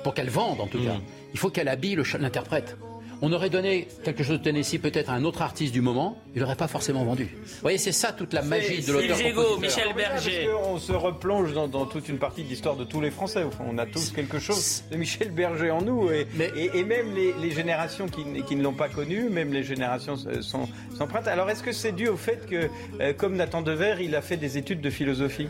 pour 0.03 0.15
qu'elle 0.15 0.31
vende 0.31 0.61
en 0.61 0.67
tout 0.67 0.83
cas, 0.83 0.95
mm. 0.95 1.03
il 1.35 1.39
faut 1.39 1.51
qu'elle 1.51 1.69
habille 1.69 1.99
l'interprète. 2.19 2.77
On 3.23 3.33
aurait 3.33 3.49
donné 3.49 3.89
quelque 4.05 4.23
chose 4.23 4.39
de 4.39 4.45
Tennessee 4.45 4.79
peut-être 4.79 5.09
à 5.09 5.15
un 5.15 5.25
autre 5.25 5.41
artiste 5.41 5.73
du 5.73 5.81
moment, 5.81 6.19
il 6.35 6.43
n'aurait 6.43 6.57
pas 6.57 6.69
forcément 6.69 7.05
vendu. 7.05 7.25
Vous 7.25 7.61
voyez, 7.63 7.79
c'est 7.79 7.93
ça 7.93 8.13
toute 8.13 8.35
la 8.35 8.43
magie 8.43 8.83
de 8.83 8.93
l'auteur. 8.93 9.59
Michel 9.59 9.95
Berger. 9.95 10.49
On 10.65 10.79
se 10.79 10.93
replonge 10.93 11.55
dans, 11.55 11.87
toute 11.87 12.09
une 12.09 12.19
partie 12.19 12.45
de 12.45 12.49
l'histoire 12.49 12.77
de 12.77 12.85
tous 12.85 13.01
les 13.01 13.11
Français. 13.11 13.45
On 13.67 13.79
a 13.79 13.87
tous 13.87 14.11
quelque 14.11 14.39
chose 14.39 14.85
de 14.91 14.97
Michel 14.97 15.31
Berger 15.31 15.71
en 15.71 15.81
nous. 15.81 16.11
Et, 16.11 16.27
et, 16.75 16.85
même 16.85 17.15
les, 17.15 17.51
générations 17.51 18.07
qui, 18.07 18.57
ne 18.57 18.63
l'ont 18.63 18.75
pas 18.75 18.89
connu, 18.89 19.31
même 19.31 19.53
les 19.53 19.63
générations 19.63 20.17
sont, 20.17 20.69
empreintes. 21.01 21.29
Alors 21.29 21.49
est-ce 21.49 21.63
que 21.63 21.73
c'est 21.73 21.93
dû 21.93 22.09
au 22.09 22.17
fait 22.17 22.47
que, 22.47 22.69
euh, 23.01 23.15
comme 23.15 23.37
Nathan 23.37 23.63
Dever, 23.63 23.97
il 24.01 24.15
a 24.15 24.21
fait 24.21 24.37
des 24.37 24.59
études 24.59 24.83
de 24.83 24.91
philosophie? 24.91 25.49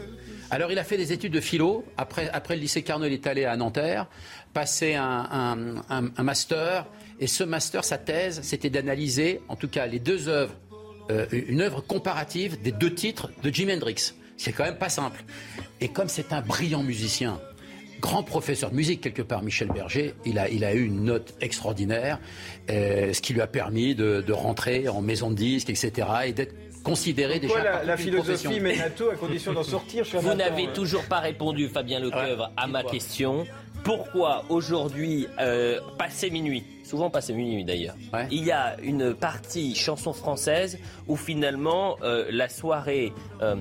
Alors, 0.49 0.71
il 0.71 0.79
a 0.79 0.85
fait 0.85 0.97
des 0.97 1.13
études 1.13 1.33
de 1.33 1.41
philo. 1.41 1.85
Après, 1.97 2.29
après 2.33 2.55
le 2.55 2.61
lycée 2.61 2.83
Carnot, 2.83 3.07
il 3.07 3.13
est 3.13 3.27
allé 3.27 3.45
à 3.45 3.57
Nanterre, 3.57 4.07
passé 4.53 4.95
un, 4.95 5.83
un 5.89 6.23
master. 6.23 6.87
Et 7.21 7.27
ce 7.27 7.45
master, 7.45 7.85
sa 7.85 7.99
thèse, 7.99 8.41
c'était 8.43 8.71
d'analyser, 8.71 9.41
en 9.49 9.57
tout 9.57 9.69
cas, 9.69 9.87
les 9.87 9.99
deux 9.99 10.29
œuvres, 10.29 10.55
euh, 11.11 11.27
une 11.33 11.63
œuvre 11.63 11.81
comparative 11.81 12.61
des 12.61 12.73
deux 12.73 12.95
titres 12.95 13.31
de 13.43 13.51
Jimi 13.51 13.73
Hendrix. 13.73 14.13
C'est 14.37 14.53
quand 14.53 14.65
même 14.65 14.79
pas 14.79 14.91
simple. 14.91 15.25
Et 15.81 15.89
comme 15.89 16.09
c'est 16.09 16.33
un 16.33 16.43
brillant 16.43 16.83
musicien, 16.83 17.41
grand 18.01 18.23
professeur 18.23 18.71
de 18.71 18.77
musique 18.77 19.01
quelque 19.01 19.23
part, 19.23 19.43
Michel 19.43 19.69
Berger, 19.69 20.15
il 20.25 20.39
a, 20.39 20.49
il 20.49 20.65
a 20.65 20.75
eu 20.75 20.85
une 20.85 21.05
note 21.05 21.35
extraordinaire, 21.41 22.19
euh, 22.71 23.13
ce 23.13 23.21
qui 23.21 23.33
lui 23.33 23.41
a 23.41 23.47
permis 23.47 23.95
de, 23.95 24.21
de, 24.21 24.33
rentrer 24.33 24.89
en 24.89 25.01
maison 25.01 25.31
de 25.31 25.37
disques, 25.37 25.71
etc., 25.71 26.09
et 26.27 26.33
d'être 26.33 26.55
considéré 26.83 27.41
déjà 27.41 27.63
la, 27.63 27.85
la 27.85 27.97
philosophie 27.97 28.61
Menato 28.61 29.11
à 29.11 29.17
condition 29.17 29.53
d'en 29.53 29.65
sortir. 29.65 30.05
Vous 30.13 30.35
n'avez 30.35 30.69
toujours 30.73 31.05
pas 31.05 31.19
répondu, 31.19 31.69
Fabien 31.69 31.99
Lecoeuvre, 31.99 32.53
à 32.57 32.67
ma 32.67 32.85
question. 32.85 33.47
Pourquoi 33.83 34.45
aujourd'hui, 34.49 35.27
euh, 35.41 35.81
passé 35.99 36.31
minuit, 36.31 36.65
souvent 36.87 37.11
passé 37.11 37.35
minuit 37.35 37.65
d'ailleurs, 37.65 37.97
il 38.31 38.45
y 38.45 38.53
a 38.53 38.77
une 38.81 39.13
partie 39.15 39.75
chanson 39.75 40.13
française 40.13 40.79
où 41.09 41.17
finalement 41.17 41.97
euh, 42.03 42.27
la 42.31 42.49
soirée 42.49 43.13
euh, 43.43 43.57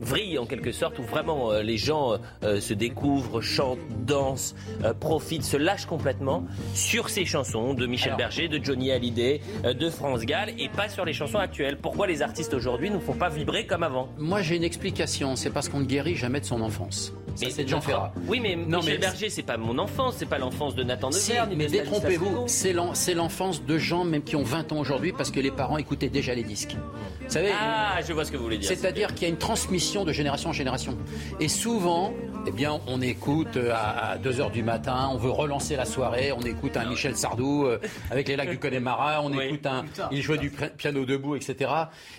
vrille 0.00 0.38
en 0.38 0.46
quelque 0.46 0.72
sorte, 0.72 0.98
où 0.98 1.02
vraiment 1.02 1.52
euh, 1.52 1.62
les 1.62 1.78
gens 1.78 2.16
se 2.42 2.74
découvrent, 2.74 3.40
chantent, 3.40 3.78
dansent, 4.04 4.54
profitent, 5.00 5.44
se 5.44 5.56
lâchent 5.56 5.86
complètement 5.86 6.44
sur 6.74 7.08
ces 7.08 7.24
chansons 7.24 7.72
de 7.72 7.86
Michel 7.86 8.16
Berger, 8.16 8.48
de 8.48 8.62
Johnny 8.62 8.90
Hallyday, 8.90 9.40
de 9.64 9.90
France 9.90 10.22
Gall, 10.22 10.50
et 10.58 10.68
pas 10.68 10.88
sur 10.88 11.04
les 11.04 11.12
chansons 11.12 11.38
actuelles. 11.38 11.78
Pourquoi 11.78 12.06
les 12.06 12.20
artistes 12.20 12.52
aujourd'hui 12.52 12.90
ne 12.90 12.98
font 12.98 13.14
pas 13.14 13.28
vibrer 13.28 13.66
comme 13.66 13.82
avant 13.82 14.08
Moi 14.18 14.42
j'ai 14.42 14.56
une 14.56 14.64
explication, 14.64 15.36
c'est 15.36 15.50
parce 15.50 15.68
qu'on 15.68 15.80
ne 15.80 15.86
guérit 15.86 16.16
jamais 16.16 16.40
de 16.40 16.46
son 16.46 16.60
enfance. 16.60 17.14
C'est 17.34 17.68
Jean 17.68 17.80
Ferrat. 17.80 18.12
Oui, 18.26 18.40
mais 18.40 18.56
Michel 18.56 18.98
Berger, 18.98 19.30
c'est 19.30 19.42
pas 19.42 19.56
mon 19.56 19.78
enfance, 19.78 20.16
c'est 20.18 20.26
pas 20.26 20.38
l'enfance 20.38 20.74
de 20.74 20.82
Nathan 20.82 21.10
Devers. 21.10 21.48
mais 21.56 21.66
détrompez-vous, 21.66 22.44
c'est 22.46 23.14
l'enfance 23.14 23.64
de 23.64 23.78
gens 23.78 24.04
même 24.04 24.22
qui 24.22 24.36
ont 24.36 24.42
20 24.42 24.72
ans 24.72 24.78
aujourd'hui 24.78 25.12
parce 25.12 25.30
que 25.30 25.40
les 25.40 25.50
parents 25.50 25.78
écoutaient 25.78 26.08
déjà 26.08 26.34
les 26.34 26.44
disques. 26.44 26.76
Vous 27.20 27.30
savez, 27.32 27.50
ah, 27.58 27.98
je 28.06 28.12
vois 28.12 28.24
ce 28.24 28.32
que 28.32 28.36
vous 28.36 28.44
voulez 28.44 28.58
dire. 28.58 28.68
C'est-à-dire 28.68 29.14
qu'il 29.14 29.22
y 29.22 29.26
a 29.26 29.28
une 29.28 29.38
transmission 29.38 30.04
de 30.04 30.12
génération 30.12 30.50
en 30.50 30.52
génération. 30.52 30.96
Et 31.40 31.48
souvent, 31.48 32.12
eh 32.44 32.50
bien, 32.50 32.80
on 32.86 33.00
écoute 33.00 33.56
euh, 33.56 33.72
à 33.74 34.18
2 34.18 34.32
h 34.32 34.50
du 34.50 34.62
matin, 34.62 35.08
on 35.12 35.16
veut 35.16 35.30
relancer 35.30 35.76
la 35.76 35.84
soirée, 35.84 36.32
on 36.32 36.40
écoute 36.40 36.76
un 36.76 36.88
Michel 36.88 37.16
Sardou 37.16 37.66
euh, 37.66 37.78
avec 38.10 38.26
les 38.28 38.36
lacs 38.36 38.50
du 38.50 38.58
Connemara, 38.58 39.22
on 39.22 39.38
écoute 39.38 39.64
un, 39.66 39.84
il 40.10 40.22
joue 40.22 40.36
du 40.36 40.50
piano 40.50 41.04
debout, 41.04 41.36
etc. 41.36 41.70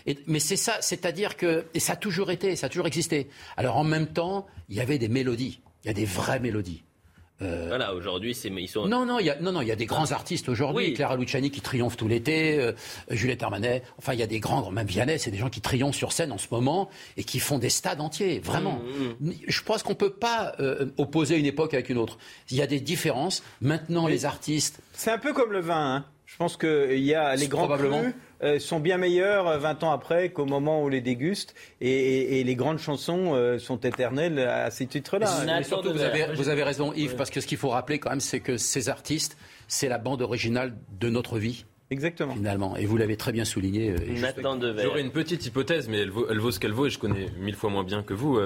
Et, 0.06 0.18
mais 0.28 0.40
c'est 0.40 0.56
ça, 0.56 0.78
c'est-à-dire 0.80 1.36
que, 1.36 1.66
et 1.74 1.80
ça 1.80 1.94
a 1.94 1.96
toujours 1.98 2.32
été, 2.32 2.56
ça 2.56 2.68
a 2.68 2.70
toujours 2.70 2.88
existé. 2.88 3.30
Alors 3.58 3.78
en 3.78 3.84
même 3.84 4.08
temps, 4.08 4.46
il 4.70 4.78
y 4.78 4.82
avait 4.82 4.98
des 4.98 5.10
mélodies, 5.10 5.62
il 5.84 5.88
y 5.88 5.92
a 5.92 5.94
des 5.94 6.06
vraies 6.06 6.40
mélodies. 6.40 6.84
Euh, 7.44 7.66
voilà, 7.68 7.94
aujourd'hui, 7.94 8.34
c'est 8.34 8.50
ils 8.50 8.68
sont. 8.68 8.88
Non, 8.88 9.06
non, 9.06 9.20
il 9.20 9.26
y 9.26 9.30
a, 9.30 9.40
non, 9.40 9.52
non, 9.52 9.62
il 9.62 9.68
y 9.68 9.72
a 9.72 9.76
des 9.76 9.86
grands 9.86 10.12
artistes 10.12 10.50
aujourd'hui. 10.50 10.94
Clara 10.94 11.18
Luciani 11.18 11.52
qui 11.52 11.62
triomphe 11.62 11.98
tout 11.98 12.08
l'été, 12.08 12.60
euh, 12.60 12.74
Juliette 13.10 13.44
Armanet. 13.44 13.84
Enfin, 13.98 14.14
il 14.14 14.20
y 14.20 14.24
a 14.24 14.28
des 14.28 14.40
grands, 14.40 14.70
même 14.72 14.88
Vianney, 14.88 15.20
c'est 15.20 15.32
des 15.32 15.38
gens 15.38 15.50
qui 15.50 15.62
triomphent 15.62 15.96
sur 15.96 16.12
scène 16.12 16.32
en 16.32 16.38
ce 16.38 16.48
moment 16.52 16.90
et 17.18 17.24
qui 17.24 17.40
font 17.40 17.60
des 17.60 17.70
stades 17.70 18.02
entiers, 18.02 18.40
vraiment. 18.40 18.80
Mmh, 19.20 19.28
mmh. 19.28 19.34
Je 19.48 19.62
pense 19.64 19.84
qu'on 19.84 19.96
peut 19.96 20.14
pas 20.14 20.54
euh, 20.60 20.88
opposer 20.98 21.38
une 21.38 21.46
époque 21.46 21.74
avec 21.74 21.90
une 21.90 21.98
autre. 21.98 22.18
Il 22.50 22.58
y 22.58 22.62
a 22.62 22.68
des 22.68 22.80
différences. 22.80 23.44
Maintenant, 23.62 24.08
les 24.08 24.26
artistes. 24.26 24.80
C'est 24.94 25.12
un 25.12 25.18
peu 25.18 25.34
comme 25.34 25.52
le 25.52 25.60
vin. 25.60 25.96
Hein. 25.96 26.06
Je 26.26 26.38
pense 26.38 26.58
qu'il 26.58 27.04
y 27.04 27.14
a 27.14 27.36
les 27.36 27.48
grands 27.48 27.68
probablement. 27.68 28.02
Sont 28.60 28.80
bien 28.80 28.98
meilleurs 28.98 29.60
20 29.60 29.84
euh, 29.84 29.86
ans 29.86 29.92
après 29.92 30.30
qu'au 30.30 30.46
moment 30.46 30.82
où 30.82 30.86
on 30.86 30.88
les 30.88 31.02
déguste. 31.02 31.56
Et, 31.82 32.44
les 32.44 32.56
grandes 32.56 32.80
chansons 32.80 33.34
euh, 33.34 33.58
sont 33.58 33.80
éternelles 33.80 34.40
à 34.40 34.72
ces 34.72 34.86
titres-là. 34.86 35.64
surtout, 35.64 35.92
vous 35.92 36.02
avez, 36.02 36.34
vous 36.36 36.50
avez 36.50 36.64
raison, 36.64 36.94
Yves, 36.94 37.16
parce 37.16 37.30
que 37.30 37.42
ce 37.42 37.48
qu'il 37.48 37.58
faut 37.58 37.70
rappeler 37.70 38.00
quand 38.00 38.10
même, 38.10 38.20
c'est 38.20 38.40
que 38.40 38.58
ces 38.58 38.90
artistes, 38.90 39.38
c'est 39.68 39.88
la 39.88 39.98
bande 39.98 40.22
originale 40.22 40.76
de 41.00 41.10
notre 41.10 41.38
vie. 41.38 41.66
Exactement. 41.90 42.34
Finalement. 42.34 42.76
Et 42.76 42.86
vous 42.86 42.98
l'avez 42.98 43.18
très 43.18 43.32
bien 43.32 43.46
souligné. 43.46 43.96
J'aurais 44.82 45.02
une 45.02 45.12
petite 45.12 45.46
hypothèse, 45.46 45.88
mais 45.90 46.00
elle 46.00 46.10
vaut, 46.10 46.28
elle 46.30 46.40
vaut 46.40 46.52
ce 46.52 46.60
qu'elle 46.60 46.72
vaut, 46.72 46.88
et 46.88 46.90
je 46.90 46.98
connais 46.98 47.28
mille 47.38 47.56
fois 47.56 47.70
moins 47.70 47.84
bien 47.84 48.04
que 48.04 48.14
vous 48.14 48.40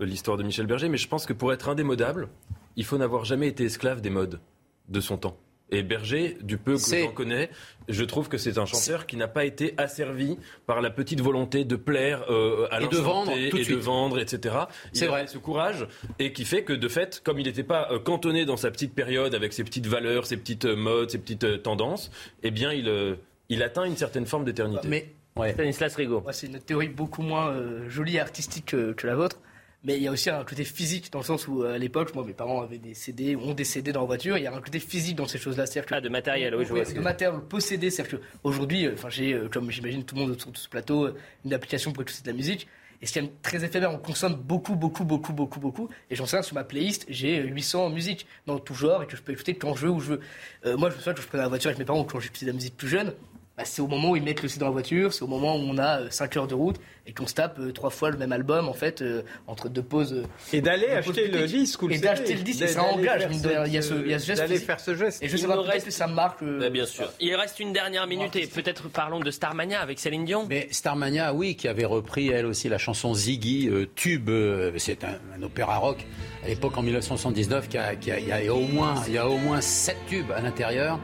l'histoire 0.00 0.36
de 0.36 0.42
Michel 0.42 0.66
Berger. 0.66 0.88
Mais 0.88 0.98
je 0.98 1.08
pense 1.08 1.24
que 1.24 1.32
pour 1.32 1.52
être 1.52 1.68
indémodable, 1.68 2.28
il 2.76 2.84
faut 2.84 2.98
n'avoir 2.98 3.24
jamais 3.24 3.48
été 3.48 3.64
esclave 3.64 4.00
des 4.00 4.10
modes 4.10 4.40
de 4.88 5.00
son 5.00 5.16
temps. 5.16 5.36
Et 5.70 5.82
Berger, 5.82 6.36
du 6.42 6.58
peu 6.58 6.74
que 6.74 6.80
j'en 6.80 7.12
connais, 7.12 7.50
je 7.88 8.04
trouve 8.04 8.28
que 8.28 8.38
c'est 8.38 8.58
un 8.58 8.66
chanteur 8.66 9.06
qui 9.06 9.16
n'a 9.16 9.28
pas 9.28 9.44
été 9.44 9.74
asservi 9.76 10.38
par 10.66 10.80
la 10.80 10.90
petite 10.90 11.20
volonté 11.20 11.64
de 11.64 11.76
plaire 11.76 12.24
euh, 12.30 12.66
à 12.70 12.80
et 12.80 12.88
de 12.88 12.96
vendre, 12.96 13.32
et 13.32 13.50
de, 13.50 13.74
vendre, 13.76 14.18
etc. 14.18 14.54
C'est 14.92 15.06
vrai. 15.06 15.26
Ce 15.26 15.38
courage 15.38 15.86
et 16.18 16.32
qui 16.32 16.44
fait 16.44 16.64
que 16.64 16.72
de 16.72 16.88
fait, 16.88 17.20
comme 17.24 17.38
il 17.38 17.46
n'était 17.46 17.62
pas 17.62 17.88
euh, 17.90 17.98
cantonné 17.98 18.44
dans 18.44 18.56
sa 18.56 18.70
petite 18.70 18.94
période 18.94 19.34
avec 19.34 19.52
ses 19.52 19.64
petites 19.64 19.86
valeurs, 19.86 20.26
ses 20.26 20.36
petites 20.36 20.64
euh, 20.64 20.76
modes, 20.76 21.10
ses 21.10 21.18
petites 21.18 21.62
tendances, 21.62 22.10
eh 22.42 22.50
bien, 22.50 22.72
il, 22.72 23.16
il 23.48 23.62
atteint 23.62 23.84
une 23.84 23.96
certaine 23.96 24.26
forme 24.26 24.44
d'éternité. 24.44 24.88
Mais 24.88 25.14
Ouais. 25.36 25.52
Stanislas 25.52 25.94
Rigaud. 25.94 26.24
c'est 26.32 26.48
une 26.48 26.58
théorie 26.58 26.88
beaucoup 26.88 27.22
moins 27.22 27.54
jolie 27.88 28.16
et 28.16 28.20
artistique 28.20 28.66
que, 28.66 29.06
la 29.06 29.14
vôtre. 29.14 29.38
Mais 29.82 29.96
il 29.96 30.02
y 30.02 30.08
a 30.08 30.10
aussi 30.10 30.28
un 30.28 30.44
côté 30.44 30.64
physique 30.64 31.10
dans 31.10 31.20
le 31.20 31.24
sens 31.24 31.48
où 31.48 31.62
à 31.62 31.78
l'époque, 31.78 32.14
moi, 32.14 32.22
mes 32.22 32.34
parents 32.34 32.60
avaient 32.60 32.78
des 32.78 32.92
CD, 32.92 33.34
ont 33.34 33.54
des 33.54 33.64
CD 33.64 33.92
dans 33.92 34.00
la 34.00 34.06
voiture. 34.06 34.36
Il 34.36 34.44
y 34.44 34.46
a 34.46 34.54
un 34.54 34.60
côté 34.60 34.78
physique 34.78 35.16
dans 35.16 35.26
ces 35.26 35.38
choses-là. 35.38 35.64
Ah, 35.90 36.00
de 36.02 36.08
matériel, 36.10 36.54
oui, 36.54 36.66
je 36.66 36.74
vois. 36.74 36.84
De 36.84 37.00
matériel 37.00 37.40
possédé, 37.40 37.88
c'est-à-dire 37.88 38.20
qu'aujourd'hui, 38.42 38.86
euh, 38.86 38.92
enfin, 38.92 39.08
j'ai, 39.08 39.32
euh, 39.32 39.48
comme 39.48 39.70
j'imagine 39.70 40.04
tout 40.04 40.14
le 40.16 40.20
monde 40.20 40.30
autour 40.32 40.52
de 40.52 40.58
ce 40.58 40.68
plateau, 40.68 41.06
euh, 41.06 41.16
une 41.46 41.54
application 41.54 41.92
pour 41.92 42.02
écouter 42.02 42.20
de 42.22 42.26
la 42.26 42.36
musique. 42.36 42.68
Et 43.00 43.06
c'est 43.06 43.20
quand 43.20 43.26
même 43.26 43.34
très 43.40 43.64
éphémère. 43.64 43.90
On 43.90 43.98
consomme 43.98 44.34
beaucoup, 44.34 44.76
beaucoup, 44.76 45.04
beaucoup, 45.04 45.32
beaucoup, 45.32 45.60
beaucoup. 45.60 45.88
Et 46.10 46.14
j'en 46.14 46.26
sais 46.26 46.36
rien, 46.36 46.42
sur 46.42 46.54
ma 46.54 46.64
playlist, 46.64 47.06
j'ai 47.08 47.38
800 47.38 47.88
musiques 47.88 48.26
dans 48.46 48.58
tout 48.58 48.74
genre 48.74 49.02
et 49.02 49.06
que 49.06 49.16
je 49.16 49.22
peux 49.22 49.32
écouter 49.32 49.54
quand 49.54 49.74
je 49.74 49.86
veux, 49.86 49.92
où 49.92 50.00
je 50.00 50.12
veux. 50.12 50.76
moi, 50.76 50.90
je 50.90 50.96
me 50.96 50.98
souviens 50.98 51.14
que 51.14 51.22
je 51.22 51.26
prenais 51.26 51.42
la 51.42 51.48
voiture 51.48 51.68
avec 51.68 51.78
mes 51.78 51.86
parents 51.86 52.04
quand 52.04 52.20
j'écoutais 52.20 52.44
de 52.44 52.50
la 52.50 52.56
musique 52.56 52.76
plus 52.76 52.88
jeune. 52.88 53.14
Bah, 53.60 53.66
c'est 53.66 53.82
au 53.82 53.88
moment 53.88 54.12
où 54.12 54.16
ils 54.16 54.22
mettent 54.22 54.42
le 54.42 54.48
CD 54.48 54.60
dans 54.60 54.66
la 54.66 54.72
voiture, 54.72 55.12
c'est 55.12 55.22
au 55.22 55.26
moment 55.26 55.54
où 55.54 55.60
on 55.60 55.76
a 55.76 56.10
5 56.10 56.34
heures 56.38 56.46
de 56.46 56.54
route 56.54 56.76
et 57.06 57.12
qu'on 57.12 57.26
se 57.26 57.34
tape 57.34 57.58
euh, 57.58 57.72
trois 57.72 57.90
fois 57.90 58.08
le 58.08 58.16
même 58.16 58.32
album 58.32 58.70
en 58.70 58.72
fait 58.72 59.02
euh, 59.02 59.20
entre 59.46 59.68
deux 59.68 59.82
pauses. 59.82 60.14
Euh, 60.14 60.24
et 60.54 60.62
d'aller 60.62 60.86
acheter 60.86 61.28
le 61.28 61.46
disque 61.46 61.82
ou 61.82 61.88
le 61.88 61.96
Et 61.96 61.98
d'acheter 61.98 62.36
le 62.36 62.42
disque, 62.42 62.62
et 62.62 62.68
ça 62.68 62.84
engage. 62.84 63.28
Il 63.66 63.72
y 63.72 63.76
a 63.76 63.82
ce, 63.82 63.92
il 64.02 64.10
y 64.10 64.14
a 64.14 64.18
ce 64.18 64.24
geste. 64.24 64.40
D'aller 64.40 64.58
faire 64.58 64.80
ce 64.80 64.94
geste. 64.94 65.22
Et 65.22 65.28
je 65.28 65.36
sais 65.36 65.46
pas 65.46 65.60
reste... 65.60 65.84
que 65.84 65.92
ça 65.92 66.06
marque. 66.06 66.42
Bah, 66.42 66.70
bien 66.70 66.86
sûr. 66.86 67.12
Il 67.20 67.34
reste 67.34 67.60
une 67.60 67.74
dernière 67.74 68.06
minute 68.06 68.34
et 68.34 68.46
peut-être 68.46 68.88
parlons 68.88 69.20
de 69.20 69.30
Starmania 69.30 69.82
avec 69.82 69.98
Céline 69.98 70.24
Dion. 70.24 70.46
Mais 70.48 70.68
Starmania, 70.70 71.34
oui, 71.34 71.54
qui 71.54 71.68
avait 71.68 71.84
repris 71.84 72.28
elle 72.28 72.46
aussi 72.46 72.70
la 72.70 72.78
chanson 72.78 73.12
Ziggy, 73.12 73.68
Tube, 73.94 74.30
c'est 74.78 75.04
un, 75.04 75.42
opéra 75.42 75.76
rock 75.76 76.06
à 76.42 76.48
l'époque 76.48 76.78
en 76.78 76.82
1979 76.82 77.68
qui 77.68 77.76
a, 77.76 77.94
qui 77.94 78.10
a, 78.10 78.18
il 78.18 78.26
y 78.26 78.32
a 78.32 78.54
au 78.54 78.60
moins 78.60 79.02
il 79.06 79.12
y 79.12 79.18
a 79.18 79.28
au 79.28 79.36
moins 79.36 79.60
sept 79.60 79.98
tubes 80.08 80.30
à 80.32 80.40
l'intérieur. 80.40 80.98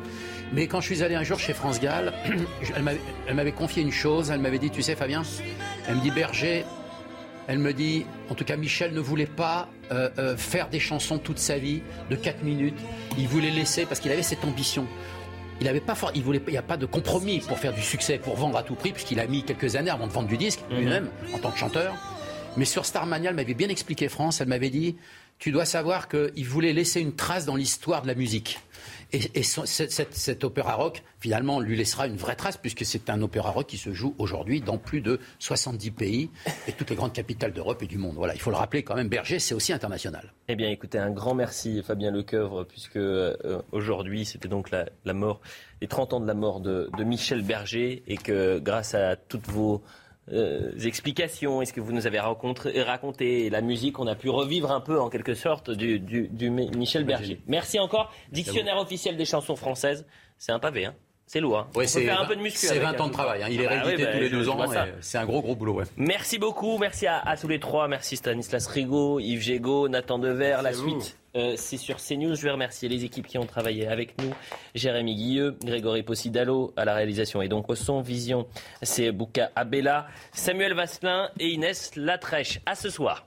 Mais 0.53 0.67
quand 0.67 0.81
je 0.81 0.87
suis 0.87 1.03
allé 1.03 1.15
un 1.15 1.23
jour 1.23 1.39
chez 1.39 1.53
France 1.53 1.81
Gall, 1.81 2.13
elle 3.27 3.35
m'avait 3.35 3.53
confié 3.53 3.83
une 3.83 3.93
chose. 3.93 4.31
Elle 4.31 4.41
m'avait 4.41 4.59
dit, 4.59 4.71
tu 4.71 4.83
sais, 4.83 4.95
Fabien, 4.95 5.23
elle 5.89 5.97
me 5.97 6.01
dit, 6.01 6.11
Berger, 6.11 6.65
elle 7.49 7.59
me 7.59 7.73
dit, 7.73 8.07
en 8.29 8.35
tout 8.35 8.45
cas, 8.45 8.57
Michel 8.57 8.93
ne 8.93 9.01
voulait 9.01 9.27
pas 9.27 9.69
euh, 9.93 10.09
euh, 10.19 10.37
faire 10.37 10.69
des 10.69 10.81
chansons 10.81 11.19
toute 11.19 11.39
sa 11.39 11.59
vie 11.59 11.83
de 12.11 12.17
4 12.17 12.43
minutes. 12.43 12.79
Il 13.19 13.29
voulait 13.29 13.51
laisser 13.51 13.87
parce 13.87 14.01
qu'il 14.01 14.11
avait 14.11 14.23
cette 14.23 14.45
ambition. 14.45 14.87
Il 15.61 15.69
avait 15.69 15.81
pas 15.81 15.95
fort, 15.95 16.11
il 16.15 16.23
voulait, 16.23 16.43
il 16.47 16.51
n'y 16.51 16.59
a 16.59 16.63
pas 16.63 16.77
de 16.77 16.87
compromis 16.87 17.41
pour 17.41 17.59
faire 17.59 17.73
du 17.73 17.81
succès, 17.81 18.19
pour 18.19 18.37
vendre 18.37 18.59
à 18.59 18.63
tout 18.63 18.75
prix, 18.75 18.93
puisqu'il 18.93 19.21
a 19.21 19.27
mis 19.27 19.43
quelques 19.43 19.75
années 19.77 19.91
avant 19.91 20.07
de 20.07 20.13
vendre 20.13 20.29
du 20.29 20.37
disque 20.37 20.61
mhm. 20.71 20.79
lui-même 20.79 21.09
en 21.33 21.39
tant 21.39 21.51
que 21.51 21.59
chanteur. 21.59 21.95
Mais 22.57 22.65
sur 22.65 22.85
Starmania, 22.85 23.31
elle 23.31 23.37
m'avait 23.37 23.55
bien 23.55 23.69
expliqué 23.69 24.09
France. 24.09 24.41
Elle 24.41 24.49
m'avait 24.49 24.71
dit, 24.71 24.97
tu 25.39 25.53
dois 25.53 25.65
savoir 25.65 26.09
qu'il 26.09 26.47
voulait 26.47 26.73
laisser 26.73 27.01
une 27.01 27.15
trace 27.15 27.45
dans 27.45 27.57
l'histoire 27.57 28.03
de 28.03 28.07
la 28.07 28.15
musique. 28.15 28.59
Et, 29.13 29.43
cet, 29.43 30.45
opéra 30.45 30.75
rock, 30.75 31.03
finalement, 31.21 31.61
lui 31.61 31.77
laissera 31.77 32.07
une 32.07 32.17
vraie 32.17 32.35
trace, 32.35 32.57
puisque 32.57 32.85
c'est 32.85 33.09
un 33.09 33.23
opéra 33.23 33.51
rock 33.51 33.67
qui 33.67 33.79
se 33.79 33.93
joue 33.93 34.15
aujourd'hui 34.19 34.61
dans 34.61 34.79
plus 34.79 35.01
de 35.01 35.21
70 35.39 35.91
pays 35.93 36.31
et 36.67 36.73
toutes 36.73 36.91
les 36.91 36.97
grandes 36.97 37.13
capitales 37.13 37.53
d'Europe 37.53 37.83
et 37.83 37.87
du 37.87 37.99
monde. 37.99 38.17
Voilà, 38.17 38.35
il 38.35 38.41
faut 38.41 38.51
le 38.51 38.57
rappeler 38.57 38.83
quand 38.83 38.97
même, 38.97 39.09
Berger, 39.09 39.39
c'est 39.39 39.55
aussi 39.55 39.73
international. 39.73 40.33
Eh 40.49 40.57
bien, 40.57 40.71
écoutez, 40.71 40.99
un 40.99 41.11
grand 41.11 41.35
merci, 41.35 41.83
Fabien 41.85 42.11
Lecoeuvre, 42.11 42.67
puisque 42.67 42.97
euh, 42.97 43.63
aujourd'hui, 43.73 44.25
c'était 44.25 44.49
donc 44.49 44.71
la, 44.71 45.13
mort, 45.13 45.41
les 45.81 45.89
30 45.89 46.15
ans 46.15 46.21
de 46.21 46.27
la 46.27 46.35
mort 46.35 46.61
de 46.61 47.05
Michel 47.05 47.43
Berger, 47.43 48.03
et 48.07 48.17
que 48.17 48.59
grâce 48.59 48.95
à 48.95 49.17
toutes 49.17 49.47
vos 49.47 49.83
euh, 50.33 50.73
explications 50.81 51.63
Est-ce 51.63 51.73
que 51.73 51.81
vous 51.81 51.93
nous 51.93 52.07
avez 52.07 52.19
raconté, 52.21 53.51
la 53.51 53.61
musique 53.61 53.99
On 53.99 54.07
a 54.07 54.15
pu 54.15 54.29
revivre 54.29 54.73
un 54.73 54.81
peu 54.81 55.01
en 55.01 55.09
quelque 55.09 55.35
sorte 55.35 55.71
du, 55.71 55.99
du, 56.01 56.51
Michel 56.51 57.05
Berger. 57.05 57.41
Merci 57.47 57.79
encore. 57.79 58.13
Dictionnaire 58.33 58.79
officiel 58.79 59.17
des 59.17 59.25
chansons 59.25 59.57
françaises. 59.57 60.07
C'est 60.39 60.53
un 60.53 60.59
pavé, 60.59 60.87
hein 60.87 60.95
c'est 61.27 61.41
lourd. 61.41 61.59
Hein. 61.59 61.83
c'est 61.87 62.05
faire 62.05 62.21
un 62.21 62.25
peu 62.25 62.37
de 62.37 62.41
muscu. 62.41 62.67
C'est 62.67 62.79
20 62.79 63.01
ans 63.01 63.09
de 63.09 63.13
travail. 63.13 63.43
Hein. 63.43 63.49
Il 63.51 63.61
est 63.61 63.67
ah 63.67 63.77
bah 63.77 63.83
réédité 63.83 64.05
bah, 64.05 64.13
tous 64.13 64.21
les 64.21 64.31
deux 64.31 64.49
ans. 64.49 64.59
C'est 65.01 65.19
un 65.19 65.27
gros, 65.27 65.43
gros 65.43 65.57
boulot. 65.57 65.83
Merci 65.97 66.39
beaucoup. 66.39 66.79
Merci 66.79 67.07
à, 67.09 67.37
tous 67.41 67.49
les 67.49 67.59
trois. 67.59 67.89
Merci 67.89 68.17
Stanislas 68.17 68.67
Rigaud, 68.69 69.19
Yves 69.19 69.41
Gégaud, 69.41 69.89
Nathan 69.89 70.21
Dever. 70.21 70.59
La 70.63 70.73
suite, 70.73 71.17
euh, 71.35 71.55
c'est 71.57 71.79
sur 71.79 71.97
CNews. 71.97 72.37
Je 72.37 72.43
vais 72.43 72.53
remercier 72.53 72.89
les 72.89 73.05
équipes 73.05 73.27
qui 73.27 73.39
ont 73.39 73.47
travaillé 73.47 73.89
avec 73.89 74.21
nous. 74.23 74.33
Jérémy 74.77 75.17
Guilleux, 75.17 75.57
Grégory 75.65 76.05
Possidalo 76.05 76.73
à 76.77 76.85
la 76.85 76.95
réalisation 76.95 77.43
et 77.43 77.49
donc 77.49 77.69
au 77.69 77.75
son. 77.75 78.03
Vision, 78.03 78.47
c'est 78.83 79.11
Bouka 79.11 79.51
Abella, 79.57 80.07
Samuel 80.33 80.75
Vasselin 80.75 81.31
et 81.41 81.49
Inès 81.49 81.97
Latrèche. 81.97 82.61
À 82.67 82.77
ce 82.77 82.89
soir. 82.89 83.27